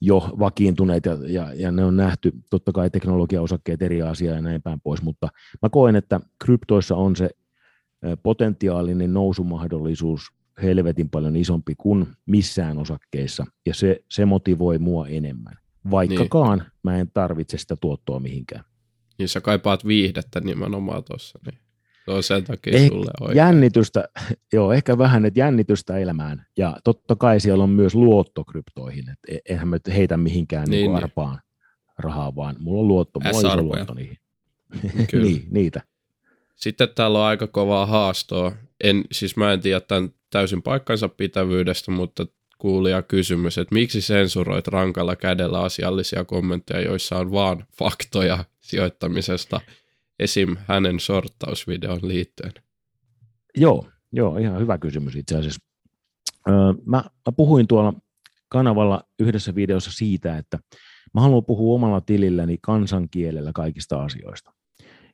jo 0.01 0.35
vakiintuneet 0.39 1.05
ja, 1.05 1.17
ja, 1.27 1.53
ja 1.53 1.71
ne 1.71 1.85
on 1.85 1.97
nähty, 1.97 2.31
totta 2.49 2.71
kai 2.71 2.89
teknologiaosakkeet 2.89 3.81
eri 3.81 4.01
asia 4.01 4.33
ja 4.33 4.41
näin 4.41 4.61
päin 4.61 4.81
pois, 4.81 5.01
mutta 5.01 5.27
mä 5.61 5.69
koen, 5.69 5.95
että 5.95 6.19
kryptoissa 6.43 6.95
on 6.95 7.15
se 7.15 7.29
potentiaalinen 8.23 9.13
nousumahdollisuus 9.13 10.21
helvetin 10.61 11.09
paljon 11.09 11.35
isompi 11.35 11.75
kuin 11.77 12.07
missään 12.25 12.77
osakkeissa, 12.77 13.45
ja 13.65 13.73
se, 13.73 14.03
se 14.11 14.25
motivoi 14.25 14.77
mua 14.77 15.07
enemmän. 15.07 15.57
Vaikkakaan 15.91 16.59
niin. 16.59 16.71
mä 16.83 16.97
en 16.97 17.11
tarvitse 17.13 17.57
sitä 17.57 17.75
tuottoa 17.75 18.19
mihinkään. 18.19 18.63
Niin 19.17 19.29
sä 19.29 19.41
kaipaat 19.41 19.85
viihdettä 19.85 20.39
nimenomaan 20.39 21.03
tuossa, 21.03 21.39
niin 21.45 21.59
se 22.09 22.13
on 22.13 22.23
sen 22.23 22.43
takia 22.43 22.77
eh, 22.77 22.87
sulle 22.87 23.11
oikein. 23.21 23.37
Jännitystä, 23.37 24.09
joo, 24.53 24.73
ehkä 24.73 24.97
vähän, 24.97 25.25
että 25.25 25.39
jännitystä 25.39 25.97
elämään, 25.97 26.45
ja 26.57 26.77
totta 26.83 27.15
kai 27.15 27.39
siellä 27.39 27.63
on 27.63 27.69
myös 27.69 27.95
luotto 27.95 28.43
kryptoihin, 28.43 29.09
että 29.09 29.35
e, 29.35 29.37
eihän 29.49 29.67
mä 29.67 29.77
heitä 29.87 30.17
mihinkään 30.17 30.67
niin, 30.69 30.71
niin, 30.71 30.91
niin. 30.91 31.03
arpaan 31.03 31.39
rahaa, 31.97 32.35
vaan 32.35 32.55
mulla 32.59 32.81
on 32.81 32.87
luotto, 32.87 33.19
mulla 33.19 33.37
on 33.37 33.59
iso 33.59 33.61
luotto 33.61 33.93
niihin. 33.93 34.17
niin, 35.23 35.47
niitä. 35.51 35.81
Sitten 36.55 36.89
täällä 36.95 37.19
on 37.19 37.25
aika 37.25 37.47
kovaa 37.47 37.85
haastoa. 37.85 38.51
En, 38.83 39.03
siis 39.11 39.37
mä 39.37 39.53
en 39.53 39.61
tiedä 39.61 39.79
tämän 39.79 40.09
täysin 40.29 40.61
paikkansa 40.61 41.09
pitävyydestä, 41.09 41.91
mutta 41.91 42.25
kuulija 42.57 43.01
kysymys, 43.01 43.57
että 43.57 43.75
miksi 43.75 44.01
sensuroit 44.01 44.67
rankalla 44.67 45.15
kädellä 45.15 45.59
asiallisia 45.61 46.25
kommentteja, 46.25 46.81
joissa 46.81 47.17
on 47.17 47.31
vaan 47.31 47.65
faktoja 47.77 48.45
sijoittamisesta, 48.59 49.61
esim. 50.19 50.57
hänen 50.67 50.99
sorttausvideon 50.99 51.99
liittyen? 52.01 52.53
Joo, 53.57 53.87
joo, 54.11 54.37
ihan 54.37 54.61
hyvä 54.61 54.77
kysymys 54.77 55.15
itse 55.15 55.37
asiassa. 55.37 55.61
Öö, 56.49 56.55
mä, 56.85 56.97
mä 56.97 57.31
puhuin 57.37 57.67
tuolla 57.67 57.93
kanavalla 58.49 59.03
yhdessä 59.19 59.55
videossa 59.55 59.91
siitä, 59.91 60.37
että 60.37 60.59
mä 61.13 61.21
haluan 61.21 61.45
puhua 61.45 61.75
omalla 61.75 62.01
tililläni 62.01 62.57
kansankielellä 62.61 63.51
kaikista 63.53 64.03
asioista. 64.03 64.51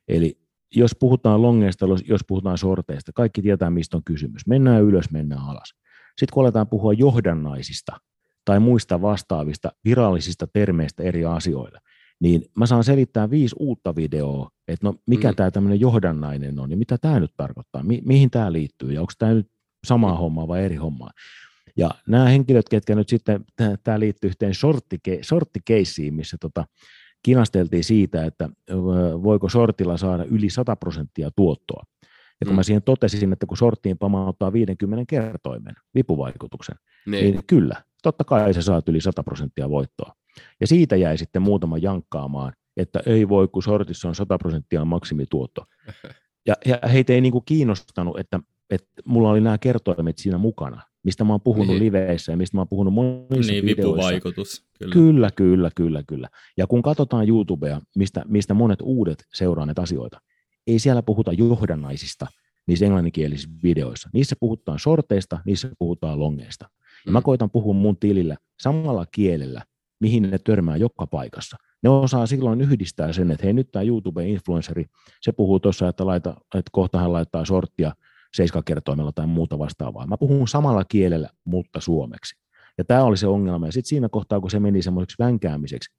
Eli 0.08 0.38
jos 0.74 0.90
puhutaan 1.00 1.42
longeista, 1.42 1.86
jos 2.04 2.20
puhutaan 2.28 2.58
sorteista, 2.58 3.12
kaikki 3.12 3.42
tietää, 3.42 3.70
mistä 3.70 3.96
on 3.96 4.04
kysymys. 4.04 4.46
Mennään 4.46 4.82
ylös, 4.82 5.10
mennään 5.10 5.42
alas. 5.42 5.74
Sitten 6.18 6.34
kun 6.34 6.42
aletaan 6.42 6.68
puhua 6.68 6.92
johdannaisista 6.92 8.00
tai 8.44 8.60
muista 8.60 9.02
vastaavista 9.02 9.72
virallisista 9.84 10.46
termeistä 10.46 11.02
eri 11.02 11.24
asioille, 11.24 11.78
niin 12.20 12.42
mä 12.56 12.66
saan 12.66 12.84
selittää 12.84 13.30
viisi 13.30 13.56
uutta 13.58 13.96
videoa, 13.96 14.50
että 14.68 14.86
no 14.86 14.94
mikä 15.06 15.30
mm. 15.30 15.36
tämä 15.36 15.50
tämmöinen 15.50 15.80
johdannainen 15.80 16.58
on, 16.60 16.70
ja 16.70 16.76
mitä 16.76 16.98
tämä 16.98 17.20
nyt 17.20 17.32
tarkoittaa, 17.36 17.82
mi- 17.82 18.02
mihin 18.04 18.30
tämä 18.30 18.52
liittyy, 18.52 18.92
ja 18.92 19.00
onko 19.00 19.12
tämä 19.18 19.34
nyt 19.34 19.50
samaa 19.86 20.12
mm. 20.14 20.18
hommaa 20.18 20.48
vai 20.48 20.64
eri 20.64 20.76
hommaa. 20.76 21.10
Ja 21.76 21.90
nämä 22.08 22.28
henkilöt, 22.28 22.68
ketkä 22.68 22.94
nyt 22.94 23.08
sitten, 23.08 23.44
tämä 23.84 24.00
liittyy 24.00 24.28
yhteen 24.28 24.52
sorttikeissiin, 25.22 26.14
missä 26.14 26.36
tota, 26.40 26.64
kinasteltiin 27.22 27.84
siitä, 27.84 28.24
että 28.24 28.48
voiko 29.22 29.48
sortilla 29.48 29.96
saada 29.96 30.24
yli 30.24 30.50
100 30.50 30.76
prosenttia 30.76 31.30
tuottoa. 31.36 31.82
Ja 32.40 32.44
kun 32.44 32.52
mm. 32.52 32.56
mä 32.56 32.62
siihen 32.62 32.82
totesin, 32.82 33.32
että 33.32 33.46
kun 33.46 33.56
sorttiin 33.56 33.98
pamauttaa 33.98 34.52
50 34.52 35.04
kertoimen 35.08 35.74
vipuvaikutuksen, 35.94 36.76
niin. 37.06 37.24
niin 37.24 37.40
kyllä, 37.46 37.82
totta 38.02 38.24
kai 38.24 38.54
se 38.54 38.62
saat 38.62 38.88
yli 38.88 39.00
100 39.00 39.22
prosenttia 39.22 39.70
voittoa. 39.70 40.14
Ja 40.60 40.66
siitä 40.66 40.96
jäi 40.96 41.18
sitten 41.18 41.42
muutama 41.42 41.78
jankkaamaan, 41.78 42.52
että 42.76 43.00
ei 43.06 43.28
voi, 43.28 43.48
kun 43.48 43.62
sortissa 43.62 44.08
on 44.08 44.14
100 44.14 44.38
prosenttia 44.38 44.84
maksimituotto. 44.84 45.64
Ja, 46.46 46.54
ja 46.66 46.78
heitä 46.88 47.12
ei 47.12 47.20
niinku 47.20 47.40
kiinnostanut, 47.40 48.18
että, 48.18 48.40
että 48.70 48.88
mulla 49.04 49.30
oli 49.30 49.40
nämä 49.40 49.58
kertoimet 49.58 50.18
siinä 50.18 50.38
mukana 50.38 50.82
mistä 51.06 51.24
mä 51.24 51.32
oon 51.32 51.40
puhunut 51.40 51.68
niin. 51.68 51.84
liveissä 51.84 52.32
ja 52.32 52.36
mistä 52.36 52.56
mä 52.56 52.60
oon 52.60 52.68
puhunut 52.68 52.94
monissa 52.94 53.52
niin, 53.52 53.66
videoissa. 53.66 53.92
vipuvaikutus. 53.92 54.64
Kyllä. 54.78 54.92
kyllä, 54.92 55.30
kyllä, 55.30 55.70
kyllä, 55.74 56.02
kyllä. 56.02 56.28
Ja 56.56 56.66
kun 56.66 56.82
katsotaan 56.82 57.28
YouTubea, 57.28 57.80
mistä, 57.96 58.24
mistä 58.28 58.54
monet 58.54 58.78
uudet 58.82 59.24
seuraa 59.34 59.66
näitä 59.66 59.82
asioita, 59.82 60.20
ei 60.66 60.78
siellä 60.78 61.02
puhuta 61.02 61.32
johdannaisista 61.32 62.26
niissä 62.66 62.84
englanninkielisissä 62.84 63.50
videoissa. 63.62 64.10
Niissä 64.12 64.36
puhutaan 64.40 64.78
sorteista, 64.78 65.38
niissä 65.44 65.70
puhutaan 65.78 66.20
longeista. 66.20 66.64
Ja 67.06 67.10
mm. 67.10 67.12
mä 67.12 67.22
koitan 67.22 67.50
puhua 67.50 67.74
mun 67.74 67.96
tilillä 67.96 68.36
samalla 68.60 69.06
kielellä, 69.12 69.62
mihin 70.00 70.22
ne 70.22 70.38
törmää 70.38 70.76
joka 70.76 71.06
paikassa. 71.06 71.56
Ne 71.82 71.90
osaa 71.90 72.26
silloin 72.26 72.60
yhdistää 72.60 73.12
sen, 73.12 73.30
että 73.30 73.44
hei 73.46 73.52
nyt 73.52 73.70
tämä 73.72 73.82
YouTube-influenceri, 73.82 74.84
se 75.20 75.32
puhuu 75.32 75.60
tuossa, 75.60 75.88
että, 75.88 76.06
laita, 76.06 76.30
että 76.30 76.70
kohta 76.72 76.98
hän 76.98 77.12
laittaa 77.12 77.44
sorttia 77.44 77.92
seiskakertoimella 78.36 79.12
tai 79.12 79.26
muuta 79.26 79.58
vastaavaa. 79.58 80.06
Mä 80.06 80.16
puhun 80.16 80.48
samalla 80.48 80.84
kielellä, 80.84 81.28
mutta 81.44 81.80
suomeksi. 81.80 82.36
Ja 82.78 82.84
tämä 82.84 83.04
oli 83.04 83.16
se 83.16 83.26
ongelma. 83.26 83.66
Ja 83.66 83.72
sitten 83.72 83.88
siinä 83.88 84.08
kohtaa, 84.08 84.40
kun 84.40 84.50
se 84.50 84.60
meni 84.60 84.82
semmoiseksi 84.82 85.16
vänkäämiseksi, 85.18 85.90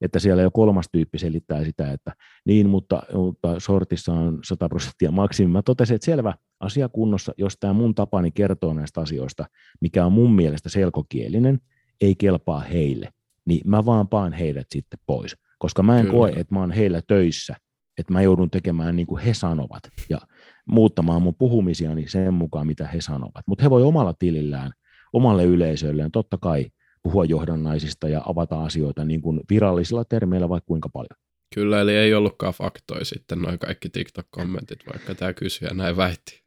että 0.00 0.18
siellä 0.18 0.42
jo 0.42 0.50
kolmas 0.50 0.86
tyyppi 0.92 1.18
selittää 1.18 1.64
sitä, 1.64 1.92
että 1.92 2.12
niin, 2.44 2.68
mutta, 2.68 3.02
mutta 3.14 3.60
sortissa 3.60 4.12
on 4.12 4.38
100 4.44 4.68
prosenttia 4.68 5.10
maksimi. 5.10 5.52
Mä 5.52 5.62
totesin, 5.62 5.94
että 5.94 6.04
selvä, 6.04 6.34
asia 6.60 6.88
kunnossa, 6.88 7.32
jos 7.38 7.56
tämä 7.60 7.72
mun 7.72 7.94
tapani 7.94 8.30
kertoo 8.30 8.74
näistä 8.74 9.00
asioista, 9.00 9.44
mikä 9.80 10.06
on 10.06 10.12
mun 10.12 10.32
mielestä 10.32 10.68
selkokielinen, 10.68 11.60
ei 12.00 12.14
kelpaa 12.14 12.60
heille, 12.60 13.08
niin 13.46 13.60
mä 13.64 13.84
vaan 13.84 14.08
paan 14.08 14.32
heidät 14.32 14.66
sitten 14.70 14.98
pois. 15.06 15.36
Koska 15.58 15.82
mä 15.82 15.98
en 15.98 16.06
Kyllä. 16.06 16.18
koe, 16.18 16.30
että 16.30 16.54
mä 16.54 16.60
oon 16.60 16.70
heillä 16.70 17.02
töissä, 17.06 17.56
että 17.98 18.12
mä 18.12 18.22
joudun 18.22 18.50
tekemään 18.50 18.96
niin 18.96 19.06
kuin 19.06 19.22
he 19.22 19.34
sanovat. 19.34 19.82
Ja 20.08 20.18
muuttamaan 20.66 21.22
mun 21.22 21.34
puhumisiani 21.38 22.08
sen 22.08 22.34
mukaan, 22.34 22.66
mitä 22.66 22.86
he 22.86 23.00
sanovat. 23.00 23.46
Mutta 23.46 23.62
he 23.62 23.70
voi 23.70 23.82
omalla 23.82 24.14
tilillään, 24.18 24.72
omalle 25.12 25.44
yleisölleen 25.44 26.10
totta 26.10 26.38
kai 26.42 26.66
puhua 27.02 27.24
johdannaisista 27.24 28.08
ja 28.08 28.22
avata 28.26 28.64
asioita 28.64 29.04
niin 29.04 29.22
kuin 29.22 29.40
virallisilla 29.50 30.04
termeillä 30.04 30.48
vaikka 30.48 30.66
kuinka 30.66 30.88
paljon. 30.88 31.20
Kyllä, 31.54 31.80
eli 31.80 31.96
ei 31.96 32.14
ollutkaan 32.14 32.52
faktoja 32.52 33.04
sitten 33.04 33.38
noin 33.38 33.58
kaikki 33.58 33.88
TikTok-kommentit, 33.88 34.86
vaikka 34.92 35.14
tämä 35.14 35.32
kysyjä 35.32 35.70
näin 35.74 35.96
väitti. 35.96 36.42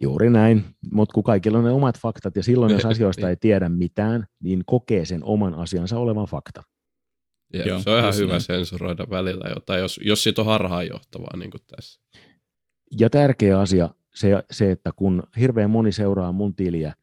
Juuri 0.00 0.30
näin, 0.30 0.64
mutta 0.92 1.12
kun 1.12 1.22
kaikilla 1.22 1.58
on 1.58 1.64
ne 1.64 1.70
omat 1.70 1.98
faktat 1.98 2.36
ja 2.36 2.42
silloin 2.42 2.72
jos 2.72 2.84
asioista 2.94 3.30
ei 3.30 3.36
tiedä 3.36 3.68
mitään, 3.68 4.26
niin 4.42 4.62
kokee 4.66 5.04
sen 5.04 5.24
oman 5.24 5.54
asiansa 5.54 5.98
olevan 5.98 6.26
fakta. 6.26 6.62
Ja 7.52 7.68
Joo, 7.68 7.80
se 7.80 7.90
on 7.90 7.98
ihan 7.98 8.16
hyvä 8.16 8.32
näin. 8.32 8.40
sensuroida 8.40 9.06
välillä 9.10 9.50
jotain, 9.54 9.80
jos, 9.80 10.00
jos 10.04 10.22
siitä 10.22 10.40
on 10.42 10.46
harhaanjohtavaa 10.46 11.36
niin 11.36 11.50
kuin 11.50 11.60
tässä. 11.76 12.00
Ja 12.98 13.10
tärkeä 13.10 13.60
asia 13.60 13.90
se, 14.14 14.44
se, 14.50 14.70
että 14.70 14.90
kun 14.96 15.22
hirveän 15.38 15.70
moni 15.70 15.92
seuraa 15.92 16.32
mun 16.32 16.54
tiliä 16.54 16.94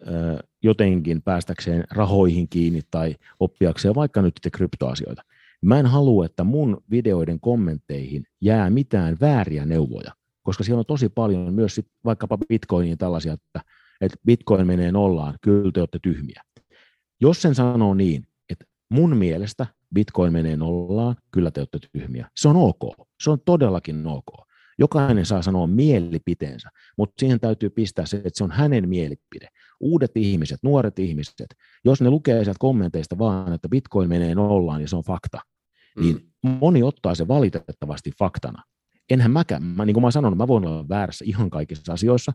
ö, 0.00 0.38
jotenkin 0.62 1.22
päästäkseen 1.22 1.84
rahoihin 1.90 2.48
kiinni 2.48 2.80
tai 2.90 3.16
oppiakseen 3.40 3.94
vaikka 3.94 4.22
nyt 4.22 4.34
te 4.42 4.50
kryptoasioita, 4.50 5.22
mä 5.62 5.78
en 5.78 5.86
halua, 5.86 6.26
että 6.26 6.44
mun 6.44 6.82
videoiden 6.90 7.40
kommentteihin 7.40 8.26
jää 8.40 8.70
mitään 8.70 9.16
vääriä 9.20 9.64
neuvoja, 9.64 10.12
koska 10.46 10.64
siellä 10.64 10.78
on 10.78 10.86
tosi 10.86 11.08
paljon 11.08 11.54
myös 11.54 11.74
sit 11.74 11.86
vaikkapa 12.04 12.38
bitcoinin 12.48 12.98
tällaisia, 12.98 13.32
että, 13.32 13.60
että 14.00 14.16
bitcoin 14.26 14.66
menee 14.66 14.92
nollaan, 14.92 15.34
kyllä 15.40 15.72
te 15.72 15.80
olette 15.80 15.98
tyhmiä. 16.02 16.42
Jos 17.20 17.42
sen 17.42 17.54
sanoo 17.54 17.94
niin, 17.94 18.26
että 18.48 18.64
mun 18.90 19.16
mielestä 19.16 19.66
bitcoin 19.94 20.32
menee 20.32 20.56
nollaan, 20.56 21.16
kyllä 21.30 21.50
te 21.50 21.60
olette 21.60 21.78
tyhmiä. 21.92 22.30
Se 22.36 22.48
on 22.48 22.56
ok. 22.56 23.08
Se 23.22 23.30
on 23.30 23.38
todellakin 23.44 24.06
ok. 24.06 24.26
Jokainen 24.78 25.26
saa 25.26 25.42
sanoa 25.42 25.66
mielipiteensä, 25.66 26.68
mutta 26.98 27.14
siihen 27.18 27.40
täytyy 27.40 27.70
pistää 27.70 28.06
se, 28.06 28.16
että 28.16 28.30
se 28.34 28.44
on 28.44 28.50
hänen 28.50 28.88
mielipide. 28.88 29.48
Uudet 29.80 30.10
ihmiset, 30.14 30.58
nuoret 30.62 30.98
ihmiset, 30.98 31.46
jos 31.84 32.00
ne 32.00 32.10
lukee 32.10 32.44
sieltä 32.44 32.58
kommenteista 32.58 33.18
vaan, 33.18 33.52
että 33.52 33.68
bitcoin 33.68 34.08
menee 34.08 34.34
nollaan 34.34 34.80
ja 34.80 34.88
se 34.88 34.96
on 34.96 35.04
fakta, 35.04 35.38
mm. 35.96 36.02
niin 36.02 36.32
moni 36.42 36.82
ottaa 36.82 37.14
se 37.14 37.28
valitettavasti 37.28 38.10
faktana. 38.18 38.62
Enhän 39.10 39.30
mäkään, 39.30 39.62
mä, 39.62 39.84
niin 39.84 39.94
kuin 39.94 40.02
mä 40.02 40.10
sanon, 40.10 40.36
mä 40.36 40.48
voin 40.48 40.66
olla 40.66 40.88
väärässä 40.88 41.24
ihan 41.28 41.50
kaikissa 41.50 41.92
asioissa, 41.92 42.32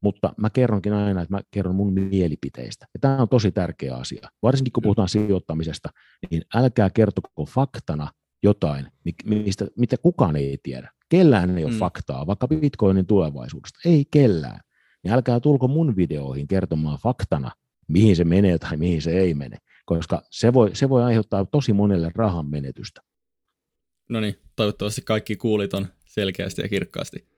mutta 0.00 0.32
mä 0.36 0.50
kerronkin 0.50 0.92
aina, 0.92 1.22
että 1.22 1.34
mä 1.34 1.40
kerron 1.50 1.74
mun 1.74 1.92
mielipiteistä. 1.92 2.86
Ja 2.94 3.00
tämä 3.00 3.22
on 3.22 3.28
tosi 3.28 3.52
tärkeä 3.52 3.96
asia. 3.96 4.28
Varsinkin 4.42 4.72
kun 4.72 4.82
puhutaan 4.82 5.08
sijoittamisesta, 5.08 5.88
niin 6.30 6.42
älkää 6.54 6.90
kertoko 6.90 7.44
faktana 7.44 8.12
jotain, 8.42 8.86
mistä, 9.24 9.66
mitä 9.76 9.96
kukaan 9.96 10.36
ei 10.36 10.58
tiedä. 10.62 10.90
Kellään 11.08 11.58
ei 11.58 11.64
ole 11.64 11.72
mm. 11.72 11.78
faktaa, 11.78 12.26
vaikka 12.26 12.48
Bitcoinin 12.48 13.06
tulevaisuudesta. 13.06 13.78
Ei 13.84 14.04
kellään. 14.10 14.60
Niin 15.04 15.12
älkää 15.12 15.40
tulko 15.40 15.68
mun 15.68 15.96
videoihin 15.96 16.48
kertomaan 16.48 16.98
faktana, 16.98 17.50
mihin 17.88 18.16
se 18.16 18.24
menee 18.24 18.58
tai 18.58 18.76
mihin 18.76 19.02
se 19.02 19.10
ei 19.10 19.34
mene, 19.34 19.56
koska 19.86 20.22
se 20.30 20.52
voi, 20.52 20.70
se 20.74 20.88
voi 20.88 21.02
aiheuttaa 21.02 21.44
tosi 21.44 21.72
monelle 21.72 22.10
rahan 22.14 22.46
menetystä. 22.46 23.00
No 24.08 24.20
niin, 24.20 24.38
toivottavasti 24.56 25.02
kaikki 25.02 25.36
kuulit 25.36 25.74
on 25.74 25.86
selkeästi 26.18 26.62
ja 26.62 26.68
kirkkaasti. 26.68 27.28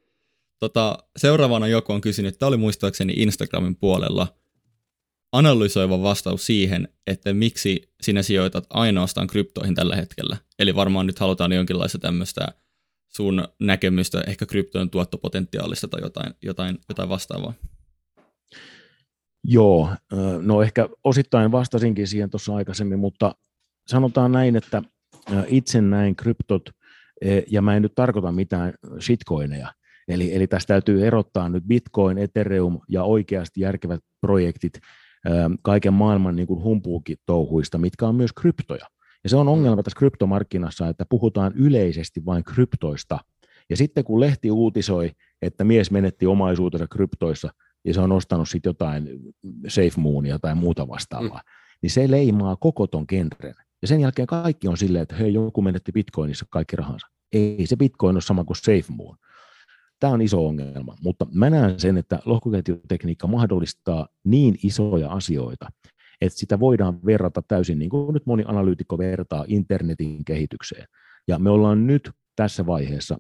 Tota, 0.59 0.99
seuraavana 1.17 1.67
joku 1.67 1.93
on 1.93 2.01
kysynyt, 2.01 2.39
tämä 2.39 2.49
oli 2.49 2.57
muistaakseni 2.57 3.13
Instagramin 3.13 3.77
puolella, 3.77 4.27
analysoiva 5.33 6.03
vastaus 6.03 6.47
siihen, 6.47 6.89
että 7.07 7.33
miksi 7.33 7.93
sinä 8.01 8.23
sijoitat 8.23 8.67
ainoastaan 8.71 9.27
kryptoihin 9.27 9.75
tällä 9.75 9.97
hetkellä. 9.97 10.37
Eli 10.59 10.75
varmaan 10.75 11.07
nyt 11.07 11.19
halutaan 11.19 11.53
jonkinlaista 11.53 11.99
tämmöistä 11.99 12.49
sun 13.09 13.49
näkemystä 13.61 14.21
ehkä 14.27 14.47
kryptojen 14.47 14.91
tuottopotentiaalista 14.91 15.89
tai 15.89 16.01
jotain, 16.03 16.35
jotain, 16.43 16.79
jotain 16.89 17.09
vastaavaa? 17.09 17.55
Joo, 19.45 19.91
no 20.43 20.63
ehkä 20.63 20.89
osittain 21.05 21.53
vastasinkin 21.53 22.07
siihen 22.07 22.31
tuossa 22.31 22.55
aikaisemmin, 22.55 22.99
mutta 22.99 23.35
sanotaan 23.87 24.33
näin, 24.33 24.57
että 24.57 24.83
itse 25.47 25.81
näin 25.81 26.17
kryptot, 26.17 26.71
ja 27.51 27.63
mä 27.63 27.77
en 27.77 27.83
nyt 27.83 27.95
tarkoita 27.95 28.33
mitään 28.33 28.75
shitcoineja, 29.01 29.73
eli, 30.09 30.35
eli 30.35 30.47
tästä 30.47 30.75
täytyy 30.75 31.07
erottaa 31.07 31.49
nyt 31.49 31.65
Bitcoin, 31.65 32.19
Ethereum 32.19 32.81
ja 32.89 33.05
oikeasti 33.05 33.61
järkevät 33.61 34.01
projektit 34.21 34.73
kaiken 35.63 35.93
maailman 35.93 36.37
niin 36.37 36.47
kuin 36.47 36.63
humpuukitouhuista, 36.63 37.79
mitkä 37.79 38.07
on 38.07 38.15
myös 38.15 38.33
kryptoja. 38.33 38.87
Ja 39.25 39.31
se 39.31 39.37
on 39.37 39.49
ongelma 39.49 39.83
tässä 39.83 39.99
kryptomarkkinassa, 39.99 40.89
että 40.89 41.05
puhutaan 41.09 41.53
yleisesti 41.55 42.25
vain 42.25 42.45
kryptoista. 42.45 43.19
Ja 43.71 43.77
sitten 43.77 44.05
kun 44.05 44.21
lehti 44.21 44.51
uutisoi, 44.51 45.11
että 45.43 45.65
mies 45.65 45.91
menetti 45.91 46.27
omaisuutensa 46.27 46.87
kryptoissa, 46.89 47.49
ja 47.85 47.95
se 47.95 48.01
on 48.01 48.13
ostanut 48.13 48.49
sitten 48.49 48.71
jotain 48.71 49.09
SafeMoonia 49.69 50.39
tai 50.39 50.55
muuta 50.55 50.89
vastaavaa, 50.89 51.39
mm. 51.39 51.51
niin 51.83 51.91
se 51.91 52.11
leimaa 52.11 52.57
koko 52.57 52.87
ton 52.87 53.05
genren. 53.09 53.55
Ja 53.83 53.89
sen 53.89 54.01
jälkeen 54.01 54.27
kaikki 54.27 54.69
on 54.69 54.77
silleen, 54.77 55.03
että 55.03 55.17
hei, 55.17 55.35
joku 55.35 55.63
menetti 55.63 55.93
Bitcoinissa 55.93 56.47
kaikki 56.51 56.77
rahansa. 56.77 57.07
Ei 57.33 57.67
se 57.67 57.77
Bitcoin 57.77 58.17
ole 58.17 58.21
sama 58.21 58.45
kuin 58.45 58.57
SafeMoon. 58.57 59.17
Tämä 60.01 60.13
on 60.13 60.23
iso 60.23 60.47
ongelma, 60.47 60.97
mutta 61.03 61.27
mä 61.35 61.51
näen 61.51 61.81
sen, 61.81 61.97
että 61.97 62.19
lohkoketjutekniikka 62.25 63.27
mahdollistaa 63.27 64.09
niin 64.25 64.59
isoja 64.63 65.13
asioita, 65.13 65.69
että 66.21 66.39
sitä 66.39 66.61
voidaan 66.61 67.05
verrata 67.07 67.43
täysin, 67.49 67.79
niin 67.79 67.91
kuin 67.91 68.15
nyt 68.15 68.27
moni 68.27 68.45
analyytikko 68.47 68.99
vertaa 68.99 69.45
internetin 69.49 70.25
kehitykseen. 70.25 70.87
Ja 71.29 71.39
me 71.39 71.51
ollaan 71.51 71.87
nyt 71.87 72.11
tässä 72.37 72.67
vaiheessa 72.67 73.19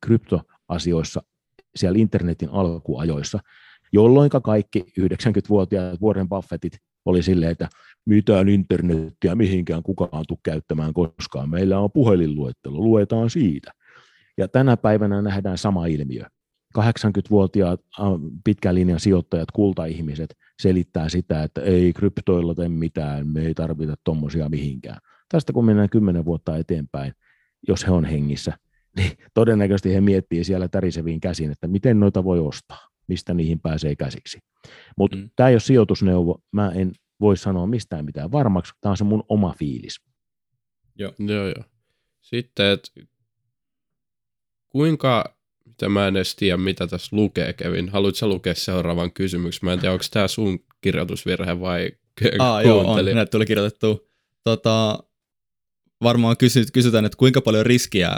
kryptoasioissa 0.00 1.22
siellä 1.76 1.98
internetin 1.98 2.48
alkuajoissa, 2.48 3.38
jolloin 3.92 4.30
kaikki 4.30 4.84
90-vuotiaat 5.00 6.00
Warren 6.00 6.28
Buffettit 6.28 6.78
oli 7.04 7.22
silleen, 7.22 7.52
että 7.52 7.68
mitään 8.06 8.48
internettiä 8.48 9.34
mihinkään 9.34 9.82
kukaan 9.82 10.24
tule 10.28 10.38
käyttämään 10.42 10.92
koskaan. 10.92 11.50
Meillä 11.50 11.78
on 11.78 11.90
puhelinluettelo, 11.92 12.78
luetaan 12.78 13.30
siitä. 13.30 13.72
Ja 14.38 14.48
tänä 14.48 14.76
päivänä 14.76 15.22
nähdään 15.22 15.58
sama 15.58 15.86
ilmiö. 15.86 16.24
80-vuotiaat 16.78 17.80
pitkän 18.44 18.74
linjan 18.74 19.00
sijoittajat, 19.00 19.50
kultaihmiset 19.50 20.34
selittää 20.62 21.08
sitä, 21.08 21.42
että 21.42 21.60
ei 21.60 21.92
kryptoilla 21.92 22.54
tee 22.54 22.68
mitään, 22.68 23.28
me 23.28 23.40
ei 23.46 23.54
tarvita 23.54 23.94
tuommoisia 24.04 24.48
mihinkään. 24.48 24.98
Tästä 25.28 25.52
kun 25.52 25.64
mennään 25.64 25.90
kymmenen 25.90 26.24
vuotta 26.24 26.56
eteenpäin, 26.56 27.12
jos 27.68 27.86
he 27.86 27.90
on 27.90 28.04
hengissä, 28.04 28.52
niin 28.96 29.12
todennäköisesti 29.34 29.94
he 29.94 30.00
miettii 30.00 30.44
siellä 30.44 30.68
täriseviin 30.68 31.20
käsin, 31.20 31.50
että 31.50 31.66
miten 31.66 32.00
noita 32.00 32.24
voi 32.24 32.38
ostaa, 32.38 32.88
mistä 33.12 33.34
niihin 33.34 33.60
pääsee 33.60 33.96
käsiksi. 33.96 34.38
Mutta 34.96 35.16
mm. 35.16 35.30
tämä 35.36 35.48
ei 35.48 35.54
ole 35.54 35.60
sijoitusneuvo, 35.60 36.42
mä 36.52 36.72
en 36.74 36.92
voi 37.20 37.36
sanoa 37.36 37.66
mistään 37.66 38.04
mitään 38.04 38.32
varmaksi, 38.32 38.72
tämä 38.80 38.90
on 38.90 38.96
se 38.96 39.04
mun 39.04 39.24
oma 39.28 39.54
fiilis. 39.58 40.00
Joo, 40.98 41.12
joo, 41.18 41.46
joo. 41.46 41.64
Sitten, 42.20 42.66
että 42.66 42.90
kuinka, 44.68 45.36
mitä 45.64 45.88
mä 45.88 46.08
en 46.08 46.16
edes 46.16 46.36
tiedä, 46.36 46.56
mitä 46.56 46.86
tässä 46.86 47.16
lukee, 47.16 47.52
Kevin. 47.52 47.88
Haluatko 47.88 48.26
lukea 48.26 48.54
seuraavan 48.54 49.12
kysymyksen? 49.12 49.64
Mä 49.64 49.72
en 49.72 49.78
tiedä, 49.78 49.92
onko 49.92 50.04
tämä 50.10 50.28
sun 50.28 50.58
kirjoitusvirhe 50.80 51.60
vai 51.60 51.92
Aa, 52.38 52.62
joo, 52.62 52.92
on. 52.92 53.04
Näitä 53.04 53.30
tuli 53.30 53.46
kirjoitettu. 53.46 54.08
Tota, 54.44 55.04
varmaan 56.02 56.36
kysyt, 56.36 56.70
kysytään, 56.70 57.04
että 57.04 57.18
kuinka 57.18 57.40
paljon 57.40 57.66
riskiä 57.66 58.16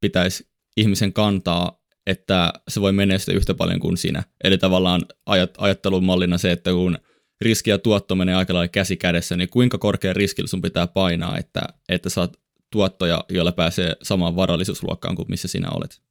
pitäisi 0.00 0.48
ihmisen 0.76 1.12
kantaa, 1.12 1.83
että 2.06 2.52
se 2.68 2.80
voi 2.80 2.92
menestyä 2.92 3.34
yhtä 3.34 3.54
paljon 3.54 3.80
kuin 3.80 3.96
sinä. 3.96 4.22
Eli 4.44 4.58
tavallaan 4.58 5.00
ajat, 5.26 5.50
ajattelun 5.58 6.04
mallina 6.04 6.38
se, 6.38 6.52
että 6.52 6.70
kun 6.70 6.98
riski 7.40 7.70
ja 7.70 7.78
tuotto 7.78 8.14
menee 8.14 8.34
aika 8.34 8.54
lailla 8.54 8.68
käsi 8.68 8.96
kädessä, 8.96 9.36
niin 9.36 9.48
kuinka 9.48 9.78
korkea 9.78 10.12
riskillä 10.12 10.48
sun 10.48 10.62
pitää 10.62 10.86
painaa, 10.86 11.38
että, 11.38 11.60
että 11.88 12.10
saat 12.10 12.36
tuottoja, 12.72 13.24
joilla 13.30 13.52
pääsee 13.52 13.96
samaan 14.02 14.36
varallisuusluokkaan 14.36 15.16
kuin 15.16 15.26
missä 15.28 15.48
sinä 15.48 15.68
olet? 15.70 16.02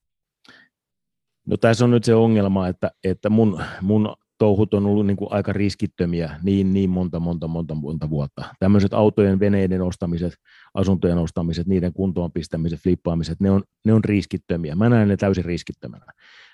No 1.48 1.58
tässä 1.58 1.86
on 1.86 1.92
nyt 1.92 2.04
se 2.04 2.16
ongelma, 2.16 2.68
että, 2.68 2.92
että 3.04 3.30
mun, 3.30 3.64
mun 3.82 4.16
touhut 4.38 4.74
on 4.74 4.86
ollut 4.86 5.08
niin 5.08 5.18
kuin 5.18 5.32
aika 5.32 5.54
riskittömiä 5.54 6.40
niin, 6.44 6.74
niin 6.74 6.90
monta, 6.90 7.20
monta, 7.20 7.48
monta, 7.48 7.76
monta 7.76 8.10
vuotta. 8.10 8.44
Tämmöiset 8.60 8.94
autojen, 8.94 9.40
veneiden 9.40 9.82
ostamiset, 9.82 10.34
asuntojen 10.74 11.18
ostamiset, 11.18 11.68
niiden 11.68 11.94
kuntoon 11.94 12.32
pistämiset, 12.32 12.80
flippaamiset, 12.80 13.40
ne 13.40 13.52
on, 13.52 13.64
ne 13.86 13.94
on 13.94 14.04
riskittömiä. 14.04 14.76
Mä 14.76 14.90
näen 14.90 15.08
ne 15.08 15.18
täysin 15.18 15.46
riskittömänä. 15.46 16.06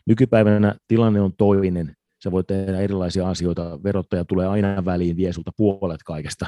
Nykypäivänä 0.06 0.76
tilanne 0.88 1.22
on 1.22 1.34
toinen. 1.38 1.96
Sä 2.24 2.32
voit 2.32 2.48
tehdä 2.48 2.80
erilaisia 2.80 3.30
asioita. 3.30 3.84
Verottaja 3.84 4.26
tulee 4.26 4.48
aina 4.48 4.86
väliin, 4.86 5.18
vie 5.18 5.34
sulta 5.34 5.52
puolet 5.58 6.04
kaikesta, 6.04 6.46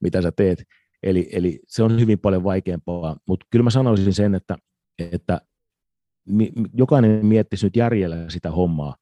mitä 0.00 0.22
sä 0.22 0.32
teet. 0.32 0.62
Eli, 1.02 1.28
eli 1.32 1.60
se 1.66 1.82
on 1.82 2.00
hyvin 2.00 2.18
paljon 2.18 2.44
vaikeampaa, 2.44 3.16
mutta 3.26 3.46
kyllä 3.50 3.62
mä 3.62 3.70
sanoisin 3.70 4.14
sen, 4.14 4.34
että, 4.34 4.56
että 4.98 5.40
jokainen 6.74 7.26
miettisi 7.26 7.66
nyt 7.66 7.76
järjellä 7.76 8.16
sitä 8.30 8.50
hommaa, 8.50 8.96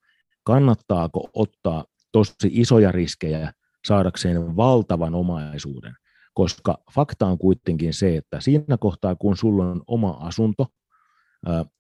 kannattaako 0.45 1.31
ottaa 1.35 1.85
tosi 2.13 2.35
isoja 2.51 2.93
riskejä 2.93 3.53
saadakseen 3.85 4.57
valtavan 4.57 5.15
omaisuuden, 5.15 5.95
koska 6.39 6.79
fakta 6.95 7.27
on 7.27 7.39
kuitenkin 7.39 7.95
se, 7.95 8.17
että 8.17 8.41
siinä 8.41 8.77
kohtaa, 8.81 9.15
kun 9.17 9.37
sulla 9.37 9.67
on 9.67 9.83
oma 9.87 10.11
asunto, 10.11 10.67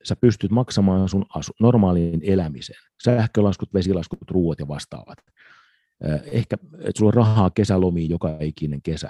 sä 0.04 0.16
pystyt 0.16 0.50
maksamaan 0.50 1.08
sun 1.08 1.26
asu, 1.34 1.52
normaaliin 1.60 2.20
elämiseen, 2.22 2.78
sähkölaskut, 3.04 3.74
vesilaskut, 3.74 4.30
ruuat 4.30 4.58
ja 4.58 4.68
vastaavat. 4.68 5.18
Ehkä, 6.32 6.56
että 6.72 6.98
sulla 6.98 7.08
on 7.08 7.14
rahaa 7.14 7.50
kesälomiin 7.50 8.10
joka 8.10 8.36
ikinen 8.40 8.82
kesä 8.82 9.08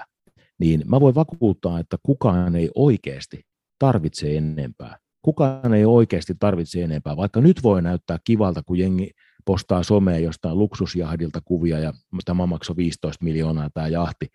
niin 0.59 0.83
mä 0.85 0.99
voin 0.99 1.15
vakuuttaa, 1.15 1.79
että 1.79 1.97
kukaan 2.03 2.55
ei 2.55 2.69
oikeasti 2.75 3.45
tarvitse 3.79 4.37
enempää. 4.37 4.97
Kukaan 5.21 5.73
ei 5.73 5.85
oikeasti 5.85 6.35
tarvitse 6.39 6.83
enempää, 6.83 7.17
vaikka 7.17 7.41
nyt 7.41 7.63
voi 7.63 7.81
näyttää 7.81 8.17
kivalta, 8.23 8.63
kun 8.65 8.79
jengi 8.79 9.11
postaa 9.45 9.83
someen 9.83 10.23
jostain 10.23 10.59
luksusjahdilta 10.59 11.41
kuvia 11.45 11.79
ja 11.79 11.93
tämä 12.25 12.45
maksoi 12.45 12.75
15 12.75 13.23
miljoonaa 13.23 13.69
tämä 13.73 13.87
jahti, 13.87 14.27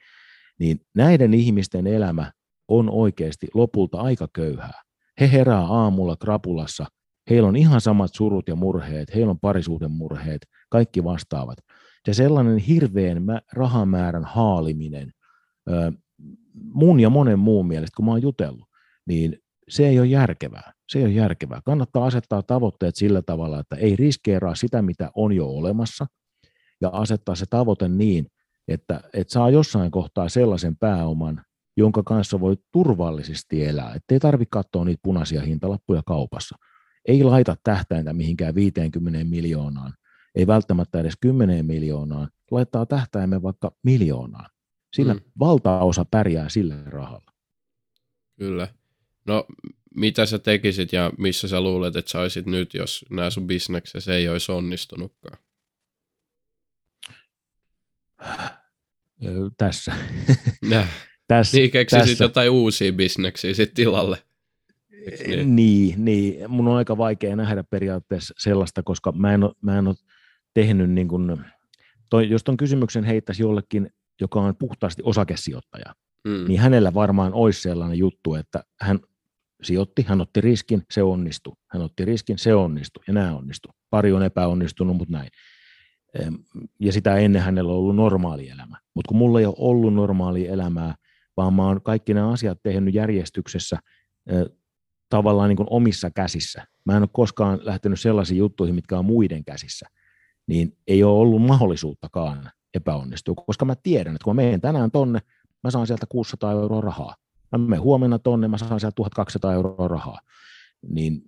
niin 0.61 0.81
näiden 0.95 1.35
ihmisten 1.35 1.87
elämä 1.87 2.33
on 2.69 2.91
oikeasti 2.91 3.47
lopulta 3.55 4.01
aika 4.01 4.29
köyhää. 4.33 4.83
He 5.21 5.33
herää 5.33 5.61
aamulla 5.61 6.17
krapulassa, 6.17 6.87
heillä 7.31 7.49
on 7.49 7.57
ihan 7.57 7.81
samat 7.81 8.11
surut 8.15 8.49
ja 8.49 8.57
murheet, 8.57 9.15
heillä 9.15 9.31
on 9.31 9.41
parisuuden 9.41 9.91
murheet, 9.91 10.47
kaikki 10.71 11.05
vastaavat. 11.05 11.59
Ja 12.07 12.15
sellainen 12.15 12.59
hirveän 12.59 13.19
rahamäärän 13.53 14.25
haaliminen, 14.25 15.11
mun 16.75 17.01
ja 17.01 17.11
monen 17.11 17.39
muun 17.39 17.67
mielestä, 17.67 17.97
kun 17.97 18.05
mä 18.05 18.11
oon 18.11 18.23
jutellut, 18.23 18.69
niin 19.07 19.39
se 19.69 19.89
ei 19.89 19.99
ole 19.99 20.07
järkevää. 20.07 20.73
Se 20.89 20.99
ei 20.99 21.05
ole 21.05 21.13
järkevää. 21.13 21.61
Kannattaa 21.65 22.07
asettaa 22.07 22.43
tavoitteet 22.43 22.97
sillä 22.97 23.23
tavalla, 23.23 23.61
että 23.61 23.77
ei 23.77 23.97
riskeeraa 23.97 24.55
sitä, 24.55 24.83
mitä 24.83 25.11
on 25.15 25.33
jo 25.33 25.47
olemassa, 25.47 26.07
ja 26.81 26.89
asettaa 26.89 27.35
se 27.35 27.45
tavoite 27.51 27.89
niin, 27.89 28.27
että, 28.69 29.01
että 29.13 29.33
saa 29.33 29.51
jossain 29.51 29.91
kohtaa 29.91 30.29
sellaisen 30.29 30.77
pääoman, 30.77 31.45
jonka 31.77 32.03
kanssa 32.03 32.41
voi 32.41 32.57
turvallisesti 32.73 33.65
elää. 33.65 33.95
Että 33.95 34.15
ei 34.15 34.21
tarvitse 34.21 34.51
katsoa 34.51 34.85
niitä 34.85 35.01
punaisia 35.03 35.41
hintalappuja 35.41 36.03
kaupassa. 36.07 36.57
Ei 37.09 37.25
laita 37.25 37.57
tähtäintä 37.65 38.13
mihinkään 38.13 38.55
50 38.55 39.25
miljoonaan, 39.25 39.95
ei 40.35 40.47
välttämättä 40.47 41.01
edes 41.01 41.15
10 41.21 41.67
miljoonaan, 41.67 42.29
laittaa 42.51 42.87
tähtäimen 42.87 43.43
vaikka 43.43 43.77
miljoonaan. 43.83 44.51
Sillä 44.95 45.15
mm. 45.15 45.21
valtaosa 45.39 46.05
pärjää 46.05 46.49
sillä 46.49 46.77
rahalla. 46.87 47.33
Kyllä. 48.39 48.69
No, 49.27 49.47
mitä 49.95 50.27
sä 50.27 50.39
tekisit 50.39 50.93
ja 50.93 51.13
missä 51.19 51.49
sä 51.49 51.61
luulet, 51.61 51.97
että 51.97 52.11
saisit 52.11 52.47
nyt, 52.47 52.75
jos 52.75 53.05
nämä 53.11 53.31
sun 53.31 53.47
bisneksesi 53.47 54.13
ei 54.13 54.29
olisi 54.29 54.53
onnistunutkaan? 54.53 55.39
Tässä. 59.57 59.93
tässä 61.29 61.57
niin, 61.57 61.71
keksisit 61.71 62.03
tässä. 62.03 62.25
jotain 62.25 62.51
uusia 62.51 62.93
bisneksiä 62.93 63.55
sitten 63.55 63.77
tilalle. 63.77 64.19
Niin? 65.27 65.57
niin? 65.57 66.05
niin, 66.05 66.51
mun 66.51 66.69
on 66.69 66.77
aika 66.77 66.99
vaikea 66.99 67.37
nähdä 67.37 67.65
periaatteessa 67.65 68.35
sellaista, 68.39 68.83
koska 68.83 69.13
mä 69.13 69.35
en 69.35 69.45
ole, 69.45 69.53
mä 69.61 69.79
en 69.79 69.89
ole 69.89 69.97
tehnyt 70.55 70.91
niin 70.91 71.09
kuin, 71.09 71.45
toi, 72.11 72.31
jos 72.31 72.45
ton 72.45 72.57
kysymyksen 72.57 73.05
heittäisi 73.05 73.43
jollekin 73.43 73.91
joka 74.21 74.41
on 74.41 74.57
puhtaasti 74.57 75.03
osakesijoittaja, 75.05 75.95
mm. 76.25 76.45
niin 76.49 76.61
hänellä 76.61 76.95
varmaan 76.95 77.35
olisi 77.35 77.61
sellainen 77.61 77.99
juttu, 77.99 78.35
että 78.35 78.65
hän 78.81 78.99
sijoitti, 79.63 80.05
hän 80.09 80.21
otti 80.21 80.41
riskin, 80.41 80.83
se 80.91 81.03
onnistui. 81.03 81.55
Hän 81.71 81.83
otti 81.83 82.05
riskin, 82.05 82.39
se 82.39 82.55
onnistui 82.55 83.05
ja 83.07 83.13
nämä 83.13 83.37
onnistu. 83.37 83.69
Pari 83.91 84.13
on 84.13 84.23
epäonnistunut, 84.23 84.97
mutta 84.97 85.13
näin. 85.13 85.29
Ja 86.81 86.93
sitä 86.93 87.17
ennen 87.17 87.43
hänellä 87.43 87.73
on 87.73 87.79
ollut 87.79 87.97
normaali 87.97 88.49
elämä. 88.49 88.77
Mutta 88.95 89.09
kun 89.09 89.17
mulla 89.17 89.41
ei 89.41 89.47
ole 89.47 89.55
ollut 89.59 89.95
normaali 89.95 90.49
elämää, 90.49 90.95
vaan 91.37 91.55
mä 91.55 91.67
oon 91.67 91.83
kaikki 91.83 92.15
nämä 92.15 92.31
asiat 92.31 92.59
tehnyt 92.63 92.95
järjestyksessä 92.95 93.79
tavallaan 95.09 95.49
niin 95.49 95.57
kuin 95.57 95.67
omissa 95.71 96.11
käsissä. 96.11 96.67
mä 96.85 96.97
en 96.97 97.03
ole 97.03 97.09
koskaan 97.13 97.59
lähtenyt 97.63 98.01
sellaisiin 98.01 98.39
juttuihin, 98.39 98.75
mitkä 98.75 98.99
on 98.99 99.05
muiden 99.05 99.45
käsissä, 99.45 99.87
niin 100.47 100.77
ei 100.87 101.05
ole 101.05 101.19
ollut 101.19 101.43
mahdollisuuttakaan 101.43 102.51
epäonnistua, 102.75 103.35
koska 103.35 103.65
mä 103.65 103.75
tiedän, 103.83 104.15
että 104.15 104.25
kun 104.25 104.37
mä 104.37 104.43
menen 104.43 104.61
tänään 104.61 104.91
tonne, 104.91 105.19
mä 105.65 105.71
saan 105.71 105.87
sieltä 105.87 106.07
600 106.09 106.53
euroa 106.53 106.81
rahaa. 106.81 107.15
Mä 107.53 107.59
menen 107.59 107.81
huomenna 107.81 108.19
tonne, 108.19 108.49
mä 108.49 108.59
saan 108.59 108.81
sieltä 108.81 108.95
1200 108.95 109.53
euroa 109.53 109.89
rahaa. 109.89 110.19
Niin, 110.89 111.23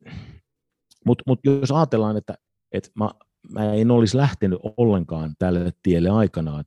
Mutta 1.06 1.24
mut 1.26 1.40
jos 1.44 1.70
ajatellaan, 1.70 2.16
että, 2.16 2.34
että 2.72 2.90
mä, 2.94 3.10
mä 3.52 3.72
en 3.74 3.90
olisi 3.90 4.16
lähtenyt 4.16 4.58
ollenkaan 4.76 5.34
tälle 5.38 5.72
tielle 5.82 6.08
aikanaan, 6.08 6.64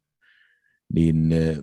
niin 0.94 1.32
eh, 1.32 1.58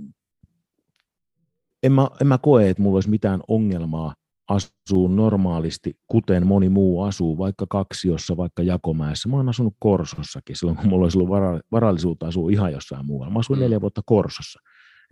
en 1.83 1.93
mä, 1.93 2.09
en 2.21 2.27
mä 2.27 2.39
koe, 2.39 2.71
että 2.71 2.83
mulla 2.83 2.97
olisi 2.97 3.11
mitään 3.11 3.41
ongelmaa 3.49 4.15
asuu 4.49 5.09
normaalisti, 5.09 5.95
kuten 6.07 6.47
moni 6.47 6.69
muu 6.69 7.03
asuu, 7.03 7.39
vaikka 7.39 7.67
kaksiossa, 7.69 8.37
vaikka 8.37 8.63
jakomäessä. 8.63 9.29
Mä 9.29 9.37
oon 9.37 9.49
asunut 9.49 9.75
Korsossakin 9.79 10.57
silloin, 10.57 10.77
kun 10.77 10.89
mulla 10.89 11.05
olisi 11.05 11.19
ollut 11.19 11.31
vara, 11.31 11.61
varallisuutta 11.73 12.27
asua 12.27 12.51
ihan 12.51 12.73
jossain 12.73 13.07
muualla. 13.07 13.33
Mä 13.33 13.39
asuin 13.39 13.59
mm. 13.59 13.63
neljä 13.63 13.81
vuotta 13.81 14.03
Korsossa. 14.07 14.61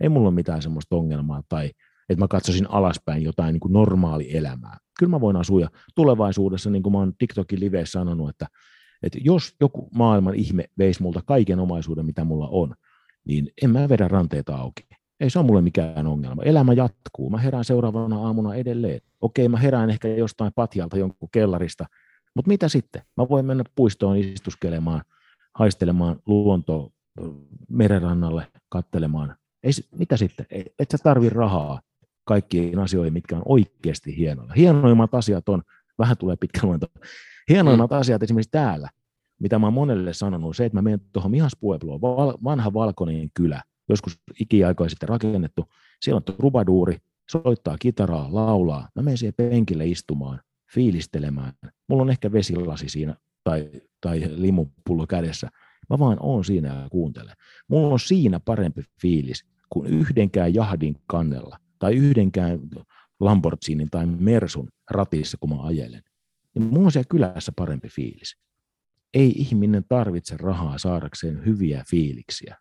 Ei 0.01 0.09
mulla 0.09 0.27
ole 0.27 0.35
mitään 0.35 0.61
semmoista 0.61 0.95
ongelmaa 0.95 1.41
tai 1.49 1.71
että 2.09 2.23
mä 2.23 2.27
katsoisin 2.27 2.69
alaspäin 2.69 3.23
jotain 3.23 3.53
niin 3.53 3.59
kuin 3.59 3.73
normaali 3.73 4.37
elämää. 4.37 4.77
Kyllä 4.99 5.09
mä 5.09 5.21
voin 5.21 5.35
asua 5.35 5.61
ja 5.61 5.69
tulevaisuudessa, 5.95 6.69
niin 6.69 6.83
kuin 6.83 6.93
mä 6.93 6.99
oon 6.99 7.13
TikTokin 7.17 7.59
liveissä 7.59 7.99
sanonut, 7.99 8.29
että, 8.29 8.47
että 9.05 9.19
jos 9.21 9.55
joku 9.59 9.89
maailman 9.93 10.35
ihme 10.35 10.65
veisi 10.77 11.01
multa 11.01 11.21
kaiken 11.25 11.59
omaisuuden, 11.59 12.05
mitä 12.05 12.23
mulla 12.23 12.47
on, 12.47 12.75
niin 13.25 13.51
en 13.63 13.69
mä 13.69 13.89
vedä 13.89 14.07
ranteita 14.07 14.55
auki. 14.55 14.87
Ei 15.19 15.29
se 15.29 15.39
ole 15.39 15.47
mulle 15.47 15.61
mikään 15.61 16.07
ongelma. 16.07 16.43
Elämä 16.43 16.73
jatkuu. 16.73 17.29
Mä 17.29 17.37
herään 17.37 17.65
seuraavana 17.65 18.19
aamuna 18.19 18.55
edelleen. 18.55 19.01
Okei, 19.21 19.49
mä 19.49 19.57
herään 19.57 19.89
ehkä 19.89 20.07
jostain 20.07 20.51
patjalta 20.55 20.97
jonkun 20.97 21.29
kellarista, 21.31 21.85
mutta 22.35 22.49
mitä 22.49 22.69
sitten? 22.69 23.01
Mä 23.17 23.29
voin 23.29 23.45
mennä 23.45 23.63
puistoon 23.75 24.17
istuskelemaan, 24.17 25.01
haistelemaan 25.53 26.19
luontoa 26.25 26.89
merenrannalle, 27.69 28.47
kattelemaan. 28.69 29.35
Ei, 29.63 29.71
mitä 29.97 30.17
sitten? 30.17 30.45
Et 30.51 30.91
sä 30.91 30.97
tarvi 31.03 31.29
rahaa 31.29 31.81
kaikkiin 32.23 32.79
asioihin, 32.79 33.13
mitkä 33.13 33.35
on 33.35 33.43
oikeasti 33.45 34.17
hienoja. 34.17 34.53
Hienoimmat 34.53 35.13
asiat 35.13 35.49
on, 35.49 35.61
vähän 35.99 36.17
tulee 36.17 36.35
pitkä 36.35 36.59
luento, 36.63 36.87
hienoimmat 37.49 37.91
mm. 37.91 37.97
asiat 37.97 38.23
esimerkiksi 38.23 38.51
täällä, 38.51 38.89
mitä 39.39 39.59
mä 39.59 39.67
oon 39.67 39.73
monelle 39.73 40.13
sanonut, 40.13 40.57
se, 40.57 40.65
että 40.65 40.77
mä 40.77 40.81
menen 40.81 41.01
tuohon 41.13 41.31
Mihas 41.31 41.55
Puebloon, 41.59 42.01
vanha 42.43 42.73
valkoinen 42.73 43.29
kylä, 43.33 43.63
joskus 43.89 44.19
ikiaikoja 44.39 44.89
sitten 44.89 45.09
rakennettu. 45.09 45.65
Siellä 46.01 46.17
on 46.17 46.23
trubaduuri, 46.23 46.97
soittaa 47.31 47.77
kitaraa, 47.79 48.27
laulaa. 48.31 48.89
Mä 48.95 49.01
menen 49.01 49.17
siihen 49.17 49.33
penkille 49.33 49.87
istumaan, 49.87 50.39
fiilistelemään. 50.73 51.53
Mulla 51.87 52.03
on 52.03 52.09
ehkä 52.09 52.31
vesilasi 52.31 52.89
siinä 52.89 53.15
tai, 53.43 53.69
tai 54.01 54.21
limupullo 54.35 55.07
kädessä. 55.07 55.49
Mä 55.89 55.99
vaan 55.99 56.17
oon 56.19 56.45
siinä 56.45 56.67
ja 56.67 56.87
kuuntelen. 56.91 57.35
Mulla 57.67 57.93
on 57.93 57.99
siinä 57.99 58.39
parempi 58.39 58.83
fiilis 59.01 59.45
kuin 59.69 59.87
yhdenkään 59.87 60.53
jahdin 60.53 60.95
kannella 61.07 61.57
tai 61.79 61.95
yhdenkään 61.95 62.59
Lamborghinin 63.19 63.89
tai 63.89 64.05
Mersun 64.05 64.69
ratissa, 64.91 65.37
kun 65.39 65.49
mä 65.49 65.63
ajelen. 65.63 66.01
Niin 66.55 66.67
mulla 66.69 66.85
on 66.85 66.91
siellä 66.91 67.07
kylässä 67.09 67.51
parempi 67.55 67.89
fiilis. 67.89 68.37
Ei 69.13 69.29
ihminen 69.29 69.83
tarvitse 69.89 70.37
rahaa 70.37 70.77
saadakseen 70.77 71.45
hyviä 71.45 71.83
fiiliksiä. 71.89 72.57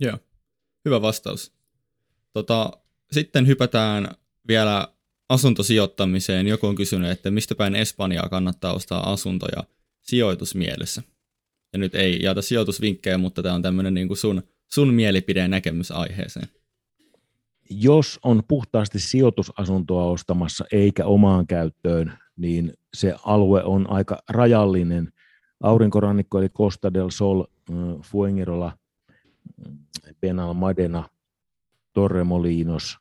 Joo, 0.00 0.18
hyvä 0.84 1.02
vastaus. 1.02 1.52
Tota, 2.32 2.72
sitten 3.12 3.46
hypätään 3.46 4.08
vielä 4.48 4.88
asuntosijoittamiseen. 5.28 6.46
Joku 6.48 6.66
on 6.66 6.74
kysynyt, 6.74 7.10
että 7.10 7.30
mistä 7.30 7.54
päin 7.54 7.74
Espanjaa 7.74 8.28
kannattaa 8.28 8.74
ostaa 8.74 9.12
asuntoja 9.12 9.64
sijoitusmielessä. 10.02 11.02
Ja 11.72 11.78
nyt 11.78 11.94
ei 11.94 12.22
jaeta 12.22 12.42
sijoitusvinkkejä, 12.42 13.18
mutta 13.18 13.42
tämä 13.42 13.54
on 13.54 13.62
tämmöinen 13.62 13.94
niin 13.94 14.08
kuin 14.08 14.18
sun, 14.18 14.42
sun 14.72 14.94
mielipide 14.94 15.40
ja 15.40 15.48
näkemys 15.48 15.90
aiheeseen. 15.90 16.48
Jos 17.70 18.20
on 18.22 18.42
puhtaasti 18.48 18.98
sijoitusasuntoa 19.00 20.04
ostamassa 20.04 20.64
eikä 20.72 21.06
omaan 21.06 21.46
käyttöön, 21.46 22.18
niin 22.36 22.72
se 22.94 23.14
alue 23.24 23.64
on 23.64 23.90
aika 23.90 24.18
rajallinen. 24.28 25.12
Aurinkorannikko 25.62 26.38
eli 26.38 26.48
Costa 26.48 26.94
del 26.94 27.10
Sol, 27.10 27.44
Fuengirola– 28.02 28.72
Benalmadena, 30.20 31.08
Torremolinos. 31.92 32.98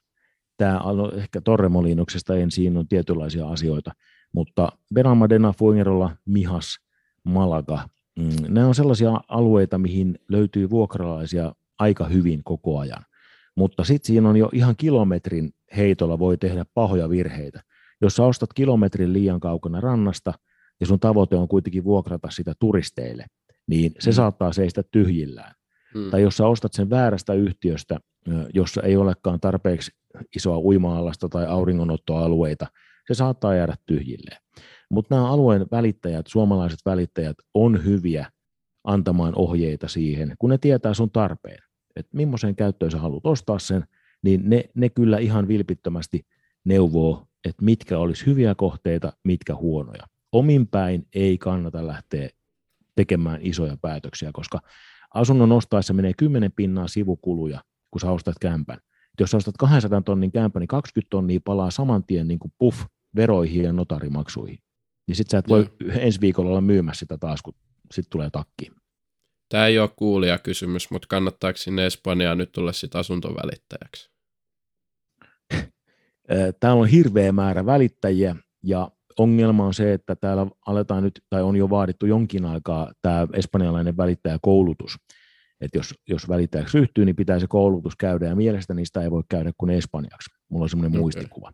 Tämä 0.57 0.81
ehkä 1.17 1.41
Torremolinoksesta 1.41 2.35
ensin 2.35 2.77
on 2.77 2.87
tietynlaisia 2.87 3.47
asioita, 3.47 3.91
mutta 4.31 4.69
Benalmadena, 4.93 5.53
Fuengirola, 5.53 6.15
Mihas, 6.25 6.79
Malaga, 7.23 7.89
mm, 8.19 8.53
nämä 8.53 8.67
on 8.67 8.75
sellaisia 8.75 9.21
alueita, 9.27 9.77
mihin 9.77 10.19
löytyy 10.29 10.69
vuokralaisia 10.69 11.55
aika 11.79 12.05
hyvin 12.07 12.43
koko 12.43 12.79
ajan. 12.79 13.05
Mutta 13.55 13.83
sitten 13.83 14.07
siinä 14.07 14.29
on 14.29 14.37
jo 14.37 14.49
ihan 14.53 14.75
kilometrin 14.75 15.51
heitolla 15.77 16.19
voi 16.19 16.37
tehdä 16.37 16.65
pahoja 16.73 17.09
virheitä. 17.09 17.63
Jos 18.01 18.15
sä 18.15 18.23
ostat 18.23 18.53
kilometrin 18.53 19.13
liian 19.13 19.39
kaukana 19.39 19.81
rannasta 19.81 20.33
ja 20.79 20.85
sun 20.85 20.99
tavoite 20.99 21.35
on 21.35 21.47
kuitenkin 21.47 21.83
vuokrata 21.83 22.29
sitä 22.31 22.53
turisteille, 22.59 23.25
niin 23.67 23.91
se 23.99 24.09
mm. 24.09 24.13
saattaa 24.13 24.53
seistä 24.53 24.83
tyhjillään. 24.91 25.53
Hmm. 25.93 26.11
Tai 26.11 26.21
jos 26.21 26.37
sä 26.37 26.47
ostat 26.47 26.73
sen 26.73 26.89
väärästä 26.89 27.33
yhtiöstä, 27.33 27.99
jossa 28.53 28.81
ei 28.81 28.97
olekaan 28.97 29.39
tarpeeksi 29.39 29.91
isoa 30.35 30.59
uima-alasta 30.59 31.29
tai 31.29 31.45
auringonottoalueita, 31.45 32.67
se 33.07 33.13
saattaa 33.13 33.55
jäädä 33.55 33.75
tyhjilleen. 33.85 34.37
Mutta 34.91 35.15
nämä 35.15 35.31
alueen 35.31 35.65
välittäjät, 35.71 36.27
suomalaiset 36.27 36.79
välittäjät, 36.85 37.37
on 37.53 37.85
hyviä 37.85 38.31
antamaan 38.83 39.33
ohjeita 39.35 39.87
siihen, 39.87 40.35
kun 40.39 40.49
ne 40.49 40.57
tietää 40.57 40.93
sun 40.93 41.11
tarpeen. 41.11 41.59
Että 41.95 42.17
millaiseen 42.17 42.55
käyttöön 42.55 42.91
sä 42.91 42.97
haluat 42.97 43.25
ostaa 43.25 43.59
sen, 43.59 43.83
niin 44.23 44.49
ne, 44.49 44.63
ne 44.75 44.89
kyllä 44.89 45.17
ihan 45.17 45.47
vilpittömästi 45.47 46.25
neuvoo, 46.65 47.27
että 47.45 47.65
mitkä 47.65 47.97
olisi 47.97 48.25
hyviä 48.25 48.55
kohteita, 48.55 49.13
mitkä 49.23 49.55
huonoja. 49.55 50.07
Omin 50.31 50.67
päin 50.67 51.07
ei 51.13 51.37
kannata 51.37 51.87
lähteä 51.87 52.29
tekemään 52.95 53.39
isoja 53.41 53.77
päätöksiä, 53.81 54.29
koska 54.33 54.59
asunnon 55.13 55.51
ostaessa 55.51 55.93
menee 55.93 56.13
10 56.17 56.51
pinnaa 56.51 56.87
sivukuluja, 56.87 57.63
kun 57.91 58.01
sä 58.01 58.11
ostat 58.11 58.35
kämpän. 58.41 58.77
Et 58.77 59.19
jos 59.19 59.31
sä 59.31 59.37
ostat 59.37 59.57
200 59.57 60.01
tonnin 60.01 60.31
kämpän, 60.31 60.59
niin 60.59 60.67
20 60.67 61.09
tonnia 61.09 61.39
palaa 61.43 61.71
saman 61.71 62.03
tien 62.03 62.27
niin 62.27 62.39
kuin 62.39 62.53
puff 62.57 62.85
veroihin 63.15 63.63
ja 63.63 63.73
notarimaksuihin. 63.73 64.57
Niin 65.07 65.15
sit 65.15 65.29
sä 65.29 65.37
et 65.37 65.49
voi 65.49 65.69
no. 65.83 65.93
ensi 65.99 66.21
viikolla 66.21 66.49
olla 66.49 66.61
myymässä 66.61 66.99
sitä 66.99 67.17
taas, 67.17 67.41
kun 67.41 67.53
sit 67.91 68.05
tulee 68.09 68.29
takki. 68.29 68.71
Tämä 69.53 69.67
ei 69.67 69.79
ole 69.79 69.89
kuulija 69.95 70.37
kysymys, 70.37 70.91
mutta 70.91 71.07
kannattaako 71.09 71.57
sinne 71.57 71.85
Espanjaan 71.85 72.37
nyt 72.37 72.51
tulla 72.51 72.71
sitten 72.71 72.99
asuntovälittäjäksi? 72.99 74.11
Täällä 76.59 76.81
on 76.81 76.87
hirveä 76.87 77.31
määrä 77.31 77.65
välittäjiä 77.65 78.35
ja 78.63 78.91
ongelma 79.19 79.65
on 79.65 79.73
se, 79.73 79.93
että 79.93 80.15
täällä 80.15 80.47
aletaan 80.67 81.03
nyt, 81.03 81.21
tai 81.29 81.41
on 81.41 81.55
jo 81.55 81.69
vaadittu 81.69 82.05
jonkin 82.05 82.45
aikaa 82.45 82.91
tämä 83.01 83.27
espanjalainen 83.33 83.97
välittäjäkoulutus. 83.97 84.95
Että 85.61 85.77
jos, 85.77 85.93
jos 86.09 86.29
välittäjäksi 86.29 86.77
ryhtyy, 86.77 87.05
niin 87.05 87.15
pitää 87.15 87.39
se 87.39 87.47
koulutus 87.47 87.95
käydä, 87.95 88.25
ja 88.25 88.35
mielestäni 88.35 88.77
niistä 88.77 89.01
ei 89.01 89.11
voi 89.11 89.23
käydä 89.29 89.51
kuin 89.57 89.71
espanjaksi. 89.71 90.29
Mulla 90.49 90.63
on 90.63 90.69
semmoinen 90.69 90.91
okay. 90.91 91.01
muistikuva. 91.01 91.51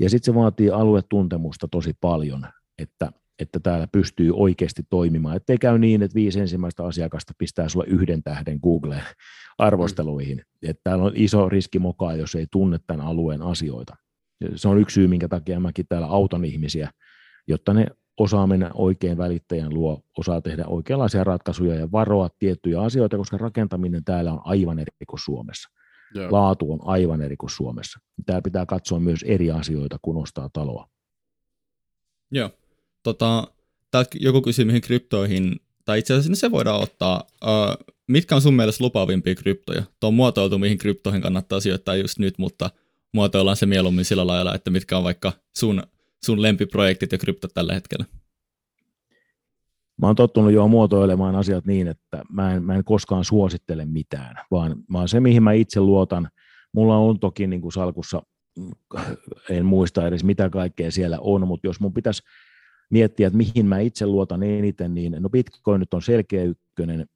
Ja 0.00 0.10
sitten 0.10 0.34
se 0.34 0.38
vaatii 0.38 0.70
aluetuntemusta 0.70 1.68
tosi 1.68 1.92
paljon, 2.00 2.46
että, 2.78 3.12
että 3.40 3.60
täällä 3.60 3.86
pystyy 3.92 4.32
oikeasti 4.34 4.82
toimimaan. 4.90 5.36
Että 5.36 5.52
ei 5.52 5.58
käy 5.58 5.78
niin, 5.78 6.02
että 6.02 6.14
viisi 6.14 6.40
ensimmäistä 6.40 6.84
asiakasta 6.84 7.32
pistää 7.38 7.68
sulle 7.68 7.86
yhden 7.88 8.22
tähden 8.22 8.58
Googleen 8.62 9.02
arvosteluihin. 9.58 10.36
Mm. 10.36 10.70
Että 10.70 10.80
täällä 10.84 11.04
on 11.04 11.12
iso 11.14 11.48
riski 11.48 11.78
mokaa, 11.78 12.16
jos 12.16 12.34
ei 12.34 12.46
tunne 12.50 12.78
tämän 12.86 13.06
alueen 13.06 13.42
asioita 13.42 13.96
se 14.54 14.68
on 14.68 14.80
yksi 14.80 14.94
syy, 14.94 15.08
minkä 15.08 15.28
takia 15.28 15.60
mäkin 15.60 15.86
täällä 15.88 16.06
autan 16.06 16.44
ihmisiä, 16.44 16.90
jotta 17.48 17.74
ne 17.74 17.86
osaa 18.16 18.46
mennä 18.46 18.70
oikein 18.74 19.18
välittäjän 19.18 19.74
luo, 19.74 20.02
osaa 20.18 20.40
tehdä 20.40 20.64
oikeanlaisia 20.66 21.24
ratkaisuja 21.24 21.74
ja 21.74 21.92
varoa 21.92 22.28
tiettyjä 22.38 22.80
asioita, 22.80 23.16
koska 23.16 23.38
rakentaminen 23.38 24.04
täällä 24.04 24.32
on 24.32 24.40
aivan 24.44 24.78
eri 24.78 24.90
kuin 25.08 25.20
Suomessa. 25.20 25.70
Joo. 26.14 26.32
Laatu 26.32 26.72
on 26.72 26.78
aivan 26.82 27.22
eri 27.22 27.36
kuin 27.36 27.50
Suomessa. 27.50 28.00
Täällä 28.26 28.42
pitää 28.42 28.66
katsoa 28.66 29.00
myös 29.00 29.22
eri 29.22 29.50
asioita, 29.50 29.96
kun 30.02 30.16
ostaa 30.16 30.50
taloa. 30.52 30.88
Joo. 32.30 32.50
Tota, 33.02 33.48
joku 34.20 34.42
kysyy, 34.42 34.64
mihin 34.64 34.80
kryptoihin, 34.80 35.56
tai 35.84 35.98
itse 35.98 36.14
asiassa 36.14 36.40
se 36.40 36.50
voidaan 36.50 36.82
ottaa. 36.82 37.24
Uh, 37.44 37.96
mitkä 38.08 38.34
on 38.34 38.42
sun 38.42 38.54
mielestä 38.54 38.84
lupaavimpia 38.84 39.34
kryptoja? 39.34 39.82
Tuo 40.00 40.08
on 40.08 40.14
muotoiltu, 40.14 40.58
mihin 40.58 40.78
kryptoihin 40.78 41.22
kannattaa 41.22 41.60
sijoittaa 41.60 41.96
just 41.96 42.18
nyt, 42.18 42.38
mutta 42.38 42.70
muotoillaan 43.12 43.56
se 43.56 43.66
mieluummin 43.66 44.04
sillä 44.04 44.26
lailla, 44.26 44.54
että 44.54 44.70
mitkä 44.70 44.98
on 44.98 45.04
vaikka 45.04 45.32
sun, 45.56 45.82
sun 46.24 46.42
lempiprojektit 46.42 47.12
ja 47.12 47.18
kryptot 47.18 47.54
tällä 47.54 47.74
hetkellä? 47.74 48.04
Mä 50.00 50.06
oon 50.06 50.16
tottunut 50.16 50.52
jo 50.52 50.68
muotoilemaan 50.68 51.34
asiat 51.34 51.66
niin, 51.66 51.88
että 51.88 52.22
mä 52.32 52.54
en, 52.54 52.62
mä 52.62 52.74
en 52.74 52.84
koskaan 52.84 53.24
suosittele 53.24 53.84
mitään, 53.84 54.36
vaan, 54.50 54.76
vaan 54.92 55.08
se, 55.08 55.20
mihin 55.20 55.42
mä 55.42 55.52
itse 55.52 55.80
luotan, 55.80 56.28
mulla 56.72 56.96
on 56.96 57.20
toki 57.20 57.46
niin 57.46 57.60
kuin 57.60 57.72
salkussa 57.72 58.22
en 59.50 59.66
muista 59.66 60.06
edes 60.06 60.24
mitä 60.24 60.50
kaikkea 60.50 60.90
siellä 60.90 61.18
on, 61.20 61.48
mutta 61.48 61.66
jos 61.66 61.80
mun 61.80 61.94
pitäisi 61.94 62.22
miettiä, 62.90 63.26
että 63.26 63.36
mihin 63.36 63.66
mä 63.66 63.78
itse 63.78 64.06
luotan 64.06 64.42
eniten, 64.42 64.94
niin 64.94 65.16
no 65.20 65.28
Bitcoin 65.28 65.80
nyt 65.80 65.94
on 65.94 66.02
selkeä 66.02 66.42
ykkönen, 66.42 67.06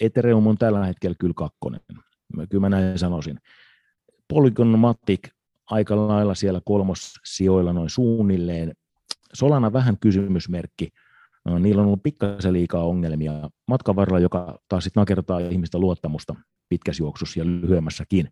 Ethereum 0.00 0.46
on 0.46 0.58
tällä 0.58 0.86
hetkellä 0.86 1.16
kyllä 1.18 1.34
kakkonen, 1.36 1.80
kyllä 2.48 2.60
mä 2.60 2.68
näin 2.68 2.98
sanoisin. 2.98 3.38
Polygon 4.28 4.78
Matic 4.78 5.28
aika 5.66 6.08
lailla 6.08 6.34
siellä 6.34 6.60
kolmossijoilla 6.64 7.72
noin 7.72 7.90
suunnilleen. 7.90 8.72
Solana 9.34 9.72
vähän 9.72 9.98
kysymysmerkki, 9.98 10.88
niillä 11.60 11.80
on 11.80 11.86
ollut 11.86 12.02
pikkasen 12.02 12.52
liikaa 12.52 12.84
ongelmia 12.84 13.50
matkan 13.68 13.96
varrella, 13.96 14.20
joka 14.20 14.58
taas 14.68 14.84
sitten 14.84 15.00
nakertaa 15.00 15.38
ihmistä 15.38 15.78
luottamusta 15.78 16.34
pitkässä 16.68 17.02
juoksussa 17.02 17.40
ja 17.40 17.46
lyhyemmässäkin. 17.46 18.28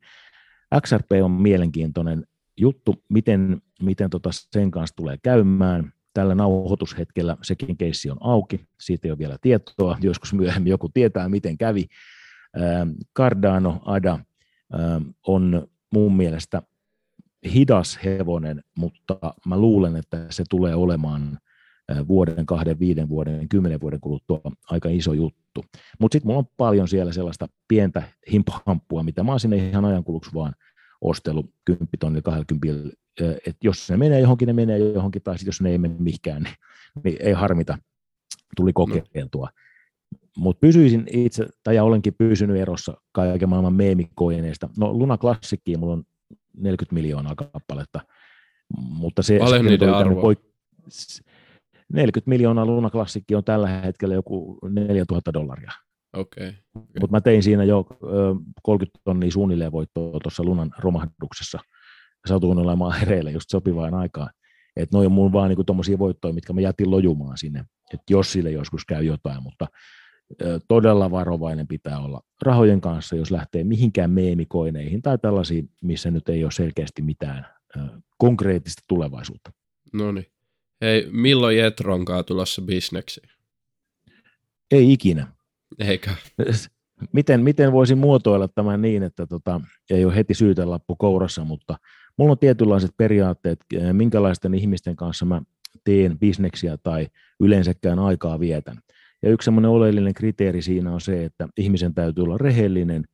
XRP 0.83 1.11
on 1.23 1.31
mielenkiintoinen 1.31 2.27
juttu, 2.57 3.03
miten, 3.09 3.63
miten 3.83 4.11
tota 4.11 4.31
sen 4.33 4.71
kanssa 4.71 4.97
tulee 4.97 5.17
käymään. 5.23 5.93
Tällä 6.15 6.35
nauhoitushetkellä 6.35 7.37
sekin 7.43 7.77
keissi 7.77 8.11
on 8.11 8.17
auki, 8.21 8.61
siitä 8.81 9.09
ei 9.09 9.13
ole 9.13 9.19
vielä 9.19 9.39
tietoa, 9.41 9.99
joskus 10.01 10.35
myöhemmin 10.35 10.71
joku 10.71 10.89
tietää, 10.89 11.29
miten 11.29 11.59
kävi. 11.59 11.87
Ähm, 12.63 12.91
Cardano 13.17 13.83
ADA 13.85 14.19
ähm, 14.75 15.03
on 15.27 15.69
mun 15.93 16.17
mielestä 16.17 16.63
hidas 17.55 17.99
hevonen, 18.05 18.65
mutta 18.79 19.19
mä 19.47 19.59
luulen, 19.59 19.97
että 19.97 20.27
se 20.31 20.45
tulee 20.51 20.75
olemaan 20.75 21.39
äh, 21.93 22.09
vuoden, 22.09 22.47
kahden, 22.47 22.79
viiden 22.79 23.09
vuoden, 23.09 23.49
kymmenen 23.49 23.81
vuoden 23.81 24.01
kuluttua 24.01 24.41
aika 24.71 24.89
iso 24.89 25.13
juttu. 25.13 25.65
Mutta 25.99 26.15
sitten 26.15 26.29
mulla 26.29 26.39
on 26.39 26.49
paljon 26.57 26.89
siellä 26.89 27.13
sellaista 27.13 27.49
pientä 27.69 28.03
himphamppua, 28.33 29.03
mitä 29.03 29.23
mä 29.23 29.33
oon 29.33 29.41
sinne 29.41 29.57
ihan 29.57 29.85
ajankuluksi 29.85 30.31
vaan 30.35 30.55
ostelu 31.05 31.45
10 31.65 31.89
tonni 32.01 32.23
20 32.23 32.69
että 33.21 33.59
jos 33.63 33.91
ne 33.91 33.97
menee 33.97 34.21
johonkin, 34.21 34.47
ne 34.47 34.53
menee 34.53 34.79
johonkin, 34.79 35.23
tai 35.23 35.39
sitten 35.39 35.49
jos 35.49 35.61
ne 35.61 35.71
ei 35.71 35.79
mene 35.79 35.95
mihinkään, 35.99 36.43
niin, 36.43 36.55
niin 37.05 37.17
ei 37.21 37.33
harmita, 37.33 37.79
tuli 38.57 38.73
kokeiltua. 38.73 39.47
No. 39.47 39.65
Mutta 40.37 40.61
pysyisin 40.61 41.07
itse, 41.11 41.47
tai 41.65 41.79
olenkin 41.79 42.15
pysynyt 42.19 42.57
erossa 42.57 43.01
kaiken 43.13 43.49
maailman 43.49 43.75
meemikoineista. 43.75 44.69
No 44.79 44.93
Luna 44.93 45.19
Klassikkiin 45.19 45.81
mulla 45.81 45.93
on 45.93 46.05
40 46.57 46.95
miljoonaa 46.95 47.35
kappaletta, 47.35 48.01
mutta 48.79 49.23
se... 49.23 49.39
Paljon 49.39 49.65
niiden 49.65 49.95
arvo? 49.95 50.33
Poik- 50.33 51.25
40 51.93 52.29
miljoonaa 52.29 52.67
Luna 52.67 52.91
Klassikki 52.91 53.35
on 53.35 53.45
tällä 53.45 53.69
hetkellä 53.69 54.15
joku 54.15 54.59
4000 54.69 55.33
dollaria. 55.33 55.73
Okay, 56.15 56.49
okay. 56.49 56.53
Mutta 57.01 57.11
mä 57.11 57.21
tein 57.21 57.43
siinä 57.43 57.65
jo 57.65 57.87
30 58.63 58.99
tonnia 59.05 59.31
suunnilleen 59.31 59.73
voittoa 59.73 60.21
tuossa 60.21 60.45
Lunan 60.45 60.71
romahduksessa– 60.79 61.59
satuin 62.29 62.59
olemaan 62.59 63.01
hereillä 63.01 63.31
just 63.31 63.51
sopivaan 63.51 63.95
aikaan. 63.95 64.31
Että 64.77 64.97
noin 64.97 65.07
on 65.07 65.13
mun 65.13 65.33
vaan 65.33 65.49
niinku 65.49 65.65
tuommoisia 65.65 65.99
voittoja, 65.99 66.35
mitkä 66.35 66.53
mä 66.53 66.61
jätin 66.61 66.91
lojumaan 66.91 67.39
sinne, 67.39 67.65
että 67.95 68.05
jos 68.11 68.33
sille 68.33 68.51
joskus 68.51 68.85
käy 68.85 69.05
jotain, 69.05 69.43
mutta 69.43 69.67
todella 70.69 71.11
varovainen 71.11 71.69
pitää 71.69 71.99
olla 71.99 72.21
rahojen 72.43 72.81
kanssa, 72.81 73.17
jos 73.17 73.31
lähtee 73.31 73.65
mihinkään 73.65 74.11
meemikoineihin 74.11 75.03
tai 75.03 75.19
tällaisiin, 75.19 75.71
missä 75.83 76.11
nyt 76.11 76.29
ei 76.29 76.45
ole 76.45 76.53
selkeästi 76.53 77.03
mitään 77.03 77.47
konkreettista 78.19 78.83
tulevaisuutta. 78.89 79.53
No 79.93 80.13
niin. 80.13 80.27
Hei, 80.81 81.09
milloin 81.11 81.59
Jetronkaan 81.59 82.25
tulossa 82.25 82.63
bisneksiin? 82.63 83.29
Ei 84.71 84.93
ikinä. 84.93 85.33
Eikä. 85.79 86.11
Miten, 87.13 87.41
miten 87.43 87.73
voisin 87.73 87.99
muotoilla 87.99 88.49
tämän 88.49 88.83
niin, 88.83 89.03
että 89.03 89.27
tota, 89.27 89.61
ei 89.91 90.05
ole 90.05 90.17
heti 90.17 90.35
syytelappu 90.35 90.97
kourassa, 90.97 91.45
mutta 91.45 91.77
mulla 92.17 92.33
on 92.33 92.39
tietynlaiset 92.39 92.91
periaatteet, 92.97 93.59
eh, 93.75 93.93
minkälaisten 93.93 94.55
ihmisten 94.55 94.97
kanssa 94.97 95.25
mä 95.25 95.43
teen 95.85 96.19
bisneksiä 96.19 96.77
tai 96.77 97.09
yleensäkään 97.41 97.99
aikaa 97.99 98.41
vietän. 98.41 98.79
Ja 99.23 99.31
yksi 99.31 99.45
semmoinen 99.45 99.71
oleellinen 99.71 100.15
kriteeri 100.15 100.63
siinä 100.63 100.93
on 100.93 101.01
se, 101.01 101.25
että 101.25 101.49
ihmisen 101.57 101.95
täytyy 101.95 102.25
olla 102.25 102.39
rehellinen, 102.39 103.05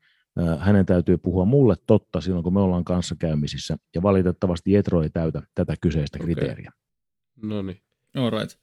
eh, 0.41 0.59
hänen 0.59 0.87
täytyy 0.87 1.19
puhua 1.19 1.45
mulle 1.45 1.75
totta 1.87 2.21
silloin, 2.21 2.45
kun 2.45 2.55
me 2.55 2.61
ollaan 2.61 2.85
kanssakäymisissä, 2.85 3.77
ja 3.95 4.03
valitettavasti 4.03 4.73
Jetro 4.73 5.03
ei 5.03 5.11
täytä 5.11 5.43
tätä 5.55 5.75
kyseistä 5.81 6.19
okay. 6.19 6.27
kriteeriä. 6.27 6.73
No 7.43 7.63
niin. 7.63 7.81
All 8.17 8.31
right. 8.31 8.59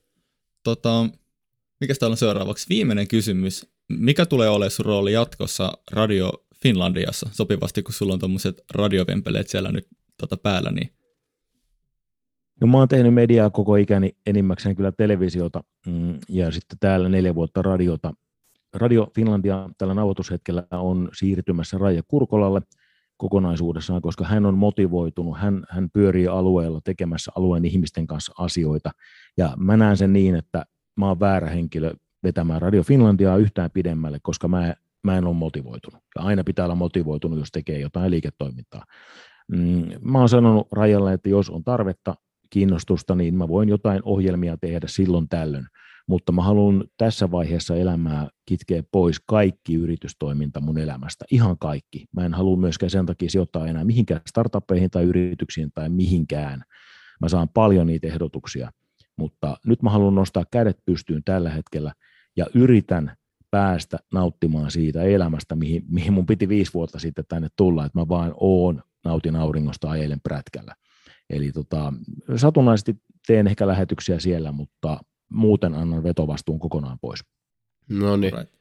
Tota, 0.63 1.09
mikä 1.81 1.93
täällä 1.99 2.13
on 2.13 2.17
seuraavaksi? 2.17 2.69
Viimeinen 2.69 3.07
kysymys. 3.07 3.76
Mikä 3.89 4.25
tulee 4.25 4.49
olemaan 4.49 4.71
sun 4.71 4.85
rooli 4.85 5.13
jatkossa 5.13 5.71
Radio 5.91 6.31
Finlandiassa? 6.63 7.29
Sopivasti, 7.31 7.83
kun 7.83 7.93
sulla 7.93 8.13
on 8.13 8.19
tuommoiset 8.19 8.61
radiovempeleet 8.73 9.47
siellä 9.47 9.71
nyt 9.71 9.87
tota 10.17 10.37
päällä, 10.37 10.71
niin 10.71 10.97
No 12.61 12.67
mä 12.67 12.77
oon 12.77 12.87
tehnyt 12.87 13.13
mediaa 13.13 13.49
koko 13.49 13.75
ikäni 13.75 14.11
enimmäkseen 14.25 14.75
kyllä 14.75 14.91
televisiota 14.91 15.63
mm, 15.87 16.19
ja 16.29 16.51
sitten 16.51 16.77
täällä 16.79 17.09
neljä 17.09 17.35
vuotta 17.35 17.61
radiota. 17.61 18.13
Radio 18.73 19.07
Finlandia 19.15 19.69
tällä 19.77 19.93
nauhoitushetkellä 19.93 20.63
on 20.71 21.09
siirtymässä 21.13 21.77
Raija 21.77 22.01
Kurkolalle 22.07 22.61
kokonaisuudessaan, 23.17 24.01
koska 24.01 24.25
hän 24.25 24.45
on 24.45 24.57
motivoitunut, 24.57 25.37
hän, 25.37 25.63
hän 25.69 25.89
pyörii 25.93 26.27
alueella 26.27 26.81
tekemässä 26.83 27.31
alueen 27.35 27.65
ihmisten 27.65 28.07
kanssa 28.07 28.33
asioita. 28.37 28.91
Ja 29.37 29.53
mä 29.57 29.77
näen 29.77 29.97
sen 29.97 30.13
niin, 30.13 30.35
että 30.35 30.65
mä 30.95 31.07
oon 31.07 31.19
väärä 31.19 31.49
henkilö 31.49 31.93
vetämään 32.23 32.61
Radio 32.61 32.83
Finlandiaa 32.83 33.37
yhtään 33.37 33.71
pidemmälle, 33.71 34.19
koska 34.21 34.47
mä, 34.47 34.73
mä 35.03 35.17
en 35.17 35.25
ole 35.25 35.35
motivoitunut. 35.35 36.03
Ja 36.15 36.21
aina 36.21 36.43
pitää 36.43 36.65
olla 36.65 36.75
motivoitunut, 36.75 37.39
jos 37.39 37.51
tekee 37.51 37.79
jotain 37.79 38.11
liiketoimintaa. 38.11 38.83
Mm, 39.51 39.85
mä 40.01 40.19
oon 40.19 40.29
sanonut 40.29 40.67
Rajalle, 40.71 41.13
että 41.13 41.29
jos 41.29 41.49
on 41.49 41.63
tarvetta, 41.63 42.15
kiinnostusta, 42.49 43.15
niin 43.15 43.35
mä 43.35 43.47
voin 43.47 43.69
jotain 43.69 44.01
ohjelmia 44.03 44.57
tehdä 44.57 44.87
silloin 44.87 45.29
tällöin. 45.29 45.65
Mutta 46.07 46.31
mä 46.31 46.41
haluan 46.41 46.83
tässä 46.97 47.31
vaiheessa 47.31 47.75
elämää 47.75 48.27
kitkeä 48.45 48.83
pois 48.91 49.19
kaikki 49.19 49.75
yritystoiminta 49.75 50.61
mun 50.61 50.77
elämästä, 50.77 51.25
ihan 51.31 51.57
kaikki. 51.57 52.05
Mä 52.15 52.25
en 52.25 52.33
halua 52.33 52.57
myöskään 52.57 52.89
sen 52.89 53.05
takia 53.05 53.29
sijoittaa 53.29 53.67
enää 53.67 53.83
mihinkään 53.83 54.21
startuppeihin 54.27 54.89
tai 54.89 55.03
yrityksiin 55.03 55.71
tai 55.73 55.89
mihinkään. 55.89 56.63
Mä 57.21 57.29
saan 57.29 57.49
paljon 57.49 57.87
niitä 57.87 58.07
ehdotuksia, 58.07 58.71
mutta 59.17 59.57
nyt 59.65 59.81
mä 59.81 59.89
haluan 59.89 60.15
nostaa 60.15 60.43
kädet 60.51 60.77
pystyyn 60.85 61.23
tällä 61.25 61.49
hetkellä 61.49 61.93
ja 62.37 62.45
yritän 62.53 63.17
päästä 63.51 63.97
nauttimaan 64.13 64.71
siitä 64.71 65.03
elämästä, 65.03 65.55
mihin, 65.55 65.83
mihin 65.89 66.13
mun 66.13 66.25
piti 66.25 66.49
viisi 66.49 66.73
vuotta 66.73 66.99
sitten 66.99 67.25
tänne 67.27 67.47
tulla, 67.55 67.85
että 67.85 67.99
mä 67.99 68.07
vaan 68.07 68.33
oon, 68.39 68.83
nautin 69.05 69.35
auringosta, 69.35 69.89
ajelen 69.89 70.21
prätkällä. 70.21 70.75
Eli 71.29 71.51
tota, 71.51 71.93
satunnaisesti 72.35 72.95
teen 73.27 73.47
ehkä 73.47 73.67
lähetyksiä 73.67 74.19
siellä, 74.19 74.51
mutta 74.51 74.99
muuten 75.29 75.73
annan 75.73 76.03
vetovastuun 76.03 76.59
kokonaan 76.59 76.99
pois. 77.01 77.19
No 77.89 78.17
niin. 78.17 78.33
Right. 78.33 78.53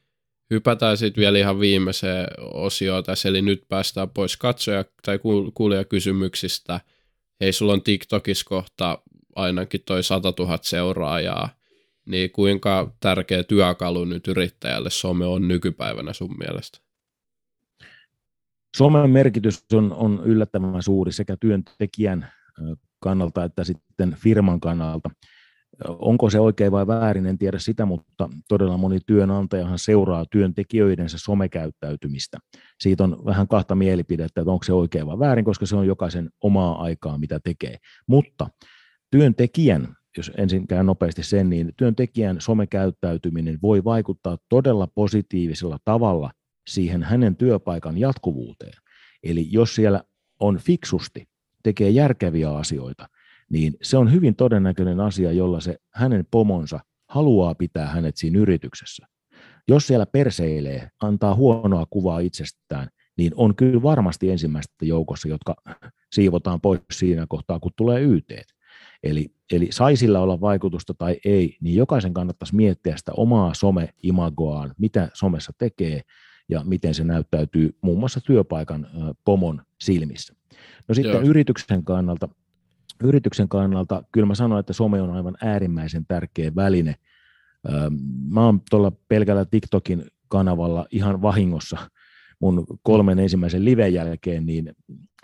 Hypätään 0.49 0.97
sitten 0.97 1.21
vielä 1.21 1.37
ihan 1.37 1.59
viimeiseen 1.59 2.27
osioon 2.39 3.03
tässä, 3.03 3.29
eli 3.29 3.41
nyt 3.41 3.63
päästään 3.69 4.09
pois 4.09 4.37
katsoja- 4.37 4.85
tai 5.05 5.19
kuulijakysymyksistä. 5.53 6.79
Hei, 7.41 7.53
sulla 7.53 7.73
on 7.73 7.81
TikTokissa 7.81 8.45
kohta 8.45 9.01
ainakin 9.35 9.81
toi 9.85 10.03
100 10.03 10.33
000 10.39 10.59
seuraajaa, 10.61 11.49
niin 12.07 12.31
kuinka 12.31 12.95
tärkeä 12.99 13.43
työkalu 13.43 14.05
nyt 14.05 14.27
yrittäjälle 14.27 14.89
some 14.89 15.25
on 15.25 15.47
nykypäivänä 15.47 16.13
sun 16.13 16.35
mielestä? 16.37 16.79
Somen 18.77 19.09
merkitys 19.09 19.65
on, 19.73 19.93
on 19.93 20.21
yllättävän 20.25 20.83
suuri 20.83 21.11
sekä 21.11 21.37
työntekijän 21.39 22.31
kannalta 22.99 23.43
että 23.43 23.63
sitten 23.63 24.15
firman 24.19 24.59
kannalta. 24.59 25.09
Onko 25.87 26.29
se 26.29 26.39
oikein 26.39 26.71
vai 26.71 26.87
väärin, 26.87 27.25
en 27.25 27.37
tiedä 27.37 27.59
sitä, 27.59 27.85
mutta 27.85 28.29
todella 28.47 28.77
moni 28.77 28.99
työnantajahan 29.05 29.79
seuraa 29.79 30.25
työntekijöidensä 30.31 31.17
somekäyttäytymistä. 31.17 32.37
Siitä 32.79 33.03
on 33.03 33.25
vähän 33.25 33.47
kahta 33.47 33.75
mielipidettä, 33.75 34.41
että 34.41 34.51
onko 34.51 34.63
se 34.63 34.73
oikein 34.73 35.07
vai 35.07 35.19
väärin, 35.19 35.45
koska 35.45 35.65
se 35.65 35.75
on 35.75 35.87
jokaisen 35.87 36.29
omaa 36.43 36.81
aikaa, 36.81 37.17
mitä 37.17 37.39
tekee. 37.43 37.77
Mutta 38.07 38.47
työntekijän, 39.11 39.95
jos 40.17 40.31
ensin 40.37 40.67
käyn 40.67 40.85
nopeasti 40.85 41.23
sen, 41.23 41.49
niin 41.49 41.73
työntekijän 41.77 42.41
somekäyttäytyminen 42.41 43.59
voi 43.61 43.83
vaikuttaa 43.83 44.37
todella 44.49 44.87
positiivisella 44.87 45.77
tavalla 45.85 46.31
siihen 46.67 47.03
hänen 47.03 47.35
työpaikan 47.35 47.97
jatkuvuuteen. 47.97 48.73
Eli 49.23 49.47
jos 49.51 49.75
siellä 49.75 50.03
on 50.39 50.57
fiksusti, 50.57 51.27
tekee 51.63 51.89
järkeviä 51.89 52.51
asioita, 52.51 53.07
niin 53.49 53.73
se 53.81 53.97
on 53.97 54.11
hyvin 54.11 54.35
todennäköinen 54.35 54.99
asia, 54.99 55.31
jolla 55.31 55.59
se 55.59 55.77
hänen 55.93 56.27
pomonsa 56.31 56.79
haluaa 57.09 57.55
pitää 57.55 57.87
hänet 57.87 58.17
siinä 58.17 58.39
yrityksessä. 58.39 59.07
Jos 59.67 59.87
siellä 59.87 60.05
perseilee, 60.05 60.89
antaa 61.01 61.35
huonoa 61.35 61.85
kuvaa 61.89 62.19
itsestään, 62.19 62.87
niin 63.17 63.31
on 63.35 63.55
kyllä 63.55 63.81
varmasti 63.81 64.31
ensimmäistä 64.31 64.85
joukossa, 64.85 65.27
jotka 65.27 65.55
siivotaan 66.11 66.61
pois 66.61 66.81
siinä 66.91 67.25
kohtaa, 67.29 67.59
kun 67.59 67.71
tulee 67.77 68.01
YT. 68.01 68.31
Eli, 69.03 69.27
eli 69.51 69.67
sai 69.71 69.95
sillä 69.95 70.19
olla 70.19 70.41
vaikutusta 70.41 70.93
tai 70.93 71.17
ei, 71.25 71.57
niin 71.61 71.75
jokaisen 71.75 72.13
kannattaisi 72.13 72.55
miettiä 72.55 72.97
sitä 72.97 73.11
omaa 73.17 73.53
some-imagoaan, 73.53 74.73
mitä 74.77 75.09
somessa 75.13 75.51
tekee, 75.57 76.01
ja 76.49 76.63
miten 76.63 76.93
se 76.93 77.03
näyttäytyy 77.03 77.77
muun 77.81 77.99
muassa 77.99 78.21
työpaikan 78.21 78.87
pomon 79.25 79.61
silmissä. 79.81 80.33
No 80.87 80.95
sitten 80.95 81.13
Joo. 81.13 81.21
yrityksen 81.21 81.83
kannalta, 81.83 82.29
yrityksen 83.03 83.49
kannalta 83.49 84.03
kyllä 84.11 84.27
mä 84.27 84.35
sanon, 84.35 84.59
että 84.59 84.73
some 84.73 85.01
on 85.01 85.11
aivan 85.11 85.37
äärimmäisen 85.41 86.05
tärkeä 86.05 86.55
väline. 86.55 86.95
Mä 88.29 88.45
oon 88.45 88.61
tuolla 88.69 88.91
pelkällä 89.07 89.45
TikTokin 89.45 90.05
kanavalla 90.27 90.85
ihan 90.91 91.21
vahingossa 91.21 91.77
mun 92.39 92.65
kolmen 92.83 93.19
ensimmäisen 93.19 93.65
liven 93.65 93.93
jälkeen, 93.93 94.45
niin 94.45 94.75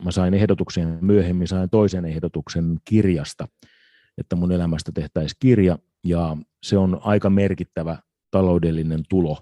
mä 0.04 0.12
sain 0.12 0.34
ehdotuksen, 0.34 0.98
myöhemmin 1.02 1.48
sain 1.48 1.70
toisen 1.70 2.06
ehdotuksen 2.06 2.78
kirjasta, 2.86 3.48
että 4.18 4.36
mun 4.36 4.52
elämästä 4.52 4.92
tehtäisiin 4.92 5.38
kirja, 5.40 5.80
ja 6.04 6.38
se 6.64 6.78
on 6.78 7.00
aika 7.04 7.30
merkittävä 7.30 7.98
taloudellinen 8.32 9.04
tulo 9.10 9.38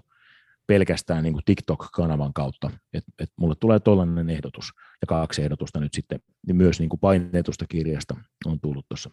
pelkästään 0.66 1.22
niin 1.22 1.32
kuin 1.32 1.44
TikTok-kanavan 1.44 2.32
kautta, 2.34 2.70
että 2.92 3.12
et 3.18 3.30
mulle 3.36 3.54
tulee 3.60 3.80
tuollainen 3.80 4.30
ehdotus, 4.30 4.72
ja 5.00 5.06
kaksi 5.06 5.42
ehdotusta 5.42 5.80
nyt 5.80 5.94
sitten 5.94 6.20
niin 6.46 6.56
myös 6.56 6.80
niin 6.80 6.88
kuin 6.88 7.00
painetusta 7.00 7.64
kirjasta 7.68 8.16
on 8.46 8.60
tullut 8.60 8.88
tuossa 8.88 9.10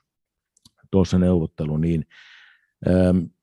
tuossa 0.92 1.20
neuvottelu, 1.20 1.78
niin 1.78 2.06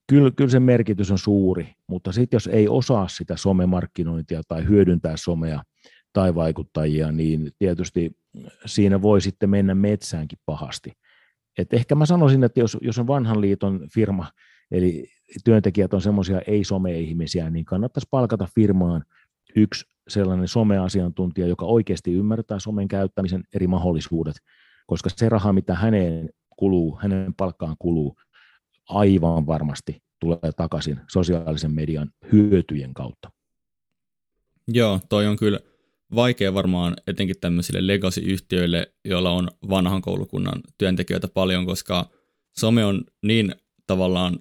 kyllä, 0.07 0.31
kyllä 0.31 0.51
se 0.51 0.61
merkitys 0.61 1.11
on 1.11 1.19
suuri, 1.19 1.73
mutta 1.87 2.12
sitten 2.12 2.37
jos 2.37 2.47
ei 2.47 2.69
osaa 2.69 3.09
sitä 3.09 3.37
somemarkkinointia 3.37 4.43
tai 4.49 4.69
hyödyntää 4.69 5.16
somea 5.16 5.62
tai 6.12 6.35
vaikuttajia, 6.35 7.12
niin 7.12 7.51
tietysti 7.59 8.16
siinä 8.66 9.03
voi 9.03 9.20
sitten 9.20 9.51
mennä 9.51 9.74
metsäänkin 9.74 10.39
pahasti. 10.47 10.93
Et 11.59 11.73
ehkä 11.73 11.95
mä 11.95 12.07
sanoisin, 12.07 12.45
että 12.45 12.61
jos, 12.61 12.77
jos 12.81 12.99
on 12.99 13.07
vanhan 13.07 13.41
liiton 13.41 13.89
firma, 13.95 14.27
eli 14.70 15.09
työntekijät 15.45 15.95
on 15.95 16.01
semmoisia 16.01 16.41
ei-some-ihmisiä, 16.47 17.51
niin 17.51 17.65
kannattaisi 17.65 18.09
palkata 18.11 18.49
firmaan 18.55 19.05
yksi 19.57 19.85
sellainen 20.09 20.49
someasiantuntija, 20.49 21.47
joka 21.47 21.66
oikeasti 21.66 22.12
ymmärtää 22.12 22.59
somen 22.59 22.89
käyttämisen 22.89 23.45
eri 23.55 23.66
mahdollisuudet, 23.66 24.37
koska 24.87 25.11
se 25.11 25.28
raha, 25.28 25.53
mitä 25.53 25.74
häneen 25.74 26.31
kuluu, 26.57 26.99
hänen 27.03 27.35
palkkaan 27.35 27.77
kuluu, 27.78 28.16
aivan 28.88 29.46
varmasti 29.46 30.02
tulee 30.20 30.52
takaisin 30.56 31.00
sosiaalisen 31.12 31.74
median 31.74 32.10
hyötyjen 32.32 32.94
kautta. 32.94 33.30
Joo, 34.68 35.00
toi 35.08 35.26
on 35.26 35.36
kyllä 35.36 35.60
vaikea 36.14 36.54
varmaan 36.54 36.96
etenkin 37.06 37.36
tämmöisille 37.40 37.86
legacy-yhtiöille, 37.86 38.92
joilla 39.04 39.30
on 39.30 39.48
vanhan 39.70 40.02
koulukunnan 40.02 40.60
työntekijöitä 40.78 41.28
paljon, 41.28 41.66
koska 41.66 42.10
some 42.58 42.84
on 42.84 43.04
niin 43.22 43.54
tavallaan 43.86 44.38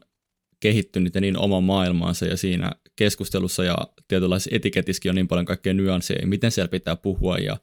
kehittynyt 0.59 1.15
ja 1.15 1.21
niin 1.21 1.37
oma 1.37 1.61
maailmaansa 1.61 2.25
ja 2.25 2.37
siinä 2.37 2.71
keskustelussa 2.95 3.63
ja 3.63 3.77
tietynlaisessa 4.07 4.55
etiketissäkin 4.55 5.09
on 5.09 5.15
niin 5.15 5.27
paljon 5.27 5.45
kaikkea 5.45 5.73
nyansseja, 5.73 6.27
miten 6.27 6.51
siellä 6.51 6.69
pitää 6.69 6.95
puhua 6.95 7.37
ja 7.37 7.57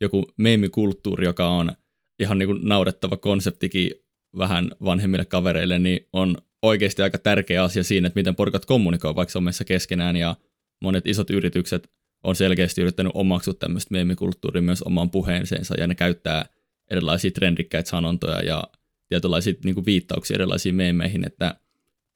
joku 0.00 0.24
meemikulttuuri, 0.36 1.24
joka 1.24 1.48
on 1.48 1.72
ihan 2.20 2.38
niin 2.38 2.46
kuin 2.46 2.60
naurettava 2.62 3.16
konseptikin 3.16 3.90
vähän 4.38 4.70
vanhemmille 4.84 5.24
kavereille, 5.24 5.78
niin 5.78 6.08
on 6.12 6.36
oikeasti 6.62 7.02
aika 7.02 7.18
tärkeä 7.18 7.62
asia 7.62 7.84
siinä, 7.84 8.06
että 8.06 8.20
miten 8.20 8.36
porukat 8.36 8.66
kommunikoi 8.66 9.14
vaikka 9.14 9.32
somessa 9.32 9.64
keskenään 9.64 10.16
ja 10.16 10.36
monet 10.82 11.06
isot 11.06 11.30
yritykset 11.30 11.90
on 12.24 12.36
selkeästi 12.36 12.80
yrittänyt 12.80 13.12
omaksua 13.14 13.54
tämmöistä 13.54 13.92
meemikulttuuria 13.92 14.62
myös 14.62 14.82
omaan 14.82 15.10
puheenseensa 15.10 15.74
ja 15.78 15.86
ne 15.86 15.94
käyttää 15.94 16.46
erilaisia 16.90 17.30
trendikkäitä 17.30 17.90
sanontoja 17.90 18.42
ja 18.42 18.64
tietynlaisia 19.08 19.54
niin 19.64 19.74
kuin 19.74 19.86
viittauksia 19.86 20.34
erilaisiin 20.34 20.74
meemeihin, 20.74 21.26
että 21.26 21.54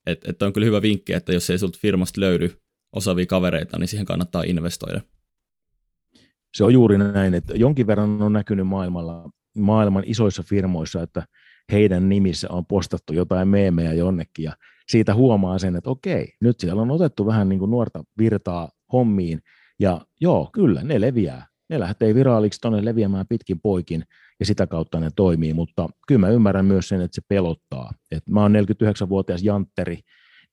et, 0.07 0.28
et 0.28 0.43
on 0.43 0.53
kyllä 0.53 0.65
hyvä 0.65 0.82
vinkki, 0.82 1.12
että 1.12 1.32
jos 1.32 1.51
ei 1.51 1.59
sulta 1.59 1.78
firmasta 1.82 2.20
löydy 2.20 2.61
osaavia 2.93 3.27
kavereita, 3.27 3.78
niin 3.78 3.89
siihen 3.89 4.07
kannattaa 4.07 4.43
investoida. 4.43 5.01
Se 6.55 6.65
on 6.65 6.73
juuri 6.73 6.99
näin, 6.99 7.35
että 7.35 7.55
jonkin 7.55 7.87
verran 7.87 8.23
on 8.23 8.32
näkynyt 8.32 8.66
maailmalla, 8.66 9.31
maailman 9.57 10.03
isoissa 10.07 10.43
firmoissa, 10.43 11.03
että 11.03 11.27
heidän 11.72 12.09
nimissä 12.09 12.48
on 12.51 12.66
postattu 12.66 13.12
jotain 13.12 13.48
meemejä 13.48 13.92
jonnekin 13.92 14.44
ja 14.44 14.52
siitä 14.88 15.14
huomaa 15.14 15.59
sen, 15.59 15.76
että 15.76 15.90
okei, 15.90 16.32
nyt 16.40 16.60
siellä 16.60 16.82
on 16.82 16.90
otettu 16.90 17.26
vähän 17.26 17.48
niin 17.48 17.59
kuin 17.59 17.70
nuorta 17.70 18.05
virtaa 18.18 18.68
hommiin 18.92 19.42
ja 19.78 20.01
joo, 20.20 20.51
kyllä, 20.52 20.82
ne 20.82 21.01
leviää. 21.01 21.47
Ne 21.68 21.80
lähtee 21.80 22.14
viraaliksi 22.14 22.60
tuonne 22.60 22.84
leviämään 22.84 23.26
pitkin 23.28 23.60
poikin 23.60 24.05
ja 24.40 24.47
sitä 24.47 24.66
kautta 24.66 25.01
ne 25.01 25.10
toimii, 25.16 25.55
mutta 25.55 25.88
kyllä 26.09 26.18
mä 26.18 26.28
ymmärrän 26.28 26.64
myös 26.64 26.88
sen, 26.88 27.01
että 27.01 27.14
se 27.14 27.22
pelottaa. 27.28 27.92
Et 28.10 28.22
mä 28.28 28.42
oon 28.42 28.52
49-vuotias 28.55 29.42
jantteri, 29.42 29.98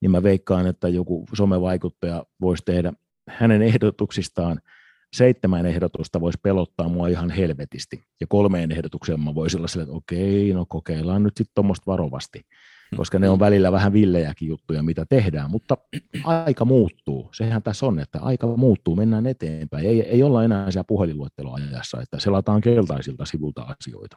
niin 0.00 0.10
mä 0.10 0.22
veikkaan, 0.22 0.66
että 0.66 0.88
joku 0.88 1.26
somevaikuttaja 1.34 2.24
voisi 2.40 2.62
tehdä 2.66 2.92
hänen 3.28 3.62
ehdotuksistaan 3.62 4.60
seitsemän 5.12 5.66
ehdotusta 5.66 6.20
voisi 6.20 6.38
pelottaa 6.42 6.88
mua 6.88 7.08
ihan 7.08 7.30
helvetisti. 7.30 8.02
Ja 8.20 8.26
kolmeen 8.26 8.72
ehdotukseen 8.72 9.20
mä 9.20 9.34
voisin 9.34 9.60
olla 9.60 9.68
sille, 9.68 9.82
että 9.82 9.96
okei, 9.96 10.52
no 10.52 10.66
kokeillaan 10.68 11.22
nyt 11.22 11.36
sitten 11.36 11.54
tuommoista 11.54 11.86
varovasti 11.86 12.40
koska 12.96 13.18
ne 13.18 13.28
on 13.28 13.38
välillä 13.38 13.72
vähän 13.72 13.92
villejäkin 13.92 14.48
juttuja, 14.48 14.82
mitä 14.82 15.06
tehdään, 15.08 15.50
mutta 15.50 15.76
aika 16.24 16.64
muuttuu. 16.64 17.30
Sehän 17.32 17.62
tässä 17.62 17.86
on, 17.86 17.98
että 17.98 18.18
aika 18.20 18.46
muuttuu, 18.46 18.96
mennään 18.96 19.26
eteenpäin. 19.26 19.86
Ei, 19.86 20.00
ei 20.00 20.22
olla 20.22 20.44
enää 20.44 20.70
siellä 20.70 20.84
puhelinluetteloajassa, 20.84 22.00
että 22.02 22.20
selataan 22.20 22.60
keltaisilta 22.60 23.24
sivulta 23.24 23.62
asioita. 23.62 24.16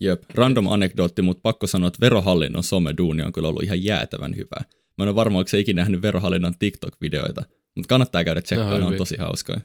Jep, 0.00 0.22
random 0.34 0.66
anekdootti, 0.66 1.22
mutta 1.22 1.40
pakko 1.42 1.66
sanoa, 1.66 1.88
että 1.88 2.00
verohallinnon 2.00 2.62
someduuni 2.62 3.22
on 3.22 3.32
kyllä 3.32 3.48
ollut 3.48 3.62
ihan 3.62 3.84
jäätävän 3.84 4.36
hyvä. 4.36 4.60
Mä 4.98 5.04
en 5.04 5.08
ole 5.08 5.14
varma, 5.14 5.38
onko 5.38 5.48
se 5.48 5.58
ikinä 5.58 5.80
nähnyt 5.82 6.02
verohallinnon 6.02 6.54
TikTok-videoita, 6.58 7.42
mutta 7.76 7.88
kannattaa 7.88 8.24
käydä 8.24 8.42
tsekkaamaan, 8.42 8.80
ne 8.80 8.86
on 8.86 8.94
tosi 8.94 9.16
hauskoja. 9.16 9.60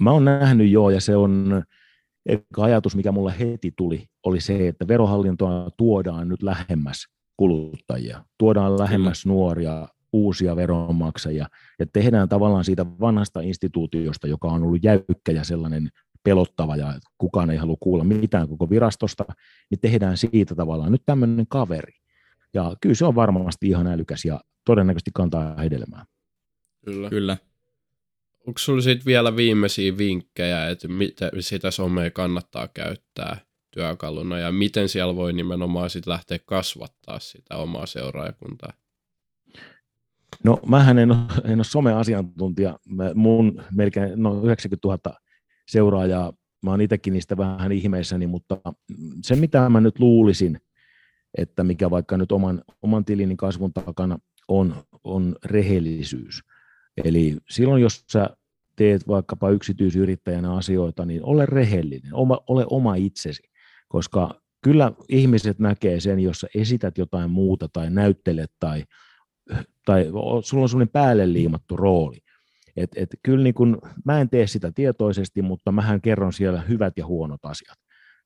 Mä 0.00 0.10
oon 0.10 0.24
nähnyt 0.24 0.70
joo, 0.70 0.90
ja 0.90 1.00
se 1.00 1.16
on, 1.16 1.62
Eka 2.26 2.64
ajatus, 2.64 2.96
mikä 2.96 3.12
mulle 3.12 3.34
heti 3.38 3.72
tuli, 3.76 4.06
oli 4.26 4.40
se, 4.40 4.68
että 4.68 4.88
verohallintoa 4.88 5.70
tuodaan 5.76 6.28
nyt 6.28 6.42
lähemmäs 6.42 7.06
kuluttajia, 7.36 8.24
tuodaan 8.38 8.78
lähemmäs 8.78 9.22
Kyllä. 9.22 9.34
nuoria, 9.34 9.88
uusia 10.12 10.56
veronmaksajia, 10.56 11.46
ja 11.78 11.86
tehdään 11.92 12.28
tavallaan 12.28 12.64
siitä 12.64 12.86
vanhasta 13.00 13.40
instituutiosta, 13.40 14.26
joka 14.26 14.48
on 14.48 14.62
ollut 14.62 14.84
jäykkä 14.84 15.32
ja 15.32 15.44
sellainen 15.44 15.88
pelottava, 16.24 16.76
ja 16.76 16.94
kukaan 17.18 17.50
ei 17.50 17.56
halua 17.56 17.76
kuulla 17.80 18.04
mitään 18.04 18.48
koko 18.48 18.70
virastosta, 18.70 19.24
niin 19.70 19.80
tehdään 19.80 20.16
siitä 20.16 20.54
tavallaan 20.54 20.92
nyt 20.92 21.02
tämmöinen 21.06 21.46
kaveri. 21.48 21.92
Ja 22.54 22.76
kyllä 22.80 22.94
se 22.94 23.04
on 23.04 23.14
varmasti 23.14 23.68
ihan 23.68 23.86
älykäs 23.86 24.24
ja 24.24 24.40
todennäköisesti 24.64 25.10
kantaa 25.14 25.56
hedelmää. 25.56 26.04
Kyllä. 26.84 27.10
Kyllä. 27.10 27.36
Onko 28.46 28.58
sinulla 28.58 28.82
sitten 28.82 29.06
vielä 29.06 29.36
viimeisiä 29.36 29.98
vinkkejä, 29.98 30.68
että 30.68 30.88
miten 30.88 31.30
sitä 31.40 31.70
somea 31.70 32.10
kannattaa 32.10 32.68
käyttää 32.68 33.36
työkaluna 33.70 34.38
ja 34.38 34.52
miten 34.52 34.88
siellä 34.88 35.16
voi 35.16 35.32
nimenomaan 35.32 35.90
sit 35.90 36.06
lähteä 36.06 36.38
kasvattaa 36.46 37.18
sitä 37.18 37.56
omaa 37.56 37.86
seuraajakuntaa? 37.86 38.72
No 40.44 40.60
mähän 40.66 40.98
en 40.98 41.10
ole, 41.10 41.18
en 41.44 41.58
ole 41.58 41.64
some-asiantuntija. 41.64 42.78
Mun 43.14 43.62
melkein 43.72 44.12
no 44.16 44.42
90 44.44 44.88
000 44.88 45.20
seuraajaa, 45.68 46.32
mä 46.62 46.70
oon 46.70 46.80
itsekin 46.80 47.12
niistä 47.12 47.36
vähän 47.36 47.72
ihmeissäni, 47.72 48.26
mutta 48.26 48.56
se 49.22 49.36
mitä 49.36 49.68
mä 49.68 49.80
nyt 49.80 49.98
luulisin, 49.98 50.60
että 51.38 51.64
mikä 51.64 51.90
vaikka 51.90 52.16
nyt 52.16 52.32
oman, 52.32 52.62
oman 52.82 53.04
tilini 53.04 53.36
kasvun 53.36 53.72
takana 53.72 54.18
on, 54.48 54.74
on 55.04 55.36
rehellisyys. 55.44 56.40
Eli 57.04 57.36
silloin, 57.50 57.82
jos 57.82 58.04
sä 58.12 58.30
teet 58.76 59.08
vaikkapa 59.08 59.50
yksityisyrittäjänä 59.50 60.54
asioita, 60.54 61.04
niin 61.04 61.24
ole 61.24 61.46
rehellinen, 61.46 62.14
oma, 62.14 62.40
ole 62.46 62.66
oma 62.70 62.94
itsesi, 62.94 63.42
koska 63.88 64.40
kyllä 64.62 64.92
ihmiset 65.08 65.58
näkee 65.58 66.00
sen, 66.00 66.20
jos 66.20 66.40
sä 66.40 66.46
esität 66.54 66.98
jotain 66.98 67.30
muuta 67.30 67.68
tai 67.72 67.90
näyttelet 67.90 68.50
tai, 68.60 68.84
tai 69.86 70.06
sulla 70.42 70.62
on 70.62 70.68
sellainen 70.68 70.92
päälle 70.92 71.32
liimattu 71.32 71.76
rooli. 71.76 72.18
Et, 72.76 72.90
et 72.96 73.08
kyllä 73.22 73.44
niin 73.44 73.54
kun, 73.54 73.78
mä 74.04 74.20
en 74.20 74.30
tee 74.30 74.46
sitä 74.46 74.72
tietoisesti, 74.72 75.42
mutta 75.42 75.72
mähän 75.72 76.00
kerron 76.00 76.32
siellä 76.32 76.60
hyvät 76.60 76.92
ja 76.96 77.06
huonot 77.06 77.44
asiat. 77.44 77.78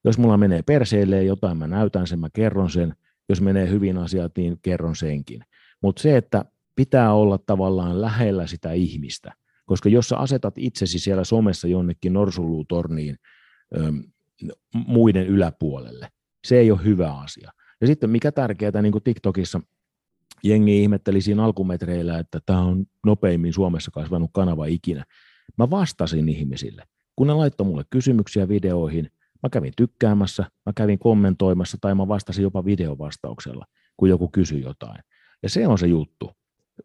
Jos 0.04 0.18
mulla 0.18 0.36
menee 0.36 0.62
perseille 0.62 1.24
jotain, 1.24 1.58
mä 1.58 1.66
näytän 1.66 2.06
sen, 2.06 2.18
mä 2.18 2.28
kerron 2.32 2.70
sen. 2.70 2.94
Jos 3.28 3.40
menee 3.40 3.68
hyvin 3.68 3.98
asiat, 3.98 4.32
niin 4.36 4.58
kerron 4.62 4.96
senkin. 4.96 5.40
Mutta 5.82 6.02
se, 6.02 6.16
että 6.16 6.44
pitää 6.74 7.12
olla 7.12 7.38
tavallaan 7.38 8.00
lähellä 8.00 8.46
sitä 8.46 8.72
ihmistä. 8.72 9.32
Koska 9.66 9.88
jos 9.88 10.08
sä 10.08 10.16
asetat 10.16 10.54
itsesi 10.58 10.98
siellä 10.98 11.24
somessa 11.24 11.68
jonnekin 11.68 12.12
norsuluutorniin 12.12 13.16
muiden 14.86 15.26
yläpuolelle, 15.26 16.08
se 16.44 16.58
ei 16.58 16.70
ole 16.70 16.84
hyvä 16.84 17.14
asia. 17.14 17.50
Ja 17.80 17.86
sitten 17.86 18.10
mikä 18.10 18.32
tärkeää, 18.32 18.82
niin 18.82 18.92
kuin 18.92 19.04
TikTokissa 19.04 19.60
jengi 20.44 20.82
ihmetteli 20.82 21.20
siinä 21.20 21.44
alkumetreillä, 21.44 22.18
että 22.18 22.40
tämä 22.46 22.60
on 22.60 22.86
nopeimmin 23.06 23.52
Suomessa 23.52 23.90
kasvanut 23.90 24.30
kanava 24.32 24.66
ikinä. 24.66 25.04
Mä 25.58 25.70
vastasin 25.70 26.28
ihmisille. 26.28 26.82
Kun 27.16 27.26
ne 27.26 27.32
laittoi 27.34 27.66
mulle 27.66 27.84
kysymyksiä 27.90 28.48
videoihin, 28.48 29.10
mä 29.42 29.48
kävin 29.50 29.72
tykkäämässä, 29.76 30.42
mä 30.66 30.72
kävin 30.76 30.98
kommentoimassa 30.98 31.78
tai 31.80 31.94
mä 31.94 32.08
vastasin 32.08 32.42
jopa 32.42 32.64
videovastauksella, 32.64 33.66
kun 33.96 34.08
joku 34.08 34.28
kysyi 34.28 34.62
jotain. 34.62 34.98
Ja 35.42 35.48
se 35.48 35.66
on 35.66 35.78
se 35.78 35.86
juttu 35.86 36.30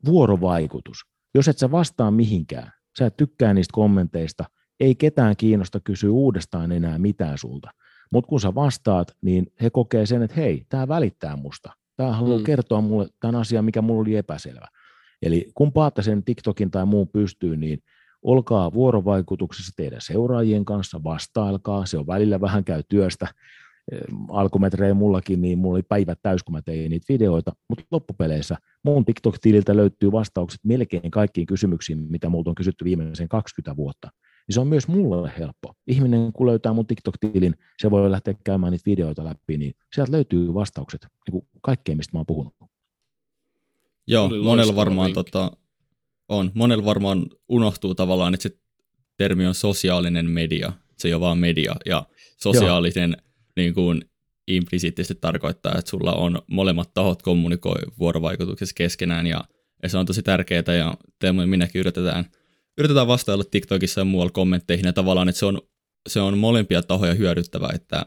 vuorovaikutus. 0.05 0.97
Jos 1.35 1.47
et 1.47 1.57
sä 1.57 1.71
vastaa 1.71 2.11
mihinkään, 2.11 2.71
Sä 2.99 3.05
et 3.05 3.17
tykkää 3.17 3.53
niistä 3.53 3.73
kommenteista, 3.73 4.45
ei 4.79 4.95
ketään 4.95 5.37
kiinnosta 5.37 5.79
kysyä 5.79 6.11
uudestaan 6.11 6.71
enää 6.71 6.99
mitään 6.99 7.37
sulta. 7.37 7.71
Mutta 8.11 8.27
kun 8.27 8.39
sä 8.39 8.55
vastaat, 8.55 9.17
niin 9.21 9.53
he 9.61 9.69
kokee 9.69 10.05
sen, 10.05 10.21
että 10.21 10.35
hei, 10.35 10.65
tämä 10.69 10.87
välittää 10.87 11.35
musta. 11.35 11.73
Tämä 11.97 12.11
haluaa 12.11 12.37
mm. 12.37 12.43
kertoa 12.43 12.81
mulle 12.81 13.07
tämän 13.19 13.35
asian, 13.35 13.65
mikä 13.65 13.81
mulla 13.81 14.01
oli 14.01 14.15
epäselvä. 14.15 14.67
Eli 15.21 15.51
kun 15.55 15.73
paatte 15.73 16.01
sen 16.01 16.23
TikTokin 16.23 16.71
tai 16.71 16.85
muun 16.85 17.07
pystyyn, 17.07 17.59
niin 17.59 17.79
olkaa 18.21 18.73
vuorovaikutuksessa 18.73 19.73
teidän 19.75 20.01
seuraajien 20.01 20.65
kanssa, 20.65 21.03
vastailkaa, 21.03 21.85
se 21.85 21.97
on 21.97 22.07
välillä 22.07 22.41
vähän 22.41 22.63
käy 22.63 22.83
työstä, 22.89 23.27
alkumetrejä 24.29 24.93
mullakin, 24.93 25.41
niin 25.41 25.59
mulla 25.59 25.75
oli 25.75 25.83
päivät 25.83 26.19
täys, 26.21 26.43
kun 26.43 26.53
mä 26.53 26.61
tein 26.61 26.89
niitä 26.89 27.13
videoita, 27.13 27.51
mutta 27.69 27.85
loppupeleissä 27.91 28.55
mun 28.83 29.05
TikTok-tililtä 29.05 29.75
löytyy 29.75 30.11
vastaukset 30.11 30.59
melkein 30.63 31.11
kaikkiin 31.11 31.47
kysymyksiin, 31.47 31.97
mitä 32.09 32.29
multa 32.29 32.49
on 32.49 32.55
kysytty 32.55 32.85
viimeisen 32.85 33.27
20 33.27 33.75
vuotta. 33.77 34.09
Niin 34.47 34.53
se 34.53 34.59
on 34.59 34.67
myös 34.67 34.87
mulle 34.87 35.31
helppo. 35.39 35.73
Ihminen, 35.87 36.33
kun 36.33 36.47
löytää 36.47 36.73
mun 36.73 36.87
TikTok-tilin, 36.87 37.55
se 37.81 37.91
voi 37.91 38.11
lähteä 38.11 38.33
käymään 38.43 38.71
niitä 38.71 38.89
videoita 38.89 39.25
läpi, 39.25 39.57
niin 39.57 39.73
sieltä 39.95 40.11
löytyy 40.11 40.53
vastaukset 40.53 41.01
niin 41.01 41.31
kuin 41.31 41.47
kaikkeen, 41.61 41.97
mistä 41.97 42.13
mä 42.13 42.19
oon 42.19 42.25
puhunut. 42.25 42.53
Joo, 44.07 44.29
monella 44.43 44.75
varmaan 44.75 45.13
tota, 45.13 45.51
on. 46.29 46.51
Monella 46.53 46.85
varmaan 46.85 47.25
unohtuu 47.49 47.95
tavallaan, 47.95 48.33
että 48.33 48.43
se 48.43 48.57
termi 49.17 49.47
on 49.47 49.55
sosiaalinen 49.55 50.29
media. 50.29 50.73
Se 50.97 51.07
ei 51.07 51.13
ole 51.13 51.21
vaan 51.21 51.37
media. 51.37 51.75
Ja 51.85 52.05
sosiaalisen 52.37 53.09
Joo 53.09 53.28
niin 53.59 53.73
kuin 53.73 54.01
implisiittisesti 54.47 55.21
tarkoittaa, 55.21 55.77
että 55.77 55.91
sulla 55.91 56.13
on 56.13 56.41
molemmat 56.47 56.93
tahot 56.93 57.21
kommunikoi 57.21 57.81
vuorovaikutuksessa 57.99 58.73
keskenään 58.73 59.27
ja, 59.27 59.43
ja 59.83 59.89
se 59.89 59.97
on 59.97 60.05
tosi 60.05 60.23
tärkeää 60.23 60.75
ja 60.77 60.93
Teemu 61.19 61.41
ja 61.41 61.47
minäkin 61.47 61.79
yritetään, 61.79 62.25
yritetään 62.77 63.07
vastailla 63.07 63.43
TikTokissa 63.43 64.01
ja 64.01 64.05
muualla 64.05 64.31
kommentteihin 64.31 64.85
ja 64.85 64.93
tavallaan, 64.93 65.29
että 65.29 65.39
se 65.39 65.45
on, 65.45 65.61
se 66.09 66.19
on 66.19 66.37
molempia 66.37 66.81
tahoja 66.81 67.13
hyödyttävä, 67.13 67.69
että 67.73 68.05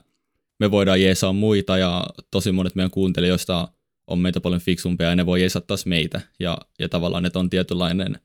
me 0.61 0.71
voidaan 0.71 1.03
jeesaa 1.03 1.33
muita 1.33 1.79
ja 1.79 2.07
tosi 2.31 2.53
monet 2.53 2.75
meidän 2.75 2.91
kuuntelijoista 2.91 3.69
on 4.07 4.19
meitä 4.19 4.41
paljon 4.41 4.61
fiksumpia 4.61 5.09
ja 5.09 5.17
ne 5.17 5.27
voi 5.27 5.41
jeesaa 5.41 5.63
taas 5.63 5.87
meitä 5.87 6.21
ja, 6.41 6.59
ja 6.79 6.89
tavallaan, 6.89 7.27
että 7.27 7.39
on 7.39 7.51
tietynlainen 7.51 8.19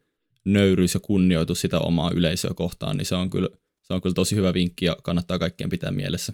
nöyryys 0.46 0.94
ja 0.94 1.00
kunnioitus 1.00 1.62
sitä 1.62 1.80
omaa 1.80 2.12
yleisöä 2.12 2.52
kohtaan, 2.56 2.98
niin 2.98 3.06
se 3.06 3.16
on 3.16 3.30
kyllä, 3.30 3.50
se 3.82 3.94
on 3.94 4.02
kyllä 4.02 4.14
tosi 4.14 4.36
hyvä 4.36 4.54
vinkki 4.54 4.86
ja 4.86 4.98
kannattaa 5.04 5.40
kaikkien 5.40 5.70
pitää 5.70 5.92
mielessä. 5.92 6.34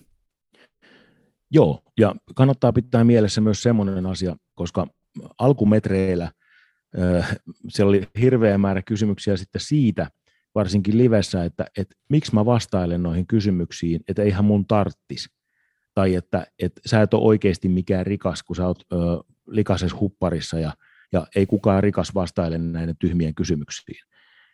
Joo, 1.54 1.84
ja 2.00 2.16
kannattaa 2.36 2.74
pitää 2.74 3.04
mielessä 3.04 3.42
myös 3.42 3.64
semmoinen 3.64 4.06
asia, 4.06 4.36
koska 4.56 4.88
alkumetreillä 5.38 6.32
äh, 7.00 7.38
siellä 7.68 7.90
oli 7.90 8.08
hirveä 8.20 8.58
määrä 8.58 8.82
kysymyksiä 8.82 9.38
sitten 9.38 9.62
siitä, 9.62 10.08
varsinkin 10.56 10.98
livessä, 10.98 11.44
että, 11.44 11.66
että 11.78 11.96
miksi 12.10 12.36
mä 12.36 12.46
vastailen 12.46 13.04
noihin 13.04 13.28
kysymyksiin, 13.28 14.02
että 14.08 14.22
eihän 14.22 14.46
mun 14.46 14.66
tarttis. 14.68 15.30
Tai 15.94 16.16
että, 16.16 16.48
että 16.60 16.82
sä 16.86 17.02
et 17.02 17.14
ole 17.14 17.24
oikeasti 17.24 17.70
mikään 17.70 18.06
rikas, 18.06 18.44
kun 18.44 18.56
sä 18.56 18.68
oot 18.68 18.84
ö, 18.94 18.96
likaisessa 19.48 19.98
hupparissa 20.00 20.60
ja, 20.60 20.74
ja 21.12 21.28
ei 21.36 21.46
kukaan 21.46 21.84
rikas 21.84 22.16
vastaile 22.16 22.58
näiden 22.58 22.96
tyhmien 23.00 23.36
kysymyksiin. 23.36 23.98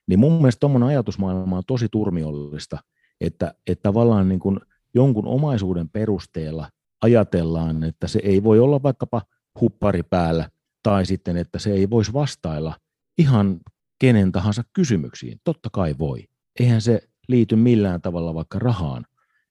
Niin 0.08 0.20
mun 0.20 0.34
mielestä 0.34 0.60
tuommoinen 0.60 0.90
ajatusmaailma 0.90 1.58
on 1.58 1.64
tosi 1.68 1.88
turmiollista, 1.92 2.78
että, 3.22 3.54
että 3.68 3.84
tavallaan 3.84 4.30
niin 4.30 4.40
kuin 4.40 4.60
jonkun 4.94 5.28
omaisuuden 5.28 5.90
perusteella 5.90 6.70
ajatellaan, 7.02 7.84
että 7.84 8.08
se 8.08 8.20
ei 8.24 8.44
voi 8.44 8.60
olla 8.60 8.84
vaikkapa 8.84 9.22
huppari 9.62 10.04
päällä, 10.04 10.50
tai 10.84 11.06
sitten, 11.06 11.38
että 11.38 11.60
se 11.60 11.72
ei 11.72 11.90
voisi 11.90 12.14
vastailla 12.14 12.76
ihan 13.18 13.60
kenen 14.00 14.32
tahansa 14.32 14.64
kysymyksiin. 14.74 15.42
Totta 15.44 15.70
kai 15.74 15.96
voi. 16.00 16.28
Eihän 16.60 16.82
se 16.82 17.02
liity 17.28 17.56
millään 17.56 18.02
tavalla 18.02 18.34
vaikka 18.34 18.60
rahaan, 18.60 19.06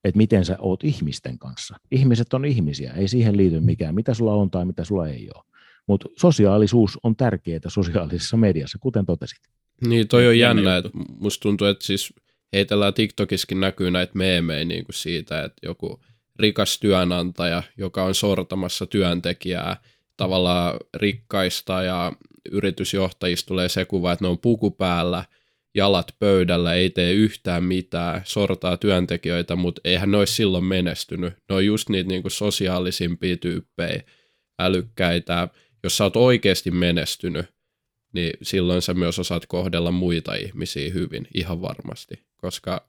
että 0.05 0.19
miten 0.19 0.45
sä 0.45 0.57
oot 0.59 0.85
ihmisten 0.85 1.39
kanssa. 1.39 1.77
Ihmiset 1.91 2.35
on 2.35 2.45
ihmisiä, 2.45 2.93
ei 2.93 3.09
siihen 3.09 3.37
liity 3.37 3.61
mikään, 3.61 3.95
mitä 3.95 4.15
sulla 4.15 4.35
on 4.35 4.51
tai 4.51 4.65
mitä 4.65 4.85
sulla 4.85 5.09
ei 5.09 5.29
ole. 5.35 5.45
Mutta 5.87 6.09
sosiaalisuus 6.16 6.99
on 7.03 7.16
tärkeää 7.16 7.61
sosiaalisessa 7.69 8.37
mediassa, 8.37 8.79
kuten 8.81 9.07
totesit. 9.07 9.39
Niin, 9.87 10.09
toi 10.09 10.27
on 10.27 10.39
jännä, 10.39 10.77
että 10.77 10.91
musta 11.20 11.43
tuntuu, 11.43 11.66
että 11.66 11.87
siis 11.87 12.15
heitellään 12.53 12.95
TikTokissakin 12.95 13.61
näkyy 13.61 13.91
näitä 13.91 14.12
meemejä 14.15 14.65
niin 14.65 14.85
kuin 14.85 14.95
siitä, 14.95 15.45
että 15.45 15.66
joku 15.66 16.01
rikas 16.39 16.78
työnantaja, 16.78 17.62
joka 17.77 18.05
on 18.05 18.15
sortamassa 18.15 18.86
työntekijää 18.86 19.77
tavallaan 20.16 20.77
rikkaista 20.97 21.82
ja 21.82 22.12
yritysjohtajista 22.51 23.48
tulee 23.48 23.69
se 23.69 23.85
kuva, 23.85 24.12
että 24.12 24.24
ne 24.24 24.28
on 24.28 24.39
puku 24.39 24.70
päällä, 24.70 25.24
jalat 25.74 26.15
pöydällä, 26.19 26.74
ei 26.74 26.90
tee 26.90 27.12
yhtään 27.12 27.65
mitään, 27.65 28.23
sortaa 28.24 28.77
työntekijöitä, 28.77 29.56
mutta 29.56 29.81
eihän 29.85 30.10
ne 30.10 30.16
olisi 30.16 30.35
silloin 30.35 30.65
menestynyt. 30.65 31.35
Ne 31.48 31.55
on 31.55 31.66
just 31.66 31.89
niitä 31.89 32.09
niin 32.09 32.23
kuin 32.23 32.32
sosiaalisimpia 32.32 33.36
tyyppejä, 33.36 34.02
älykkäitä. 34.59 35.48
Jos 35.82 35.97
sä 35.97 36.05
oot 36.05 36.16
oikeasti 36.16 36.70
menestynyt, 36.70 37.47
niin 38.15 38.32
silloin 38.43 38.82
sä 38.82 38.94
myös 38.94 39.19
osaat 39.19 39.47
kohdella 39.47 39.90
muita 39.90 40.35
ihmisiä 40.35 40.90
hyvin, 40.93 41.28
ihan 41.35 41.62
varmasti. 41.62 42.24
Koska 42.36 42.86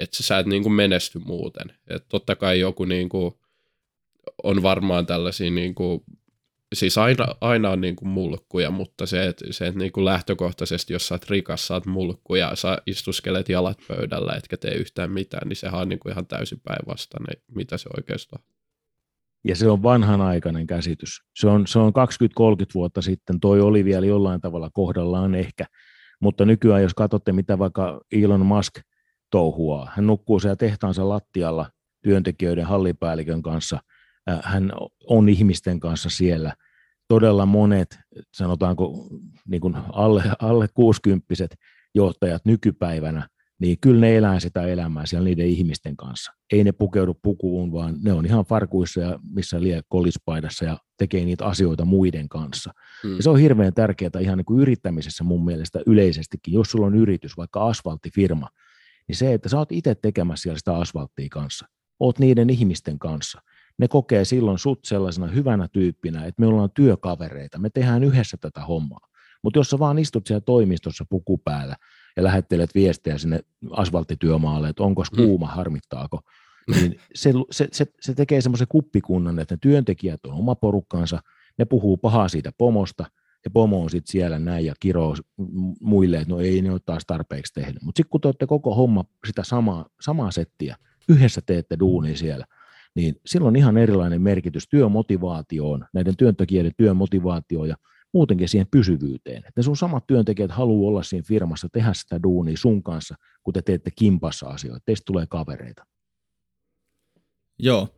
että 0.00 0.22
sä 0.22 0.38
et 0.38 0.46
niin 0.46 0.62
kuin 0.62 0.72
menesty 0.72 1.18
muuten. 1.18 1.76
Et 1.90 2.08
totta 2.08 2.36
kai 2.36 2.60
joku 2.60 2.84
niin 2.84 3.08
kuin 3.08 3.34
on 4.42 4.62
varmaan 4.62 5.06
tällaisia, 5.06 5.50
niin 5.50 5.74
kuin, 5.74 6.00
siis 6.74 6.98
aina, 6.98 7.26
aina 7.40 7.70
on 7.70 7.80
niin 7.80 7.96
kuin 7.96 8.08
mulkkuja, 8.08 8.70
mutta 8.70 9.06
se, 9.06 9.26
että, 9.26 9.44
se, 9.50 9.66
että 9.66 9.78
niin 9.78 9.92
kuin 9.92 10.04
lähtökohtaisesti, 10.04 10.92
jos 10.92 11.08
sä 11.08 11.14
oot 11.14 11.30
rikas, 11.30 11.66
sä 11.66 11.74
oot 11.74 11.86
mulkku 11.86 12.34
ja 12.34 12.56
sä 12.56 12.78
istuskelet 12.86 13.48
jalat 13.48 13.78
pöydällä, 13.88 14.32
etkä 14.32 14.56
tee 14.56 14.74
yhtään 14.74 15.12
mitään, 15.12 15.48
niin 15.48 15.56
sehän 15.56 15.80
on 15.80 15.88
niin 15.88 15.98
kuin 15.98 16.12
ihan 16.12 16.26
täysin 16.26 16.60
päinvastainen, 16.60 17.42
mitä 17.54 17.78
se 17.78 17.88
oikeastaan 17.96 18.42
ja 19.44 19.56
se 19.56 19.68
on 19.68 19.82
vanhanaikainen 19.82 20.66
käsitys. 20.66 21.20
Se 21.36 21.48
on, 21.48 21.66
se 21.66 21.78
on 21.78 21.92
20-30 21.92 21.94
vuotta 22.74 23.02
sitten, 23.02 23.40
toi 23.40 23.60
oli 23.60 23.84
vielä 23.84 24.06
jollain 24.06 24.40
tavalla 24.40 24.70
kohdallaan 24.70 25.34
ehkä, 25.34 25.66
mutta 26.20 26.44
nykyään 26.44 26.82
jos 26.82 26.94
katsotte, 26.94 27.32
mitä 27.32 27.58
vaikka 27.58 28.00
Elon 28.12 28.46
Musk– 28.46 28.74
touhua. 29.36 29.88
Hän 29.94 30.06
nukkuu 30.06 30.40
siellä 30.40 30.56
tehtaansa 30.56 31.08
lattialla 31.08 31.70
työntekijöiden 32.02 32.64
hallipäällikön 32.64 33.42
kanssa. 33.42 33.78
Hän 34.42 34.72
on 35.06 35.28
ihmisten 35.28 35.80
kanssa 35.80 36.10
siellä. 36.10 36.54
Todella 37.08 37.46
monet, 37.46 37.98
sanotaanko 38.32 39.08
niin 39.48 39.60
kuin 39.60 39.76
alle, 39.92 40.22
alle 40.38 40.68
60 40.74 41.34
johtajat 41.94 42.44
nykypäivänä, 42.44 43.28
niin 43.60 43.76
kyllä 43.80 44.00
ne 44.00 44.16
elää 44.16 44.40
sitä 44.40 44.62
elämää 44.62 45.06
siellä 45.06 45.24
niiden 45.24 45.46
ihmisten 45.46 45.96
kanssa. 45.96 46.32
Ei 46.52 46.64
ne 46.64 46.72
pukeudu 46.72 47.14
pukuun, 47.22 47.72
vaan 47.72 47.96
ne 48.04 48.12
on 48.12 48.26
ihan 48.26 48.44
farkuissa 48.44 49.00
ja 49.00 49.18
missä 49.34 49.60
lie 49.60 49.80
kolispaidassa 49.88 50.64
ja 50.64 50.78
tekee 50.98 51.24
niitä 51.24 51.46
asioita 51.46 51.84
muiden 51.84 52.28
kanssa. 52.28 52.72
Hmm. 53.02 53.16
Ja 53.16 53.22
se 53.22 53.30
on 53.30 53.38
hirveän 53.38 53.74
tärkeää 53.74 54.20
ihan 54.20 54.38
niin 54.38 54.44
kuin 54.44 54.60
yrittämisessä 54.60 55.24
mun 55.24 55.44
mielestä 55.44 55.80
yleisestikin. 55.86 56.54
Jos 56.54 56.70
sulla 56.70 56.86
on 56.86 56.94
yritys, 56.94 57.36
vaikka 57.36 57.66
asfalttifirma, 57.68 58.48
niin 59.08 59.16
se, 59.16 59.32
että 59.32 59.48
sä 59.48 59.58
oot 59.58 59.72
itse 59.72 59.94
tekemässä 59.94 60.42
siellä 60.42 60.58
sitä 60.58 60.76
asfalttia 60.76 61.28
kanssa, 61.30 61.66
oot 62.00 62.18
niiden 62.18 62.50
ihmisten 62.50 62.98
kanssa, 62.98 63.40
ne 63.78 63.88
kokee 63.88 64.24
silloin 64.24 64.58
sut 64.58 64.80
sellaisena 64.84 65.26
hyvänä 65.26 65.68
tyyppinä, 65.68 66.24
että 66.24 66.42
me 66.42 66.46
ollaan 66.46 66.70
työkavereita, 66.74 67.58
me 67.58 67.70
tehdään 67.70 68.04
yhdessä 68.04 68.36
tätä 68.36 68.60
hommaa. 68.60 69.08
Mutta 69.42 69.58
jos 69.58 69.70
sä 69.70 69.78
vaan 69.78 69.98
istut 69.98 70.26
siellä 70.26 70.40
toimistossa 70.40 71.04
puku 71.10 71.38
päällä 71.38 71.76
ja 72.16 72.24
lähettelet 72.24 72.74
viestejä 72.74 73.18
sinne 73.18 73.40
asfalttityömaalle, 73.70 74.68
että 74.68 74.82
onko 74.82 75.02
mm. 75.02 75.16
kuuma, 75.16 75.46
harmittaako, 75.46 76.20
niin 76.74 77.00
se, 77.14 77.32
se, 77.50 77.68
se, 77.72 77.86
se 78.00 78.14
tekee 78.14 78.40
semmoisen 78.40 78.68
kuppikunnan, 78.68 79.38
että 79.38 79.54
ne 79.54 79.58
työntekijät 79.62 80.26
on 80.26 80.32
oma 80.32 80.54
porukkansa, 80.54 81.22
ne 81.58 81.64
puhuu 81.64 81.96
pahaa 81.96 82.28
siitä 82.28 82.52
pomosta, 82.58 83.04
ja 83.46 83.50
pomo 83.50 83.82
on 83.82 83.90
sitten 83.90 84.12
siellä 84.12 84.38
näin 84.38 84.66
ja 84.66 84.74
kiroo 84.80 85.16
muille, 85.80 86.16
että 86.16 86.34
no 86.34 86.40
ei 86.40 86.62
ne 86.62 86.70
ole 86.70 86.80
taas 86.86 87.02
tarpeeksi 87.06 87.52
tehnyt. 87.52 87.82
Mutta 87.82 87.98
sitten 87.98 88.10
kun 88.10 88.20
te 88.20 88.28
olette 88.28 88.46
koko 88.46 88.74
homma 88.74 89.04
sitä 89.26 89.44
samaa, 89.44 89.86
samaa 90.00 90.30
settiä, 90.30 90.76
yhdessä 91.08 91.40
teette 91.46 91.76
duuni 91.80 92.16
siellä, 92.16 92.46
niin 92.94 93.14
silloin 93.26 93.52
on 93.52 93.56
ihan 93.56 93.76
erilainen 93.76 94.22
merkitys 94.22 94.68
työmotivaatioon, 94.68 95.84
näiden 95.92 96.16
työntekijöiden 96.16 96.72
työmotivaatioon 96.76 97.68
ja 97.68 97.76
muutenkin 98.12 98.48
siihen 98.48 98.66
pysyvyyteen. 98.70 99.42
Että 99.48 99.62
sun 99.62 99.76
samat 99.76 100.06
työntekijät 100.06 100.50
haluaa 100.50 100.88
olla 100.88 101.02
siinä 101.02 101.24
firmassa, 101.28 101.68
tehdä 101.72 101.92
sitä 101.94 102.22
duunia 102.22 102.56
sun 102.56 102.82
kanssa, 102.82 103.14
kun 103.42 103.54
te 103.54 103.62
teette 103.62 103.90
kimpassa 103.98 104.46
asioita. 104.46 104.82
Teistä 104.86 105.04
tulee 105.06 105.26
kavereita. 105.26 105.86
Joo. 107.58 107.88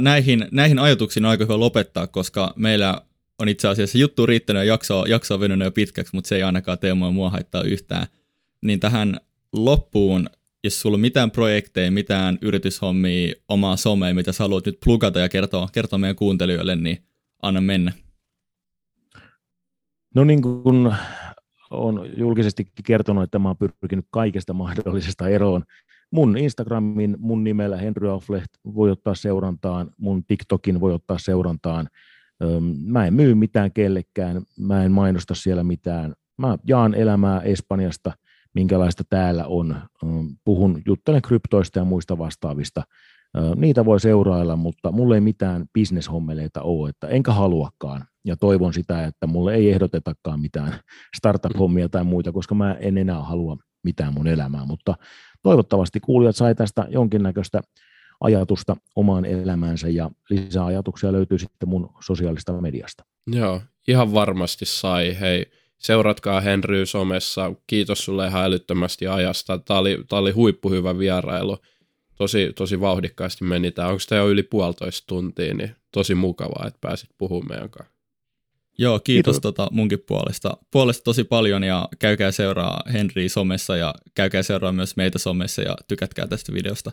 Näihin, 0.00 0.48
näihin 0.52 0.78
ajatuksiin 0.78 1.24
on 1.24 1.30
aika 1.30 1.44
hyvä 1.44 1.60
lopettaa, 1.60 2.06
koska 2.06 2.52
meillä 2.56 3.02
on 3.38 3.48
itse 3.48 3.68
asiassa 3.68 3.98
juttu 3.98 4.26
riittänyt 4.26 4.60
ja 4.60 4.64
jakso, 4.64 5.04
jakso 5.06 5.34
on 5.34 5.40
venynyt 5.40 5.66
jo 5.66 5.72
pitkäksi, 5.72 6.14
mutta 6.14 6.28
se 6.28 6.36
ei 6.36 6.42
ainakaan 6.42 6.78
Teemu 6.78 7.04
ja 7.04 7.10
mua 7.10 7.30
haittaa 7.30 7.62
yhtään. 7.62 8.06
Niin 8.62 8.80
tähän 8.80 9.20
loppuun, 9.52 10.30
jos 10.64 10.80
sulla 10.80 10.94
on 10.94 11.00
mitään 11.00 11.30
projekteja, 11.30 11.90
mitään 11.90 12.38
yrityshommia, 12.42 13.34
omaa 13.48 13.76
somea, 13.76 14.14
mitä 14.14 14.32
sä 14.32 14.44
haluat 14.44 14.66
nyt 14.66 14.78
plugata 14.84 15.18
ja 15.18 15.28
kertoa, 15.28 15.68
kertoa 15.72 15.98
meidän 15.98 16.16
kuuntelijoille, 16.16 16.76
niin 16.76 16.98
anna 17.42 17.60
mennä. 17.60 17.92
No 20.14 20.24
niin 20.24 20.42
kuin 20.42 20.92
on 21.70 22.10
julkisesti 22.16 22.66
kertonut, 22.84 23.24
että 23.24 23.38
mä 23.38 23.48
oon 23.48 23.56
pyrkinyt 23.56 24.06
kaikesta 24.10 24.52
mahdollisesta 24.52 25.28
eroon. 25.28 25.64
Mun 26.10 26.36
Instagramin, 26.36 27.16
mun 27.18 27.44
nimellä 27.44 27.76
Henry 27.76 28.10
Affleht 28.10 28.50
voi 28.74 28.90
ottaa 28.90 29.14
seurantaan, 29.14 29.90
mun 29.96 30.24
TikTokin 30.24 30.80
voi 30.80 30.94
ottaa 30.94 31.18
seurantaan. 31.18 31.88
Mä 32.84 33.06
en 33.06 33.14
myy 33.14 33.34
mitään 33.34 33.72
kellekään, 33.72 34.42
mä 34.58 34.84
en 34.84 34.92
mainosta 34.92 35.34
siellä 35.34 35.64
mitään. 35.64 36.14
Mä 36.38 36.58
jaan 36.66 36.94
elämää 36.94 37.40
Espanjasta, 37.40 38.12
minkälaista 38.54 39.04
täällä 39.10 39.46
on. 39.46 39.76
Puhun, 40.44 40.82
juttelen 40.86 41.22
kryptoista 41.22 41.78
ja 41.78 41.84
muista 41.84 42.18
vastaavista. 42.18 42.82
Niitä 43.56 43.84
voi 43.84 44.00
seurailla, 44.00 44.56
mutta 44.56 44.92
mulle 44.92 45.14
ei 45.14 45.20
mitään 45.20 45.64
bisneshommeleita 45.72 46.62
ole, 46.62 46.88
että 46.88 47.08
enkä 47.08 47.32
haluakaan. 47.32 48.04
Ja 48.24 48.36
toivon 48.36 48.72
sitä, 48.72 49.04
että 49.04 49.26
mulle 49.26 49.54
ei 49.54 49.70
ehdotetakaan 49.70 50.40
mitään 50.40 50.72
startup-hommia 51.16 51.88
tai 51.88 52.04
muita, 52.04 52.32
koska 52.32 52.54
mä 52.54 52.76
en 52.80 52.98
enää 52.98 53.22
halua 53.22 53.56
mitään 53.84 54.14
mun 54.14 54.26
elämää. 54.26 54.64
Mutta 54.64 54.94
toivottavasti 55.42 56.00
kuulijat 56.00 56.36
sai 56.36 56.54
tästä 56.54 56.86
jonkinnäköistä 56.90 57.60
ajatusta 58.20 58.76
omaan 58.96 59.24
elämäänsä 59.24 59.88
ja 59.88 60.10
lisää 60.30 60.64
ajatuksia 60.64 61.12
löytyy 61.12 61.38
sitten 61.38 61.68
mun 61.68 61.90
sosiaalista 62.00 62.60
mediasta. 62.60 63.04
Joo, 63.26 63.62
ihan 63.88 64.12
varmasti 64.14 64.64
sai. 64.64 65.16
Hei, 65.20 65.46
seuratkaa 65.78 66.40
Henry 66.40 66.86
somessa. 66.86 67.52
Kiitos 67.66 68.04
sulle 68.04 68.26
ihan 68.26 68.44
älyttömästi 68.44 69.06
ajasta. 69.06 69.58
Tämä 69.58 69.78
oli, 69.78 70.04
tämä 70.08 70.20
oli 70.20 70.30
huippuhyvä 70.30 70.98
vierailu 70.98 71.58
tosi, 72.14 72.52
tosi 72.56 72.80
vauhdikkaasti 72.80 73.44
meni 73.44 73.70
tämä. 73.70 73.88
Onko 73.88 74.02
tämä 74.08 74.18
jo 74.18 74.28
yli 74.28 74.42
puolitoista 74.42 75.06
tuntia, 75.06 75.54
niin 75.54 75.76
tosi 75.92 76.14
mukavaa, 76.14 76.66
että 76.66 76.78
pääsit 76.80 77.10
puhumaan 77.18 77.48
meidän 77.48 77.70
kanssa. 77.70 77.96
Joo, 78.78 79.00
kiitos, 79.00 79.34
kiitos. 79.34 79.40
Tota 79.40 79.68
munkin 79.72 80.04
puolesta. 80.08 80.56
Puolesta 80.70 81.04
tosi 81.04 81.24
paljon 81.24 81.64
ja 81.64 81.88
käykää 81.98 82.30
seuraa 82.30 82.82
Henry 82.92 83.28
somessa 83.28 83.76
ja 83.76 83.94
käykää 84.14 84.42
seuraa 84.42 84.72
myös 84.72 84.96
meitä 84.96 85.18
somessa 85.18 85.62
ja 85.62 85.76
tykätkää 85.88 86.26
tästä 86.26 86.52
videosta. 86.52 86.92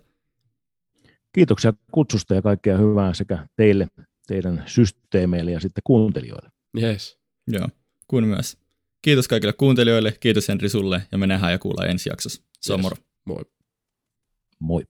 Kiitoksia 1.34 1.74
kutsusta 1.92 2.36
ja 2.36 2.42
kaikkea 2.42 2.78
hyvää 2.78 3.14
sekä 3.14 3.48
teille, 3.56 3.88
teidän 4.28 4.64
systeemeille 4.66 5.52
ja 5.52 5.60
sitten 5.60 5.82
kuuntelijoille. 5.84 6.50
Yes. 6.82 7.20
Joo, 7.48 7.68
kuin 8.08 8.28
myös. 8.28 8.58
Kiitos 9.02 9.28
kaikille 9.28 9.54
kuuntelijoille, 9.54 10.18
kiitos 10.20 10.48
Henri 10.48 10.70
sulle 10.70 11.02
ja 11.12 11.18
me 11.18 11.28
nähdään 11.28 11.52
ja 11.52 11.60
kuullaan 11.60 11.90
ensi 11.90 12.10
jaksossa. 12.10 12.44
Se 12.62 12.74
on 12.74 12.80
yes. 12.80 12.84
moro. 12.84 12.96
Moi. 13.26 13.42
Moi. 14.60 14.84